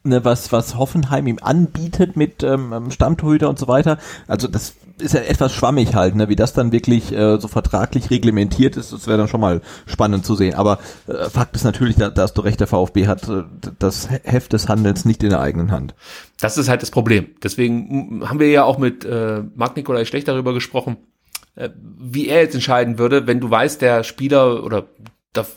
[0.05, 3.99] ne, was, was Hoffenheim ihm anbietet mit ähm, Stammtorhüter und so weiter.
[4.27, 8.11] Also das ist ja etwas schwammig halt, ne, wie das dann wirklich äh, so vertraglich
[8.11, 10.55] reglementiert ist, das wäre dann schon mal spannend zu sehen.
[10.55, 13.45] Aber äh, Fakt ist natürlich, da, da hast du recht, der VfB hat äh,
[13.79, 15.95] das Heft des Handelns nicht in der eigenen Hand.
[16.41, 17.29] Das ist halt das Problem.
[17.43, 20.97] Deswegen haben wir ja auch mit äh, Marc Nikolai Schlecht darüber gesprochen,
[21.55, 24.87] äh, wie er jetzt entscheiden würde, wenn du weißt, der Spieler oder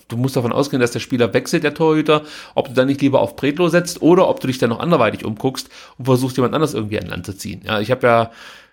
[0.07, 2.23] du musst davon ausgehen, dass der Spieler wechselt, der Torhüter,
[2.55, 5.25] ob du dann nicht lieber auf Bretlo setzt oder ob du dich dann noch anderweitig
[5.25, 7.61] umguckst und versuchst, jemand anders irgendwie an Land zu ziehen.
[7.65, 8.31] Ja, ich habe ja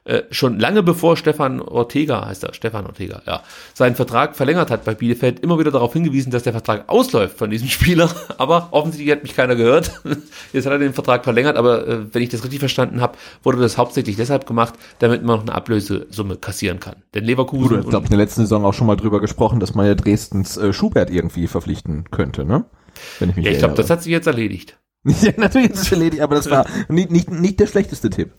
[0.08, 3.42] äh, schon lange bevor Stefan Ortega, heißt er, Stefan Ortega, ja,
[3.74, 7.50] seinen Vertrag verlängert hat bei Bielefeld, immer wieder darauf hingewiesen, dass der Vertrag ausläuft von
[7.50, 8.10] diesem Spieler.
[8.38, 10.00] Aber offensichtlich hat mich keiner gehört.
[10.54, 13.58] Jetzt hat er den Vertrag verlängert, aber äh, wenn ich das richtig verstanden habe, wurde
[13.58, 16.96] das hauptsächlich deshalb gemacht, damit man noch eine Ablösesumme kassieren kann.
[17.14, 17.68] Denn Leverkusen.
[17.68, 19.86] Du hast, glaube ich, in der letzten Saison auch schon mal drüber gesprochen, dass man
[19.86, 22.64] ja Dresdens äh, Schubert irgendwie verpflichten könnte, ne?
[23.18, 24.78] Wenn ich mich ja, ich glaube, das hat sich jetzt erledigt.
[25.04, 28.32] ja, natürlich ist es erledigt, aber das war nicht, nicht, nicht der schlechteste Tipp.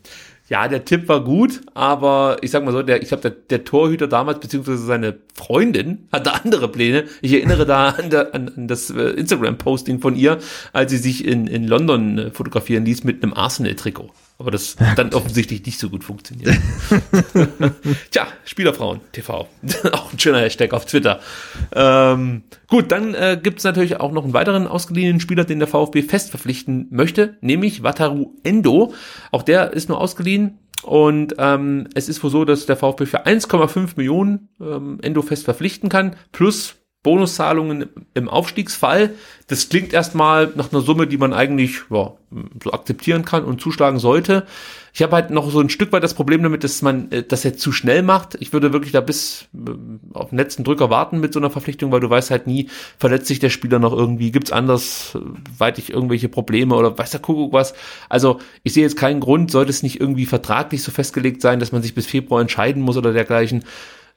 [0.50, 3.64] Ja, der Tipp war gut, aber ich sag mal so, der, ich glaube, der, der
[3.64, 7.06] Torhüter damals, beziehungsweise seine Freundin, hatte andere Pläne.
[7.22, 10.40] Ich erinnere da an, der, an, an das äh, Instagram-Posting von ihr,
[10.74, 14.10] als sie sich in, in London äh, fotografieren ließ mit einem Arsenal-Trikot.
[14.40, 16.58] Aber das dann offensichtlich nicht so gut funktioniert.
[18.12, 19.50] Tja, Spielerfrauen TV.
[19.92, 21.20] auch ein schöner Hashtag auf Twitter.
[21.76, 25.68] Ähm, gut, dann äh, gibt es natürlich auch noch einen weiteren ausgeliehenen Spieler, den der
[25.68, 28.94] VfB fest verpflichten möchte, nämlich Wataru Endo.
[29.32, 30.60] Auch der ist nur ausgeliehen.
[30.84, 35.44] Und ähm, es ist wohl so, dass der VfB für 1,5 Millionen ähm, Endo fest
[35.44, 39.12] verpflichten kann, plus Bonuszahlungen im Aufstiegsfall.
[39.48, 42.14] Das klingt erstmal nach einer Summe, die man eigentlich ja,
[42.62, 44.46] so akzeptieren kann und zuschlagen sollte.
[44.94, 47.44] Ich habe halt noch so ein Stück weit das Problem damit, dass man äh, das
[47.44, 48.36] jetzt zu schnell macht.
[48.42, 49.72] Ich würde wirklich da bis äh,
[50.14, 53.28] auf den letzten Drücker warten mit so einer Verpflichtung, weil du weißt halt nie, verletzt
[53.28, 55.20] sich der Spieler noch irgendwie, gibt's anders äh,
[55.58, 57.74] weitig irgendwelche Probleme oder weiß der Kuckuck was.
[58.10, 61.72] Also ich sehe jetzt keinen Grund, sollte es nicht irgendwie vertraglich so festgelegt sein, dass
[61.72, 63.64] man sich bis Februar entscheiden muss oder dergleichen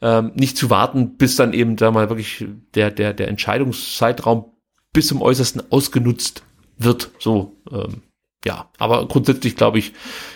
[0.03, 4.47] ähm, nicht zu warten, bis dann eben da mal wirklich der, der, der Entscheidungszeitraum
[4.93, 6.43] bis zum Äußersten ausgenutzt
[6.77, 7.11] wird.
[7.19, 8.03] So, ähm,
[8.45, 9.93] ja, aber grundsätzlich glaube ich,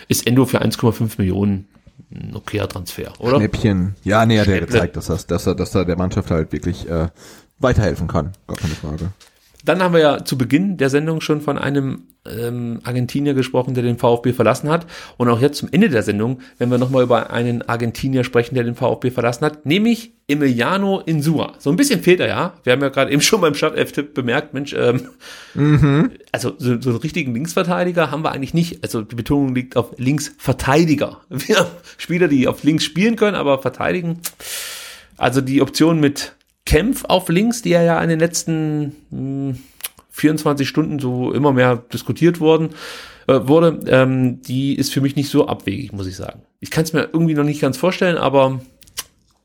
[0.07, 1.67] ist Endo für 1,5 Millionen
[2.09, 3.37] ein okayer Transfer, oder?
[3.37, 3.95] Schnäppchen.
[4.03, 6.87] Ja, nee, hat er gezeigt, dass, das, dass, er, dass er der Mannschaft halt wirklich
[6.89, 7.09] äh,
[7.59, 8.31] weiterhelfen kann.
[8.47, 9.11] Gar keine Frage.
[9.67, 13.83] Dann haben wir ja zu Beginn der Sendung schon von einem ähm, Argentinier gesprochen, der
[13.83, 14.85] den VfB verlassen hat.
[15.17, 18.63] Und auch jetzt zum Ende der Sendung, wenn wir nochmal über einen Argentinier sprechen, der
[18.63, 21.53] den VfB verlassen hat, nämlich Emiliano Insua.
[21.59, 22.53] So ein bisschen fehlt er ja.
[22.63, 25.07] Wir haben ja gerade eben schon beim Startelf-Tipp bemerkt, Mensch, ähm,
[25.53, 26.11] mhm.
[26.31, 28.83] also so, so einen richtigen Linksverteidiger haben wir eigentlich nicht.
[28.83, 31.21] Also die Betonung liegt auf Linksverteidiger.
[31.29, 34.19] Wir haben Spieler, die auf links spielen können, aber verteidigen.
[35.17, 36.36] Also die Option mit
[36.67, 39.57] Kempf auf links, die ja in den letzten mh, hm,
[40.11, 42.69] 24 Stunden so immer mehr diskutiert worden
[43.27, 46.41] äh, wurde, ähm, die ist für mich nicht so abwegig, muss ich sagen.
[46.59, 48.59] Ich kann es mir irgendwie noch nicht ganz vorstellen, aber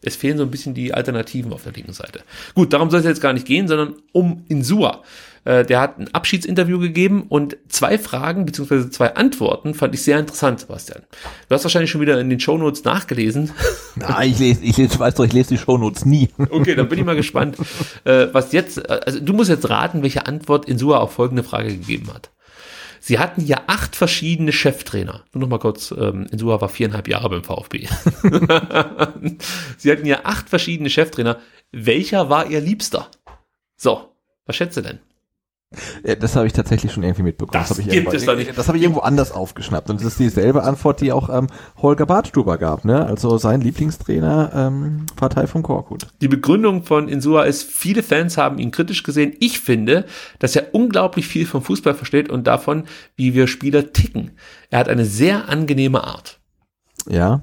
[0.03, 2.23] es fehlen so ein bisschen die Alternativen auf der linken Seite.
[2.55, 5.03] Gut, darum soll es jetzt gar nicht gehen, sondern um Insua.
[5.45, 10.19] Äh, der hat ein Abschiedsinterview gegeben und zwei Fragen beziehungsweise zwei Antworten fand ich sehr
[10.19, 11.03] interessant, Sebastian.
[11.49, 13.51] Du hast wahrscheinlich schon wieder in den Shownotes nachgelesen.
[13.97, 16.29] Na, ich lese, ich lese, weißt doch, ich lese die Shownotes nie.
[16.53, 17.57] Okay, dann bin ich mal gespannt,
[18.05, 21.69] äh, was jetzt, äh, also du musst jetzt raten, welche Antwort Insua auf folgende Frage
[21.69, 22.31] gegeben hat.
[23.01, 25.25] Sie hatten ja acht verschiedene Cheftrainer.
[25.33, 27.89] Nur noch mal kurz, ähm, Insua war viereinhalb Jahre beim VfB.
[29.79, 31.41] Sie hatten ja acht verschiedene Cheftrainer.
[31.73, 33.09] Welcher war Ihr Liebster?
[33.77, 34.15] So,
[34.47, 35.01] was schätzt du denn?
[36.05, 37.53] Ja, das habe ich tatsächlich schon irgendwie mitbekommen.
[37.53, 39.91] Das, das habe ich, irgendwo, das hab ich irgendwo anders aufgeschnappt.
[39.91, 41.47] Und das ist dieselbe Antwort, die auch ähm,
[41.81, 42.85] Holger Bartstuber gab.
[42.85, 43.05] Ne?
[43.07, 46.07] Also sein Lieblingstrainer, ähm, Partei von Korkut.
[46.21, 49.35] Die Begründung von Insua ist, viele Fans haben ihn kritisch gesehen.
[49.41, 50.07] Ich finde,
[50.39, 52.85] dass er unglaublich viel vom Fußball versteht und davon,
[53.17, 54.33] wie wir Spieler ticken.
[54.71, 56.41] Er hat eine sehr angenehme Art.
[57.09, 57.43] Ja,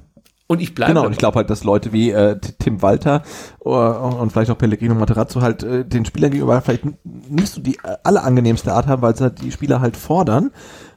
[0.50, 0.94] und ich bleibe.
[0.94, 3.22] Genau, und ich glaube halt, dass Leute wie äh, Tim Walter
[3.64, 7.76] uh, und vielleicht auch Pellegrino Materazzo halt äh, den Spielern gegenüber vielleicht nicht so die
[7.76, 10.50] äh, allerangenehmste Art haben, weil sie halt die Spieler halt fordern.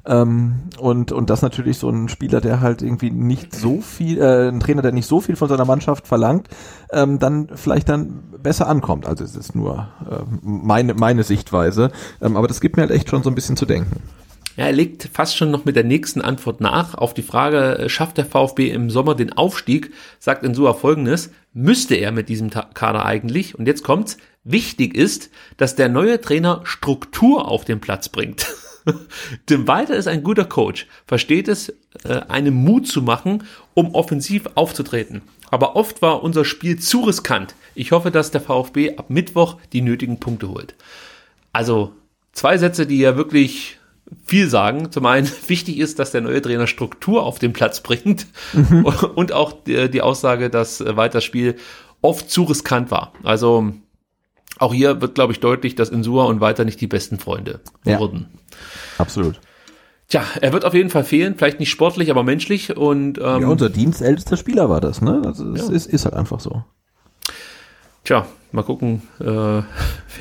[0.06, 4.48] Ähm, und, und das natürlich so ein Spieler, der halt irgendwie nicht so viel, äh,
[4.48, 6.48] ein Trainer, der nicht so viel von seiner Mannschaft verlangt,
[6.90, 9.06] ähm, dann vielleicht dann besser ankommt.
[9.06, 11.92] Also es ist nur äh, meine, meine Sichtweise.
[12.22, 14.02] Ähm, aber das gibt mir halt echt schon so ein bisschen zu denken.
[14.56, 16.94] Ja, er legt fast schon noch mit der nächsten Antwort nach.
[16.94, 21.94] Auf die Frage, äh, schafft der VfB im Sommer den Aufstieg, sagt Insua folgendes, müsste
[21.94, 27.48] er mit diesem Kader eigentlich, und jetzt kommt's, wichtig ist, dass der neue Trainer Struktur
[27.48, 28.46] auf den Platz bringt.
[29.46, 31.70] Tim Walter ist ein guter Coach, versteht es,
[32.04, 35.22] äh, einem Mut zu machen, um offensiv aufzutreten.
[35.50, 37.54] Aber oft war unser Spiel zu riskant.
[37.74, 40.74] Ich hoffe, dass der VfB ab Mittwoch die nötigen Punkte holt.
[41.52, 41.92] Also
[42.32, 43.78] zwei Sätze, die ja wirklich
[44.24, 44.90] viel sagen.
[44.90, 48.84] Zum einen, wichtig ist, dass der neue Trainer Struktur auf den Platz bringt mhm.
[49.14, 51.56] und auch die, die, Aussage, dass äh, weiter Spiel
[52.00, 53.12] oft zu riskant war.
[53.22, 53.72] Also
[54.58, 57.98] auch hier wird, glaube ich, deutlich, dass Insua und weiter nicht die besten Freunde ja.
[57.98, 58.28] wurden.
[58.98, 59.40] Absolut.
[60.08, 63.48] Tja, er wird auf jeden Fall fehlen, vielleicht nicht sportlich, aber menschlich und ähm, ja,
[63.48, 65.22] unser dienstältester Spieler war das, ne?
[65.24, 65.74] Also es ja.
[65.74, 66.64] ist, ist halt einfach so.
[68.04, 69.64] Tja, mal gucken, äh, wer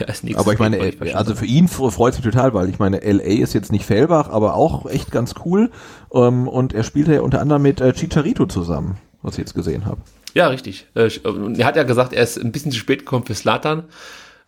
[0.08, 0.38] als nächstes.
[0.38, 3.54] Aber ich meine, äh, also für ihn freut sich total, weil ich meine, LA ist
[3.54, 5.72] jetzt nicht Fellbach, aber auch echt ganz cool.
[6.14, 9.86] Ähm, und er spielte ja unter anderem mit äh, Chicharito zusammen, was ich jetzt gesehen
[9.86, 10.02] habe.
[10.34, 10.88] Ja, richtig.
[10.96, 11.10] Äh,
[11.58, 13.80] er hat ja gesagt, er ist ein bisschen zu spät gekommen für Slatan.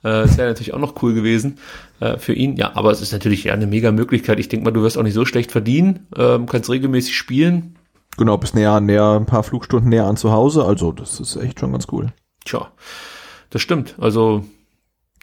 [0.03, 1.57] Äh, das wäre natürlich auch noch cool gewesen
[1.99, 2.55] äh, für ihn.
[2.55, 4.39] Ja, aber es ist natürlich ja eine mega Möglichkeit.
[4.39, 7.75] Ich denke mal, du wirst auch nicht so schlecht verdienen, ähm, kannst regelmäßig spielen.
[8.17, 10.65] Genau, bis näher, näher, ein paar Flugstunden näher an zu Hause.
[10.65, 12.13] Also das ist echt schon ganz cool.
[12.45, 12.71] Tja.
[13.53, 13.93] Das stimmt.
[13.99, 14.43] Also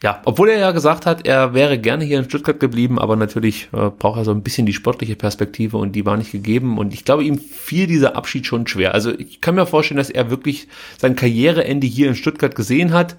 [0.05, 3.69] ja, obwohl er ja gesagt hat, er wäre gerne hier in Stuttgart geblieben, aber natürlich
[3.73, 6.79] äh, braucht er so ein bisschen die sportliche Perspektive und die war nicht gegeben.
[6.79, 8.95] Und ich glaube, ihm fiel dieser Abschied schon schwer.
[8.95, 13.17] Also ich kann mir vorstellen, dass er wirklich sein Karriereende hier in Stuttgart gesehen hat,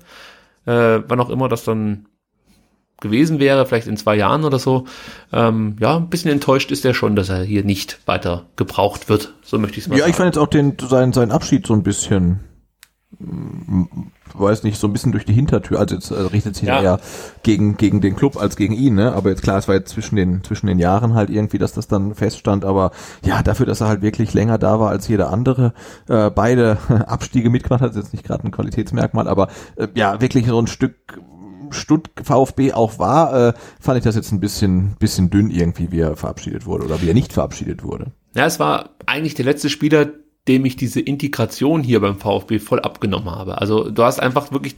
[0.65, 2.05] äh, wann auch immer das dann
[3.01, 4.85] gewesen wäre, vielleicht in zwei Jahren oder so.
[5.33, 9.33] Ähm, ja, ein bisschen enttäuscht ist er schon, dass er hier nicht weiter gebraucht wird.
[9.43, 10.09] So möchte ich es mal ja, sagen.
[10.09, 12.39] Ja, ich fand jetzt auch den, seinen, seinen Abschied so ein bisschen
[14.33, 16.81] weiß nicht, so ein bisschen durch die Hintertür, also jetzt äh, richtet sich ja.
[16.81, 16.99] eher
[17.43, 19.13] gegen, gegen den Club als gegen ihn, ne?
[19.13, 21.87] Aber jetzt klar, es war jetzt zwischen den, zwischen den Jahren halt irgendwie, dass das
[21.87, 22.91] dann feststand, aber
[23.23, 25.73] ja, dafür, dass er halt wirklich länger da war als jeder andere,
[26.07, 30.47] äh, beide Abstiege mitgemacht hat, ist jetzt nicht gerade ein Qualitätsmerkmal, aber äh, ja, wirklich
[30.47, 31.19] so ein Stück
[31.73, 36.01] Stutt VfB auch war, äh, fand ich das jetzt ein bisschen, bisschen dünn irgendwie, wie
[36.01, 38.11] er verabschiedet wurde oder wie er nicht verabschiedet wurde.
[38.35, 40.07] Ja, es war eigentlich der letzte Spieler,
[40.47, 43.59] dem ich diese Integration hier beim VfB voll abgenommen habe.
[43.59, 44.75] Also du hast einfach wirklich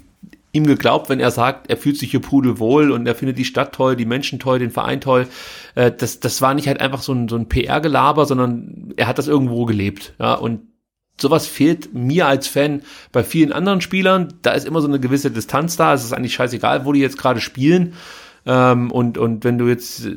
[0.51, 3.74] ihm geglaubt, wenn er sagt, er fühlt sich hier pudelwohl und er findet die Stadt
[3.74, 5.27] toll, die Menschen toll, den Verein toll.
[5.75, 9.17] Äh, das, das war nicht halt einfach so ein, so ein PR-Gelaber, sondern er hat
[9.17, 10.14] das irgendwo gelebt.
[10.19, 10.61] Ja, und
[11.19, 14.35] sowas fehlt mir als Fan bei vielen anderen Spielern.
[14.43, 15.93] Da ist immer so eine gewisse Distanz da.
[15.93, 17.93] Es ist eigentlich scheißegal, wo die jetzt gerade spielen.
[18.45, 20.08] Ähm, und, und wenn du jetzt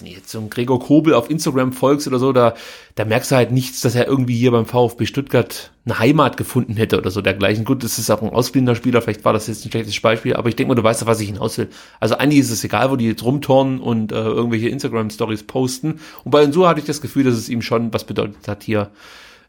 [0.00, 2.54] weiß nicht, jetzt so ein Gregor Kobel auf Instagram folgst oder so, da,
[2.94, 6.76] da merkst du halt nichts, dass er irgendwie hier beim VfB Stuttgart eine Heimat gefunden
[6.76, 7.64] hätte oder so dergleichen.
[7.64, 10.48] Gut, das ist auch ein ausblinder Spieler, vielleicht war das jetzt ein schlechtes Beispiel, aber
[10.48, 11.68] ich denke mal, du weißt, was ich hinaus will.
[11.98, 16.00] Also eigentlich ist es egal, wo die jetzt rumturnen und äh, irgendwelche Instagram-Stories posten.
[16.24, 18.90] Und bei Insur hatte ich das Gefühl, dass es ihm schon was bedeutet hat, hier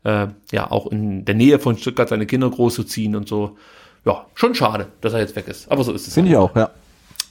[0.04, 3.58] äh, ja auch in der Nähe von Stuttgart seine Kinder groß zu ziehen und so.
[4.04, 5.72] Ja, schon schade, dass er jetzt weg ist.
[5.72, 6.16] Aber so ist es.
[6.16, 6.72] Finde ich auch, ja.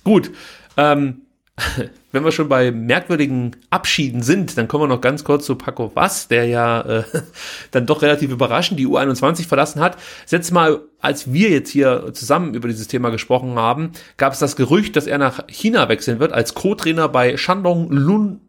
[0.05, 0.31] Gut.
[0.77, 1.23] Ähm,
[2.13, 5.93] wenn wir schon bei merkwürdigen Abschieden sind, dann kommen wir noch ganz kurz zu Paco
[5.95, 7.05] Was, der ja äh,
[7.71, 9.97] dann doch relativ überraschend die U21 verlassen hat.
[10.27, 14.57] Setz mal, als wir jetzt hier zusammen über dieses Thema gesprochen haben, gab es das
[14.57, 18.41] Gerücht, dass er nach China wechseln wird als Co-Trainer bei Shandong Lun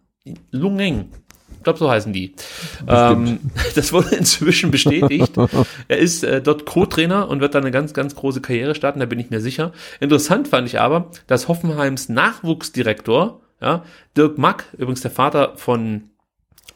[0.51, 1.09] Lungeng.
[1.61, 2.33] Ich glaube, so heißen die.
[2.87, 3.37] Ähm,
[3.75, 5.31] das wurde inzwischen bestätigt.
[5.87, 9.05] er ist äh, dort Co-Trainer und wird dann eine ganz, ganz große Karriere starten, da
[9.05, 9.71] bin ich mir sicher.
[9.99, 13.83] Interessant fand ich aber, dass Hoffenheims Nachwuchsdirektor, ja,
[14.17, 16.09] Dirk Mack, übrigens der Vater von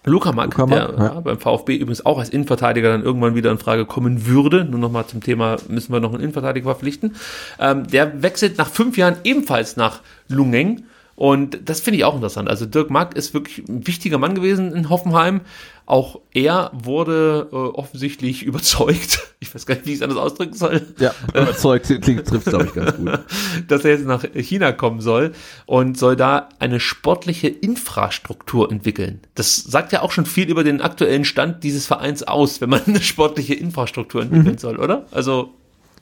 [0.04, 1.04] Luca Mack, der Mack, ja.
[1.04, 4.66] ja, beim VfB übrigens auch als Innenverteidiger dann irgendwann wieder in Frage kommen würde.
[4.66, 7.16] Nur nochmal zum Thema, müssen wir noch einen Innenverteidiger verpflichten.
[7.60, 10.84] Ähm, der wechselt nach fünf Jahren ebenfalls nach Lungeng.
[11.16, 12.50] Und das finde ich auch interessant.
[12.50, 15.42] Also Dirk Mack ist wirklich ein wichtiger Mann gewesen in Hoffenheim.
[15.86, 20.56] Auch er wurde äh, offensichtlich überzeugt, ich weiß gar nicht, wie ich es anders ausdrücken
[20.56, 23.20] soll, Ja, überzeugt klingt, trifft glaube ich ganz gut.
[23.68, 25.34] dass er jetzt nach China kommen soll
[25.66, 29.22] und soll da eine sportliche Infrastruktur entwickeln.
[29.36, 32.82] Das sagt ja auch schon viel über den aktuellen Stand dieses Vereins aus, wenn man
[32.86, 35.06] eine sportliche Infrastruktur entwickeln soll, oder?
[35.12, 35.54] Also,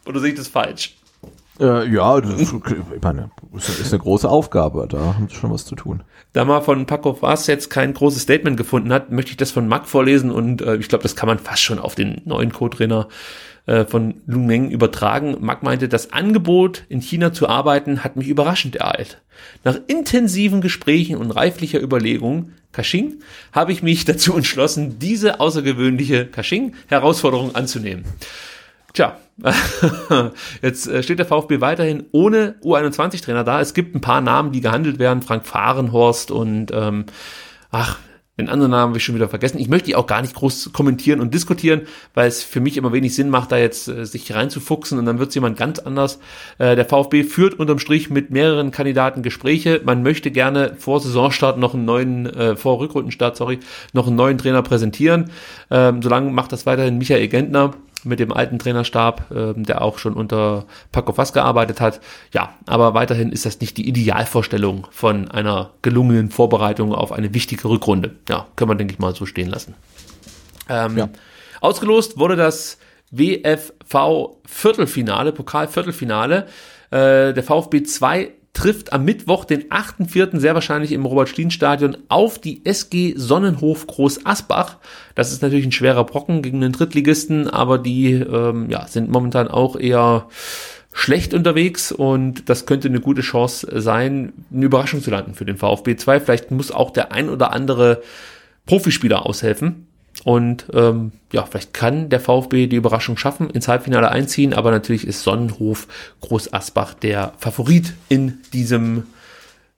[0.06, 0.96] oder sehe ich das falsch?
[1.60, 5.66] Äh, ja, das ist, ich meine, ist, eine große Aufgabe, da haben sie schon was
[5.66, 6.04] zu tun.
[6.34, 9.68] Da man von Paco Vaz jetzt kein großes Statement gefunden hat, möchte ich das von
[9.68, 13.08] Mack vorlesen und äh, ich glaube, das kann man fast schon auf den neuen Co-Trainer
[13.68, 15.38] äh, von Lumeng übertragen.
[15.42, 19.22] Mack meinte, das Angebot in China zu arbeiten hat mich überraschend ereilt.
[19.64, 27.54] Nach intensiven Gesprächen und reiflicher Überlegung, Kasching, habe ich mich dazu entschlossen, diese außergewöhnliche Kasching-Herausforderung
[27.54, 28.06] anzunehmen.
[28.94, 29.18] Tja,
[30.62, 33.60] jetzt äh, steht der VfB weiterhin ohne U21-Trainer da.
[33.60, 35.24] Es gibt ein paar Namen, die gehandelt werden.
[35.24, 37.06] Frank Fahrenhorst und ähm,
[37.72, 37.98] ach,
[38.38, 39.60] den anderen Namen habe ich schon wieder vergessen.
[39.60, 41.82] Ich möchte die auch gar nicht groß kommentieren und diskutieren,
[42.16, 45.20] weil es für mich immer wenig Sinn macht, da jetzt äh, sich reinzufuchsen und dann
[45.20, 46.20] wird es jemand ganz anders.
[46.58, 49.82] Äh, der VfB führt unterm Strich mit mehreren Kandidaten Gespräche.
[49.84, 53.60] Man möchte gerne vor Saisonstart noch einen neuen, äh, vor Rückrundenstart, sorry,
[53.94, 55.32] noch einen neuen Trainer präsentieren.
[55.70, 57.74] Ähm, solange macht das weiterhin Michael Gentner
[58.06, 62.02] mit dem alten Trainerstab, ähm, der auch schon unter Paco Fass gearbeitet hat.
[62.34, 67.68] Ja, aber weiterhin ist das nicht die Idealvorstellung von einer gelungenen Vorbereitung auf eine wichtige
[67.68, 68.16] Rückrunde.
[68.30, 69.76] Ja, können wir, denke ich mal, so stehen lassen.
[70.70, 71.10] Ähm, Ja.
[71.62, 72.78] Ausgelost wurde das
[73.12, 76.48] WFV Viertelfinale, Pokal-Viertelfinale.
[76.92, 80.40] Äh, der VfB 2 trifft am Mittwoch, den 8.4.
[80.40, 84.78] sehr wahrscheinlich im Robert-Schlien-Stadion auf die SG Sonnenhof Groß Asbach.
[85.16, 89.48] Das ist natürlich ein schwerer Brocken gegen den Drittligisten, aber die ähm, ja, sind momentan
[89.48, 90.28] auch eher
[90.94, 95.58] schlecht unterwegs und das könnte eine gute Chance sein, eine Überraschung zu landen für den
[95.58, 96.20] VfB 2.
[96.20, 98.04] Vielleicht muss auch der ein oder andere
[98.68, 99.88] Profispieler aushelfen.
[100.24, 105.06] Und ähm, ja, vielleicht kann der VfB die Überraschung schaffen, ins Halbfinale einziehen, aber natürlich
[105.06, 105.88] ist Sonnenhof
[106.22, 109.08] Groß Asbach der Favorit in diesem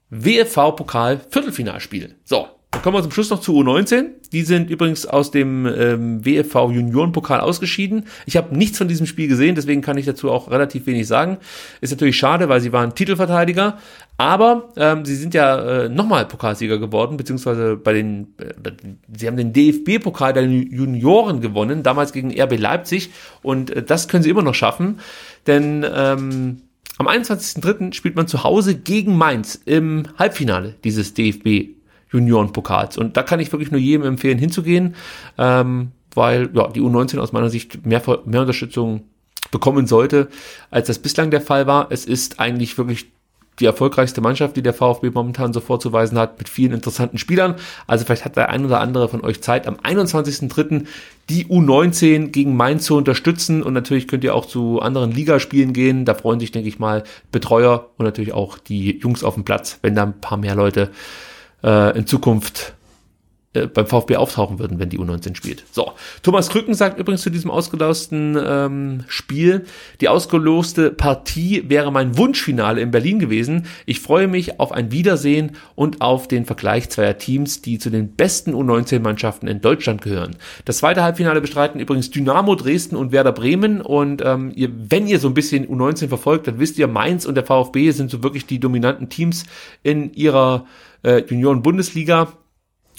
[0.10, 2.16] WFV-Pokal Viertelfinalspiel.
[2.24, 2.48] So,
[2.82, 4.06] kommen wir zum Schluss noch zu U19.
[4.32, 8.06] Die sind übrigens aus dem ähm, WFV Juniorenpokal ausgeschieden.
[8.26, 11.38] Ich habe nichts von diesem Spiel gesehen, deswegen kann ich dazu auch relativ wenig sagen.
[11.82, 13.78] Ist natürlich schade, weil sie waren Titelverteidiger,
[14.18, 18.72] aber ähm, sie sind ja äh, nochmal Pokalsieger geworden, beziehungsweise bei den, äh,
[19.16, 24.24] sie haben den DFB-Pokal der Junioren gewonnen, damals gegen RB Leipzig und äh, das können
[24.24, 25.00] sie immer noch schaffen,
[25.48, 26.62] denn ähm,
[26.98, 27.94] am 21.03.
[27.94, 31.75] spielt man zu Hause gegen Mainz im Halbfinale dieses DFB
[32.16, 32.98] Juniorenpokals.
[32.98, 34.96] Und da kann ich wirklich nur jedem empfehlen, hinzugehen,
[35.38, 39.04] ähm, weil ja, die U19 aus meiner Sicht mehr, mehr Unterstützung
[39.52, 40.30] bekommen sollte,
[40.72, 41.88] als das bislang der Fall war.
[41.92, 43.08] Es ist eigentlich wirklich
[43.60, 47.56] die erfolgreichste Mannschaft, die der VfB momentan so vorzuweisen hat, mit vielen interessanten Spielern.
[47.88, 50.86] Also vielleicht hat der ein oder andere von euch Zeit, am 21.03.
[51.30, 53.64] die U19 gegen Mainz zu unterstützen.
[53.64, 56.06] Und natürlich könnt ihr auch zu anderen Ligaspielen gehen.
[56.06, 59.80] Da freuen sich, denke ich mal, Betreuer und natürlich auch die Jungs auf dem Platz,
[59.82, 60.92] wenn da ein paar mehr Leute
[61.66, 62.75] äh, in Zukunft
[63.56, 65.64] äh, beim VfB auftauchen würden, wenn die U19 spielt.
[65.72, 65.94] So,
[66.24, 69.66] Thomas Krücken sagt übrigens zu diesem ausgelosten ähm, Spiel,
[70.02, 73.66] die ausgeloste Partie wäre mein Wunschfinale in Berlin gewesen.
[73.86, 78.16] Ich freue mich auf ein Wiedersehen und auf den Vergleich zweier Teams, die zu den
[78.16, 80.36] besten U19-Mannschaften in Deutschland gehören.
[80.66, 85.20] Das zweite Halbfinale bestreiten übrigens Dynamo Dresden und Werder Bremen und ähm, ihr, wenn ihr
[85.20, 88.46] so ein bisschen U19 verfolgt, dann wisst ihr, Mainz und der VfB sind so wirklich
[88.46, 89.46] die dominanten Teams
[89.84, 90.66] in ihrer
[91.04, 92.34] äh, Junioren-Bundesliga.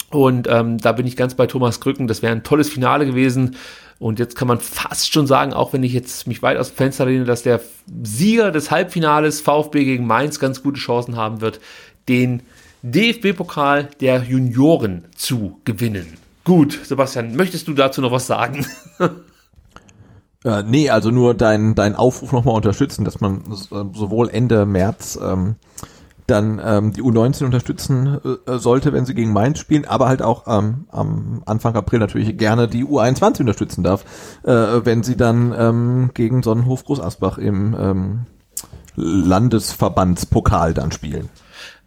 [0.09, 2.07] Und ähm, da bin ich ganz bei Thomas Krücken.
[2.07, 3.55] Das wäre ein tolles Finale gewesen.
[3.99, 6.77] Und jetzt kann man fast schon sagen, auch wenn ich jetzt mich weit aus dem
[6.77, 7.61] Fenster lehne, dass der
[8.03, 11.59] Sieger des Halbfinales VfB gegen Mainz ganz gute Chancen haben wird,
[12.07, 12.43] den
[12.83, 16.17] DFB-Pokal der Junioren zu gewinnen.
[16.43, 18.65] Gut, Sebastian, möchtest du dazu noch was sagen?
[20.45, 25.55] Äh, nee, also nur dein, dein Aufruf nochmal unterstützen, dass man sowohl Ende März ähm,
[26.27, 30.45] dann ähm, die U19 unterstützen äh, sollte, wenn sie gegen Mainz spielen, aber halt auch
[30.47, 34.03] ähm, am Anfang April natürlich gerne die U21 unterstützen darf,
[34.43, 38.19] äh, wenn sie dann ähm, gegen Sonnenhof Groß Asbach im ähm,
[38.95, 41.29] Landesverbandspokal dann spielen.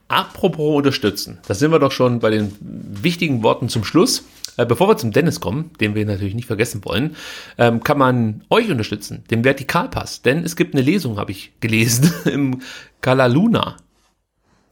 [0.08, 4.24] Apropos unterstützen, da sind wir doch schon bei den wichtigen Worten zum Schluss.
[4.56, 7.14] Äh, bevor wir zum Dennis kommen, den wir natürlich nicht vergessen wollen,
[7.58, 10.22] ähm, kann man euch unterstützen, den Vertikalpass.
[10.22, 12.60] Denn es gibt eine Lesung, habe ich gelesen, im
[13.00, 13.76] Kalaluna.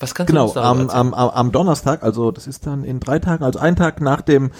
[0.00, 3.42] Was kannst genau, du am, am, am Donnerstag, also das ist dann in drei Tagen,
[3.44, 4.50] also ein Tag nach dem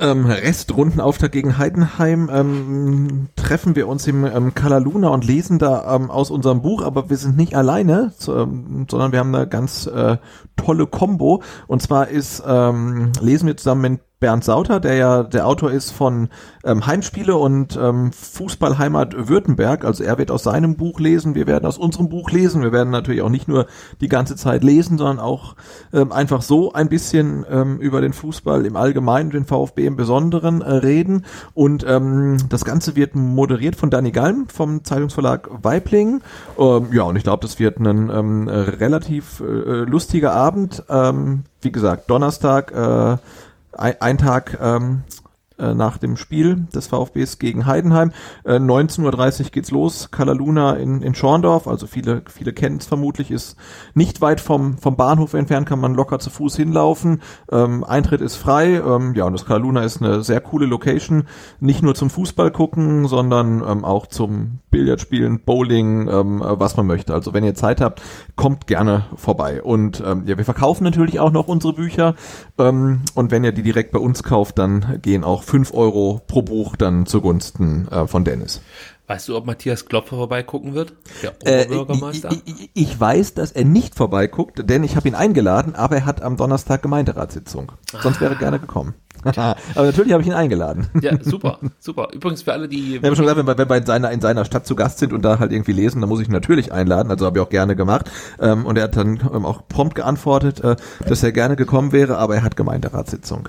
[0.00, 6.10] ähm, Restrundenauftakt gegen Heidenheim ähm, treffen wir uns im ähm, Kalaluna und lesen da ähm,
[6.10, 9.86] aus unserem Buch, aber wir sind nicht alleine, so, ähm, sondern wir haben eine ganz
[9.86, 10.18] äh,
[10.56, 11.42] tolle Combo.
[11.66, 15.92] Und zwar ist ähm, lesen wir zusammen mit Bernd Sauter, der ja der Autor ist
[15.92, 16.28] von
[16.64, 19.84] ähm, Heimspiele und ähm, Fußballheimat Württemberg.
[19.84, 22.62] Also er wird aus seinem Buch lesen, wir werden aus unserem Buch lesen.
[22.62, 23.66] Wir werden natürlich auch nicht nur
[24.00, 25.54] die ganze Zeit lesen, sondern auch
[25.92, 30.62] ähm, einfach so ein bisschen ähm, über den Fußball im Allgemeinen, den VfB im Besonderen
[30.62, 31.24] äh, reden.
[31.54, 36.22] Und ähm, das Ganze wird moderiert von Danny Galm vom Zeitungsverlag Weibling.
[36.58, 40.82] Ähm, ja, und ich glaube, das wird ein ähm, relativ äh, lustiger Abend.
[40.88, 42.72] Ähm, wie gesagt, Donnerstag.
[42.72, 43.18] Äh,
[43.78, 45.04] ein, ein Tag ähm,
[45.58, 48.12] äh, nach dem Spiel des VfBs gegen Heidenheim.
[48.44, 50.10] Äh, 19.30 Uhr geht's los.
[50.10, 53.56] Kalaluna in, in Schorndorf, also viele, viele kennen es vermutlich, ist
[53.94, 57.22] nicht weit vom, vom Bahnhof entfernt, kann man locker zu Fuß hinlaufen.
[57.50, 58.74] Ähm, Eintritt ist frei.
[58.74, 61.24] Ähm, ja, und das Kalaluna ist eine sehr coole Location.
[61.60, 67.14] Nicht nur zum Fußball gucken, sondern ähm, auch zum Billardspielen, Bowling, ähm, was man möchte.
[67.14, 68.02] Also wenn ihr Zeit habt,
[68.36, 69.62] kommt gerne vorbei.
[69.62, 72.14] Und ähm, ja, wir verkaufen natürlich auch noch unsere Bücher.
[72.58, 76.42] Ähm, und wenn ihr die direkt bei uns kauft, dann gehen auch 5 Euro pro
[76.42, 78.60] Buch dann zugunsten äh, von Dennis.
[79.06, 80.92] Weißt du, ob Matthias Klopfer vorbeigucken wird?
[81.22, 82.30] Der äh, Oberbürgermeister?
[82.30, 85.96] Äh, ich, ich, ich, weiß, dass er nicht vorbeiguckt, denn ich habe ihn eingeladen, aber
[85.96, 87.72] er hat am Donnerstag Gemeinderatssitzung.
[88.02, 88.92] Sonst wäre er gerne gekommen.
[89.24, 90.88] aber natürlich habe ich ihn eingeladen.
[91.00, 92.08] Ja, super, super.
[92.12, 93.00] Übrigens für alle, die...
[93.00, 94.98] Wir haben schon gesagt, wenn wir, wenn wir in, seiner, in seiner Stadt zu Gast
[94.98, 97.10] sind und da halt irgendwie lesen, dann muss ich ihn natürlich einladen.
[97.10, 98.10] Also habe ich auch gerne gemacht.
[98.38, 102.18] Ähm, und er hat dann ähm, auch prompt geantwortet, äh, dass er gerne gekommen wäre,
[102.18, 103.48] aber er hat Gemeinderatssitzung.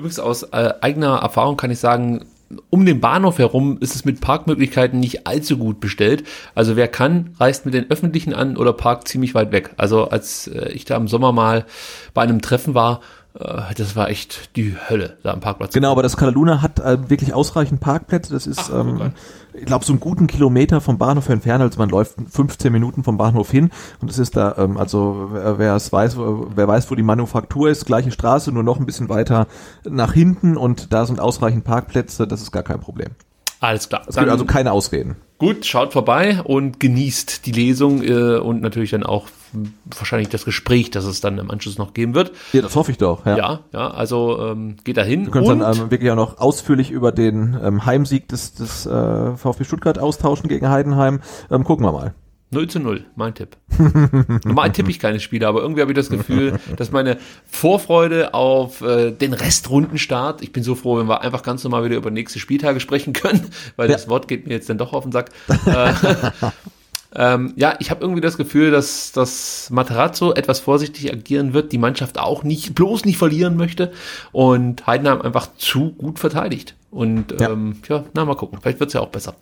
[0.00, 2.24] Übrigens aus äh, eigener Erfahrung kann ich sagen,
[2.70, 6.24] um den Bahnhof herum ist es mit Parkmöglichkeiten nicht allzu gut bestellt.
[6.54, 9.74] Also wer kann, reist mit den öffentlichen an oder parkt ziemlich weit weg.
[9.76, 11.66] Also als äh, ich da im Sommer mal
[12.14, 13.02] bei einem Treffen war,
[13.34, 15.74] äh, das war echt die Hölle da am Parkplatz.
[15.74, 18.32] Genau, aber das Kalaluna hat äh, wirklich ausreichend Parkplätze.
[18.32, 19.12] Das ist, Ach, ähm,
[19.54, 21.62] ich glaube, so einen guten Kilometer vom Bahnhof entfernt.
[21.62, 23.70] Also man läuft 15 Minuten vom Bahnhof hin
[24.00, 27.86] und es ist da, ähm, also wer es weiß, wer weiß, wo die Manufaktur ist,
[27.86, 29.46] gleiche Straße, nur noch ein bisschen weiter
[29.88, 32.26] nach hinten und da sind ausreichend Parkplätze.
[32.26, 33.10] Das ist gar kein Problem.
[33.60, 34.02] Alles klar.
[34.06, 35.16] Es gibt also keine Ausreden.
[35.38, 39.28] Gut, schaut vorbei und genießt die Lesung äh, und natürlich dann auch
[39.84, 42.32] wahrscheinlich das Gespräch, das es dann im Anschluss noch geben wird.
[42.52, 43.26] Ja, das hoffe ich doch.
[43.26, 45.26] Ja, ja, ja also ähm, geht dahin.
[45.26, 49.36] Wir können dann ähm, wirklich auch noch ausführlich über den ähm, Heimsieg des, des äh,
[49.36, 51.20] VfB Stuttgart austauschen gegen Heidenheim.
[51.50, 52.14] Ähm, gucken wir mal.
[52.52, 53.56] 0 zu 0, mein Tipp.
[54.44, 58.82] Normal tippe ich keine Spiele, aber irgendwie habe ich das Gefühl, dass meine Vorfreude auf
[58.82, 62.40] äh, den Restrundenstart, ich bin so froh, wenn wir einfach ganz normal wieder über nächste
[62.40, 63.96] Spieltage sprechen können, weil ja.
[63.96, 65.30] das Wort geht mir jetzt dann doch auf den Sack.
[65.66, 65.92] äh,
[67.14, 71.78] ähm, ja, ich habe irgendwie das Gefühl, dass, dass Materazzo etwas vorsichtig agieren wird, die
[71.78, 73.92] Mannschaft auch nicht, bloß nicht verlieren möchte
[74.32, 76.76] und Heidenheim einfach zu gut verteidigt.
[76.90, 79.34] Und ja, ähm, ja na mal gucken, vielleicht wird's ja auch besser.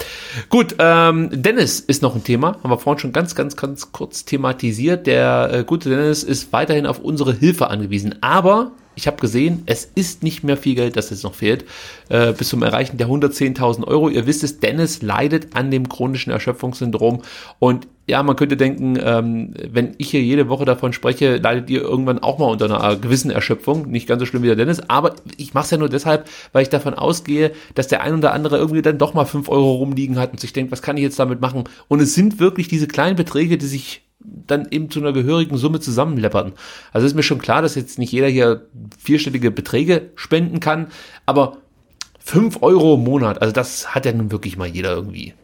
[0.49, 4.25] Gut, ähm, Dennis ist noch ein Thema, haben wir vorhin schon ganz, ganz, ganz kurz
[4.25, 5.07] thematisiert.
[5.07, 9.85] Der äh, gute Dennis ist weiterhin auf unsere Hilfe angewiesen, aber ich habe gesehen, es
[9.95, 11.65] ist nicht mehr viel Geld, das jetzt noch fehlt,
[12.09, 14.09] äh, bis zum Erreichen der 110.000 Euro.
[14.09, 17.23] Ihr wisst es, Dennis leidet an dem chronischen Erschöpfungssyndrom
[17.61, 21.83] und ja, man könnte denken, ähm, wenn ich hier jede Woche davon spreche, leidet ihr
[21.83, 23.89] irgendwann auch mal unter einer gewissen Erschöpfung.
[23.89, 26.63] Nicht ganz so schlimm wie der Dennis, aber ich mache es ja nur deshalb, weil
[26.63, 30.19] ich davon ausgehe, dass der ein oder andere irgendwie dann doch mal fünf Euro rumliegen
[30.19, 31.65] hat und sich denkt, was kann ich jetzt damit machen?
[31.87, 35.81] Und es sind wirklich diese kleinen Beträge, die sich dann eben zu einer gehörigen Summe
[35.81, 36.53] zusammenleppern.
[36.93, 38.67] Also ist mir schon klar, dass jetzt nicht jeder hier
[38.99, 40.89] vierstellige Beträge spenden kann,
[41.27, 41.59] aber
[42.19, 45.35] fünf Euro im Monat, also das hat ja nun wirklich mal jeder irgendwie.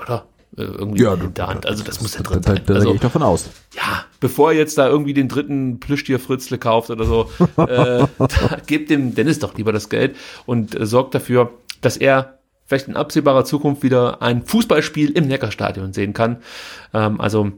[0.00, 0.26] Oder?
[0.56, 1.66] äh, irgendwie Ja, in der Hand.
[1.66, 2.62] Also das muss ja Da, drin da, sein.
[2.66, 3.48] da Also, gehe ich davon aus.
[3.74, 8.90] ja, bevor ihr jetzt da irgendwie den dritten Plüschtier-Fritzle kauft oder so, äh, da gebt
[8.90, 13.44] dem Dennis doch lieber das Geld und äh, sorgt dafür, dass er vielleicht in absehbarer
[13.44, 16.38] Zukunft wieder ein Fußballspiel im Neckarstadion sehen kann.
[16.94, 17.52] Ähm, also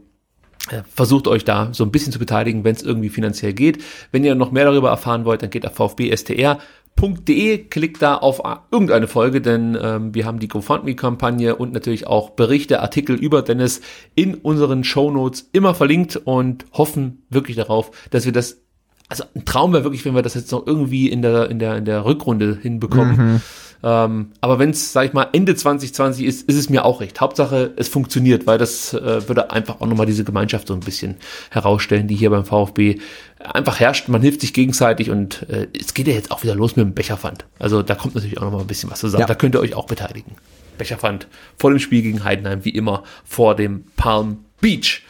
[0.95, 3.83] versucht euch da so ein bisschen zu beteiligen, wenn es irgendwie finanziell geht.
[4.13, 9.07] Wenn ihr noch mehr darüber erfahren wollt, dann geht auf vfbstr.de, klickt da auf irgendeine
[9.07, 13.83] Folge, denn ähm, wir haben die GoFundMe-Kampagne und natürlich auch Berichte, Artikel über Dennis
[14.15, 18.63] in unseren Shownotes immer verlinkt und hoffen wirklich darauf, dass wir das
[19.11, 21.77] also ein Traum wäre wirklich, wenn wir das jetzt noch irgendwie in der, in der,
[21.77, 23.43] in der Rückrunde hinbekommen.
[23.85, 27.21] Ähm, aber wenn es, sag ich mal, Ende 2020 ist, ist es mir auch recht.
[27.21, 31.17] Hauptsache, es funktioniert, weil das äh, würde einfach auch nochmal diese Gemeinschaft so ein bisschen
[31.51, 33.01] herausstellen, die hier beim VfB
[33.39, 34.09] einfach herrscht.
[34.09, 36.95] Man hilft sich gegenseitig und äh, es geht ja jetzt auch wieder los mit dem
[36.95, 37.45] Becherpfand.
[37.59, 39.21] Also da kommt natürlich auch nochmal ein bisschen was zusammen.
[39.21, 39.27] Ja.
[39.27, 40.33] Da könnt ihr euch auch beteiligen.
[40.79, 41.27] Becherpfand
[41.59, 45.03] vor dem Spiel gegen Heidenheim, wie immer, vor dem Palm Beach.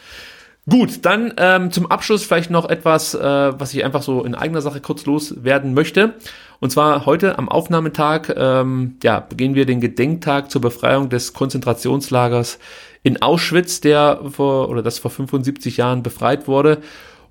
[0.67, 4.61] Gut, dann ähm, zum Abschluss vielleicht noch etwas, äh, was ich einfach so in eigener
[4.61, 6.15] Sache kurz loswerden möchte.
[6.59, 12.59] Und zwar heute am Aufnahmetag, ähm, ja, begehen wir den Gedenktag zur Befreiung des Konzentrationslagers
[13.03, 16.79] in Auschwitz, der vor oder das vor 75 Jahren befreit wurde.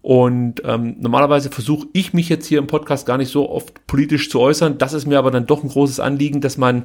[0.03, 4.29] Und ähm, normalerweise versuche ich mich jetzt hier im Podcast gar nicht so oft politisch
[4.29, 4.77] zu äußern.
[4.77, 6.85] Das ist mir aber dann doch ein großes Anliegen, dass man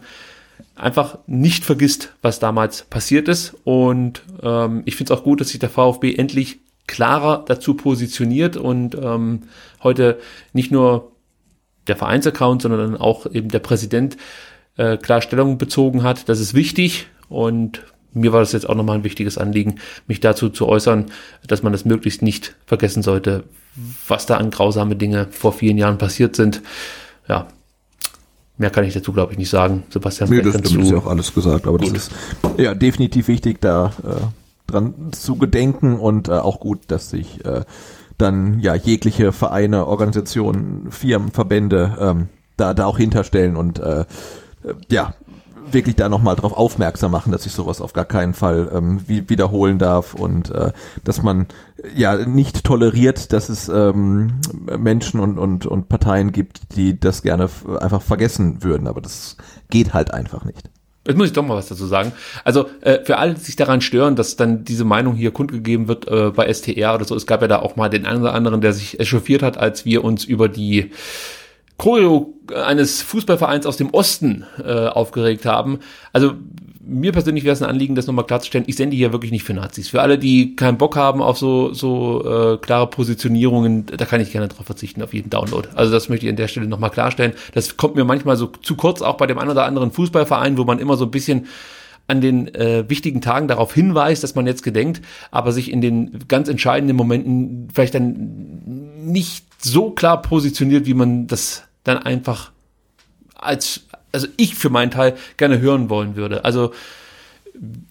[0.75, 3.55] einfach nicht vergisst, was damals passiert ist.
[3.65, 8.57] Und ähm, ich finde es auch gut, dass sich der VfB endlich klarer dazu positioniert
[8.57, 9.43] und ähm,
[9.83, 10.19] heute
[10.53, 11.11] nicht nur
[11.89, 14.17] der Vereinsaccount, sondern auch eben der Präsident
[14.77, 16.29] äh, klar Stellung bezogen hat.
[16.29, 19.75] Das ist wichtig und mir war das jetzt auch nochmal ein wichtiges Anliegen,
[20.07, 21.07] mich dazu zu äußern,
[21.47, 23.43] dass man das möglichst nicht vergessen sollte,
[24.07, 26.61] was da an grausame Dinge vor vielen Jahren passiert sind.
[27.27, 27.47] Ja,
[28.57, 29.83] mehr kann ich dazu, glaube ich, nicht sagen.
[29.89, 31.95] Sebastian, Nee, das, das ist ja auch alles gesagt, aber Gut.
[31.95, 32.11] das ist
[32.57, 37.63] ja definitiv wichtig, da äh, dran zu gedenken und äh, auch gut, dass sich äh,
[38.19, 44.05] dann ja jegliche Vereine, Organisationen, Firmen, Verbände ähm, da da auch hinterstellen und äh, äh,
[44.91, 45.13] ja
[45.71, 49.29] wirklich da nochmal drauf aufmerksam machen, dass sich sowas auf gar keinen Fall ähm, wie,
[49.29, 50.71] wiederholen darf und äh,
[51.03, 51.47] dass man
[51.95, 54.39] ja nicht toleriert, dass es ähm,
[54.77, 57.49] Menschen und, und, und Parteien gibt, die das gerne
[57.79, 59.37] einfach vergessen würden, aber das
[59.69, 60.69] geht halt einfach nicht.
[61.09, 62.11] Jetzt muss ich doch mal was dazu sagen.
[62.43, 66.07] Also äh, für alle, die sich daran stören, dass dann diese Meinung hier kundgegeben wird
[66.07, 68.61] äh, bei STR oder so, es gab ja da auch mal den einen oder anderen,
[68.61, 70.91] der sich echauffiert hat, als wir uns über die
[71.77, 75.79] Choreo eines Fußballvereins aus dem Osten äh, aufgeregt haben.
[76.13, 76.35] Also
[76.89, 78.65] mir persönlich wäre es ein Anliegen, das nochmal klarzustellen.
[78.67, 79.89] Ich sende hier wirklich nicht für Nazis.
[79.89, 84.31] Für alle, die keinen Bock haben auf so so äh, klare Positionierungen, da kann ich
[84.31, 85.67] gerne drauf verzichten, auf jeden Download.
[85.75, 87.33] Also das möchte ich an der Stelle nochmal klarstellen.
[87.53, 90.63] Das kommt mir manchmal so zu kurz, auch bei dem einen oder anderen Fußballverein, wo
[90.63, 91.47] man immer so ein bisschen
[92.07, 96.25] an den äh, wichtigen Tagen darauf hinweist, dass man jetzt gedenkt, aber sich in den
[96.27, 102.51] ganz entscheidenden Momenten vielleicht dann nicht so klar positioniert, wie man das dann einfach
[103.35, 106.45] als, also ich für meinen Teil gerne hören wollen würde.
[106.45, 106.73] Also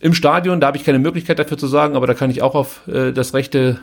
[0.00, 2.55] im Stadion, da habe ich keine Möglichkeit dafür zu sagen, aber da kann ich auch
[2.55, 3.80] auf äh, das rechte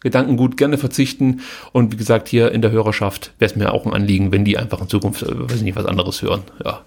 [0.00, 1.40] Gedankengut gerne verzichten.
[1.72, 4.58] Und wie gesagt, hier in der Hörerschaft wäre es mir auch ein Anliegen, wenn die
[4.58, 6.42] einfach in Zukunft, äh, weiß ich nicht, was anderes hören.
[6.64, 6.82] Ja.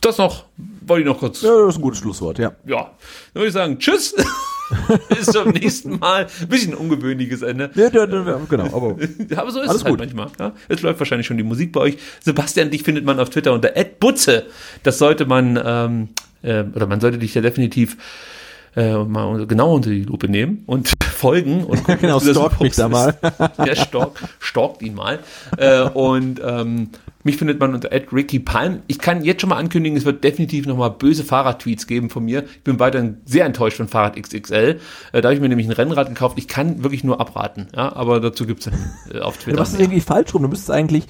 [0.00, 0.44] Das noch,
[0.86, 2.52] wollte ich noch kurz Ja, das ist ein gutes Schlusswort, ja.
[2.64, 2.92] ja,
[3.34, 4.14] dann würde ich sagen, tschüss.
[5.08, 6.26] Bis zum nächsten Mal.
[6.48, 7.70] Bisschen ein ungewöhnliches Ende.
[7.74, 8.96] Ja, ja, ja, genau, aber
[9.36, 9.98] Aber so ist es halt gut.
[9.98, 10.28] manchmal.
[10.38, 10.52] Ja?
[10.68, 11.98] Jetzt läuft wahrscheinlich schon die Musik bei euch.
[12.20, 14.46] Sebastian, dich findet man auf Twitter unter @butze.
[14.82, 16.08] Das sollte man, ähm,
[16.42, 17.96] äh, oder man sollte dich ja definitiv
[18.76, 22.88] äh, mal genau unter die Lupe nehmen und folgen und gucken, genau, stalk mich da
[22.88, 23.16] mal.
[23.64, 25.18] Der stalk, stalkt ihn mal.
[25.56, 26.90] Äh, und ähm,
[27.22, 28.80] mich findet man unter Ricky Palm.
[28.86, 32.44] Ich kann jetzt schon mal ankündigen, es wird definitiv nochmal böse Fahrradtweets geben von mir.
[32.44, 34.78] Ich bin weiterhin sehr enttäuscht von Fahrrad XXL.
[35.12, 36.38] Äh, da habe ich mir nämlich ein Rennrad gekauft.
[36.38, 37.68] Ich kann wirklich nur abraten.
[37.76, 38.74] Ja, aber dazu gibt's dann
[39.12, 39.58] äh, auf du Twitter.
[39.58, 40.42] machst es irgendwie falsch rum.
[40.42, 41.04] Du müsstest eigentlich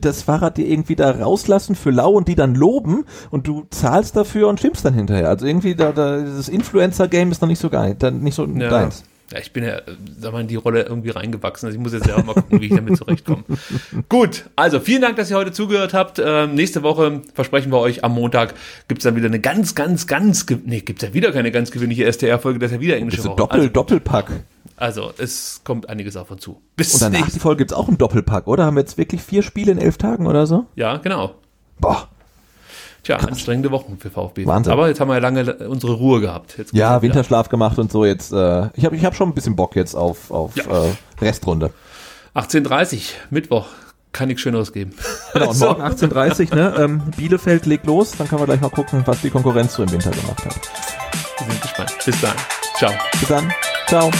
[0.00, 4.16] das Fahrrad dir irgendwie da rauslassen für lau und die dann loben und du zahlst
[4.16, 5.28] dafür und schimpfst dann hinterher.
[5.28, 8.68] Also irgendwie da, da dieses Influencer-Game ist noch nicht so geil, dann nicht so Ja.
[8.68, 9.04] deins.
[9.32, 9.82] Ja, ich bin ja, äh,
[10.18, 11.66] sag mal, in die Rolle irgendwie reingewachsen.
[11.66, 13.44] Also ich muss jetzt selber mal gucken, wie ich damit zurechtkomme.
[14.08, 16.20] Gut, also vielen Dank, dass ihr heute zugehört habt.
[16.24, 18.54] Ähm, nächste Woche versprechen wir euch, am Montag
[18.88, 22.58] gibt's dann wieder eine ganz, ganz, ganz, nee, gibt's ja wieder keine ganz gewöhnliche STR-Folge,
[22.58, 23.36] das ist ja wieder englische Woche.
[23.36, 24.30] Doppel, Doppelpack.
[24.76, 26.60] Also, also, es kommt einiges auf uns zu.
[26.74, 28.64] Bis Und danach die nächste Folge gibt's auch einen Doppelpack, oder?
[28.64, 30.66] Haben wir jetzt wirklich vier Spiele in elf Tagen oder so?
[30.74, 31.34] Ja, genau.
[31.78, 32.08] Boah.
[33.02, 34.46] Tja, anstrengende Wochen für VfB.
[34.46, 34.72] Wahnsinn.
[34.72, 36.56] Aber jetzt haben wir ja lange unsere Ruhe gehabt.
[36.72, 37.50] ja, Winterschlaf wieder.
[37.50, 38.04] gemacht und so.
[38.04, 40.64] Jetzt, äh, ich habe ich hab schon ein bisschen Bock jetzt auf, auf ja.
[40.64, 41.70] äh, Restrunde.
[42.34, 43.66] 18.30 Mittwoch.
[44.12, 44.92] Kann nichts Schöneres geben.
[45.32, 45.66] Genau, so.
[45.66, 46.74] morgen 18.30 ne?
[46.78, 48.12] Ähm, Bielefeld legt los.
[48.18, 50.56] Dann können wir gleich mal gucken, was die Konkurrenz so im Winter gemacht hat.
[51.38, 51.96] Wir sind gespannt.
[52.04, 52.34] Bis dann.
[52.76, 52.92] Ciao.
[53.12, 53.52] Bis dann.
[53.86, 54.10] Ciao.